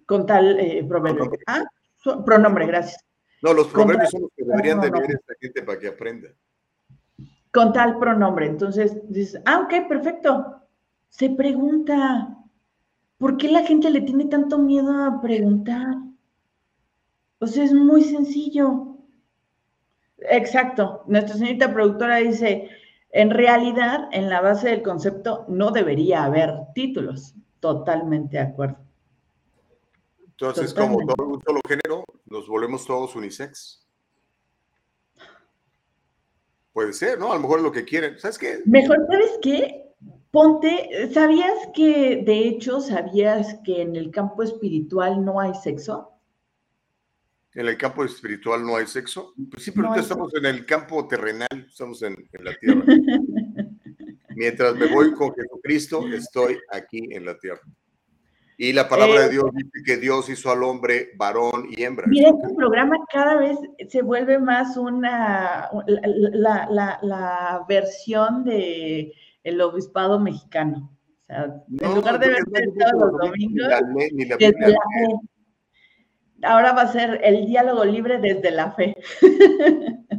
Con 0.06 0.26
tal 0.26 0.60
eh, 0.60 0.84
proverbio. 0.88 1.32
Ah, 1.48 1.64
pronombre, 2.26 2.66
gracias. 2.66 3.04
No, 3.42 3.54
los 3.54 3.68
proverbios 3.68 4.10
son 4.10 4.24
los 4.24 4.32
que 4.36 4.44
deberían 4.44 4.82
de 4.82 4.90
ver 4.90 5.12
esta 5.12 5.34
gente 5.40 5.64
para 5.64 5.80
que 5.80 5.88
aprenda. 5.88 6.30
con 7.52 7.74
tal 7.74 7.98
pronombre. 7.98 8.46
Entonces 8.46 8.98
dices, 9.10 9.42
ah, 9.46 9.62
ok, 9.62 9.88
perfecto. 9.88 10.62
Se 11.10 11.30
pregunta, 11.30 12.39
¿por 13.20 13.38
qué 13.38 13.50
la 13.50 13.64
gente 13.64 13.92
le 13.92 14.02
tiene 14.02 14.26
tanto 14.26 14.58
miedo 14.58 15.04
a 15.04 15.22
preguntar? 15.22 15.98
O 17.38 17.46
sea, 17.46 17.64
es 17.64 17.74
muy 17.74 18.04
sencillo. 18.04 18.98
Exacto. 20.18 21.04
Nuestra 21.06 21.36
señorita 21.36 21.72
productora 21.72 22.18
dice, 22.18 22.70
en 23.12 23.30
realidad, 23.30 24.10
en 24.12 24.30
la 24.30 24.42
base 24.42 24.70
del 24.70 24.82
concepto 24.82 25.46
no 25.48 25.72
debería 25.72 26.24
haber 26.24 26.54
títulos. 26.74 27.36
Totalmente 27.60 28.38
de 28.38 28.44
acuerdo. 28.44 28.78
Entonces, 30.26 30.74
como 30.74 31.06
todo 31.06 31.28
un 31.28 31.42
solo 31.42 31.60
género, 31.68 32.06
nos 32.26 32.48
volvemos 32.48 32.86
todos 32.86 33.16
unisex. 33.16 33.86
Puede 36.72 36.94
ser, 36.94 37.20
¿no? 37.20 37.32
A 37.32 37.36
lo 37.36 37.42
mejor 37.42 37.60
es 37.60 37.64
lo 37.64 37.72
que 37.74 37.84
quieren. 37.84 38.18
¿Sabes 38.18 38.38
qué? 38.38 38.60
Mejor, 38.66 39.06
¿sabes 39.08 39.40
qué? 39.42 39.89
Ponte, 40.32 41.10
¿sabías 41.12 41.54
que, 41.74 42.22
de 42.24 42.48
hecho, 42.48 42.82
sabías 42.82 43.56
que 43.64 43.82
en 43.82 43.96
el 43.96 44.12
campo 44.12 44.44
espiritual 44.44 45.26
no 45.26 45.40
hay 45.40 45.54
sexo? 45.56 46.12
En 47.56 47.68
el 47.68 47.78
campo 47.78 48.06
espiritual 48.06 48.64
no 48.64 48.76
hay 48.78 48.86
sexo. 48.86 49.34
Pues 49.50 49.64
sí, 49.64 49.72
pero 49.72 49.84
No 49.84 49.90
ahorita 49.90 50.04
estamos 50.04 50.34
en 50.36 50.46
el 50.46 50.66
campo 50.68 51.08
terrenal, 51.08 51.48
estamos 51.68 52.02
en, 52.04 52.16
en 52.32 52.46
la 52.46 52.54
tierra. 52.60 52.84
Mientras 54.36 54.76
me 54.76 54.86
voy 54.86 55.14
con 55.14 55.34
Jesucristo, 55.34 56.08
estoy 56.14 56.60
aquí 56.72 57.10
en 57.12 57.26
la 57.26 57.38
tierra. 57.38 57.62
Y 58.56 58.72
la 58.74 58.88
palabra 58.88 59.22
Eh, 59.22 59.24
de 59.24 59.30
Dios 59.30 59.46
dice 59.54 59.72
que 59.86 59.98
Dios 59.98 60.30
hizo 60.30 60.52
al 60.52 60.62
hombre 60.64 61.10
varón 61.18 61.66
y 61.70 61.82
hembra. 61.82 62.06
Mira, 62.08 62.30
este 62.30 62.54
programa 62.56 62.98
cada 63.12 63.36
vez 63.38 63.58
se 63.88 64.02
vuelve 64.04 64.38
más 64.38 64.78
una, 64.78 65.70
la, 65.88 66.02
la- 66.34 66.68
la- 66.70 67.00
la 67.02 67.66
versión 67.68 68.44
de 68.44 69.12
el 69.44 69.62
obispado 69.62 70.20
mexicano. 70.20 70.92
O 71.22 71.26
sea, 71.26 71.44
en 71.46 71.64
No, 71.70 71.96
lugar 71.96 72.20
de 72.20 72.28
no, 72.30 72.36
todos 72.78 72.94
los 72.94 73.12
ni 73.14 73.28
domingos, 73.28 73.68
la 73.68 73.82
ni 73.82 74.26
la 74.26 74.38
desde 74.38 74.52
Biblia 74.52 74.70
la 74.70 75.08
fe. 75.08 75.16
Ahora 76.42 76.72
va 76.74 76.82
a 76.84 76.92
ser 76.92 77.20
el 77.24 77.46
diálogo 77.46 77.84
libre 77.86 78.18
desde 78.20 78.52
la 78.52 78.72
fe. 78.72 78.96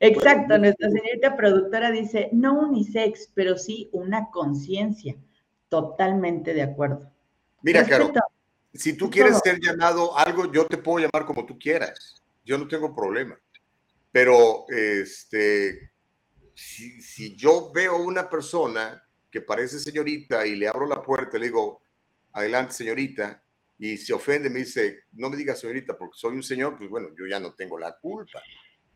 Exacto, 0.00 0.56
nuestra 0.58 0.88
señorita 0.90 1.36
productora 1.36 1.90
dice, 1.90 2.30
no 2.32 2.58
unisex, 2.58 3.30
pero 3.34 3.56
sí 3.58 3.90
una 3.92 4.30
conciencia. 4.30 5.14
Totalmente 5.68 6.54
de 6.54 6.62
acuerdo. 6.62 7.12
Mira, 7.62 7.84
Caro, 7.86 8.10
si 8.72 8.96
tú 8.96 9.06
Es 9.06 9.10
quieres 9.10 9.32
todo. 9.34 9.42
ser 9.44 9.60
llamado 9.60 10.16
algo, 10.16 10.50
yo 10.50 10.66
te 10.66 10.78
puedo 10.78 10.98
llamar 11.06 11.26
como 11.26 11.44
tú 11.44 11.58
quieras. 11.58 12.22
Yo 12.44 12.56
no 12.56 12.66
tengo 12.66 12.94
problema. 12.94 13.38
Pero, 14.10 14.64
este, 14.68 15.89
si, 16.60 17.36
yo 17.36 17.72
veo 17.72 17.96
una 17.96 18.28
persona 18.28 19.02
que 19.30 19.40
parece 19.40 19.78
señorita 19.78 20.46
y 20.46 20.56
le 20.56 20.68
abro 20.68 20.86
la 20.86 21.02
puerta 21.02 21.38
le 21.38 21.46
digo, 21.46 21.80
adelante, 22.32 22.74
señorita, 22.74 23.42
y 23.78 23.96
se 23.96 24.12
ofende, 24.12 24.50
me 24.50 24.60
dice, 24.60 25.04
no 25.12 25.30
me 25.30 25.36
digas 25.36 25.60
señorita 25.60 25.96
porque 25.96 26.18
soy 26.18 26.36
un 26.36 26.42
señor, 26.42 26.76
pues 26.76 26.90
bueno, 26.90 27.08
yo 27.18 27.26
ya 27.26 27.40
no 27.40 27.54
tengo 27.54 27.78
la 27.78 27.96
culpa. 27.98 28.42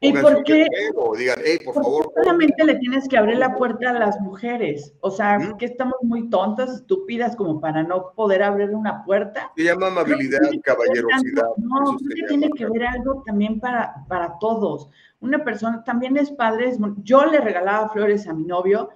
¿Y 0.05 0.13
por 0.13 0.45
qué? 0.45 0.65
letrero 0.65 1.03
O 1.03 1.17
digan, 1.17 1.39
hey, 1.43 1.59
por 1.65 1.75
¿Por 1.75 1.83
qué 1.83 1.89
favor, 1.89 2.13
solamente 2.15 2.65
le 2.65 2.75
tienes 2.77 3.09
que 3.09 3.17
abrir 3.17 3.39
la 3.39 3.57
puerta 3.57 3.91
a 3.91 3.93
las 3.95 4.21
mujeres? 4.21 4.93
O 5.01 5.11
sea, 5.11 5.39
¿Mm? 5.39 5.57
que 5.57 5.65
estamos 5.65 5.95
muy 6.03 6.29
tontas, 6.29 6.71
estúpidas, 6.71 7.35
como 7.37 7.61
para 7.61 7.83
no 7.83 8.13
poder 8.15 8.43
abrir 8.43 8.71
una 8.71 9.03
puerta. 9.05 9.51
se 9.57 9.65
llama 9.65 9.87
amabilidad, 9.87 10.41
ver 10.43 10.61
caballerosidad. 10.61 11.49
No, 11.57 11.85
eso 11.85 11.97
creo 11.97 12.17
que 12.17 12.27
tiene 12.29 12.51
que 12.51 12.67
ver 12.67 12.85
algo 12.87 13.23
también 13.25 13.61
para, 13.61 14.05
para 14.07 14.39
todos. 14.39 14.91
Una 15.21 15.43
persona 15.43 15.83
también 15.85 16.17
es 16.19 16.31
padre. 16.31 16.69
es 16.69 16.79
yo 17.03 17.25
le 17.25 17.41
regalaba 17.41 17.89
flores 17.89 18.29
a 18.29 18.35
mi 18.35 18.45
novio 18.45 18.91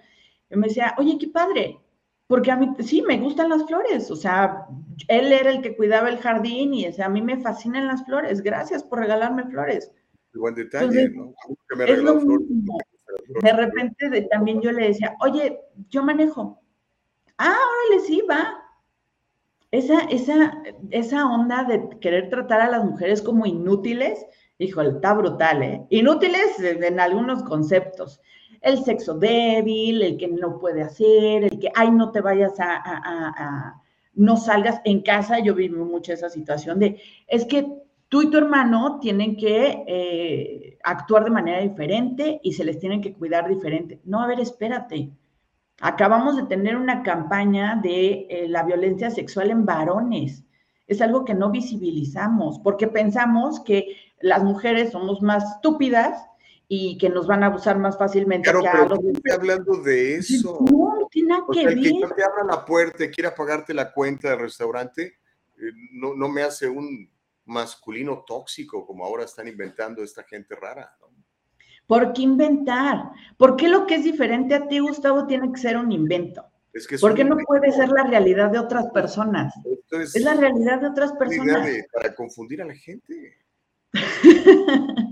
y 0.51 0.56
me 0.56 0.68
decía, 0.68 0.94
oye, 0.98 1.16
qué 1.18 1.28
padre. 1.28 1.80
Porque 2.26 2.51
a 2.51 2.56
mí 2.56 2.70
sí 2.80 3.01
me 3.01 3.18
gustan 3.18 3.48
las 3.48 3.64
flores. 3.64 4.10
O 4.10 4.16
sea, 4.16 4.66
él 5.09 5.32
era 5.32 5.51
el 5.51 5.62
que 5.62 5.74
cuidaba 5.74 6.10
el 6.10 6.18
jardín 6.18 6.74
y 6.74 6.86
o 6.86 6.93
sea, 6.93 7.06
a 7.06 7.09
mí 7.09 7.22
me 7.22 7.40
fascinan 7.40 7.86
las 7.86 8.05
flores. 8.05 8.43
Gracias 8.43 8.85
por 8.85 8.98
regalarme 8.98 9.44
flores. 9.44 9.90
Buen 10.34 10.55
detalle, 10.55 11.02
Entonces, 11.02 11.14
¿no? 11.14 11.34
Que 11.68 11.76
me 11.76 11.90
es 11.90 11.98
lo 12.02 12.14
mismo. 12.16 12.78
las 12.78 13.42
de 13.42 13.52
repente 13.52 14.10
de- 14.10 14.22
también 14.22 14.60
yo 14.60 14.70
le 14.72 14.88
decía, 14.88 15.16
oye, 15.20 15.59
yo 15.88 16.02
manejo. 16.02 16.60
Ah, 17.38 17.56
órale, 17.88 18.05
sí, 18.06 18.22
va. 18.28 18.62
Esa, 19.70 20.00
esa, 20.10 20.62
esa 20.90 21.26
onda 21.26 21.64
de 21.64 21.88
querer 22.00 22.30
tratar 22.30 22.60
a 22.60 22.70
las 22.70 22.84
mujeres 22.84 23.20
como 23.20 23.44
inútiles, 23.46 24.24
híjole, 24.59 24.90
está 24.90 25.12
brutal, 25.14 25.62
¿eh? 25.62 25.86
Inútiles 25.90 26.59
en 26.60 26.82
en 26.84 27.00
algunos 27.00 27.42
conceptos. 27.42 28.20
El 28.60 28.82
sexo 28.84 29.14
débil, 29.18 30.02
el 30.02 30.16
que 30.16 30.28
no 30.28 30.59
puede 30.59 30.82
hacer, 30.82 31.44
el 31.44 31.59
que, 31.59 31.70
ay, 31.74 31.90
no 31.90 32.10
te 32.12 32.20
vayas 32.20 32.59
a, 32.60 32.76
a- 32.76 32.96
a- 32.96 33.34
a- 33.36 33.82
no 34.14 34.36
salgas 34.36 34.80
en 34.84 35.02
casa. 35.02 35.38
Yo 35.38 35.55
viví 35.55 35.74
mucho 35.74 36.12
esa 36.12 36.28
situación 36.30 36.78
de, 36.78 37.00
es 37.28 37.44
que 37.44 37.66
tú 38.09 38.22
y 38.22 38.30
tu 38.30 38.39
hermano 38.39 38.98
tienen 39.01 39.36
que 39.36 39.85
eh, 39.86 40.78
actuar 40.82 41.24
de 41.24 41.30
manera 41.30 41.60
diferente 41.60 42.40
y 42.43 42.52
se 42.52 42.64
les 42.64 42.78
tienen 42.78 43.02
que 43.02 43.12
cuidar 43.14 43.48
diferente. 43.48 44.01
No, 44.05 44.22
a 44.22 44.26
ver, 44.26 44.40
espérate. 44.40 45.10
Acabamos 45.80 46.36
de 46.36 46.44
tener 46.44 46.76
una 46.76 47.02
campaña 47.02 47.78
de 47.82 48.26
eh, 48.28 48.48
la 48.48 48.64
violencia 48.64 49.10
sexual 49.10 49.51
en 49.51 49.64
varones. 49.64 50.44
Es 50.86 51.01
algo 51.02 51.24
que 51.24 51.35
no 51.35 51.51
visibilizamos 51.51 52.59
porque 52.60 52.89
pensamos 52.89 53.60
que 53.60 53.94
las 54.20 54.43
mujeres 54.43 54.90
somos 54.93 55.22
más 55.22 55.44
estúpidas 55.56 56.24
y 56.66 56.98
que 56.98 57.09
nos 57.09 57.26
van 57.26 57.43
a 57.43 57.47
abusar 57.47 57.78
más 57.78 57.97
fácilmente 57.97 58.51
Claro, 58.51 58.62
que 58.62 58.68
a 58.68 58.72
pero 58.72 58.89
los 58.89 59.05
no 59.05 59.10
estoy 59.12 59.32
hablando 59.32 59.76
de 59.82 60.16
eso. 60.16 60.59
No, 60.70 60.94
no 60.98 61.06
tiene 61.10 61.28
nada 61.28 61.44
O 61.47 61.52
que 61.52 61.60
sea, 61.60 61.70
el 61.70 61.82
que 61.82 61.93
ver. 61.93 62.14
te 62.14 62.24
abra 62.24 62.44
la 62.44 62.64
puerta 62.64 63.05
y 63.05 63.10
quiera 63.10 63.35
pagarte 63.35 63.72
la 63.72 63.93
cuenta 63.93 64.30
del 64.30 64.40
restaurante, 64.40 65.02
eh, 65.59 65.72
no, 65.93 66.14
no 66.14 66.28
me 66.28 66.43
hace 66.43 66.68
un 66.68 67.09
masculino 67.49 68.25
tóxico 68.27 68.87
como 68.87 69.05
ahora 69.05 69.25
están 69.25 69.49
inventando 69.49 70.03
esta 70.03 70.23
gente 70.23 70.55
rara. 70.55 70.91
¿no? 71.01 71.09
¿Por 71.87 72.12
qué 72.12 72.23
inventar? 72.23 73.11
¿Por 73.37 73.57
qué 73.57 73.69
lo 73.69 73.87
que 73.87 73.97
es 73.97 74.05
diferente 74.05 74.55
a 74.55 74.69
ti, 74.69 74.79
Gustavo, 74.79 75.27
tiene 75.27 75.51
que 75.51 75.59
ser 75.59 75.77
un 75.77 75.91
invento? 75.91 76.45
Es 76.73 76.87
que 76.87 76.99
¿Por 76.99 77.15
qué 77.15 77.25
no 77.25 77.37
puede 77.47 77.73
ser 77.73 77.89
la 77.89 78.05
realidad 78.05 78.51
de 78.51 78.59
otras 78.59 78.87
personas? 78.91 79.55
Es 79.91 80.15
Es 80.15 80.23
la 80.23 80.35
realidad 80.35 80.81
de 80.83 80.89
otras 80.89 81.12
personas. 81.15 81.65
de- 81.65 81.87
para 81.93 82.15
confundir 82.15 82.61
a 82.62 82.66
la 82.66 82.75
gente. 82.75 83.39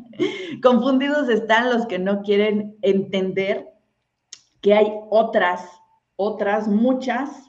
Confundidos 0.63 1.29
están 1.29 1.71
los 1.71 1.87
que 1.87 1.99
no 1.99 2.23
quieren 2.23 2.77
entender 2.83 3.67
que 4.61 4.75
hay 4.75 4.93
otras, 5.11 5.63
otras, 6.17 6.69
muchas 6.69 7.46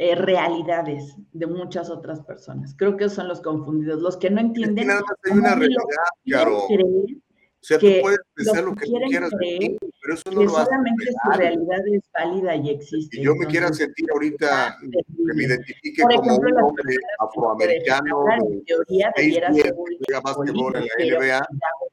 eh, 0.00 0.14
realidades 0.14 1.16
de 1.32 1.46
muchas 1.48 1.90
otras 1.90 2.20
personas. 2.20 2.72
Creo 2.78 2.96
que 2.96 3.08
son 3.08 3.26
los 3.26 3.40
confundidos, 3.40 4.00
los 4.00 4.16
que 4.16 4.30
no 4.30 4.40
entienden. 4.40 4.86
nada 4.86 5.00
más 5.00 5.12
hay 5.24 5.38
una 5.38 5.54
realidad, 5.56 5.80
creer 6.24 6.48
O 6.48 7.16
sea, 7.60 7.78
que 7.80 7.96
tú 7.96 8.02
puedes 8.02 8.20
pensar 8.32 8.62
lo 8.62 8.76
que 8.76 8.86
tú 8.86 8.92
quieras 9.08 9.30
creer 9.36 9.58
ti, 9.58 9.76
pero 10.00 10.14
eso 10.14 10.30
no 10.30 10.38
que 10.38 10.46
lo 10.46 10.56
hace 10.56 10.66
solamente 10.66 11.04
su 11.04 11.30
real. 11.30 11.38
realidad 11.40 11.88
es 11.92 12.02
válida 12.14 12.54
y 12.54 12.70
existe. 12.70 13.18
Y 13.18 13.24
yo 13.24 13.34
me 13.34 13.46
quiera 13.46 13.72
sentir 13.72 14.06
ahorita 14.12 14.76
que 14.80 15.34
me 15.34 15.42
identifique 15.42 16.02
Por 16.02 16.14
como 16.14 16.30
ejemplo, 16.30 16.48
un 16.48 16.62
hombre 16.62 16.96
afroamericano 17.18 18.24
en 18.40 18.64
teoría 18.66 19.12
debiera 19.16 19.52
ser 19.52 19.74
juega 19.74 20.20
básquetbol 20.20 20.76
en 20.76 20.82
la 20.82 20.88
pero 20.96 21.18
NBA, 21.18 21.26
ya 21.26 21.40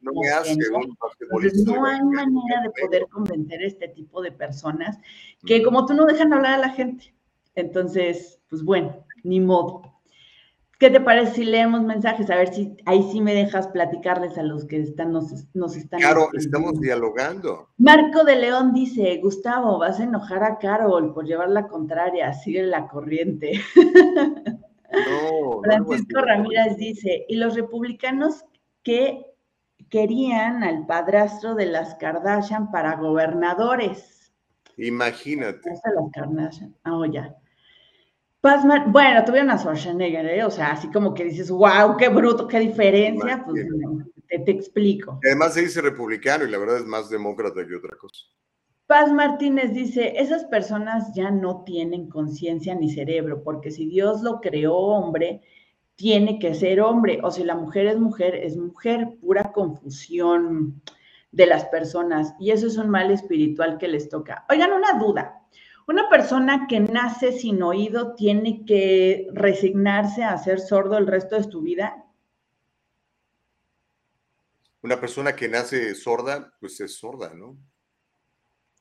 no 0.02 0.11
me 0.14 0.30
hace 0.30 0.69
un 0.69 0.95
basquetbolista 1.02 1.72
no 1.72 1.86
hay 1.88 2.02
manera 2.03 2.61
de 2.61 2.69
poder 2.69 3.07
convencer 3.07 3.61
a 3.61 3.65
este 3.65 3.88
tipo 3.88 4.22
de 4.22 4.32
personas 4.32 4.99
que 5.44 5.64
como 5.64 5.88
tú 5.88 5.95
no 5.95 6.06
dejan 6.06 6.32
hablar 6.34 6.53
a 6.53 6.57
la 6.60 6.69
gente. 6.69 7.15
Entonces, 7.56 8.41
pues 8.49 8.64
bueno, 8.64 9.06
ni 9.23 9.40
modo. 9.40 9.95
¿Qué 10.77 10.90
te 10.90 10.99
parece 10.99 11.36
si 11.36 11.45
leemos 11.45 11.84
mensajes? 11.84 12.30
A 12.30 12.36
ver 12.36 12.53
si 12.53 12.76
ahí 12.86 13.07
sí 13.11 13.22
me 13.22 13.34
dejas 13.34 13.69
platicarles 13.69 14.38
a 14.38 14.44
los 14.44 14.65
que 14.65 14.82
están, 14.82 15.14
nos, 15.14 15.48
nos 15.53 15.77
están 15.77 16.02
Claro, 16.02 16.27
estamos 16.34 16.82
dialogando. 16.82 17.69
Marco 17.77 18.26
de 18.26 18.36
León 18.36 18.73
dice, 18.73 19.18
Gustavo, 19.23 19.80
vas 19.80 20.02
a 20.02 20.03
enojar 20.03 20.44
a 20.44 20.57
Carol 20.57 21.14
por 21.14 21.26
llevar 21.26 21.49
la 21.49 21.68
contraria, 21.68 22.34
sigue 22.34 22.64
la 22.64 22.88
corriente. 22.88 23.61
No, 24.91 25.56
no 25.56 25.61
Francisco 25.61 26.22
Ramírez 26.22 26.77
dice, 26.77 27.26
y 27.27 27.36
los 27.36 27.56
republicanos 27.56 28.45
que 28.84 29.26
querían 29.90 30.64
al 30.64 30.86
padrastro 30.86 31.56
de 31.56 31.65
las 31.65 31.95
Kardashian 31.95 32.72
para 32.72 32.95
gobernadores. 32.95 34.34
Imagínate. 34.77 35.69
Las 35.69 35.82
Kardashian. 36.14 36.76
Ah, 36.84 36.98
oh, 36.98 37.06
ya. 37.06 37.36
Paz 38.46 38.64
Mar- 38.64 38.92
bueno, 38.92 39.26
tuvieron 39.26 39.50
a 39.50 39.58
Schwarzenegger, 39.58 40.24
¿eh? 40.28 40.44
o 40.44 40.52
sea, 40.52 40.74
así 40.74 40.88
como 40.92 41.16
que 41.16 41.24
dices, 41.24 41.50
wow, 41.50 41.98
qué 41.98 42.10
bruto, 42.10 42.48
qué 42.48 42.60
diferencia, 42.60 43.44
pues 43.44 43.66
te, 44.28 44.38
te 44.38 44.52
explico. 44.52 45.20
Además 45.26 45.56
se 45.56 45.62
dice 45.62 45.82
republicano 45.82 46.44
y 46.44 46.52
la 46.52 46.60
verdad 46.60 46.78
es 46.78 46.86
más 46.86 47.10
demócrata 47.10 47.66
que 47.66 47.76
otra 47.76 47.98
cosa. 47.98 48.28
Paz 48.86 49.12
Martínez 49.12 49.74
dice, 49.74 50.14
esas 50.18 50.44
personas 50.44 51.12
ya 51.16 51.32
no 51.32 51.64
tienen 51.64 52.08
conciencia 52.08 52.76
ni 52.76 52.92
cerebro, 52.92 53.42
porque 53.44 53.72
si 53.72 53.88
Dios 53.88 54.22
lo 54.22 54.40
creó 54.42 54.76
hombre, 54.76 55.42
tiene 55.96 56.38
que 56.38 56.54
ser 56.54 56.82
hombre, 56.82 57.22
o 57.24 57.32
si 57.32 57.44
la 57.44 57.56
mujer 57.56 57.88
es 57.88 57.98
mujer, 57.98 58.36
es 58.36 58.58
mujer, 58.58 59.18
pura 59.20 59.54
confusión 59.54 60.84
de 61.32 61.48
las 61.48 61.66
personas, 61.66 62.36
y 62.40 62.52
eso 62.52 62.68
es 62.68 62.78
un 62.78 62.92
mal 62.92 63.10
espiritual 63.10 63.80
que 63.80 63.88
les 63.88 64.08
toca. 64.08 64.46
Oigan, 64.52 64.72
una 64.72 65.00
duda, 65.00 65.42
una 65.88 66.10
persona 66.10 66.66
que 66.68 66.80
nace 66.80 67.32
sin 67.32 67.62
oído 67.62 68.16
tiene 68.16 68.66
que 68.66 69.28
resignarse 69.34 70.24
a 70.24 70.38
ser 70.38 70.60
sordo 70.60 70.98
el 70.98 71.07
resto 71.07 71.36
de 71.36 71.44
su 71.44 71.62
vida. 71.62 72.03
Una 74.82 74.99
persona 74.99 75.36
que 75.36 75.48
nace 75.49 75.95
sorda, 75.95 76.53
pues 76.60 76.80
es 76.80 76.95
sorda, 76.95 77.34
¿no? 77.34 77.57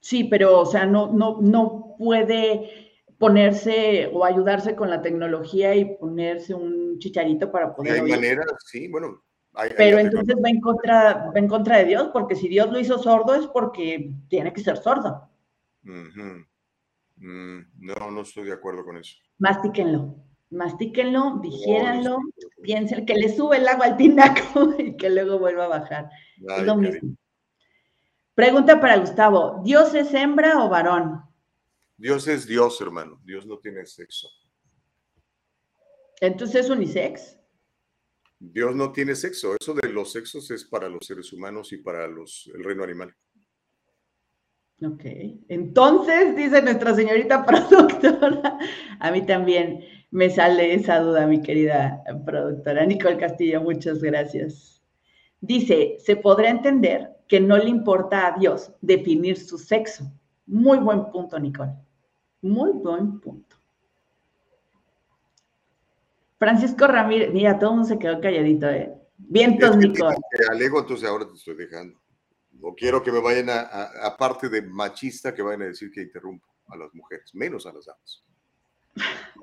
Sí, 0.01 0.25
pero, 0.25 0.61
o 0.61 0.67
sea, 0.67 0.85
no, 0.85 1.11
no, 1.13 1.39
no 1.41 1.95
puede 1.99 2.91
ponerse 3.17 4.11
o 4.13 4.25
ayudarse 4.25 4.75
con 4.77 4.91
la 4.91 5.01
tecnología 5.01 5.75
y 5.75 5.97
ponerse 5.97 6.53
un 6.55 6.99
chicharito 6.99 7.51
para 7.51 7.75
poder 7.75 7.95
hay 7.95 8.01
oír. 8.01 8.11
maneras, 8.11 8.47
sí, 8.67 8.89
bueno. 8.89 9.23
hay- 9.55 9.71
Pero 9.77 9.99
entonces 9.99 10.37
va 10.45 10.51
en 10.51 10.61
contra, 10.61 11.31
va 11.35 11.39
en 11.39 11.49
contra 11.49 11.79
de 11.79 11.85
Dios, 11.87 12.11
porque 12.13 12.35
si 12.35 12.49
Dios 12.49 12.71
lo 12.71 12.79
hizo 12.79 12.99
sordo 12.99 13.35
es 13.35 13.47
porque 13.47 14.11
tiene 14.29 14.53
que 14.53 14.61
ser 14.61 14.77
sordo. 14.77 15.29
Ujú. 15.85 16.45
Mm, 17.17 17.61
no, 17.79 18.11
no 18.11 18.23
estoy 18.23 18.45
de 18.45 18.53
acuerdo 18.53 18.85
con 18.85 18.97
eso. 18.97 19.17
Mastíquenlo, 19.39 20.17
mastíquenlo, 20.51 21.39
digiéranlo, 21.43 22.19
piensen 22.63 23.07
que 23.07 23.15
le 23.15 23.35
sube 23.35 23.59
el 23.59 23.69
agua 23.69 23.87
al 23.87 23.97
tinaco 23.97 24.75
y 24.79 24.97
que 24.97 25.11
luego 25.11 25.39
vuelva 25.39 25.67
a 25.67 25.69
bajar. 25.69 26.11
Ay, 26.49 26.61
es 26.61 26.67
lo 26.67 26.75
cariño. 26.75 26.93
mismo. 26.93 27.17
Pregunta 28.35 28.81
para 28.81 28.97
Gustavo, 28.97 29.61
¿Dios 29.65 29.95
es 29.95 30.13
hembra 30.13 30.65
o 30.65 30.69
varón? 30.69 31.23
Dios 31.97 32.27
es 32.27 32.47
Dios, 32.47 32.81
hermano. 32.81 33.21
Dios 33.25 33.47
no 33.47 33.59
tiene 33.59 33.87
sexo. 33.87 34.29
Entonces 36.21 36.65
es 36.65 36.71
unisex. 36.71 37.39
Dios 38.39 38.75
no 38.75 38.93
tiene 38.93 39.15
sexo. 39.15 39.55
Eso 39.59 39.75
de 39.75 39.89
los 39.89 40.13
sexos 40.13 40.51
es 40.51 40.65
para 40.65 40.89
los 40.89 41.07
seres 41.07 41.33
humanos 41.33 41.73
y 41.73 41.79
para 41.79 42.09
los, 42.09 42.51
el 42.55 42.65
reino 42.65 42.83
animal. 42.83 43.15
Ok, 44.83 45.05
entonces, 45.49 46.35
dice 46.35 46.61
nuestra 46.61 46.95
señorita 46.95 47.47
productora, 47.47 48.59
a 48.99 49.11
mí 49.13 49.25
también 49.25 49.85
me 50.11 50.31
sale 50.31 50.75
esa 50.75 51.01
duda, 51.01 51.27
mi 51.27 51.41
querida 51.41 52.03
productora 52.27 52.85
Nicole 52.85 53.17
Castillo, 53.17 53.63
muchas 53.63 54.03
gracias. 54.03 54.83
Dice, 55.41 55.97
se 56.01 56.17
podrá 56.17 56.51
entender 56.51 57.11
que 57.29 57.41
no 57.41 57.57
le 57.57 57.69
importa 57.69 58.27
a 58.27 58.39
Dios 58.39 58.73
definir 58.81 59.37
su 59.39 59.59
sexo. 59.59 60.11
Muy 60.47 60.79
buen 60.79 61.11
punto, 61.11 61.39
Nicole. 61.39 61.73
Muy 62.43 62.73
buen 62.73 63.21
punto. 63.21 63.57
Francisco 66.39 66.87
Ramírez, 66.87 67.33
mira, 67.33 67.59
todo 67.59 67.71
el 67.71 67.77
mundo 67.77 67.89
se 67.89 67.99
quedó 67.99 68.21
calladito, 68.21 68.69
¿eh? 68.69 68.93
Vientos, 69.17 69.77
Nicole. 69.77 70.17
te 70.31 70.47
alego, 70.53 70.81
entonces 70.81 71.09
ahora 71.09 71.27
te 71.27 71.35
estoy 71.35 71.55
dejando. 71.55 71.99
No 72.65 72.75
quiero 72.75 73.03
que 73.03 73.13
me 73.13 73.21
vayan 73.21 73.51
a, 73.51 73.61
a- 73.61 74.07
aparte 74.07 74.49
de 74.49 74.63
machista, 74.63 75.35
que 75.35 75.43
vayan 75.43 75.63
a 75.63 75.67
decir 75.67 75.91
que 75.91 76.01
interrumpo 76.01 76.47
a 76.69 76.77
las 76.77 76.95
mujeres, 76.95 77.35
menos 77.35 77.67
a 77.67 77.73
las 77.75 77.85
damas. 77.85 78.23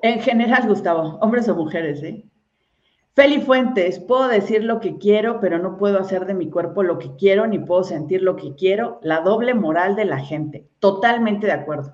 En 0.02 0.20
general, 0.20 0.66
Gustavo, 0.66 1.18
hombres 1.20 1.48
o 1.48 1.54
mujeres, 1.54 2.02
¿eh? 2.02 2.24
Feli 3.14 3.40
Fuentes, 3.42 4.00
puedo 4.00 4.26
decir 4.26 4.64
lo 4.64 4.80
que 4.80 4.96
quiero, 4.98 5.38
pero 5.38 5.58
no 5.58 5.76
puedo 5.76 5.98
hacer 6.00 6.26
de 6.26 6.34
mi 6.34 6.50
cuerpo 6.50 6.82
lo 6.82 6.98
que 6.98 7.14
quiero, 7.16 7.46
ni 7.46 7.58
puedo 7.60 7.84
sentir 7.84 8.22
lo 8.22 8.34
que 8.36 8.54
quiero. 8.56 8.98
La 9.02 9.20
doble 9.20 9.54
moral 9.54 9.94
de 9.94 10.06
la 10.06 10.18
gente. 10.18 10.66
Totalmente 10.80 11.46
de 11.46 11.52
acuerdo. 11.52 11.90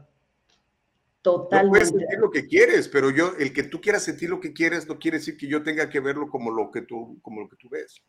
No 1.24 1.46
puedes 1.48 1.50
Totalmente. 1.50 1.84
sentir 1.86 2.18
lo 2.20 2.30
que 2.30 2.46
quieres, 2.46 2.88
pero 2.88 3.10
yo, 3.10 3.32
el 3.38 3.52
que 3.52 3.64
tú 3.64 3.80
quieras 3.82 4.02
sentir 4.04 4.30
lo 4.30 4.40
que 4.40 4.54
quieres, 4.54 4.88
no 4.88 4.98
quiere 4.98 5.18
decir 5.18 5.36
que 5.36 5.46
yo 5.48 5.62
tenga 5.62 5.90
que 5.90 6.00
verlo 6.00 6.28
como 6.30 6.50
lo 6.50 6.70
que 6.70 6.82
tú, 6.82 7.18
como 7.20 7.42
lo 7.42 7.48
que 7.48 7.56
tú 7.56 7.68
ves. 7.68 8.00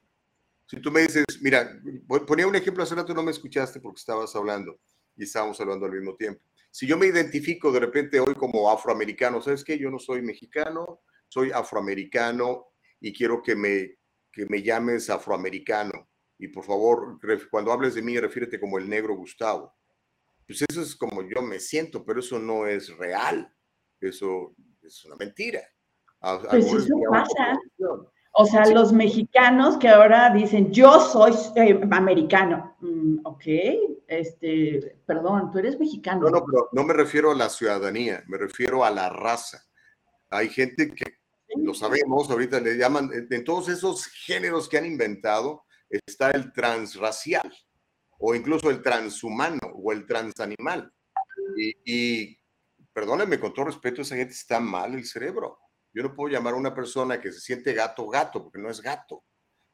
Si 0.69 0.79
tú 0.79 0.91
me 0.91 1.01
dices, 1.01 1.25
mira, 1.41 1.81
ponía 2.27 2.45
un 2.45 2.55
ejemplo 2.55 2.83
hace 2.83 2.93
rato, 2.93 3.11
no 3.15 3.23
me 3.23 3.31
escuchaste 3.31 3.79
porque 3.79 3.97
estabas 3.97 4.35
hablando 4.35 4.79
y 5.15 5.23
estábamos 5.23 5.59
hablando 5.59 5.87
al 5.87 5.93
mismo 5.93 6.15
tiempo. 6.15 6.43
Si 6.69 6.85
yo 6.85 6.95
me 6.95 7.07
identifico 7.07 7.71
de 7.71 7.79
repente 7.79 8.19
hoy 8.19 8.35
como 8.35 8.69
afroamericano, 8.69 9.41
¿sabes 9.41 9.63
qué? 9.63 9.79
Yo 9.79 9.89
no 9.89 9.97
soy 9.97 10.21
mexicano, 10.21 11.01
soy 11.27 11.51
afroamericano 11.51 12.67
y 12.99 13.11
quiero 13.11 13.41
que 13.41 13.55
me, 13.55 13.97
que 14.31 14.45
me 14.47 14.61
llames 14.61 15.09
afroamericano. 15.09 16.07
y 16.37 16.49
por 16.49 16.63
favor, 16.63 17.19
cuando 17.49 17.71
hables 17.71 17.95
de 17.95 18.03
mí, 18.03 18.17
refiérete 18.19 18.59
como 18.59 18.77
el 18.77 18.87
negro 18.87 19.15
Gustavo. 19.15 19.75
Pues 20.45 20.63
eso 20.69 20.83
es 20.83 20.95
como 20.95 21.23
yo 21.27 21.41
me 21.41 21.59
siento, 21.59 22.05
pero 22.05 22.19
eso 22.19 22.37
no 22.37 22.67
es 22.67 22.95
real. 22.95 23.51
Eso 23.99 24.55
es 24.83 25.03
una 25.05 25.15
mentira. 25.15 25.61
Pues 26.51 26.65
eso 26.65 26.95
pasa. 27.09 27.59
O 28.41 28.45
sea, 28.45 28.65
los 28.67 28.93
mexicanos 28.93 29.75
que 29.75 29.89
ahora 29.89 30.29
dicen, 30.33 30.71
yo 30.71 31.01
soy 31.01 31.33
eh, 31.57 31.77
americano. 31.91 32.73
Mm, 32.79 33.17
ok, 33.25 33.43
este, 34.07 34.97
perdón, 35.05 35.51
tú 35.51 35.59
eres 35.59 35.77
mexicano. 35.77 36.21
No, 36.21 36.29
no, 36.29 36.45
pero 36.45 36.69
no 36.71 36.85
me 36.85 36.93
refiero 36.93 37.31
a 37.31 37.35
la 37.35 37.49
ciudadanía, 37.49 38.23
me 38.27 38.37
refiero 38.37 38.85
a 38.85 38.91
la 38.91 39.09
raza. 39.09 39.61
Hay 40.29 40.47
gente 40.47 40.89
que, 40.95 41.17
lo 41.57 41.73
sabemos, 41.73 42.31
ahorita 42.31 42.61
le 42.61 42.77
llaman, 42.77 43.11
en 43.29 43.43
todos 43.43 43.67
esos 43.67 44.05
géneros 44.05 44.69
que 44.69 44.77
han 44.77 44.85
inventado, 44.85 45.65
está 45.89 46.31
el 46.31 46.53
transracial 46.53 47.53
o 48.19 48.35
incluso 48.35 48.69
el 48.69 48.81
transhumano 48.81 49.59
o 49.73 49.91
el 49.91 50.05
transanimal. 50.05 50.89
Y, 51.57 51.73
y 51.83 52.39
perdónenme 52.93 53.37
con 53.37 53.53
todo 53.53 53.65
respeto, 53.65 54.01
esa 54.01 54.15
gente 54.15 54.31
está 54.31 54.61
mal 54.61 54.93
el 54.93 55.03
cerebro. 55.03 55.59
Yo 55.93 56.03
no 56.03 56.13
puedo 56.13 56.31
llamar 56.31 56.53
a 56.53 56.57
una 56.57 56.73
persona 56.73 57.19
que 57.19 57.31
se 57.31 57.39
siente 57.39 57.73
gato 57.73 58.07
gato 58.07 58.43
porque 58.43 58.59
no 58.59 58.69
es 58.69 58.81
gato. 58.81 59.23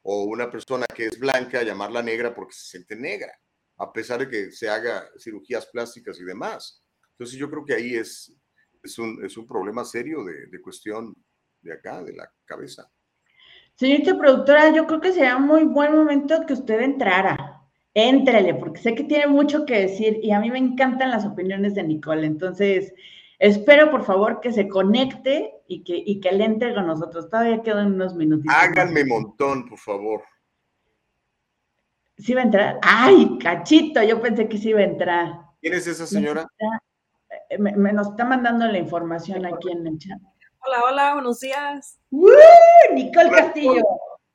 O 0.02 0.24
una 0.26 0.50
persona 0.50 0.86
que 0.86 1.08
es 1.08 1.20
blanca 1.20 1.64
llamarla 1.64 2.02
negra 2.02 2.34
porque 2.34 2.54
se 2.54 2.70
siente 2.70 2.96
negra, 2.96 3.34
a 3.78 3.92
pesar 3.92 4.20
de 4.20 4.30
que 4.30 4.52
se 4.52 4.70
haga 4.70 5.10
cirugías 5.18 5.66
plásticas 5.66 6.20
y 6.20 6.24
demás. 6.24 6.84
Entonces 7.12 7.38
yo 7.38 7.50
creo 7.50 7.66
que 7.66 7.74
ahí 7.74 7.96
es, 7.96 8.32
es, 8.84 9.00
un, 9.00 9.24
es 9.26 9.36
un 9.36 9.48
problema 9.48 9.84
serio 9.84 10.24
de, 10.24 10.48
de 10.48 10.62
cuestión 10.62 11.16
de 11.62 11.74
acá, 11.74 12.04
de 12.04 12.14
la 12.14 12.32
cabeza. 12.46 12.90
Señorita 13.76 14.18
productora, 14.18 14.74
yo 14.74 14.88
creo 14.88 15.02
que 15.02 15.12
sería 15.12 15.38
muy 15.38 15.64
buen 15.64 15.94
momento 15.94 16.46
que 16.46 16.54
usted 16.54 16.80
entrara. 16.80 17.62
Éntrele, 17.94 18.54
porque 18.56 18.82
sé 18.82 18.94
que 18.94 19.06
tiene 19.06 19.28
mucho 19.28 19.66
que 19.66 19.80
decir 19.80 20.20
y 20.22 20.32
a 20.32 20.40
mí 20.40 20.52
me 20.52 20.60
encantan 20.60 21.12
las 21.12 21.26
opiniones 21.26 21.76
de 21.76 21.84
Nicole. 21.84 22.28
Entonces, 22.28 22.94
espero 23.40 23.92
por 23.92 24.04
favor 24.04 24.40
que 24.42 24.52
se 24.52 24.68
conecte 24.68 25.54
y 25.68 25.84
que, 25.84 25.96
y 25.96 26.20
que 26.20 26.32
le 26.32 26.46
entre 26.46 26.74
con 26.74 26.88
nosotros. 26.88 27.30
Todavía 27.30 27.62
quedan 27.62 27.94
unos 27.94 28.16
minutitos. 28.16 28.56
Háganme 28.56 29.06
montón, 29.06 29.68
por 29.68 29.80
favor. 29.80 30.24
¿Sí 32.18 32.34
va 32.34 32.42
a 32.42 32.46
entrar? 32.46 32.80
¡Ay, 32.82 33.38
cachito! 33.42 34.02
Yo 34.02 34.22
pensé 34.22 34.48
que 34.48 34.58
sí 34.58 34.70
iba 34.70 34.80
a 34.80 34.84
entrar. 34.84 35.40
¿Quién 35.62 35.74
es 35.74 35.86
esa 35.88 36.08
señora? 36.08 36.48
Eh, 37.50 37.58
me, 37.58 37.92
nos 37.92 38.10
está 38.10 38.24
mandando 38.24 38.66
la 38.68 38.78
información 38.78 39.46
aquí 39.46 39.72
en 39.72 39.86
el 39.86 39.98
chat. 39.98 40.20
Hola, 40.66 40.84
hola, 40.90 41.14
buenos 41.16 41.40
días. 41.40 42.00
¡Uh! 42.12 42.30
Nicole 42.94 43.30
Castillo. 43.30 43.84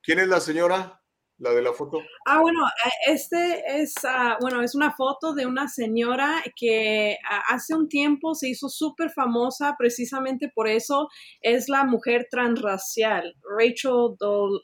¿Quién 0.02 0.18
es 0.18 0.28
la 0.28 0.40
señora? 0.40 0.99
La 1.41 1.55
de 1.55 1.62
la 1.62 1.73
foto. 1.73 2.03
Ah, 2.27 2.39
bueno, 2.39 2.61
eh, 2.67 3.12
este 3.12 3.81
es, 3.81 3.95
ah, 4.05 4.37
bueno, 4.43 4.61
es 4.62 4.75
una 4.75 4.93
foto 4.93 5.33
de 5.33 5.47
una 5.47 5.69
señora 5.69 6.43
que 6.55 7.17
ah, 7.29 7.43
hace 7.49 7.75
un 7.75 7.89
tiempo 7.89 8.35
se 8.35 8.51
hizo 8.51 8.69
súper 8.69 9.09
famosa 9.11 9.75
precisamente 9.79 10.53
por 10.55 10.69
eso. 10.69 11.09
Es 11.41 11.71
la 11.71 11.85
mujer 11.85 12.29
transracial, 12.31 13.35
Rachel 13.59 14.17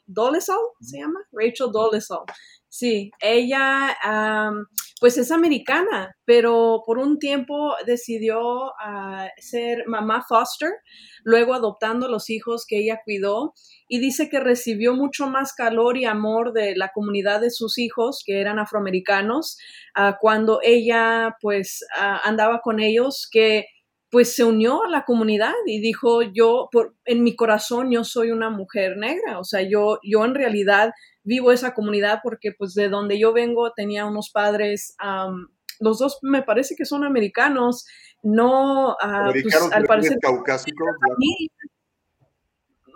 Dolezal, 0.05 0.59
¿se 0.79 0.99
llama? 0.99 1.19
Rachel 1.31 1.71
Dolezal. 1.71 2.19
Sí, 2.71 3.11
ella 3.21 3.95
pues 4.99 5.17
es 5.17 5.31
americana, 5.31 6.15
pero 6.25 6.83
por 6.85 6.97
un 6.97 7.17
tiempo 7.19 7.73
decidió 7.85 8.73
ah, 8.81 9.29
ser 9.37 9.83
mamá 9.87 10.23
foster, 10.27 10.71
luego 11.23 11.53
adoptando 11.53 12.07
los 12.07 12.29
hijos 12.29 12.65
que 12.67 12.79
ella 12.79 12.99
cuidó 13.05 13.53
y 13.87 13.99
dice 13.99 14.27
que 14.29 14.39
recibió 14.39 14.95
mucho 14.95 15.27
más 15.29 15.53
calor 15.53 15.97
y 15.97 16.05
amor 16.05 16.51
de 16.53 16.75
la 16.75 16.89
comunidad 16.93 17.41
de 17.41 17.51
sus 17.51 17.77
hijos, 17.77 18.23
que 18.25 18.41
eran 18.41 18.59
afroamericanos, 18.59 19.57
ah, 19.95 20.17
cuando 20.19 20.59
ella 20.63 21.35
pues 21.41 21.85
ah, 21.97 22.19
andaba 22.23 22.61
con 22.61 22.79
ellos, 22.79 23.27
que 23.31 23.65
pues 24.09 24.35
se 24.35 24.43
unió 24.43 24.83
a 24.83 24.89
la 24.89 25.03
comunidad 25.03 25.53
y 25.65 25.81
dijo, 25.81 26.21
yo, 26.21 26.69
por, 26.71 26.95
en 27.05 27.23
mi 27.23 27.35
corazón, 27.35 27.91
yo 27.91 28.03
soy 28.03 28.31
una 28.31 28.49
mujer 28.49 28.97
negra, 28.97 29.39
o 29.39 29.43
sea, 29.43 29.61
yo, 29.61 29.99
yo 30.03 30.23
en 30.23 30.33
realidad 30.33 30.91
vivo 31.23 31.51
esa 31.51 31.73
comunidad 31.73 32.19
porque 32.23 32.51
pues 32.57 32.73
de 32.73 32.87
donde 32.87 33.19
yo 33.19 33.33
vengo 33.33 33.73
tenía 33.73 34.05
unos 34.05 34.29
padres, 34.31 34.95
los 35.79 35.99
dos 35.99 36.19
me 36.21 36.41
parece 36.41 36.75
que 36.75 36.85
son 36.85 37.03
americanos, 37.03 37.85
no, 38.23 38.91
uh, 38.91 39.31
pues, 39.31 39.55
al 39.71 39.83
parecer... 39.83 40.17
Caucásicos, 40.21 40.87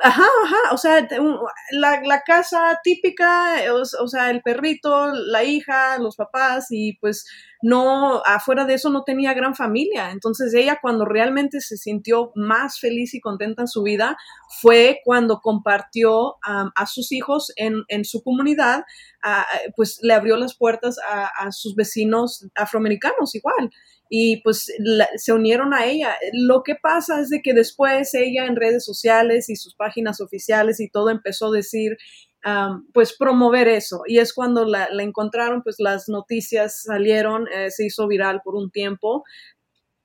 Ajá, 0.04 0.26
ajá, 0.46 0.74
o 0.74 0.78
sea, 0.78 1.08
la, 1.72 2.24
casa 2.26 2.80
típica, 2.84 3.56
o, 3.72 4.08
sea, 4.08 4.32
el 4.32 4.42
perrito, 4.42 5.12
la 5.14 5.44
hija, 5.44 6.00
los 6.00 6.16
papás, 6.16 6.68
y 6.72 6.98
pues 6.98 7.26
no, 7.62 8.24
afuera 8.26 8.66
de 8.66 8.74
eso 8.74 8.90
no 8.90 9.04
tenía 9.04 9.36
gran 9.36 9.54
familia. 9.54 10.10
Entonces 10.10 10.56
ella 10.56 10.80
cuando 10.82 11.06
realmente 11.06 11.62
se 11.62 11.78
sintió 11.78 12.32
más 12.34 12.80
feliz 12.80 13.14
y 13.14 13.22
contenta 13.22 13.62
en 13.62 13.68
su 13.68 13.84
vida 13.84 14.18
fue 14.62 15.02
cuando 15.06 15.40
compartió 15.40 16.38
a 16.42 16.86
sus 16.88 17.12
hijos 17.12 17.54
en, 17.56 17.84
en 17.88 18.04
su 18.04 18.24
comunidad, 18.24 18.84
pues 19.76 20.00
le 20.02 20.16
abrió 20.16 20.36
las 20.36 20.58
puertas 20.58 20.98
a 21.10 21.52
sus 21.52 21.76
vecinos 21.76 22.48
afroamericanos 22.56 23.36
igual 23.36 23.70
y 24.14 24.42
pues 24.42 24.70
se 25.16 25.32
unieron 25.32 25.74
a 25.74 25.86
ella. 25.86 26.18
Lo 26.34 26.64
que 26.64 26.76
pasa 26.76 27.22
es 27.22 27.30
de 27.30 27.42
que 27.42 27.54
después 27.54 28.14
ella 28.14 28.46
en 28.46 28.58
redes 28.58 28.84
sociales 28.84 29.50
y 29.50 29.56
sus 29.56 29.74
páginas 29.74 30.20
oficiales 30.20 30.82
y 30.82 30.90
todo 30.90 31.10
empezó 31.10 31.48
a 31.48 31.52
decir, 31.52 31.98
pues 32.94 33.16
promover 33.18 33.70
eso. 33.70 34.02
Y 34.06 34.20
es 34.20 34.34
cuando 34.34 34.66
la, 34.66 34.90
encontraron, 35.00 35.64
pues 35.64 35.78
las 35.80 36.10
noticias 36.10 36.82
salieron, 36.82 37.48
eh, 37.54 37.72
se 37.72 37.86
hizo 37.86 38.06
viral 38.06 38.42
por 38.44 38.56
un 38.56 38.70
tiempo. 38.70 39.24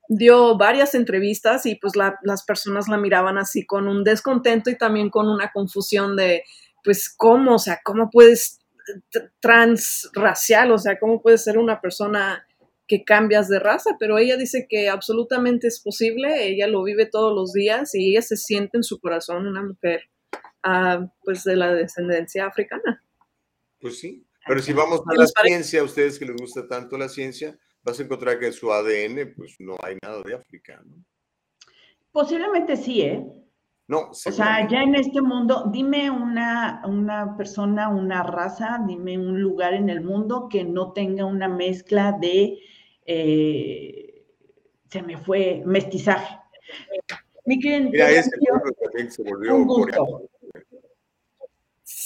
Dio 0.09 0.57
varias 0.57 0.95
entrevistas 0.95 1.67
y 1.67 1.75
pues 1.75 1.95
las 1.97 2.45
personas 2.45 2.87
la 2.87 2.99
miraban 2.99 3.39
así 3.39 3.67
con 3.67 3.89
un 3.89 4.05
descontento 4.05 4.71
y 4.71 4.79
también 4.79 5.11
con 5.11 5.29
una 5.29 5.51
confusión 5.51 6.15
de, 6.15 6.45
pues, 6.85 7.13
¿cómo? 7.13 7.57
O 7.57 7.59
sea, 7.59 7.81
¿cómo 7.85 8.09
puedes 8.09 8.61
transracial? 9.41 10.71
O 10.71 10.79
sea, 10.79 10.97
¿cómo 11.01 11.21
puedes 11.21 11.43
ser 11.43 11.59
una 11.59 11.81
persona 11.81 12.46
que 12.87 13.05
cambias 13.05 13.49
de 13.49 13.59
raza, 13.59 13.97
pero 13.99 14.19
ella 14.19 14.37
dice 14.37 14.67
que 14.69 14.89
absolutamente 14.89 15.67
es 15.67 15.81
posible, 15.81 16.47
ella 16.47 16.67
lo 16.67 16.83
vive 16.83 17.07
todos 17.07 17.35
los 17.35 17.53
días 17.53 17.95
y 17.95 18.11
ella 18.11 18.23
se 18.23 18.37
siente 18.37 18.77
en 18.77 18.85
su 18.85 19.01
corazón 19.01 19.47
una 19.47 19.63
mujer 19.63 20.03
uh, 20.67 21.09
pues 21.25 21.45
de 21.45 21.57
la 21.57 21.75
descendencia 21.75 22.47
africana. 22.47 23.03
Pues 23.81 23.99
sí, 23.99 24.27
pero 24.47 24.61
si 24.61 24.73
vamos 24.73 25.03
a 25.07 25.15
la 25.15 25.27
ciencia, 25.27 25.81
a 25.81 25.85
ustedes 25.85 26.19
que 26.19 26.27
les 26.27 26.37
gusta 26.37 26.67
tanto 26.69 26.97
la 26.97 27.09
ciencia, 27.09 27.59
vas 27.83 27.99
a 27.99 28.03
encontrar 28.03 28.39
que 28.39 28.47
en 28.47 28.53
su 28.53 28.73
ADN 28.73 29.35
pues 29.37 29.57
no 29.59 29.77
hay 29.83 29.97
nada 30.03 30.23
de 30.25 30.35
África, 30.35 30.81
¿no? 30.85 31.05
Posiblemente 32.13 32.77
sí, 32.77 33.03
¿eh? 33.03 33.27
No, 33.89 34.11
o 34.11 34.15
sea, 34.15 34.67
ya 34.67 34.83
en 34.83 34.97
este 34.97 35.23
mundo, 35.23 35.71
dime 35.73 36.11
una, 36.11 36.83
una 36.87 37.37
persona, 37.37 37.89
una 37.89 38.25
raza, 38.25 38.81
dime 38.85 39.17
un 39.17 39.41
lugar 39.41 39.75
en 39.75 39.89
el 39.89 40.01
mundo 40.01 40.49
que 40.51 40.65
no 40.65 40.93
tenga 40.93 41.25
una 41.25 41.49
mezcla 41.49 42.11
de 42.21 42.59
eh, 43.07 44.25
se 44.91 45.03
me 45.03 45.19
fue 45.19 45.63
mestizaje. 45.65 46.39
Mi 47.45 47.59
Mira, 47.59 48.11
ese 48.11 48.31
también 48.83 49.11
se 49.11 49.23
volvió 49.23 49.65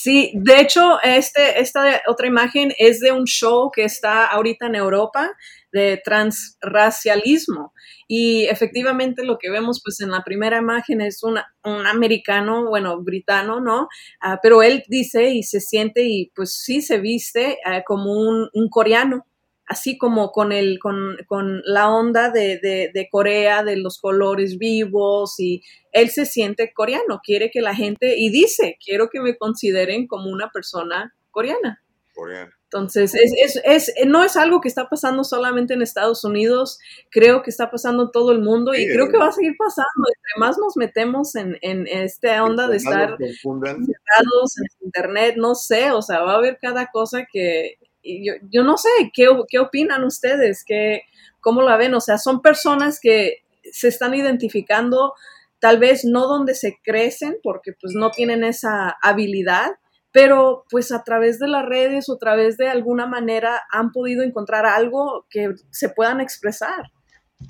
Sí, 0.03 0.33
de 0.35 0.61
hecho, 0.61 0.99
este, 1.03 1.61
esta 1.61 2.03
otra 2.07 2.27
imagen 2.27 2.73
es 2.79 3.01
de 3.01 3.13
un 3.13 3.25
show 3.25 3.71
que 3.71 3.85
está 3.85 4.27
ahorita 4.27 4.67
en 4.67 4.75
Europa 4.75 5.31
de 5.73 6.01
transracialismo. 6.05 7.73
Y 8.09 8.45
efectivamente 8.47 9.25
lo 9.25 9.39
que 9.39 9.51
vemos 9.51 9.81
pues 9.85 10.01
en 10.01 10.11
la 10.11 10.23
primera 10.23 10.59
imagen 10.59 11.01
es 11.01 11.23
un 11.23 11.39
americano, 11.63 12.69
bueno, 12.69 13.03
britano, 13.03 13.61
¿no? 13.61 13.89
Ah, 14.21 14.39
pero 14.43 14.63
él 14.63 14.85
dice 14.89 15.31
y 15.31 15.43
se 15.43 15.61
siente 15.61 16.03
y 16.05 16.31
pues 16.35 16.55
sí 16.55 16.83
se 16.83 16.99
viste 16.99 17.59
ah, 17.65 17.83
como 17.87 18.13
un, 18.13 18.49
un, 18.53 18.69
coreano 18.69 19.27
así 19.71 19.97
como 19.97 20.33
con, 20.33 20.51
el, 20.51 20.81
con, 20.81 21.17
con 21.29 21.63
la 21.65 21.89
onda 21.89 22.31
de, 22.31 22.59
de, 22.59 23.09
Corea, 23.09 23.63
de 23.63 23.77
los 23.77 24.01
colores 24.01 24.59
vivos, 24.59 25.39
y 25.39 25.63
él 25.93 26.11
se 26.11 26.27
siente 26.27 26.73
coreano, 26.75 27.21
quiere 27.23 27.53
que 27.53 27.61
la 27.61 27.73
gente, 27.73 28.17
y 28.19 28.31
dice, 28.31 28.77
quiero 28.85 29.09
que 29.11 29.21
me 29.21 29.39
consideren 29.39 30.09
como 30.09 30.29
una 30.29 30.51
persona 30.51 31.15
coreana. 31.31 31.85
Coreana. 32.13 32.53
Entonces, 32.65 33.15
es, 33.15 33.33
es, 33.37 33.63
es, 33.65 34.07
no 34.07 34.25
es 34.25 34.37
algo 34.37 34.61
que 34.61 34.69
está 34.69 34.89
pasando 34.89 35.23
solamente 35.23 35.75
en 35.75 35.83
Estados 35.83 36.25
Unidos, 36.25 36.81
creo 37.11 37.43
que 37.43 37.51
está 37.51 37.71
pasando 37.71 38.05
en 38.05 38.11
todo 38.11 38.33
el 38.33 38.41
mundo 38.41 38.75
y 38.75 38.87
creo 38.87 39.09
que 39.09 39.19
va 39.19 39.29
a 39.29 39.33
seguir 39.33 39.55
pasando. 39.57 39.89
Entre 40.07 40.41
más 40.41 40.59
nos 40.59 40.77
metemos 40.77 41.35
en, 41.37 41.59
en 41.63 41.87
esta 41.89 42.43
onda 42.45 42.67
de 42.69 42.77
estar 42.77 43.17
encerrados 43.21 44.59
en 44.59 44.85
Internet, 44.85 45.35
no 45.37 45.55
sé, 45.55 45.91
o 45.93 46.03
sea, 46.03 46.23
va 46.23 46.35
a 46.35 46.37
haber 46.37 46.59
cada 46.61 46.91
cosa 46.93 47.27
que 47.33 47.80
yo, 48.03 48.35
yo, 48.51 48.63
no 48.63 48.77
sé, 48.77 48.89
¿qué, 49.15 49.29
¿qué, 49.49 49.59
opinan 49.59 50.05
ustedes? 50.05 50.65
¿Qué, 50.65 51.03
¿Cómo 51.41 51.63
la 51.63 51.77
ven? 51.77 51.95
O 51.95 52.01
sea, 52.01 52.19
son 52.19 52.41
personas 52.43 52.99
que 53.01 53.39
se 53.73 53.89
están 53.89 54.15
identificando 54.15 55.15
tal 55.59 55.79
vez 55.79 56.05
no 56.05 56.27
donde 56.27 56.55
se 56.55 56.79
crecen 56.83 57.37
porque 57.43 57.73
pues 57.81 57.95
no 57.95 58.11
tienen 58.11 58.43
esa 58.45 58.97
habilidad, 59.03 59.73
pero 60.13 60.65
pues 60.71 60.91
a 60.91 61.05
través 61.05 61.39
de 61.39 61.49
las 61.49 61.65
redes 61.65 62.09
o 62.09 62.15
a 62.15 62.19
través 62.19 62.57
de 62.57 62.69
alguna 62.69 63.07
manera 63.07 63.63
han 63.71 63.93
podido 63.93 64.23
encontrar 64.23 64.67
algo 64.67 65.27
que 65.31 65.55
se 65.71 65.91
puedan 65.91 66.21
expresar. 66.21 66.91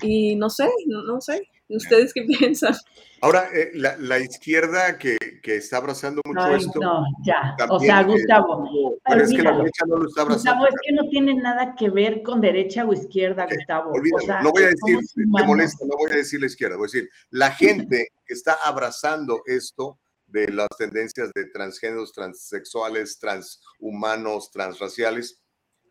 Y 0.01 0.35
no 0.35 0.49
sé, 0.49 0.69
no, 0.87 1.03
no 1.03 1.21
sé, 1.21 1.47
¿ustedes 1.75 2.13
qué 2.13 2.23
piensan? 2.23 2.75
Ahora, 3.21 3.49
eh, 3.53 3.69
la, 3.75 3.95
la 3.97 4.19
izquierda 4.19 4.97
que, 4.97 5.15
que 5.43 5.55
está 5.57 5.77
abrazando 5.77 6.21
mucho 6.25 6.41
Ay, 6.43 6.55
esto. 6.57 6.79
no, 6.79 7.03
ya. 7.23 7.55
O 7.69 7.79
sea, 7.79 8.01
eh, 8.01 8.05
Gustavo. 8.05 8.69
pero 9.05 9.23
es 9.23 9.29
que 9.29 9.43
la 9.43 9.51
derecha 9.57 9.85
no 9.87 9.97
lo 9.97 10.07
está 10.07 10.21
abrazando. 10.23 10.51
Gustavo, 10.61 10.67
es 10.67 10.75
que 10.87 10.93
no 10.93 11.09
tiene 11.09 11.33
nada 11.35 11.75
que 11.77 11.89
ver 11.89 12.23
con 12.23 12.41
derecha 12.41 12.83
o 12.85 12.93
izquierda, 12.93 13.45
Gustavo. 13.45 13.91
Olvídalo, 13.91 14.23
O 14.23 14.25
sea, 14.25 14.41
no 14.41 14.51
voy 14.51 14.63
a 14.63 14.67
decir, 14.67 14.97
te 15.15 15.45
molesta, 15.45 15.85
no 15.85 15.95
voy 15.97 16.11
a 16.11 16.15
decir 16.15 16.39
la 16.39 16.47
izquierda, 16.47 16.77
voy 16.77 16.85
a 16.85 16.91
decir, 16.91 17.09
la 17.29 17.51
gente 17.51 18.07
que 18.25 18.33
está 18.33 18.57
abrazando 18.63 19.41
esto 19.45 19.99
de 20.25 20.47
las 20.47 20.69
tendencias 20.77 21.29
de 21.35 21.45
transgéneros, 21.51 22.13
transexuales, 22.13 23.19
transhumanos, 23.19 24.49
transraciales, 24.51 25.41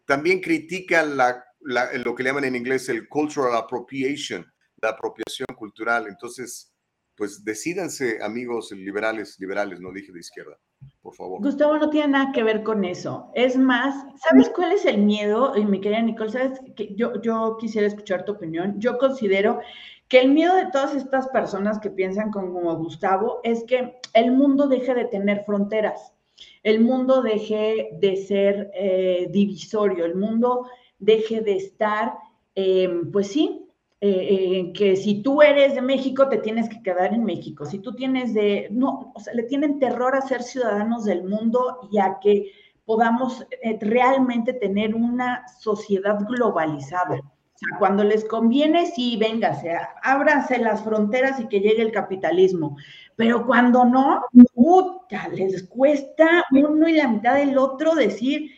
también 0.06 0.40
critica 0.40 1.04
la, 1.04 1.44
la- 1.60 1.92
lo 1.92 2.14
que 2.14 2.22
le 2.22 2.30
llaman 2.30 2.44
en 2.44 2.56
inglés 2.56 2.88
el 2.88 3.06
cultural 3.08 3.54
appropriation, 3.54 4.44
la 4.82 4.90
apropiación 4.90 5.46
cultural. 5.56 6.06
Entonces, 6.08 6.72
pues 7.16 7.44
decídanse, 7.44 8.22
amigos 8.22 8.72
liberales, 8.72 9.36
liberales, 9.38 9.80
no 9.80 9.92
dije 9.92 10.12
de 10.12 10.20
izquierda, 10.20 10.58
por 11.02 11.14
favor. 11.14 11.42
Gustavo 11.42 11.76
no 11.76 11.90
tiene 11.90 12.08
nada 12.08 12.32
que 12.32 12.42
ver 12.42 12.62
con 12.62 12.84
eso. 12.84 13.30
Es 13.34 13.56
más, 13.58 13.94
¿sabes 14.16 14.50
cuál 14.54 14.72
es 14.72 14.86
el 14.86 14.98
miedo? 14.98 15.54
Y 15.56 15.66
mi 15.66 15.80
querida 15.80 16.00
Nicole, 16.00 16.30
¿sabes? 16.30 16.60
Que 16.74 16.94
yo, 16.94 17.20
yo 17.20 17.58
quisiera 17.60 17.86
escuchar 17.86 18.24
tu 18.24 18.32
opinión. 18.32 18.80
Yo 18.80 18.96
considero 18.96 19.60
que 20.08 20.20
el 20.20 20.30
miedo 20.30 20.56
de 20.56 20.70
todas 20.72 20.94
estas 20.94 21.28
personas 21.28 21.78
que 21.78 21.90
piensan 21.90 22.30
como 22.30 22.74
Gustavo 22.76 23.40
es 23.44 23.64
que 23.64 23.98
el 24.14 24.32
mundo 24.32 24.66
deje 24.66 24.94
de 24.94 25.04
tener 25.04 25.44
fronteras, 25.44 26.14
el 26.62 26.80
mundo 26.80 27.22
deje 27.22 27.90
de 28.00 28.16
ser 28.16 28.70
eh, 28.74 29.28
divisorio, 29.30 30.04
el 30.04 30.16
mundo 30.16 30.66
deje 30.98 31.42
de 31.42 31.56
estar, 31.56 32.14
eh, 32.54 32.88
pues 33.12 33.28
sí, 33.28 33.69
eh, 34.02 34.72
que 34.74 34.96
si 34.96 35.22
tú 35.22 35.42
eres 35.42 35.74
de 35.74 35.82
México 35.82 36.26
te 36.28 36.38
tienes 36.38 36.70
que 36.70 36.82
quedar 36.82 37.12
en 37.12 37.22
México, 37.22 37.66
si 37.66 37.80
tú 37.80 37.94
tienes 37.94 38.32
de, 38.32 38.68
no, 38.70 39.12
o 39.14 39.20
sea, 39.20 39.34
le 39.34 39.42
tienen 39.42 39.78
terror 39.78 40.16
a 40.16 40.22
ser 40.22 40.42
ciudadanos 40.42 41.04
del 41.04 41.24
mundo 41.24 41.88
y 41.92 41.98
a 41.98 42.18
que 42.18 42.50
podamos 42.86 43.46
eh, 43.62 43.76
realmente 43.78 44.54
tener 44.54 44.94
una 44.94 45.46
sociedad 45.60 46.18
globalizada. 46.26 47.16
O 47.18 47.58
sea, 47.58 47.78
cuando 47.78 48.02
les 48.02 48.24
conviene, 48.24 48.86
sí, 48.86 49.18
véngase, 49.18 49.76
ábranse 50.02 50.58
las 50.58 50.82
fronteras 50.82 51.38
y 51.38 51.46
que 51.48 51.60
llegue 51.60 51.82
el 51.82 51.92
capitalismo. 51.92 52.78
Pero 53.16 53.44
cuando 53.46 53.84
no, 53.84 54.24
puta, 54.54 55.28
les 55.28 55.64
cuesta 55.64 56.42
uno 56.52 56.88
y 56.88 56.94
la 56.94 57.06
mitad 57.06 57.34
del 57.34 57.58
otro 57.58 57.94
decir, 57.94 58.50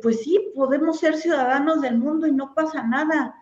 pues 0.00 0.22
sí, 0.22 0.52
podemos 0.54 1.00
ser 1.00 1.16
ciudadanos 1.16 1.82
del 1.82 1.98
mundo 1.98 2.26
y 2.26 2.32
no 2.32 2.54
pasa 2.54 2.82
nada 2.82 3.34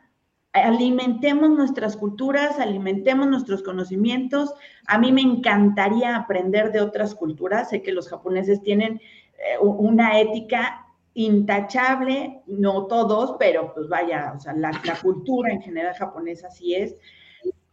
alimentemos 0.52 1.50
nuestras 1.50 1.96
culturas, 1.96 2.58
alimentemos 2.58 3.26
nuestros 3.28 3.62
conocimientos. 3.62 4.54
A 4.86 4.98
mí 4.98 5.12
me 5.12 5.22
encantaría 5.22 6.16
aprender 6.16 6.72
de 6.72 6.80
otras 6.80 7.14
culturas. 7.14 7.70
Sé 7.70 7.82
que 7.82 7.92
los 7.92 8.08
japoneses 8.08 8.62
tienen 8.62 9.00
eh, 9.38 9.58
una 9.60 10.18
ética 10.20 10.86
intachable, 11.14 12.42
no 12.46 12.86
todos, 12.86 13.36
pero 13.38 13.74
pues 13.74 13.88
vaya, 13.88 14.34
o 14.36 14.40
sea, 14.40 14.52
la, 14.52 14.70
cultura 15.02 15.52
en 15.52 15.60
general 15.60 15.94
japonesa 15.94 16.46
así 16.48 16.74
es. 16.74 16.96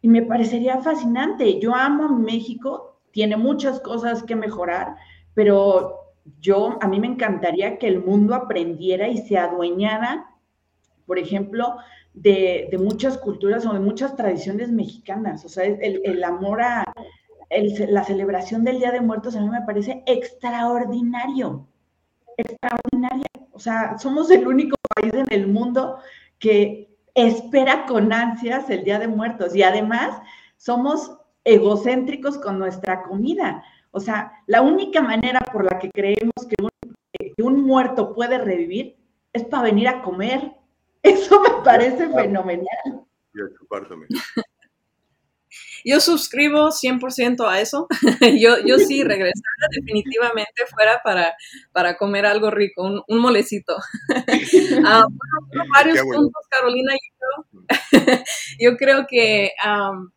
Y 0.02 0.08
me 0.08 0.24
parecería 0.24 0.82
fascinante. 0.82 1.60
Yo 1.60 1.74
amo 1.74 2.10
México, 2.10 3.00
tiene 3.12 3.38
muchas 3.38 3.80
cosas 3.80 4.24
que 4.24 4.36
mejorar, 4.36 4.96
pero 5.34 6.14
yo, 6.40 6.78
a 6.82 6.88
mí 6.88 7.00
me 7.00 7.08
encantaría 7.08 7.78
que 7.78 7.88
el 7.88 8.04
mundo 8.04 8.34
aprendiera 8.34 9.08
y 9.08 9.20
se 9.20 9.38
adueñara, 9.38 10.28
por 11.06 11.20
ejemplo, 11.20 11.78
de, 12.16 12.70
muchas 12.80 13.18
culturas 13.18 13.66
o 13.66 13.74
de 13.74 13.80
muchas 13.80 14.16
tradiciones 14.16 14.72
mexicanas. 14.72 15.46
O 15.46 15.50
sea, 15.50 15.66
el, 15.66 16.02
el 16.04 16.24
amor 16.24 16.62
a 16.62 16.86
la 17.88 18.04
celebración 18.04 18.64
del 18.64 18.80
Día 18.80 18.92
de 18.92 19.02
Muertos 19.02 19.36
a 19.36 19.42
mí 19.42 19.50
me 19.50 19.62
parece 19.62 20.04
extraordinario. 20.06 21.68
Extraordinaria. 22.38 23.28
O 23.52 23.60
sea, 23.60 23.98
somos 23.98 24.30
el 24.32 24.48
único 24.48 24.76
país 24.96 25.14
en 25.14 25.28
el 25.30 25.48
mundo 25.48 26.00
que 26.40 26.90
espera 27.14 27.86
con 27.86 28.12
ansias 28.12 28.70
el 28.70 28.84
Día 28.84 29.00
de 29.00 29.08
Muertos 29.08 29.56
y 29.56 29.64
además 29.64 30.22
somos 30.58 31.18
egocéntricos 31.44 32.38
con 32.38 32.60
nuestra 32.60 33.04
comida. 33.04 33.64
O 33.92 34.00
sea, 34.00 34.34
la 34.48 34.62
única 34.62 35.02
manera 35.02 35.40
por 35.52 35.64
la 35.64 35.80
que 35.80 35.90
creemos 35.92 36.34
que 36.50 36.56
un 37.42 37.66
muerto 37.66 38.14
puede 38.14 38.38
revivir 38.38 38.98
es 39.32 39.44
para 39.46 39.64
venir 39.64 39.88
a 39.88 40.02
comer. 40.02 40.54
Eso 41.06 41.40
me 41.40 41.64
parece 41.64 42.10
fenomenal. 42.10 43.06
Yo 45.84 46.00
suscribo 46.02 46.72
100% 46.72 47.48
a 47.48 47.62
eso. 47.62 47.88
yo, 48.40 48.58
yo 48.66 48.80
sí 48.80 49.04
regresara 49.04 49.68
definitivamente 49.72 50.66
fuera 50.66 51.02
para, 51.04 51.36
para 51.72 51.96
comer 51.96 52.26
algo 52.26 52.50
rico, 52.50 52.84
un, 52.84 53.04
un 53.08 53.20
molecito. 53.20 53.76
uh, 53.76 53.82
bueno, 54.82 55.10
varios 55.72 56.04
bueno. 56.04 56.24
puntos, 56.24 56.44
Carolina. 56.50 56.94
Yo, 57.92 58.00
yo 58.60 58.78
creo 58.78 59.06
que 59.08 59.52
um, 59.64 60.10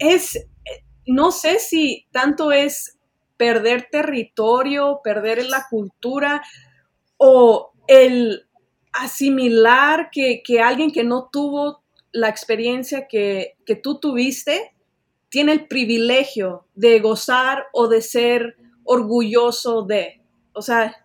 es, 0.00 0.48
no 1.06 1.30
sé 1.30 1.60
si 1.60 2.08
tanto 2.10 2.50
es 2.50 2.98
perder 3.36 3.86
territorio, 3.88 5.00
perder 5.04 5.46
la 5.46 5.66
cultura 5.70 6.42
o 7.18 7.72
el 7.86 8.47
asimilar 8.92 10.10
que, 10.10 10.42
que, 10.44 10.60
alguien 10.60 10.90
que 10.90 11.04
no 11.04 11.28
tuvo 11.32 11.82
la 12.12 12.28
experiencia 12.28 13.06
que, 13.08 13.56
que, 13.66 13.76
tú 13.76 14.00
tuviste 14.00 14.72
tiene 15.28 15.52
el 15.52 15.66
privilegio 15.66 16.66
de 16.74 17.00
gozar 17.00 17.66
o 17.72 17.88
de 17.88 18.00
ser 18.02 18.56
orgulloso 18.84 19.82
de. 19.82 20.22
O 20.52 20.62
sea, 20.62 20.96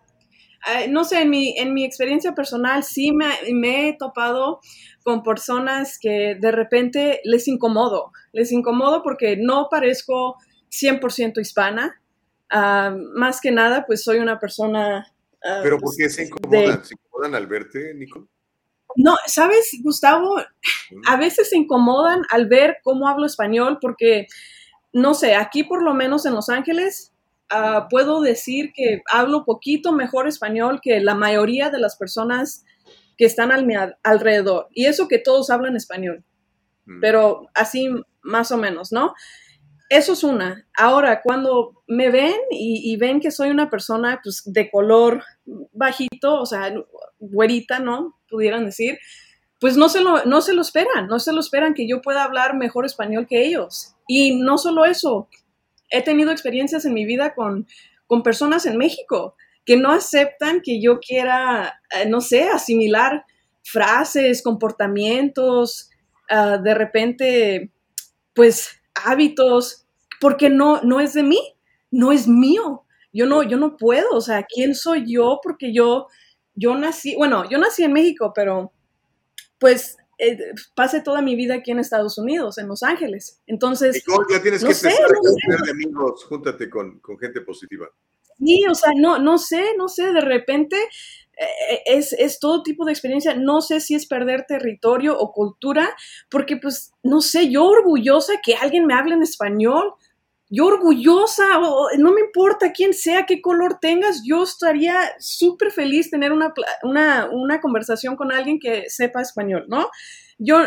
no 0.88 1.04
sé, 1.04 1.22
en 1.22 1.30
mi, 1.30 1.58
en 1.58 1.74
mi 1.74 1.84
experiencia 1.84 2.34
personal 2.34 2.84
sí 2.84 3.12
me, 3.12 3.28
me, 3.52 3.88
he 3.88 3.96
topado 3.96 4.60
con 5.02 5.22
personas 5.22 5.98
que 5.98 6.36
de 6.40 6.50
repente 6.50 7.20
les 7.24 7.46
incomodo. 7.48 8.12
Les 8.32 8.50
incomodo 8.50 9.02
porque 9.02 9.36
no 9.36 9.68
parezco 9.70 10.36
100% 10.70 11.40
hispana. 11.40 12.00
Uh, 12.52 12.96
más 13.18 13.40
que 13.40 13.50
nada, 13.50 13.84
pues 13.86 14.02
soy 14.02 14.18
una 14.18 14.38
persona 14.38 15.14
Uh, 15.44 15.62
¿Pero 15.62 15.78
por 15.78 15.94
qué 15.94 16.08
se 16.08 16.24
incomodan? 16.24 16.80
De... 16.80 16.96
¿Se 17.14 17.26
incomodan 17.28 17.34
al 17.34 17.46
verte, 17.46 17.94
Nico? 17.94 18.28
No, 18.96 19.16
sabes, 19.26 19.70
Gustavo, 19.82 20.36
a 21.06 21.16
veces 21.16 21.50
se 21.50 21.56
incomodan 21.56 22.22
al 22.30 22.46
ver 22.46 22.78
cómo 22.82 23.08
hablo 23.08 23.26
español 23.26 23.78
porque, 23.80 24.26
no 24.92 25.14
sé, 25.14 25.34
aquí 25.34 25.64
por 25.64 25.82
lo 25.82 25.94
menos 25.94 26.26
en 26.26 26.34
Los 26.34 26.48
Ángeles 26.48 27.12
uh, 27.52 27.88
puedo 27.88 28.20
decir 28.20 28.72
que 28.74 29.02
hablo 29.10 29.44
poquito 29.44 29.92
mejor 29.92 30.28
español 30.28 30.80
que 30.82 31.00
la 31.00 31.14
mayoría 31.14 31.70
de 31.70 31.80
las 31.80 31.96
personas 31.96 32.64
que 33.16 33.24
están 33.24 33.52
al, 33.52 33.96
alrededor. 34.02 34.68
Y 34.72 34.86
eso 34.86 35.08
que 35.08 35.18
todos 35.18 35.50
hablan 35.50 35.76
español, 35.76 36.24
mm. 36.86 37.00
pero 37.00 37.48
así 37.54 37.88
más 38.22 38.52
o 38.52 38.56
menos, 38.56 38.92
¿no? 38.92 39.14
Eso 39.88 40.14
es 40.14 40.24
una. 40.24 40.66
Ahora, 40.76 41.20
cuando 41.22 41.82
me 41.86 42.10
ven 42.10 42.34
y, 42.50 42.96
ven 42.96 43.20
que 43.20 43.30
soy 43.30 43.50
una 43.50 43.68
persona 43.68 44.20
pues, 44.22 44.42
de 44.46 44.70
color 44.70 45.22
bajito, 45.72 46.40
o 46.40 46.46
sea, 46.46 46.74
güerita, 47.18 47.78
¿no? 47.80 48.18
Pudieran 48.28 48.64
decir, 48.64 48.98
pues 49.60 49.76
no 49.76 49.88
se, 49.88 50.00
lo, 50.00 50.24
no 50.24 50.40
se 50.40 50.54
lo 50.54 50.62
esperan, 50.62 51.06
no 51.06 51.18
se 51.18 51.32
lo 51.32 51.40
esperan 51.40 51.74
que 51.74 51.86
yo 51.86 52.00
pueda 52.00 52.24
hablar 52.24 52.56
mejor 52.56 52.86
español 52.86 53.26
que 53.28 53.44
ellos. 53.44 53.94
Y 54.08 54.36
no 54.36 54.58
solo 54.58 54.84
eso, 54.84 55.28
he 55.90 56.02
tenido 56.02 56.30
experiencias 56.30 56.84
en 56.84 56.94
mi 56.94 57.04
vida 57.04 57.34
con, 57.34 57.66
con 58.06 58.22
personas 58.22 58.66
en 58.66 58.78
México 58.78 59.36
que 59.64 59.76
no 59.76 59.90
aceptan 59.90 60.60
que 60.60 60.80
yo 60.80 61.00
quiera, 61.00 61.80
eh, 61.90 62.06
no 62.06 62.20
sé, 62.20 62.48
asimilar 62.48 63.24
frases, 63.62 64.42
comportamientos, 64.42 65.90
uh, 66.30 66.62
de 66.62 66.74
repente, 66.74 67.70
pues 68.34 68.78
hábitos, 68.94 69.86
porque 70.20 70.50
no, 70.50 70.80
no 70.82 71.00
es 71.00 71.14
de 71.14 71.22
mí, 71.22 71.40
no 71.90 72.12
es 72.12 72.28
mío. 72.28 72.84
Yo 73.12 73.26
no, 73.26 73.42
yo 73.42 73.56
no 73.56 73.76
puedo, 73.76 74.10
o 74.10 74.20
sea, 74.20 74.44
¿quién 74.44 74.74
soy 74.74 75.04
yo? 75.12 75.38
Porque 75.42 75.72
yo, 75.72 76.08
yo 76.54 76.76
nací, 76.76 77.14
bueno, 77.16 77.48
yo 77.48 77.58
nací 77.58 77.84
en 77.84 77.92
México, 77.92 78.32
pero 78.34 78.72
pues 79.58 79.96
eh, 80.18 80.52
pasé 80.74 81.00
toda 81.00 81.22
mi 81.22 81.36
vida 81.36 81.54
aquí 81.54 81.70
en 81.70 81.78
Estados 81.78 82.18
Unidos, 82.18 82.58
en 82.58 82.68
Los 82.68 82.82
Ángeles. 82.82 83.40
Entonces, 83.46 83.94
Nicole, 83.94 84.26
ya 84.30 84.42
tienes 84.42 84.62
no 84.62 84.68
que 84.68 84.74
sé, 84.74 84.88
empezar 84.88 85.10
no 85.12 85.56
sé. 85.58 85.64
de 85.64 85.70
amigos, 85.70 86.24
júntate 86.24 86.68
con, 86.68 86.98
con 87.00 87.18
gente 87.18 87.40
positiva. 87.40 87.88
Sí, 88.38 88.64
o 88.68 88.74
sea, 88.74 88.92
no, 88.96 89.18
no 89.18 89.38
sé, 89.38 89.76
no 89.76 89.88
sé, 89.88 90.12
de 90.12 90.20
repente 90.20 90.76
es, 91.86 92.12
es 92.12 92.38
todo 92.38 92.62
tipo 92.62 92.84
de 92.84 92.92
experiencia. 92.92 93.34
No 93.34 93.60
sé 93.60 93.80
si 93.80 93.94
es 93.94 94.06
perder 94.06 94.44
territorio 94.46 95.18
o 95.18 95.32
cultura, 95.32 95.94
porque 96.30 96.56
pues, 96.56 96.92
no 97.02 97.20
sé, 97.20 97.50
yo 97.50 97.64
orgullosa 97.64 98.34
que 98.42 98.54
alguien 98.54 98.86
me 98.86 98.94
hable 98.94 99.14
en 99.14 99.22
español. 99.22 99.94
yo 100.50 100.66
orgullosa, 100.66 101.58
o, 101.58 101.88
no 101.98 102.12
me 102.12 102.20
importa 102.20 102.72
quién 102.72 102.92
sea, 102.94 103.26
qué 103.26 103.40
color 103.40 103.78
tengas, 103.80 104.22
yo 104.24 104.44
estaría 104.44 104.96
súper 105.18 105.72
feliz 105.72 106.10
tener 106.10 106.32
una, 106.32 106.52
una, 106.82 107.28
una, 107.30 107.60
conversación 107.60 108.14
con 108.14 108.30
alguien 108.30 108.60
que 108.60 108.84
sepa 108.88 109.22
español, 109.22 109.64
¿no? 109.68 109.88
Yo, 110.38 110.58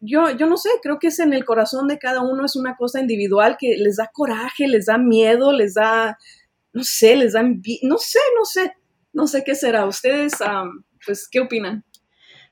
yo, 0.00 0.30
yo 0.30 0.46
no 0.46 0.56
sé, 0.56 0.70
creo 0.82 0.98
que 0.98 1.08
es 1.08 1.18
en 1.18 1.34
el 1.34 1.44
corazón 1.44 1.88
de 1.88 1.98
cada 1.98 2.22
uno, 2.22 2.44
es 2.44 2.56
una 2.56 2.76
cosa 2.76 3.00
individual 3.00 3.56
que 3.58 3.76
les 3.76 3.96
da 3.96 4.10
coraje, 4.12 4.68
les 4.68 4.86
da 4.86 4.98
miedo, 4.98 5.52
les 5.52 5.74
da, 5.74 6.16
no 6.72 6.84
sé, 6.84 7.16
les 7.16 7.32
da, 7.32 7.42
no 7.42 7.98
sé, 7.98 8.20
no 8.36 8.44
sé, 8.44 8.72
no 9.14 9.26
sé 9.26 9.42
qué 9.44 9.54
será. 9.54 9.86
¿Ustedes, 9.86 10.34
pues, 11.06 11.28
qué 11.30 11.40
opinan? 11.40 11.84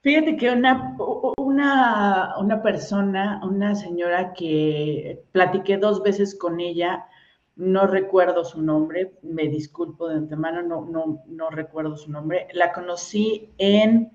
Fíjate 0.00 0.36
que 0.36 0.50
una, 0.50 0.96
una, 1.36 2.34
una, 2.38 2.62
persona, 2.62 3.40
una 3.44 3.74
señora 3.74 4.32
que 4.32 5.22
platiqué 5.30 5.76
dos 5.76 6.02
veces 6.02 6.36
con 6.36 6.58
ella, 6.58 7.06
no 7.54 7.86
recuerdo 7.86 8.44
su 8.44 8.60
nombre, 8.62 9.12
me 9.22 9.48
disculpo 9.48 10.08
de 10.08 10.16
antemano, 10.16 10.62
no, 10.62 10.84
no, 10.86 11.22
no 11.26 11.50
recuerdo 11.50 11.96
su 11.96 12.10
nombre, 12.10 12.48
la 12.52 12.72
conocí 12.72 13.50
en, 13.58 14.10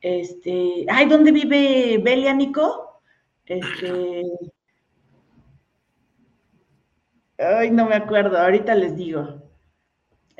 este, 0.00 0.84
ay, 0.88 1.06
¿dónde 1.08 1.30
vive 1.30 2.00
Belia, 2.02 2.34
Nico? 2.34 3.00
Este, 3.46 4.24
ay, 7.38 7.70
no 7.70 7.86
me 7.86 7.94
acuerdo, 7.94 8.36
ahorita 8.36 8.74
les 8.74 8.96
digo, 8.96 9.49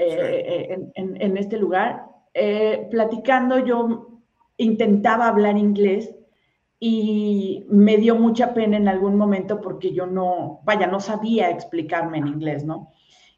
eh, 0.02 0.70
eh, 0.70 0.90
en, 0.94 1.20
en, 1.20 1.36
este 1.36 1.58
lugar, 1.58 2.06
eh, 2.32 2.88
platicando 2.90 3.58
yo 3.58 4.22
intentaba 4.56 5.28
hablar 5.28 5.58
inglés 5.58 6.14
y 6.78 7.66
me 7.68 7.98
dio 7.98 8.16
mucha 8.16 8.54
pena 8.54 8.78
en 8.78 8.88
algún 8.88 9.16
momento 9.16 9.60
porque 9.60 9.92
yo 9.92 10.06
no, 10.06 10.60
vaya, 10.64 10.86
no 10.86 11.00
sabía 11.00 11.50
explicarme 11.50 12.16
en 12.16 12.28
inglés, 12.28 12.64
¿no? 12.64 12.90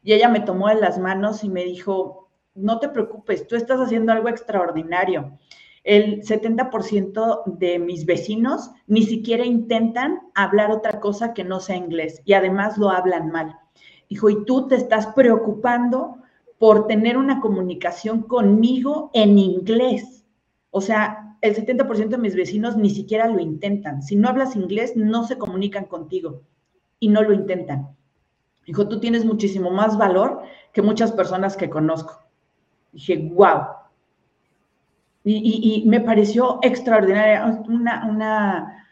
Y 0.03 0.13
ella 0.13 0.29
me 0.29 0.39
tomó 0.39 0.69
de 0.69 0.75
las 0.75 0.97
manos 0.97 1.43
y 1.43 1.49
me 1.49 1.65
dijo, 1.65 2.29
no 2.55 2.79
te 2.79 2.87
preocupes, 2.87 3.45
tú 3.45 3.57
estás 3.57 3.81
haciendo 3.81 4.13
algo 4.13 4.29
extraordinario. 4.29 5.37
El 5.83 6.21
70% 6.21 7.43
de 7.57 7.77
mis 7.77 8.05
vecinos 8.05 8.71
ni 8.87 9.03
siquiera 9.03 9.45
intentan 9.45 10.21
hablar 10.33 10.71
otra 10.71 11.01
cosa 11.01 11.33
que 11.33 11.43
no 11.43 11.59
sea 11.59 11.75
inglés 11.75 12.21
y 12.23 12.33
además 12.33 12.77
lo 12.77 12.89
hablan 12.89 13.31
mal. 13.31 13.57
Dijo, 14.09 14.29
y 14.29 14.45
tú 14.45 14.69
te 14.69 14.75
estás 14.75 15.07
preocupando 15.07 16.22
por 16.63 16.87
tener 16.87 17.17
una 17.17 17.41
comunicación 17.41 18.21
conmigo 18.21 19.11
en 19.13 19.37
inglés. 19.37 20.23
O 20.71 20.79
sea, 20.79 21.35
el 21.41 21.53
70% 21.57 22.07
de 22.07 22.17
mis 22.17 22.37
vecinos 22.37 22.77
ni 22.77 22.89
siquiera 22.89 23.27
lo 23.27 23.41
intentan. 23.41 24.01
Si 24.01 24.15
no 24.15 24.29
hablas 24.29 24.55
inglés, 24.55 24.95
no 24.95 25.27
se 25.27 25.37
comunican 25.37 25.83
contigo 25.83 26.43
y 27.01 27.09
no 27.09 27.21
lo 27.21 27.33
intentan. 27.33 27.89
Dijo, 28.65 28.87
tú 28.87 29.01
tienes 29.01 29.25
muchísimo 29.25 29.71
más 29.71 29.97
valor 29.97 30.43
que 30.71 30.81
muchas 30.81 31.11
personas 31.11 31.57
que 31.57 31.69
conozco. 31.69 32.21
Dije, 32.93 33.29
wow. 33.33 33.63
Y, 35.25 35.83
me 35.85 35.99
pareció 35.99 36.59
extraordinaria, 36.61 37.61
una, 37.67 38.07
una, 38.09 38.82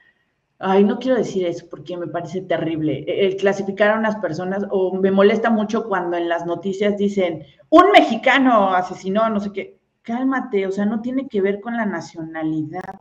ay, 0.62 0.84
no 0.84 1.00
quiero 1.00 1.18
decir 1.18 1.46
eso 1.46 1.68
porque 1.70 1.98
me 1.98 2.08
parece 2.08 2.42
terrible. 2.42 3.04
El 3.08 3.36
clasificar 3.36 3.92
a 3.92 4.00
unas 4.00 4.16
personas, 4.18 4.66
o 4.70 4.96
me 4.96 5.12
molesta 5.12 5.50
mucho 5.50 5.86
cuando 5.86 6.18
en 6.18 6.30
las 6.30 6.46
noticias 6.46 6.98
dicen, 6.98 7.44
un 7.70 7.92
mexicano 7.92 8.74
asesinó, 8.74 9.30
no 9.30 9.40
sé 9.40 9.52
qué 9.52 9.80
cálmate, 10.02 10.66
o 10.68 10.72
sea, 10.72 10.86
no 10.86 11.02
tiene 11.02 11.28
que 11.28 11.42
ver 11.42 11.60
con 11.62 11.76
la 11.78 11.86
nacionalidad. 11.86 13.00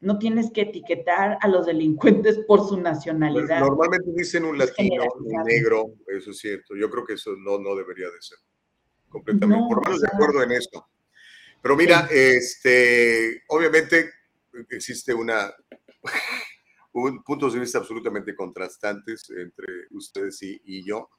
No 0.00 0.18
tienes 0.18 0.52
que 0.52 0.60
etiquetar 0.60 1.38
a 1.40 1.48
los 1.48 1.66
delincuentes 1.66 2.38
por 2.46 2.68
su 2.68 2.80
nacionalidad. 2.80 3.58
Normalmente 3.60 4.12
dicen 4.14 4.44
un 4.44 4.56
latino, 4.56 5.02
un 5.18 5.42
negro, 5.42 5.94
eso 6.06 6.30
es 6.30 6.38
cierto. 6.38 6.76
Yo 6.76 6.88
creo 6.88 7.04
que 7.04 7.14
eso 7.14 7.32
no, 7.36 7.58
no 7.58 7.74
debería 7.74 8.06
de 8.06 8.20
ser. 8.20 8.38
Completamente. 9.08 9.64
por 9.68 9.78
lo 9.78 9.82
menos 9.82 10.00
de 10.00 10.08
acuerdo 10.08 10.42
en 10.42 10.52
esto. 10.52 10.86
Pero 11.60 11.76
mira, 11.76 12.06
este, 12.12 13.42
obviamente 13.48 14.10
existe 14.70 15.12
una 15.12 15.52
un, 16.02 16.10
puntos 17.24 17.54
de 17.54 17.60
vista 17.60 17.78
absolutamente 17.78 18.34
contrastantes 18.34 19.28
entre 19.30 19.66
ustedes 19.90 20.42
y, 20.42 20.84
yo, 20.84 21.10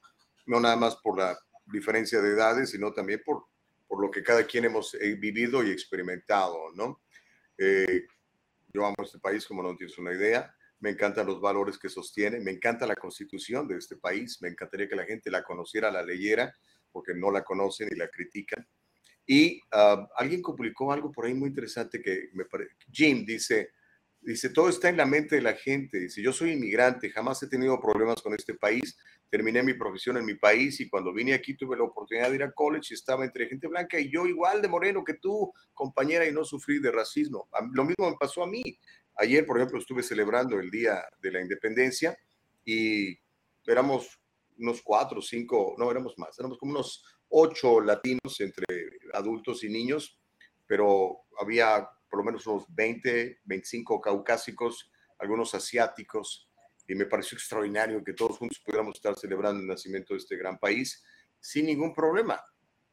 no 0.46 0.60
nada 0.60 0.76
más 0.76 0.96
por 0.98 1.18
la 1.18 1.38
diferencia 1.66 2.22
de 2.22 2.32
edades, 2.32 2.72
sino 2.72 2.92
también 2.92 3.22
por 3.26 3.46
por 3.90 4.00
lo 4.04 4.12
que 4.12 4.22
cada 4.22 4.46
quien 4.46 4.66
hemos 4.66 4.94
eh, 4.94 5.16
vivido 5.16 5.64
y 5.64 5.72
experimentado, 5.72 6.72
¿no? 6.76 7.02
Eh, 7.58 8.06
yo 8.72 8.86
amo 8.86 8.96
este 9.04 9.18
país 9.18 9.48
como 9.48 9.64
no 9.64 9.76
tienes 9.76 9.98
una 9.98 10.14
idea, 10.14 10.56
me 10.80 10.92
encantan 10.92 11.26
los 11.26 11.42
valores 11.42 11.80
que 11.80 11.90
sostiene, 11.90 12.40
me 12.40 12.52
encanta 12.52 12.86
la 12.86 12.96
constitución 12.96 13.68
de 13.68 13.78
este 13.78 13.98
país, 13.98 14.40
me 14.42 14.50
encantaría 14.50 14.88
que 14.88 14.96
la 14.96 15.06
gente 15.06 15.32
la 15.32 15.44
conociera, 15.44 15.90
la 15.90 16.04
leyera, 16.04 16.56
porque 16.92 17.16
no 17.16 17.32
la 17.32 17.44
conocen 17.44 17.90
y 17.92 17.96
la 17.96 18.08
critican. 18.10 18.66
Y 19.26 19.60
ah, 19.72 20.08
alguien 20.16 20.44
publicó 20.44 20.94
algo 20.94 21.12
por 21.12 21.26
ahí 21.26 21.34
muy 21.34 21.50
interesante 21.50 22.00
que 22.00 22.30
me 22.34 22.46
parece, 22.46 22.76
Jim 22.92 23.26
dice, 23.26 23.72
dice, 24.22 24.50
todo 24.50 24.70
está 24.70 24.90
en 24.90 24.98
la 24.98 25.06
mente 25.06 25.36
de 25.36 25.42
la 25.42 25.54
gente, 25.54 26.00
dice, 26.00 26.22
yo 26.22 26.34
soy 26.34 26.52
inmigrante, 26.52 27.10
jamás 27.10 27.42
he 27.44 27.48
tenido 27.48 27.80
problemas 27.80 28.22
con 28.22 28.34
este 28.34 28.54
país, 28.54 28.98
terminé 29.30 29.64
mi 29.64 29.74
profesión 29.74 30.18
en 30.18 30.26
mi 30.26 30.36
país 30.36 30.80
y 30.80 30.90
cuando 30.90 31.14
vine 31.14 31.34
aquí 31.34 31.56
tuve 31.56 31.78
la 31.78 31.84
oportunidad 31.84 32.30
de 32.30 32.36
ir 32.36 32.44
a 32.44 32.52
college 32.52 32.88
y 32.90 32.94
estaba 32.96 33.24
entre 33.24 33.48
gente 33.48 33.68
blanca 33.68 34.00
y 34.00 34.12
yo 34.12 34.26
igual 34.26 34.62
de 34.62 34.68
moreno 34.68 35.04
que 35.04 35.16
tú, 35.16 35.54
compañera, 35.74 36.28
y 36.28 36.32
no 36.32 36.44
sufrí 36.44 36.80
de 36.80 36.92
racismo. 36.92 37.48
Lo 37.74 37.86
mismo 37.86 38.10
me 38.10 38.18
pasó 38.18 38.44
a 38.44 38.48
mí. 38.48 38.62
Ayer, 39.16 39.46
por 39.46 39.58
ejemplo, 39.58 39.80
estuve 39.80 40.02
celebrando 40.04 40.60
el 40.60 40.72
Día 40.72 41.04
de 41.22 41.32
la 41.32 41.42
Independencia 41.42 42.18
y 42.66 43.18
éramos 43.66 44.20
unos 44.58 44.82
cuatro, 44.82 45.22
cinco, 45.22 45.76
no, 45.78 45.90
éramos 45.90 46.18
más, 46.18 46.38
éramos 46.40 46.58
como 46.58 46.74
unos 46.74 47.04
ocho 47.30 47.80
latinos 47.80 48.40
entre 48.40 48.66
adultos 49.14 49.64
y 49.64 49.70
niños, 49.70 50.20
pero 50.68 51.22
había 51.40 51.88
por 52.10 52.20
lo 52.20 52.26
menos 52.26 52.46
unos 52.48 52.66
20, 52.70 53.40
25 53.44 54.02
caucásicos, 54.02 54.92
algunos 55.18 55.54
asiáticos, 55.54 56.50
y 56.88 56.96
me 56.96 57.06
pareció 57.06 57.38
extraordinario 57.38 58.04
que 58.04 58.14
todos 58.14 58.38
juntos 58.38 58.60
pudiéramos 58.66 58.96
estar 58.96 59.16
celebrando 59.16 59.62
el 59.62 59.68
nacimiento 59.68 60.14
de 60.14 60.20
este 60.20 60.36
gran 60.38 60.58
país 60.58 61.04
sin 61.40 61.68
ningún 61.68 61.94
problema. 61.94 62.44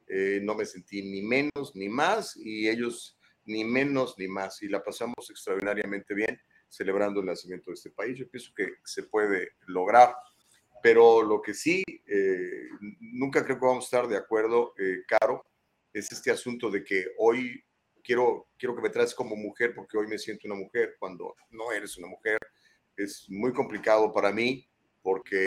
Eh, 0.07 0.41
no 0.43 0.55
me 0.55 0.67
sentí 0.67 1.03
ni 1.03 1.23
menos 1.23 1.75
ni 1.75 1.89
más 1.89 2.37
y 2.37 2.69
ellos 2.69 3.19
ni 3.47 3.65
menos 3.65 4.15
ni 4.19 4.29
más 4.29 4.63
y 4.63 4.69
la 4.69 4.85
pasamos 4.85 5.31
extraordinariamente 5.31 6.15
bien 6.15 6.39
celebrando 6.69 7.21
el 7.21 7.27
nacimiento 7.27 7.71
de 7.71 7.75
este 7.75 7.91
país. 7.91 8.19
Yo 8.19 8.29
pienso 8.29 8.53
que 8.55 8.75
se 8.85 9.05
puede 9.05 9.53
lograr, 9.67 10.15
pero 10.83 11.23
lo 11.23 11.41
que 11.41 11.55
sí, 11.55 11.83
eh, 12.07 12.69
nunca 13.01 13.45
creo 13.45 13.59
que 13.59 13.67
vamos 13.67 13.85
a 13.85 13.87
estar 13.87 14.09
de 14.09 14.17
acuerdo, 14.17 14.75
eh, 14.79 15.05
Caro, 15.07 15.45
es 15.93 16.13
este 16.13 16.31
asunto 16.31 16.71
de 16.71 16.85
que 16.85 17.07
hoy 17.19 17.65
quiero, 18.07 18.47
quiero 18.57 18.77
que 18.77 18.83
me 18.83 18.91
traes 18.91 19.15
como 19.15 19.35
mujer 19.35 19.75
porque 19.75 19.99
hoy 19.99 20.07
me 20.07 20.19
siento 20.19 20.47
una 20.47 20.55
mujer 20.55 20.95
cuando 20.99 21.35
no 21.51 21.73
eres 21.73 21.99
una 21.99 22.07
mujer 22.07 22.39
es 22.97 23.27
muy 23.29 23.53
complicado 23.53 24.13
para 24.13 24.33
mí 24.33 24.67
porque 25.03 25.45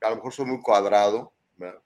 a 0.00 0.10
lo 0.10 0.16
mejor 0.16 0.32
soy 0.32 0.46
muy 0.46 0.60
cuadrado, 0.60 1.32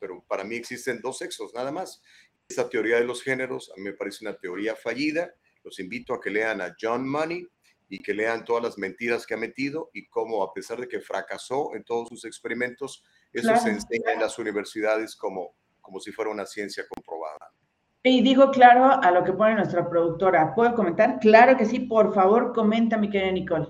pero 0.00 0.24
para 0.26 0.42
mí 0.42 0.56
existen 0.56 1.00
dos 1.00 1.18
sexos 1.18 1.52
nada 1.54 1.70
más. 1.70 2.02
Esta 2.48 2.68
teoría 2.68 2.96
de 2.96 3.04
los 3.04 3.22
géneros 3.22 3.70
a 3.70 3.76
mí 3.76 3.84
me 3.84 3.92
parece 3.92 4.24
una 4.24 4.36
teoría 4.36 4.74
fallida. 4.74 5.32
Los 5.62 5.78
invito 5.78 6.14
a 6.14 6.20
que 6.20 6.30
lean 6.30 6.60
a 6.60 6.74
John 6.80 7.08
Money 7.08 7.46
y 7.88 7.98
que 8.00 8.12
lean 8.12 8.44
todas 8.44 8.62
las 8.62 8.78
mentiras 8.78 9.26
que 9.26 9.34
ha 9.34 9.38
metido 9.38 9.90
y 9.92 10.08
cómo 10.08 10.42
a 10.42 10.52
pesar 10.52 10.80
de 10.80 10.88
que 10.88 11.00
fracasó 11.00 11.74
en 11.74 11.84
todos 11.84 12.08
sus 12.08 12.24
experimentos, 12.24 13.04
eso 13.32 13.54
se 13.56 13.70
enseña 13.70 14.12
en 14.12 14.20
las 14.20 14.38
universidades 14.38 15.14
como, 15.14 15.54
como 15.80 16.00
si 16.00 16.10
fuera 16.12 16.30
una 16.30 16.44
ciencia. 16.44 16.84
Y 18.08 18.22
digo 18.22 18.50
claro 18.50 18.98
a 19.02 19.10
lo 19.10 19.22
que 19.22 19.34
pone 19.34 19.54
nuestra 19.54 19.86
productora. 19.88 20.54
¿Puedo 20.54 20.74
comentar? 20.74 21.18
Claro 21.20 21.58
que 21.58 21.66
sí, 21.66 21.80
por 21.80 22.14
favor, 22.14 22.54
comenta, 22.54 22.96
mi 22.96 23.10
querida 23.10 23.32
Nicole. 23.32 23.66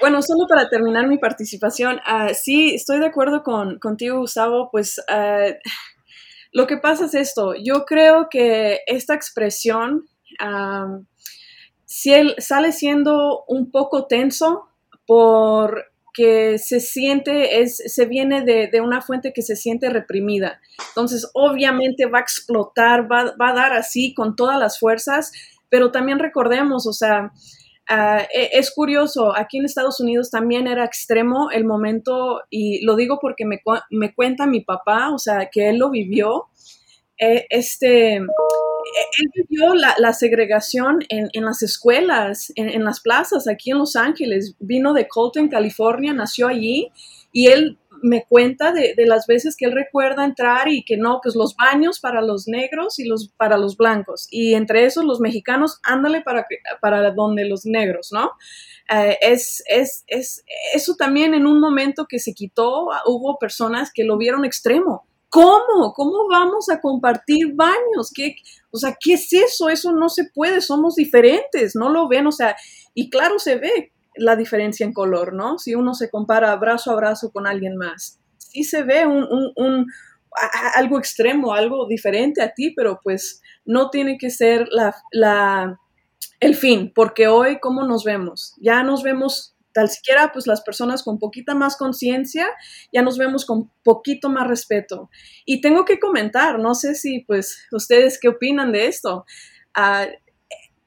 Bueno, 0.00 0.22
solo 0.22 0.46
para 0.48 0.68
terminar 0.68 1.08
mi 1.08 1.18
participación, 1.18 1.96
uh, 1.96 2.32
sí, 2.34 2.74
estoy 2.74 3.00
de 3.00 3.06
acuerdo 3.06 3.42
con, 3.42 3.80
contigo, 3.80 4.20
Gustavo, 4.20 4.68
pues 4.70 4.98
uh, 5.10 5.52
lo 6.52 6.66
que 6.68 6.76
pasa 6.76 7.06
es 7.06 7.14
esto, 7.14 7.54
yo 7.54 7.84
creo 7.84 8.28
que 8.30 8.80
esta 8.86 9.14
expresión 9.14 10.04
si 11.86 12.12
él 12.12 12.34
sale 12.38 12.72
siendo 12.72 13.44
un 13.48 13.70
poco 13.70 14.06
tenso 14.06 14.68
porque 16.16 16.58
se 16.58 16.80
siente, 16.80 17.60
es, 17.60 17.76
se 17.76 18.06
viene 18.06 18.42
de, 18.42 18.68
de, 18.68 18.80
una 18.80 19.00
fuente 19.00 19.32
que 19.32 19.42
se 19.42 19.56
siente 19.56 19.90
reprimida. 19.90 20.60
Entonces, 20.88 21.30
obviamente 21.34 22.06
va 22.06 22.18
a 22.18 22.22
explotar, 22.22 23.10
va, 23.10 23.34
va 23.40 23.50
a 23.50 23.54
dar 23.54 23.72
así 23.72 24.14
con 24.14 24.36
todas 24.36 24.58
las 24.58 24.78
fuerzas, 24.78 25.32
pero 25.68 25.90
también 25.90 26.18
recordemos, 26.18 26.86
o 26.86 26.92
sea, 26.92 27.32
Ah, 27.88 28.26
e, 28.34 28.50
es 28.58 28.72
curioso, 28.72 29.36
aquí 29.36 29.58
en 29.58 29.64
Estados 29.64 30.00
Unidos 30.00 30.30
también 30.30 30.66
era 30.66 30.84
extremo 30.84 31.50
el 31.52 31.64
momento, 31.64 32.42
y 32.50 32.84
lo 32.84 32.96
digo 32.96 33.18
porque 33.20 33.44
me, 33.44 33.60
me 33.90 34.12
cuenta 34.12 34.46
mi 34.46 34.60
papá, 34.60 35.12
o 35.12 35.18
sea, 35.18 35.48
que 35.52 35.68
él 35.68 35.78
lo 35.78 35.90
vivió. 35.90 36.46
Eh, 37.18 37.46
este, 37.48 38.20
él 38.96 39.30
vivió 39.34 39.74
la, 39.74 39.94
la 39.98 40.12
segregación 40.12 41.00
en, 41.08 41.28
en, 41.32 41.44
las 41.44 41.62
escuelas, 41.62 42.52
en, 42.54 42.68
en, 42.68 42.84
las 42.84 43.00
plazas, 43.00 43.48
aquí 43.48 43.70
en 43.70 43.78
Los 43.78 43.96
Ángeles. 43.96 44.54
Vino 44.58 44.92
de 44.92 45.08
Colton, 45.08 45.48
California, 45.48 46.12
nació 46.12 46.48
allí 46.48 46.90
y 47.32 47.48
él 47.48 47.78
me 48.02 48.24
cuenta 48.24 48.72
de, 48.72 48.94
de, 48.94 49.06
las 49.06 49.26
veces 49.26 49.56
que 49.56 49.64
él 49.64 49.72
recuerda 49.72 50.24
entrar 50.24 50.68
y 50.68 50.84
que 50.84 50.96
no, 50.96 51.20
pues 51.22 51.34
los 51.34 51.56
baños 51.56 51.98
para 51.98 52.20
los 52.20 52.46
negros 52.46 52.98
y 52.98 53.06
los 53.06 53.30
para 53.36 53.56
los 53.58 53.76
blancos. 53.76 54.26
Y 54.30 54.54
entre 54.54 54.84
esos 54.84 55.04
los 55.04 55.20
mexicanos, 55.20 55.80
ándale 55.82 56.20
para, 56.20 56.46
para 56.80 57.10
donde 57.12 57.46
los 57.46 57.64
negros, 57.64 58.10
¿no? 58.12 58.32
Eh, 58.90 59.18
es, 59.20 59.62
es, 59.66 60.04
es, 60.06 60.44
eso 60.74 60.94
también 60.96 61.34
en 61.34 61.46
un 61.46 61.58
momento 61.60 62.06
que 62.06 62.18
se 62.18 62.34
quitó, 62.34 62.88
hubo 63.06 63.38
personas 63.38 63.90
que 63.92 64.04
lo 64.04 64.16
vieron 64.16 64.44
extremo 64.44 65.06
¿Cómo? 65.36 65.92
¿Cómo 65.92 66.28
vamos 66.30 66.70
a 66.70 66.80
compartir 66.80 67.54
baños? 67.54 68.10
¿Qué, 68.14 68.36
o 68.70 68.78
sea, 68.78 68.96
¿qué 68.98 69.12
es 69.12 69.30
eso? 69.34 69.68
Eso 69.68 69.92
no 69.92 70.08
se 70.08 70.30
puede, 70.34 70.62
somos 70.62 70.94
diferentes, 70.94 71.76
no 71.76 71.90
lo 71.90 72.08
ven, 72.08 72.26
o 72.26 72.32
sea, 72.32 72.56
y 72.94 73.10
claro 73.10 73.38
se 73.38 73.56
ve 73.56 73.92
la 74.14 74.34
diferencia 74.34 74.86
en 74.86 74.94
color, 74.94 75.34
¿no? 75.34 75.58
Si 75.58 75.74
uno 75.74 75.92
se 75.92 76.08
compara 76.08 76.56
brazo 76.56 76.90
a 76.90 76.96
brazo 76.96 77.32
con 77.32 77.46
alguien 77.46 77.76
más, 77.76 78.18
sí 78.38 78.64
se 78.64 78.82
ve 78.82 79.06
un, 79.06 79.86
algo 80.74 80.98
extremo, 80.98 81.52
algo 81.52 81.86
diferente 81.86 82.40
a 82.40 82.54
ti, 82.54 82.72
pero 82.74 83.00
pues 83.02 83.42
no 83.66 83.90
tiene 83.90 84.16
que 84.16 84.30
ser 84.30 84.66
la, 84.70 85.78
el 86.40 86.54
fin, 86.54 86.92
porque 86.94 87.28
hoy, 87.28 87.58
¿cómo 87.60 87.84
nos 87.84 88.04
vemos? 88.04 88.54
Ya 88.58 88.82
nos 88.82 89.02
vemos 89.02 89.54
tal 89.76 89.90
siquiera 89.90 90.32
pues 90.32 90.46
las 90.46 90.62
personas 90.62 91.02
con 91.02 91.18
poquita 91.18 91.54
más 91.54 91.76
conciencia 91.76 92.48
ya 92.94 93.02
nos 93.02 93.18
vemos 93.18 93.44
con 93.44 93.70
poquito 93.84 94.30
más 94.30 94.48
respeto. 94.48 95.10
Y 95.44 95.60
tengo 95.60 95.84
que 95.84 96.00
comentar, 96.00 96.58
no 96.58 96.74
sé 96.74 96.94
si 96.94 97.20
pues 97.20 97.58
ustedes 97.72 98.18
qué 98.18 98.28
opinan 98.28 98.72
de 98.72 98.86
esto. 98.86 99.26
Uh, 99.76 100.10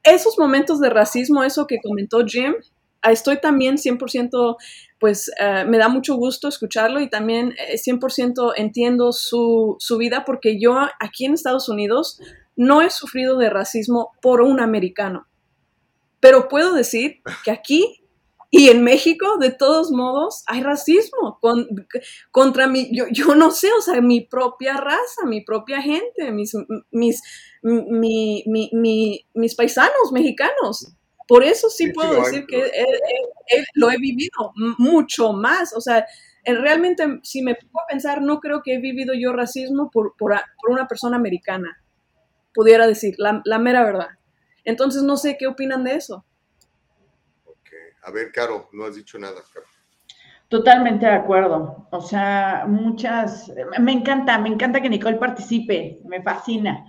esos 0.02 0.36
momentos 0.40 0.80
de 0.80 0.90
racismo, 0.90 1.44
eso 1.44 1.68
que 1.68 1.78
comentó 1.80 2.26
Jim, 2.26 2.52
uh, 2.52 3.10
estoy 3.10 3.40
también 3.40 3.76
100% 3.76 4.56
pues 4.98 5.30
uh, 5.40 5.68
me 5.68 5.78
da 5.78 5.88
mucho 5.88 6.16
gusto 6.16 6.48
escucharlo 6.48 7.00
y 7.00 7.08
también 7.08 7.54
100% 7.72 8.54
entiendo 8.56 9.12
su, 9.12 9.76
su 9.78 9.98
vida 9.98 10.24
porque 10.24 10.58
yo 10.60 10.76
aquí 10.98 11.26
en 11.26 11.34
Estados 11.34 11.68
Unidos 11.68 12.20
no 12.56 12.82
he 12.82 12.90
sufrido 12.90 13.38
de 13.38 13.50
racismo 13.50 14.10
por 14.20 14.40
un 14.40 14.58
americano. 14.58 15.28
Pero 16.18 16.48
puedo 16.48 16.74
decir 16.74 17.22
que 17.44 17.52
aquí 17.52 18.00
y 18.50 18.68
en 18.68 18.82
México, 18.82 19.38
de 19.38 19.50
todos 19.50 19.92
modos, 19.92 20.42
hay 20.48 20.62
racismo 20.62 21.38
con, 21.40 21.68
contra 22.32 22.66
mi, 22.66 22.88
yo, 22.94 23.04
yo 23.12 23.36
no 23.36 23.52
sé, 23.52 23.72
o 23.72 23.80
sea, 23.80 24.00
mi 24.00 24.22
propia 24.22 24.76
raza, 24.76 25.24
mi 25.24 25.40
propia 25.42 25.80
gente, 25.80 26.32
mis, 26.32 26.52
mis, 26.90 27.22
mi, 27.62 28.42
mi, 28.46 29.26
mis 29.34 29.54
paisanos 29.54 30.10
mexicanos. 30.12 30.96
Por 31.28 31.44
eso 31.44 31.70
sí, 31.70 31.92
puedo 31.92 32.16
decir 32.16 32.44
que 32.46 32.72
lo 33.74 33.88
he 33.88 33.98
vivido 33.98 34.52
mucho 34.78 35.32
más. 35.32 35.72
O 35.76 35.80
sea, 35.80 36.04
realmente, 36.44 37.20
si 37.22 37.42
me 37.42 37.54
pongo 37.54 37.82
a 37.84 37.86
pensar, 37.88 38.20
no 38.20 38.40
creo 38.40 38.62
que 38.64 38.74
he 38.74 38.78
vivido 38.80 39.14
yo 39.14 39.32
racismo 39.32 39.92
por, 39.92 40.16
por, 40.18 40.32
por 40.60 40.70
una 40.72 40.88
persona 40.88 41.16
americana, 41.16 41.80
pudiera 42.52 42.88
decir, 42.88 43.14
la, 43.18 43.42
la 43.44 43.60
mera 43.60 43.84
verdad. 43.84 44.08
Entonces, 44.64 45.04
no 45.04 45.16
sé 45.16 45.36
qué 45.38 45.46
opinan 45.46 45.84
de 45.84 45.94
eso. 45.94 46.24
A 48.02 48.10
ver, 48.10 48.32
Caro, 48.32 48.68
no 48.72 48.84
has 48.84 48.96
dicho 48.96 49.18
nada, 49.18 49.40
Caro. 49.52 49.66
Totalmente 50.48 51.06
de 51.06 51.12
acuerdo. 51.12 51.86
O 51.90 52.00
sea, 52.00 52.64
muchas, 52.66 53.52
me 53.78 53.92
encanta, 53.92 54.36
me 54.38 54.48
encanta 54.48 54.80
que 54.80 54.88
Nicole 54.88 55.16
participe, 55.16 56.00
me 56.04 56.22
fascina. 56.22 56.86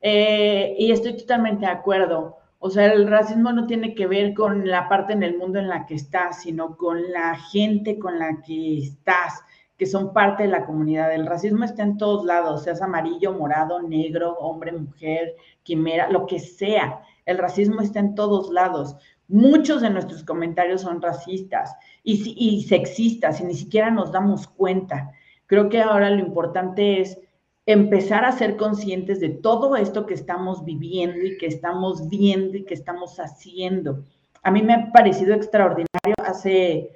Eh, 0.00 0.74
y 0.78 0.90
estoy 0.90 1.16
totalmente 1.18 1.66
de 1.66 1.72
acuerdo. 1.72 2.38
O 2.58 2.70
sea, 2.70 2.92
el 2.92 3.08
racismo 3.08 3.52
no 3.52 3.66
tiene 3.66 3.94
que 3.94 4.06
ver 4.06 4.34
con 4.34 4.68
la 4.68 4.88
parte 4.88 5.12
en 5.12 5.22
el 5.22 5.36
mundo 5.36 5.58
en 5.58 5.68
la 5.68 5.84
que 5.84 5.94
estás, 5.94 6.42
sino 6.42 6.76
con 6.76 7.12
la 7.12 7.36
gente 7.36 7.98
con 7.98 8.18
la 8.18 8.40
que 8.40 8.78
estás, 8.78 9.42
que 9.76 9.84
son 9.84 10.12
parte 10.12 10.44
de 10.44 10.48
la 10.48 10.64
comunidad. 10.64 11.12
El 11.12 11.26
racismo 11.26 11.64
está 11.64 11.82
en 11.82 11.98
todos 11.98 12.24
lados, 12.24 12.62
seas 12.62 12.80
amarillo, 12.80 13.32
morado, 13.32 13.82
negro, 13.82 14.34
hombre, 14.38 14.72
mujer, 14.72 15.34
quimera, 15.64 16.08
lo 16.08 16.26
que 16.26 16.38
sea. 16.38 17.02
El 17.26 17.38
racismo 17.38 17.80
está 17.80 18.00
en 18.00 18.14
todos 18.14 18.50
lados. 18.50 18.96
Muchos 19.28 19.80
de 19.80 19.90
nuestros 19.90 20.24
comentarios 20.24 20.82
son 20.82 21.00
racistas 21.00 21.74
y, 22.02 22.62
sexistas 22.62 23.40
y 23.40 23.44
ni 23.44 23.54
siquiera 23.54 23.90
nos 23.90 24.12
damos 24.12 24.46
cuenta. 24.48 25.12
Creo 25.46 25.68
que 25.68 25.80
ahora 25.80 26.10
lo 26.10 26.20
importante 26.20 27.00
es 27.00 27.18
empezar 27.64 28.24
a 28.24 28.32
ser 28.32 28.56
conscientes 28.56 29.20
de 29.20 29.30
todo 29.30 29.76
esto 29.76 30.06
que 30.06 30.14
estamos 30.14 30.64
viviendo 30.64 31.24
y 31.24 31.38
que 31.38 31.46
estamos 31.46 32.08
viendo 32.08 32.56
y 32.56 32.64
que 32.64 32.74
estamos 32.74 33.18
haciendo. 33.20 34.04
A 34.42 34.50
mí 34.50 34.62
me 34.62 34.74
ha 34.74 34.92
parecido 34.92 35.34
extraordinario. 35.34 36.14
Hace 36.24 36.90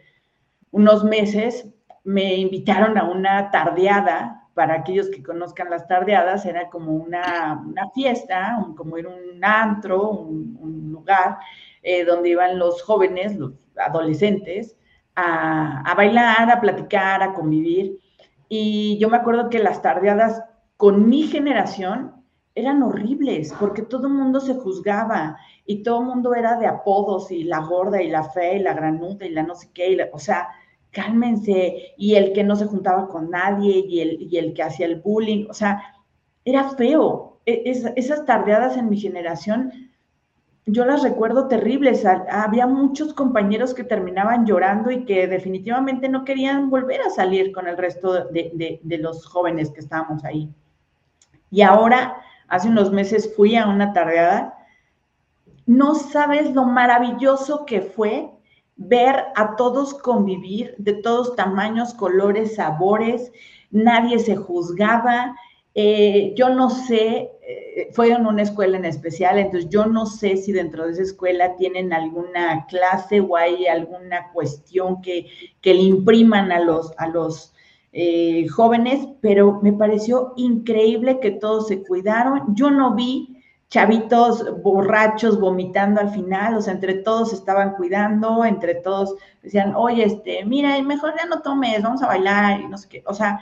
unos 0.72 1.04
meses 1.04 1.66
me 2.04 2.34
invitaron 2.34 2.98
a 2.98 3.04
una 3.04 3.50
tardeada. 3.50 4.42
Para 4.52 4.72
aquellos 4.72 5.10
que 5.10 5.22
conozcan 5.22 5.68
las 5.68 5.86
tardeadas, 5.86 6.46
era 6.46 6.70
como 6.70 6.92
una, 6.92 7.62
fiesta, 7.94 8.56
como 8.74 8.96
era 8.96 9.10
un 9.10 9.44
antro, 9.44 10.10
un 10.10 10.88
lugar 10.90 11.36
eh, 11.88 12.04
donde 12.04 12.30
iban 12.30 12.58
los 12.58 12.82
jóvenes, 12.82 13.36
los 13.36 13.52
adolescentes, 13.76 14.76
a, 15.14 15.94
bailar, 15.96 16.50
a 16.50 16.60
platicar, 16.60 17.22
a 17.22 17.32
convivir. 17.32 18.00
Y 18.48 18.98
yo 18.98 19.08
me 19.08 19.18
acuerdo 19.18 19.48
que 19.50 19.60
las 19.60 19.82
tardeadas 19.82 20.42
con 20.76 21.08
mi 21.08 21.28
generación 21.28 22.24
eran 22.56 22.82
horribles 22.82 23.54
porque 23.60 23.82
todo 23.82 24.08
mundo 24.08 24.40
se 24.40 24.54
juzgaba 24.54 25.36
y 25.64 25.84
todo 25.84 26.02
mundo 26.02 26.34
era 26.34 26.56
de 26.56 26.66
apodos 26.66 27.30
y 27.30 27.44
la 27.44 27.60
gorda 27.60 28.02
y 28.02 28.08
la 28.08 28.24
fea 28.24 28.54
y 28.54 28.58
la 28.64 28.74
granuda 28.74 29.24
y 29.24 29.30
la 29.30 29.44
no 29.44 29.54
sé 29.54 29.70
qué, 29.72 30.10
o 30.12 30.18
sea, 30.18 30.48
cálmense 30.90 31.94
y 31.96 32.16
el 32.16 32.32
que 32.32 32.42
no 32.42 32.56
se 32.56 32.66
juntaba 32.66 33.06
con 33.06 33.30
nadie 33.30 33.84
y 33.88 34.00
el, 34.00 34.22
y 34.22 34.38
el 34.38 34.54
que 34.54 34.64
hacía 34.64 34.86
el 34.86 35.00
bullying, 35.00 35.46
o 35.48 35.54
sea, 35.54 35.80
era 36.44 36.68
feo. 36.70 37.38
E, 37.46 37.62
esas 37.94 38.24
tardeadas 38.24 38.76
en 38.76 38.88
mi 38.88 38.98
generación 38.98 39.85
yo 40.66 40.84
las 40.84 41.02
recuerdo 41.02 41.46
terribles. 41.46 42.04
Había 42.04 42.66
muchos 42.66 43.14
compañeros 43.14 43.72
que 43.72 43.84
terminaban 43.84 44.46
llorando 44.46 44.90
y 44.90 45.04
que 45.04 45.28
definitivamente 45.28 46.08
no 46.08 46.24
querían 46.24 46.70
volver 46.70 47.00
a 47.02 47.10
salir 47.10 47.52
con 47.52 47.68
el 47.68 47.76
resto 47.76 48.24
de, 48.24 48.80
los 49.00 49.24
jóvenes 49.26 49.70
que 49.70 49.80
estábamos 49.80 50.24
ahí. 50.24 50.52
Y 51.52 51.62
ahora, 51.62 52.16
hace 52.48 52.68
unos 52.68 52.90
meses 52.90 53.32
fui 53.36 53.54
a 53.54 53.68
una 53.68 53.92
tardeada. 53.92 54.58
No 55.66 55.94
sabes 55.94 56.52
lo 56.52 56.64
maravilloso 56.64 57.64
que 57.64 57.80
fue 57.80 58.32
ver 58.76 59.24
a 59.36 59.54
todos 59.54 59.94
convivir 59.94 60.74
de 60.78 60.94
todos 60.94 61.36
tamaños, 61.36 61.94
colores, 61.94 62.56
sabores. 62.56 63.30
Nadie 63.70 64.18
se 64.18 64.34
juzgaba. 64.34 65.36
Eh, 65.78 66.32
yo 66.34 66.48
no 66.48 66.70
sé, 66.70 67.32
eh, 67.42 67.90
fue 67.92 68.10
en 68.10 68.26
una 68.26 68.40
escuela 68.40 68.78
en 68.78 68.86
especial, 68.86 69.38
entonces 69.38 69.68
yo 69.68 69.84
no 69.84 70.06
sé 70.06 70.38
si 70.38 70.50
dentro 70.50 70.86
de 70.86 70.92
esa 70.92 71.02
escuela 71.02 71.54
tienen 71.56 71.92
alguna 71.92 72.64
clase 72.64 73.20
o 73.20 73.36
hay 73.36 73.66
alguna 73.66 74.32
cuestión 74.32 75.02
que, 75.02 75.26
le 75.62 75.74
impriman 75.74 76.50
a 76.50 76.60
los, 76.60 76.94
a 76.96 77.08
los 77.08 77.52
eh, 77.92 78.48
jóvenes, 78.48 79.06
pero 79.20 79.60
me 79.62 79.74
pareció 79.74 80.32
increíble 80.36 81.20
que 81.20 81.32
todos 81.32 81.68
se 81.68 81.82
cuidaron. 81.82 82.54
Yo 82.54 82.70
no 82.70 82.94
vi 82.94 83.36
chavitos 83.68 84.62
borrachos 84.62 85.38
vomitando 85.38 86.00
al 86.00 86.08
final, 86.08 86.56
o 86.56 86.62
sea, 86.62 86.72
entre 86.72 86.94
todos 86.94 87.34
estaban 87.34 87.74
cuidando, 87.74 88.46
entre 88.46 88.76
todos 88.76 89.14
decían, 89.42 89.74
oye, 89.74 90.04
este, 90.04 90.42
mira, 90.46 90.80
mejor 90.82 91.14
ya 91.18 91.26
no 91.26 91.42
tomes, 91.42 91.82
vamos 91.82 92.02
a 92.02 92.06
bailar 92.06 92.60
y 92.60 92.68
no 92.68 92.78
sé 92.78 92.88
qué, 92.88 93.02
o 93.06 93.12
sea, 93.12 93.40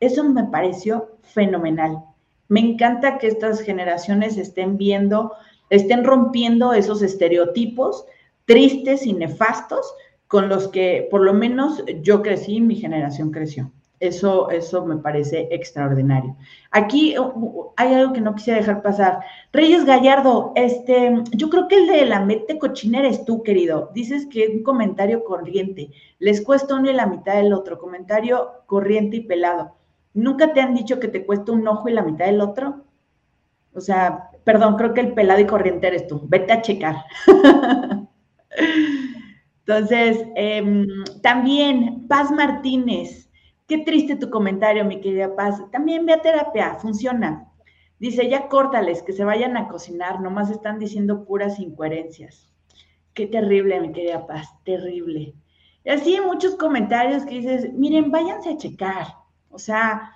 eso 0.00 0.24
me 0.24 0.44
pareció 0.44 1.18
fenomenal. 1.22 2.04
Me 2.48 2.60
encanta 2.60 3.18
que 3.18 3.26
estas 3.26 3.60
generaciones 3.60 4.36
estén 4.36 4.76
viendo, 4.76 5.32
estén 5.70 6.04
rompiendo 6.04 6.72
esos 6.72 7.02
estereotipos 7.02 8.06
tristes 8.46 9.04
y 9.04 9.12
nefastos 9.12 9.94
con 10.28 10.48
los 10.48 10.68
que 10.68 11.06
por 11.10 11.20
lo 11.20 11.34
menos 11.34 11.84
yo 12.02 12.22
crecí, 12.22 12.60
mi 12.60 12.76
generación 12.76 13.30
creció. 13.30 13.70
Eso, 13.98 14.50
eso 14.50 14.84
me 14.84 14.98
parece 14.98 15.48
extraordinario. 15.50 16.36
Aquí 16.70 17.14
hay 17.76 17.94
algo 17.94 18.12
que 18.12 18.20
no 18.20 18.34
quisiera 18.34 18.58
dejar 18.58 18.82
pasar. 18.82 19.20
Reyes 19.52 19.86
Gallardo, 19.86 20.52
este, 20.54 21.14
yo 21.32 21.48
creo 21.48 21.66
que 21.66 21.76
el 21.76 21.86
de 21.86 22.04
la 22.04 22.20
mete 22.20 22.58
cochinera 22.58 23.08
es 23.08 23.24
tú, 23.24 23.42
querido. 23.42 23.90
Dices 23.94 24.26
que 24.26 24.48
un 24.48 24.62
comentario 24.62 25.24
corriente. 25.24 25.90
Les 26.18 26.42
cuesta 26.42 26.74
uno 26.74 26.90
y 26.90 26.92
la 26.92 27.06
mitad 27.06 27.36
del 27.36 27.54
otro. 27.54 27.78
Comentario 27.78 28.50
corriente 28.66 29.16
y 29.16 29.20
pelado. 29.20 29.76
¿Nunca 30.16 30.54
te 30.54 30.62
han 30.62 30.74
dicho 30.74 30.98
que 30.98 31.08
te 31.08 31.26
cuesta 31.26 31.52
un 31.52 31.68
ojo 31.68 31.90
y 31.90 31.92
la 31.92 32.02
mitad 32.02 32.24
del 32.24 32.40
otro? 32.40 32.86
O 33.74 33.80
sea, 33.82 34.30
perdón, 34.44 34.76
creo 34.76 34.94
que 34.94 35.02
el 35.02 35.12
pelado 35.12 35.40
y 35.40 35.46
corriente 35.46 35.86
eres 35.86 36.06
tú. 36.06 36.22
Vete 36.26 36.54
a 36.54 36.62
checar. 36.62 37.04
Entonces, 39.66 40.26
em, 40.34 40.86
también 41.22 42.08
Paz 42.08 42.30
Martínez. 42.30 43.28
Qué 43.68 43.78
triste 43.78 44.16
tu 44.16 44.30
comentario, 44.30 44.86
mi 44.86 45.02
querida 45.02 45.36
Paz. 45.36 45.60
También 45.70 46.06
ve 46.06 46.14
a 46.14 46.22
terapia, 46.22 46.76
funciona. 46.76 47.52
Dice, 47.98 48.26
ya 48.30 48.48
córtales, 48.48 49.02
que 49.02 49.12
se 49.12 49.24
vayan 49.24 49.58
a 49.58 49.68
cocinar, 49.68 50.22
nomás 50.22 50.48
están 50.48 50.78
diciendo 50.78 51.26
puras 51.26 51.58
incoherencias. 51.58 52.54
Qué 53.12 53.26
terrible, 53.26 53.82
mi 53.82 53.92
querida 53.92 54.26
Paz, 54.26 54.48
terrible. 54.64 55.34
Y 55.84 55.90
así 55.90 56.18
muchos 56.22 56.56
comentarios 56.56 57.26
que 57.26 57.34
dices, 57.34 57.70
miren, 57.74 58.10
váyanse 58.10 58.50
a 58.50 58.56
checar. 58.56 59.25
O 59.50 59.58
sea, 59.58 60.12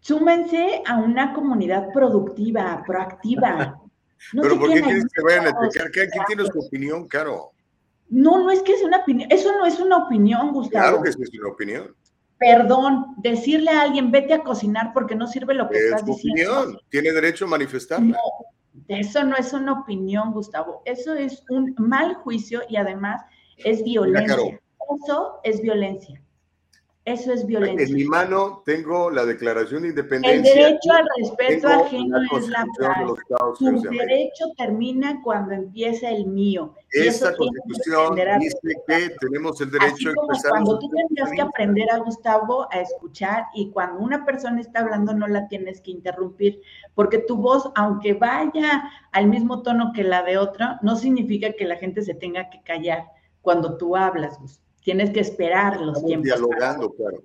súmense 0.00 0.82
a 0.86 0.96
una 0.96 1.32
comunidad 1.32 1.92
productiva, 1.92 2.82
proactiva. 2.86 3.80
Pero 4.32 4.58
¿por 4.58 4.72
qué 4.72 4.82
quieres 4.82 5.06
que 5.14 5.22
vayan 5.22 5.46
a 5.48 5.68
checar? 5.68 5.90
¿Quién 5.90 6.08
tiene 6.26 6.44
su 6.46 6.58
opinión, 6.58 7.06
Caro? 7.06 7.52
No, 8.08 8.38
no 8.38 8.50
es 8.50 8.62
que 8.62 8.76
sea 8.76 8.86
una 8.86 8.98
opinión. 8.98 9.30
Eso 9.30 9.52
no 9.58 9.66
es 9.66 9.80
una 9.80 9.98
opinión, 9.98 10.52
Gustavo. 10.52 10.84
Claro 10.88 11.02
que 11.02 11.10
es 11.10 11.16
una 11.16 11.48
opinión. 11.48 11.94
Perdón, 12.38 13.14
decirle 13.16 13.70
a 13.70 13.82
alguien, 13.82 14.10
vete 14.10 14.34
a 14.34 14.42
cocinar 14.42 14.92
porque 14.92 15.14
no 15.14 15.26
sirve 15.26 15.54
lo 15.54 15.68
que 15.68 15.78
estás 15.78 16.04
diciendo. 16.04 16.60
opinión, 16.60 16.80
tiene 16.90 17.12
derecho 17.12 17.46
a 17.46 17.48
manifestarla. 17.48 18.08
No, 18.08 18.18
eso 18.88 19.24
no 19.24 19.36
es 19.36 19.52
una 19.52 19.80
opinión, 19.80 20.32
Gustavo. 20.32 20.82
Eso 20.84 21.14
es 21.14 21.42
un 21.48 21.74
mal 21.78 22.14
juicio 22.16 22.62
y 22.68 22.76
además 22.76 23.22
es 23.56 23.82
violencia. 23.82 24.60
Eso 25.04 25.40
es 25.42 25.62
violencia. 25.62 26.22
Eso 27.06 27.32
es 27.32 27.46
violencia. 27.46 27.86
En 27.86 27.94
mi 27.94 28.04
mano 28.04 28.64
tengo 28.66 29.12
la 29.12 29.24
Declaración 29.24 29.82
de 29.82 29.90
Independencia. 29.90 30.34
El 30.34 30.42
derecho 30.42 30.92
al 30.92 31.06
respeto 31.16 31.68
ajeno 31.68 32.18
es 32.36 32.48
la 32.48 32.66
paz. 32.80 33.58
Su 33.58 33.80
derecho 33.80 34.46
termina 34.58 35.22
cuando 35.22 35.54
empieza 35.54 36.10
el 36.10 36.26
mío. 36.26 36.74
Esta 36.90 37.32
Constitución 37.36 38.16
dice 38.40 38.58
que 38.88 39.10
tenemos 39.20 39.60
el 39.60 39.70
derecho 39.70 40.08
a 40.08 40.12
expresar. 40.14 40.50
Cuando 40.50 40.80
tú 40.80 40.90
tendrás 40.90 41.30
que 41.30 41.42
aprender 41.42 41.88
a 41.92 41.98
Gustavo 41.98 42.66
a 42.72 42.80
escuchar 42.80 43.44
y 43.54 43.70
cuando 43.70 44.00
una 44.00 44.24
persona 44.24 44.60
está 44.60 44.80
hablando 44.80 45.14
no 45.14 45.28
la 45.28 45.46
tienes 45.46 45.80
que 45.80 45.92
interrumpir, 45.92 46.60
porque 46.96 47.18
tu 47.18 47.36
voz, 47.36 47.70
aunque 47.76 48.14
vaya 48.14 48.90
al 49.12 49.28
mismo 49.28 49.62
tono 49.62 49.92
que 49.94 50.02
la 50.02 50.24
de 50.24 50.38
otra, 50.38 50.80
no 50.82 50.96
significa 50.96 51.52
que 51.52 51.66
la 51.66 51.76
gente 51.76 52.02
se 52.02 52.14
tenga 52.14 52.50
que 52.50 52.64
callar 52.64 53.04
cuando 53.42 53.76
tú 53.76 53.94
hablas, 53.94 54.40
Gustavo. 54.40 54.65
Tienes 54.86 55.10
que 55.10 55.18
esperar 55.18 55.80
los 55.80 55.96
Estamos 55.96 56.04
tiempos. 56.06 56.24
dialogando, 56.26 56.94
claro. 56.94 57.24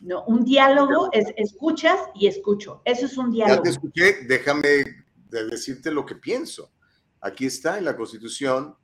No, 0.00 0.24
un 0.24 0.44
diálogo 0.44 1.08
es 1.12 1.32
escuchas 1.36 2.00
y 2.16 2.26
escucho. 2.26 2.82
Eso 2.84 3.06
es 3.06 3.16
un 3.16 3.30
diálogo. 3.30 3.58
Ya 3.58 3.62
te 3.62 3.68
escuché, 3.68 4.24
déjame 4.26 4.84
decirte 5.30 5.92
lo 5.92 6.04
que 6.04 6.16
pienso. 6.16 6.72
Aquí 7.20 7.46
está 7.46 7.78
en 7.78 7.84
la 7.84 7.96
Constitución. 7.96 8.74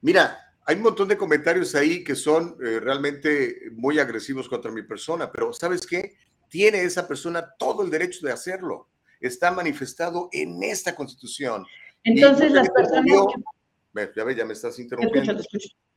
Mira, 0.00 0.40
hay 0.66 0.74
un 0.74 0.82
montón 0.82 1.06
de 1.06 1.16
comentarios 1.16 1.76
ahí 1.76 2.02
que 2.02 2.16
son 2.16 2.56
eh, 2.60 2.80
realmente 2.80 3.70
muy 3.74 4.00
agresivos 4.00 4.48
contra 4.48 4.72
mi 4.72 4.82
persona, 4.82 5.30
pero 5.30 5.52
¿sabes 5.52 5.86
qué? 5.86 6.14
Tiene 6.48 6.82
esa 6.82 7.06
persona 7.06 7.48
todo 7.60 7.84
el 7.84 7.90
derecho 7.90 8.26
de 8.26 8.32
hacerlo. 8.32 8.88
Está 9.20 9.52
manifestado 9.52 10.28
en 10.32 10.60
esta 10.64 10.96
Constitución. 10.96 11.64
Entonces, 12.02 12.50
las 12.50 12.68
personas. 12.70 13.04
que... 13.94 14.08
Ya 14.16 14.32
ya 14.36 14.44
me 14.44 14.54
estás 14.54 14.80
interrumpiendo. 14.80 15.32
Te 15.32 15.40
escucho, 15.42 15.58
te 15.58 15.58
escucho. 15.58 15.87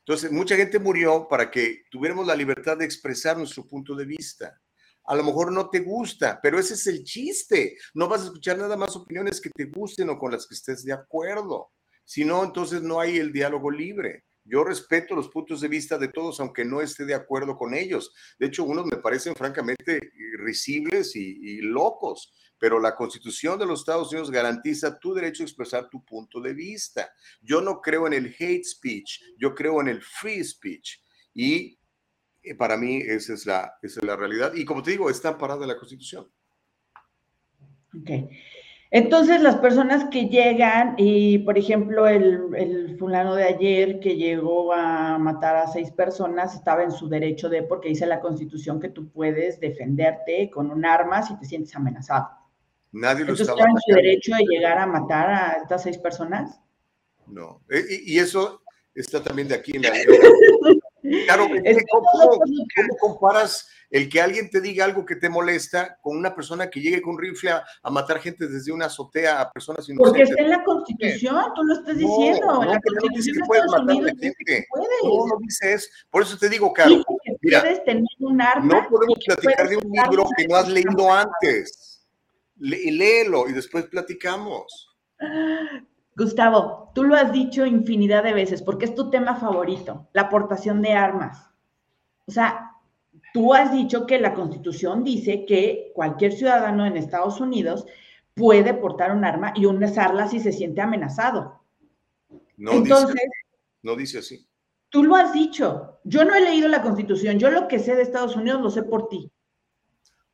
Entonces, 0.00 0.32
mucha 0.32 0.56
gente 0.56 0.78
murió 0.78 1.26
para 1.28 1.50
que 1.50 1.82
tuviéramos 1.90 2.26
la 2.26 2.34
libertad 2.34 2.76
de 2.76 2.84
expresar 2.84 3.36
nuestro 3.36 3.66
punto 3.66 3.94
de 3.94 4.04
vista. 4.04 4.60
A 5.04 5.14
lo 5.14 5.24
mejor 5.24 5.52
no 5.52 5.70
te 5.70 5.80
gusta, 5.80 6.38
pero 6.42 6.58
ese 6.58 6.74
es 6.74 6.86
el 6.86 7.04
chiste. 7.04 7.76
No 7.94 8.08
vas 8.08 8.22
a 8.22 8.24
escuchar 8.26 8.58
nada 8.58 8.76
más 8.76 8.94
opiniones 8.96 9.40
que 9.40 9.50
te 9.50 9.64
gusten 9.64 10.08
o 10.10 10.18
con 10.18 10.32
las 10.32 10.46
que 10.46 10.54
estés 10.54 10.84
de 10.84 10.92
acuerdo. 10.92 11.70
Si 12.04 12.24
no, 12.24 12.44
entonces 12.44 12.82
no 12.82 13.00
hay 13.00 13.18
el 13.18 13.32
diálogo 13.32 13.70
libre. 13.70 14.24
Yo 14.44 14.64
respeto 14.64 15.14
los 15.14 15.28
puntos 15.28 15.60
de 15.60 15.68
vista 15.68 15.98
de 15.98 16.08
todos, 16.08 16.40
aunque 16.40 16.64
no 16.64 16.80
esté 16.80 17.04
de 17.04 17.14
acuerdo 17.14 17.56
con 17.56 17.74
ellos. 17.74 18.12
De 18.38 18.46
hecho, 18.46 18.64
unos 18.64 18.86
me 18.86 18.96
parecen 18.96 19.34
francamente 19.34 20.00
risibles 20.38 21.14
y, 21.14 21.38
y 21.40 21.60
locos, 21.60 22.32
pero 22.60 22.78
la 22.78 22.94
Constitución 22.94 23.58
de 23.58 23.64
los 23.64 23.80
Estados 23.80 24.12
Unidos 24.12 24.30
garantiza 24.30 24.98
tu 24.98 25.14
derecho 25.14 25.42
a 25.42 25.46
expresar 25.46 25.88
tu 25.88 26.04
punto 26.04 26.42
de 26.42 26.52
vista. 26.52 27.10
Yo 27.40 27.62
no 27.62 27.80
creo 27.80 28.06
en 28.06 28.12
el 28.12 28.36
hate 28.38 28.64
speech, 28.64 29.22
yo 29.38 29.54
creo 29.54 29.80
en 29.80 29.88
el 29.88 30.02
free 30.02 30.44
speech. 30.44 31.00
Y 31.32 31.78
eh, 32.42 32.54
para 32.54 32.76
mí 32.76 32.98
esa 32.98 33.32
es 33.32 33.46
la, 33.46 33.72
esa 33.80 34.00
es 34.00 34.06
la 34.06 34.14
realidad. 34.14 34.52
Y 34.54 34.66
como 34.66 34.82
te 34.82 34.90
digo, 34.90 35.08
está 35.08 35.38
parada 35.38 35.62
en 35.62 35.68
la 35.68 35.78
Constitución. 35.78 36.30
Ok. 37.98 38.10
Entonces, 38.92 39.40
las 39.40 39.56
personas 39.56 40.06
que 40.10 40.26
llegan, 40.26 40.96
y 40.98 41.38
por 41.38 41.56
ejemplo, 41.56 42.08
el, 42.08 42.40
el, 42.56 42.98
fulano 42.98 43.36
de 43.36 43.44
ayer 43.44 44.00
que 44.00 44.16
llegó 44.16 44.74
a 44.74 45.16
matar 45.16 45.56
a 45.56 45.68
seis 45.68 45.92
personas, 45.92 46.56
estaba 46.56 46.82
en 46.82 46.90
su 46.90 47.08
derecho 47.08 47.48
de, 47.48 47.62
porque 47.62 47.88
dice 47.88 48.04
la 48.04 48.20
Constitución 48.20 48.80
que 48.80 48.88
tú 48.88 49.10
puedes 49.10 49.60
defenderte 49.60 50.50
con 50.50 50.70
un 50.70 50.84
arma 50.84 51.22
si 51.22 51.38
te 51.38 51.46
sientes 51.46 51.74
amenazado. 51.74 52.39
Nadie 52.92 53.24
lo 53.24 53.34
estaba 53.34 53.60
en 53.60 53.76
su 53.86 53.94
derecho 53.94 54.34
de 54.34 54.44
llegar 54.44 54.78
a 54.78 54.86
matar 54.86 55.30
a 55.30 55.52
estas 55.62 55.82
seis 55.82 55.98
personas? 55.98 56.60
No. 57.26 57.62
E, 57.68 57.84
y, 58.04 58.14
y 58.14 58.18
eso 58.18 58.62
está 58.94 59.22
también 59.22 59.48
de 59.48 59.54
aquí 59.54 59.76
en 59.76 59.82
la. 59.82 59.92
Claro, 61.02 61.48
¿cómo, 61.90 62.38
¿cómo, 62.38 62.96
comparas 63.00 63.68
el 63.90 64.08
que 64.08 64.20
alguien 64.20 64.50
te 64.50 64.60
diga 64.60 64.84
algo 64.84 65.04
que 65.04 65.16
te 65.16 65.28
molesta 65.28 65.98
con 66.02 66.16
una 66.16 66.34
persona 66.34 66.68
que 66.68 66.80
llegue 66.80 67.00
con 67.00 67.18
rifle 67.18 67.50
a, 67.50 67.64
a 67.82 67.90
matar 67.90 68.20
gente 68.20 68.46
desde 68.46 68.70
una 68.70 68.86
azotea 68.86 69.40
a 69.40 69.50
personas 69.50 69.88
inocentes? 69.88 70.10
Porque 70.10 70.22
está 70.22 70.42
en 70.42 70.50
la 70.50 70.62
Constitución, 70.62 71.44
tú 71.54 71.64
lo 71.64 71.74
estás 71.74 71.96
diciendo. 71.96 72.46
No, 72.46 72.64
la 72.64 72.80
pero 72.80 72.96
no 73.02 73.16
dice 73.16 73.32
que 73.32 73.40
puedes 73.46 73.64
matar 73.66 73.96
a 73.96 74.08
gente. 74.08 74.66
No, 75.02 75.26
no 75.26 75.38
dice 75.40 75.72
eso. 75.72 75.88
Por 76.10 76.22
eso 76.22 76.36
te 76.36 76.48
digo, 76.48 76.72
Caro, 76.72 77.02
mira, 77.40 77.62
tener 77.84 78.04
un 78.18 78.40
arma 78.40 78.82
no 78.82 78.88
podemos 78.90 79.18
platicar 79.24 79.68
de 79.68 79.76
un 79.78 79.90
libro 79.90 80.26
que 80.36 80.46
no 80.46 80.56
has 80.56 80.68
leído 80.68 81.12
antes. 81.12 81.89
Léelo 82.60 83.48
y 83.48 83.52
después 83.52 83.86
platicamos. 83.86 84.96
Gustavo, 86.16 86.92
tú 86.94 87.04
lo 87.04 87.14
has 87.14 87.32
dicho 87.32 87.64
infinidad 87.64 88.22
de 88.22 88.34
veces 88.34 88.62
porque 88.62 88.84
es 88.84 88.94
tu 88.94 89.10
tema 89.10 89.36
favorito, 89.36 90.08
la 90.12 90.22
aportación 90.22 90.82
de 90.82 90.92
armas. 90.92 91.50
O 92.26 92.32
sea, 92.32 92.76
tú 93.32 93.54
has 93.54 93.72
dicho 93.72 94.06
que 94.06 94.20
la 94.20 94.34
Constitución 94.34 95.02
dice 95.02 95.44
que 95.46 95.92
cualquier 95.94 96.32
ciudadano 96.32 96.84
en 96.84 96.96
Estados 96.96 97.40
Unidos 97.40 97.86
puede 98.34 98.74
portar 98.74 99.12
un 99.12 99.24
arma 99.24 99.52
y 99.56 99.66
usarla 99.66 100.28
si 100.28 100.40
se 100.40 100.52
siente 100.52 100.80
amenazado. 100.80 101.62
No 102.56 102.72
Entonces, 102.72 103.14
dice, 103.14 103.28
no 103.82 103.96
dice 103.96 104.18
así. 104.18 104.46
Tú 104.90 105.04
lo 105.04 105.16
has 105.16 105.32
dicho. 105.32 106.00
Yo 106.04 106.24
no 106.24 106.34
he 106.34 106.40
leído 106.40 106.68
la 106.68 106.82
Constitución. 106.82 107.38
Yo 107.38 107.50
lo 107.50 107.68
que 107.68 107.78
sé 107.78 107.94
de 107.94 108.02
Estados 108.02 108.36
Unidos 108.36 108.60
lo 108.60 108.70
sé 108.70 108.82
por 108.82 109.08
ti. 109.08 109.30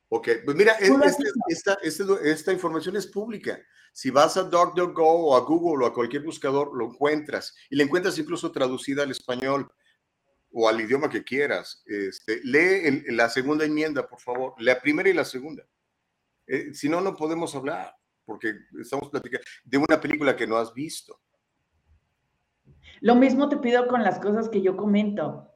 Ok, 0.09 0.28
pues 0.45 0.57
mira, 0.57 0.73
este, 0.74 1.24
esta, 1.49 1.78
esta, 1.83 2.05
esta, 2.23 2.53
información 2.53 2.97
es 2.97 3.07
pública. 3.09 3.59
Si 3.93 4.11
vas 4.11 4.37
a 4.37 4.45
DuckDuckGo 4.45 5.05
o 5.05 5.37
a 5.37 5.41
Google 5.41 5.85
o 5.85 5.89
a 5.89 5.95
cualquier 5.95 6.23
buscador, 6.23 6.77
lo 6.77 6.87
encuentras. 6.87 7.55
Y 7.70 7.77
la 7.77 7.83
encuentras 7.83 8.19
incluso 8.19 8.53
traducida 8.53 9.03
al 9.03 9.11
español 9.11 9.69
o 10.53 10.69
al 10.69 10.81
idioma 10.81 11.11
que 11.11 11.24
quieras. 11.24 11.83
Este, 11.87 12.41
lee 12.45 13.05
el, 13.09 13.16
la 13.16 13.28
segunda 13.28 13.65
enmienda, 13.65 14.07
por 14.07 14.20
favor. 14.20 14.55
La 14.59 14.81
primera 14.81 15.09
y 15.09 15.15
la 15.15 15.24
segunda. 15.24 15.66
Eh, 16.47 16.73
si 16.73 16.89
no, 16.89 17.01
no 17.01 17.16
podemos 17.16 17.55
hablar, 17.57 17.93
porque 18.24 18.55
estamos 18.81 19.11
platicando 19.11 19.45
de 19.65 19.78
una 19.78 20.01
película 20.01 20.37
que 20.37 20.47
no 20.47 20.57
has 20.57 20.73
visto. 20.73 21.20
Lo 23.01 23.16
mismo 23.16 23.49
te 23.49 23.57
pido 23.57 23.89
con 23.89 24.03
las 24.05 24.20
cosas 24.20 24.49
que 24.49 24.62
yo 24.62 24.77
comento. 24.77 25.56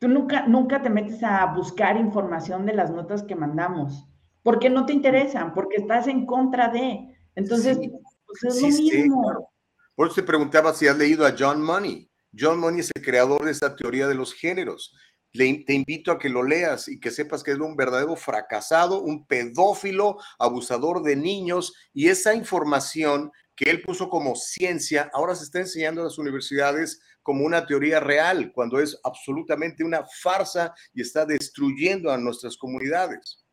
Tú 0.00 0.08
nunca, 0.08 0.46
nunca 0.46 0.80
te 0.80 0.88
metes 0.88 1.22
a 1.22 1.44
buscar 1.54 1.98
información 1.98 2.64
de 2.64 2.72
las 2.72 2.90
notas 2.90 3.22
que 3.22 3.36
mandamos, 3.36 4.08
porque 4.42 4.70
no 4.70 4.86
te 4.86 4.94
interesan, 4.94 5.52
porque 5.52 5.76
estás 5.76 6.06
en 6.06 6.24
contra 6.24 6.68
de. 6.70 7.16
Entonces, 7.34 7.76
sí, 7.78 7.92
pues 8.26 8.44
es 8.44 8.54
sí, 8.56 8.62
lo 8.62 8.68
mismo. 8.68 9.22
Sí, 9.22 9.22
claro. 9.22 9.48
Por 9.94 10.06
eso 10.06 10.14
te 10.14 10.22
preguntaba 10.22 10.72
si 10.72 10.88
has 10.88 10.96
leído 10.96 11.26
a 11.26 11.34
John 11.38 11.62
Money. 11.62 12.10
John 12.36 12.58
Money 12.58 12.80
es 12.80 12.90
el 12.94 13.02
creador 13.02 13.44
de 13.44 13.50
esta 13.50 13.76
teoría 13.76 14.08
de 14.08 14.14
los 14.14 14.32
géneros. 14.32 14.96
Le, 15.32 15.64
te 15.66 15.74
invito 15.74 16.10
a 16.10 16.18
que 16.18 16.30
lo 16.30 16.42
leas 16.42 16.88
y 16.88 16.98
que 16.98 17.10
sepas 17.10 17.42
que 17.42 17.50
es 17.50 17.58
un 17.58 17.76
verdadero 17.76 18.16
fracasado, 18.16 19.02
un 19.02 19.26
pedófilo, 19.26 20.16
abusador 20.38 21.02
de 21.02 21.16
niños, 21.16 21.74
y 21.92 22.08
esa 22.08 22.34
información 22.34 23.30
que 23.54 23.68
él 23.68 23.82
puso 23.82 24.08
como 24.08 24.34
ciencia, 24.34 25.10
ahora 25.12 25.34
se 25.34 25.44
está 25.44 25.58
enseñando 25.58 26.00
en 26.00 26.06
las 26.06 26.16
universidades 26.16 27.02
como 27.30 27.46
una 27.46 27.64
teoría 27.64 28.00
real, 28.00 28.50
cuando 28.52 28.80
es 28.80 29.00
absolutamente 29.04 29.84
una 29.84 30.04
farsa 30.04 30.74
y 30.92 31.02
está 31.02 31.24
destruyendo 31.24 32.10
a 32.10 32.18
nuestras 32.18 32.56
comunidades. 32.56 33.46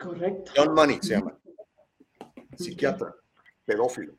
Correcto. 0.00 0.50
John 0.56 0.72
Money 0.72 0.98
se 1.02 1.16
llama. 1.16 1.38
Psiquiatra, 2.56 3.14
pedófilo. 3.66 4.14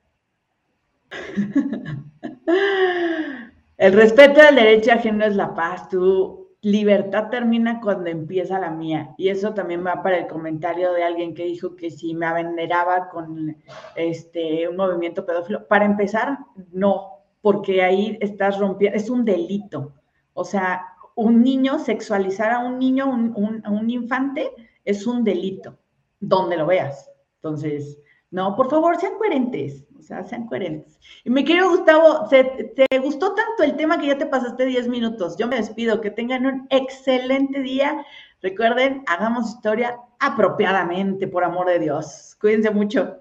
El 3.77 3.93
respeto 3.93 4.39
al 4.39 4.53
derecho 4.53 4.91
ajeno 4.91 5.25
es 5.25 5.35
la 5.35 5.55
paz. 5.55 5.89
Tu 5.89 6.55
libertad 6.61 7.31
termina 7.31 7.81
cuando 7.81 8.11
empieza 8.11 8.59
la 8.59 8.69
mía. 8.69 9.15
Y 9.17 9.29
eso 9.29 9.55
también 9.55 9.83
va 9.83 10.03
para 10.03 10.19
el 10.19 10.27
comentario 10.27 10.93
de 10.93 11.03
alguien 11.03 11.33
que 11.33 11.45
dijo 11.45 11.75
que 11.75 11.89
si 11.89 12.13
me 12.13 12.27
aveneraba 12.27 13.09
con 13.09 13.57
este 13.95 14.67
un 14.67 14.75
movimiento 14.75 15.25
pedófilo. 15.25 15.67
Para 15.67 15.85
empezar, 15.85 16.37
no, 16.71 17.12
porque 17.43 17.83
ahí 17.83 18.17
estás 18.21 18.57
rompiendo, 18.57 18.97
es 18.97 19.09
un 19.09 19.25
delito. 19.25 19.93
O 20.31 20.45
sea, 20.45 20.87
un 21.13 21.43
niño, 21.43 21.77
sexualizar 21.77 22.53
a 22.53 22.59
un 22.59 22.79
niño, 22.79 23.05
un, 23.05 23.61
a 23.65 23.69
un 23.69 23.89
infante, 23.89 24.49
es 24.85 25.05
un 25.05 25.25
delito. 25.25 25.77
donde 26.21 26.55
lo 26.55 26.65
veas. 26.65 27.11
Entonces, 27.35 27.99
no, 28.31 28.55
por 28.55 28.69
favor, 28.69 28.95
sean 28.97 29.17
coherentes, 29.17 29.83
o 29.99 30.01
sea, 30.01 30.23
sean 30.23 30.47
coherentes. 30.47 30.97
Y 31.25 31.29
me 31.29 31.43
quiero, 31.43 31.69
Gustavo, 31.69 32.29
¿te, 32.29 32.45
te 32.45 32.99
gustó 32.99 33.33
tanto 33.33 33.63
el 33.63 33.75
tema 33.75 33.99
que 33.99 34.07
ya 34.07 34.17
te 34.17 34.25
pasaste 34.25 34.65
10 34.65 34.87
minutos? 34.87 35.35
Yo 35.37 35.45
me 35.49 35.57
despido, 35.57 35.99
que 35.99 36.11
tengan 36.11 36.45
un 36.45 36.65
excelente 36.69 37.59
día. 37.59 38.05
Recuerden, 38.41 39.03
hagamos 39.05 39.49
historia 39.49 39.99
apropiadamente, 40.21 41.27
por 41.27 41.43
amor 41.43 41.67
de 41.67 41.79
Dios. 41.79 42.37
Cuídense 42.39 42.71
mucho. 42.71 43.17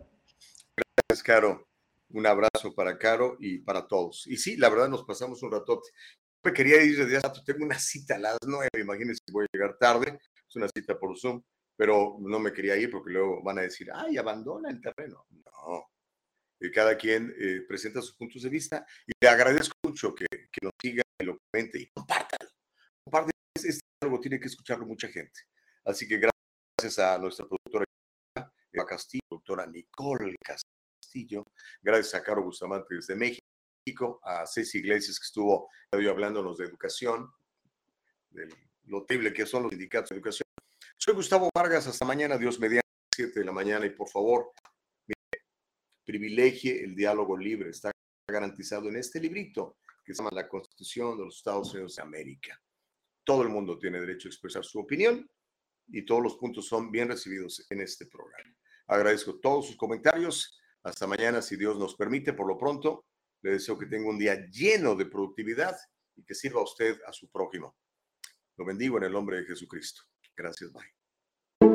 Gracias, 0.76 1.24
Caro. 1.24 1.71
Un 2.12 2.26
abrazo 2.26 2.74
para 2.74 2.98
Caro 2.98 3.36
y 3.40 3.58
para 3.58 3.86
todos. 3.86 4.26
Y 4.26 4.36
sí, 4.36 4.56
la 4.56 4.68
verdad 4.68 4.88
nos 4.88 5.04
pasamos 5.04 5.42
un 5.42 5.50
ratote. 5.50 5.90
Me 6.44 6.52
quería 6.52 6.82
ir 6.82 6.96
desde 6.96 7.16
hace 7.16 7.42
tengo 7.44 7.64
una 7.64 7.78
cita 7.78 8.16
a 8.16 8.18
las 8.18 8.38
nueve, 8.46 8.68
imagínense 8.78 9.20
que 9.24 9.32
voy 9.32 9.44
a 9.44 9.56
llegar 9.56 9.78
tarde, 9.78 10.18
es 10.48 10.56
una 10.56 10.68
cita 10.68 10.98
por 10.98 11.16
Zoom, 11.18 11.42
pero 11.76 12.16
no 12.20 12.38
me 12.40 12.52
quería 12.52 12.76
ir 12.76 12.90
porque 12.90 13.12
luego 13.12 13.42
van 13.42 13.58
a 13.58 13.62
decir, 13.62 13.88
ay, 13.94 14.18
abandona 14.18 14.70
el 14.70 14.80
terreno. 14.80 15.26
No, 15.30 15.86
cada 16.70 16.96
quien 16.96 17.34
eh, 17.38 17.62
presenta 17.66 18.00
sus 18.00 18.14
puntos 18.14 18.42
de 18.42 18.48
vista 18.48 18.86
y 19.06 19.12
le 19.20 19.28
agradezco 19.28 19.74
mucho 19.82 20.14
que, 20.14 20.26
que 20.30 20.60
nos 20.62 20.72
siga 20.80 21.02
y 21.20 21.24
lo 21.24 21.38
comente 21.50 21.80
y 21.80 21.86
compártalo. 21.90 22.50
Compártalo, 23.04 23.32
este 23.54 23.80
algo 24.02 24.20
tiene 24.20 24.38
que 24.38 24.46
escucharlo 24.46 24.86
mucha 24.86 25.08
gente. 25.08 25.40
Así 25.84 26.06
que 26.06 26.18
gracias 26.18 26.98
a 26.98 27.18
nuestra 27.18 27.46
productora 27.46 27.84
Eva 28.72 28.86
Castillo, 28.86 29.22
doctora 29.30 29.66
Nicole 29.66 30.34
Castillo, 30.42 30.71
gracias 31.82 32.14
a 32.14 32.22
Caro 32.22 32.42
Bustamante 32.42 32.94
desde 32.94 33.14
México, 33.14 34.20
a 34.22 34.46
Ceci 34.46 34.78
Iglesias 34.78 35.18
que 35.18 35.26
estuvo 35.26 35.68
hablándonos 35.90 36.56
de 36.58 36.64
educación, 36.64 37.30
de 38.30 38.48
lo 38.84 39.04
terrible 39.04 39.32
que 39.32 39.46
son 39.46 39.64
los 39.64 39.70
sindicatos 39.70 40.10
de 40.10 40.16
educación. 40.16 40.46
Soy 40.96 41.14
Gustavo 41.14 41.50
Vargas, 41.54 41.86
hasta 41.86 42.04
mañana, 42.04 42.38
Dios 42.38 42.58
mediante, 42.58 42.88
7 43.14 43.40
de 43.40 43.46
la 43.46 43.52
mañana 43.52 43.86
y 43.86 43.90
por 43.90 44.08
favor, 44.08 44.52
privilegie 46.04 46.82
el 46.84 46.94
diálogo 46.94 47.36
libre, 47.36 47.70
está 47.70 47.90
garantizado 48.26 48.88
en 48.88 48.96
este 48.96 49.20
librito 49.20 49.78
que 50.04 50.14
se 50.14 50.18
llama 50.18 50.30
La 50.32 50.48
Constitución 50.48 51.16
de 51.16 51.24
los 51.24 51.36
Estados 51.36 51.72
Unidos 51.74 51.96
de 51.96 52.02
América. 52.02 52.60
Todo 53.24 53.42
el 53.42 53.48
mundo 53.48 53.78
tiene 53.78 54.00
derecho 54.00 54.28
a 54.28 54.30
expresar 54.30 54.64
su 54.64 54.80
opinión 54.80 55.28
y 55.88 56.04
todos 56.04 56.22
los 56.22 56.36
puntos 56.36 56.66
son 56.66 56.90
bien 56.90 57.08
recibidos 57.08 57.64
en 57.70 57.80
este 57.80 58.06
programa. 58.06 58.56
Agradezco 58.86 59.38
todos 59.38 59.66
sus 59.68 59.76
comentarios. 59.76 60.58
Hasta 60.84 61.06
mañana, 61.06 61.42
si 61.42 61.56
Dios 61.56 61.78
nos 61.78 61.94
permite. 61.94 62.32
Por 62.32 62.48
lo 62.48 62.58
pronto, 62.58 63.04
le 63.42 63.52
deseo 63.52 63.78
que 63.78 63.86
tenga 63.86 64.08
un 64.08 64.18
día 64.18 64.46
lleno 64.50 64.94
de 64.94 65.06
productividad 65.06 65.76
y 66.16 66.24
que 66.24 66.34
sirva 66.34 66.60
a 66.60 66.64
usted 66.64 66.98
a 67.06 67.12
su 67.12 67.30
prójimo. 67.30 67.76
Lo 68.56 68.64
bendigo 68.64 68.98
en 68.98 69.04
el 69.04 69.12
nombre 69.12 69.38
de 69.38 69.46
Jesucristo. 69.46 70.02
Gracias, 70.36 70.72
bye. 70.72 70.82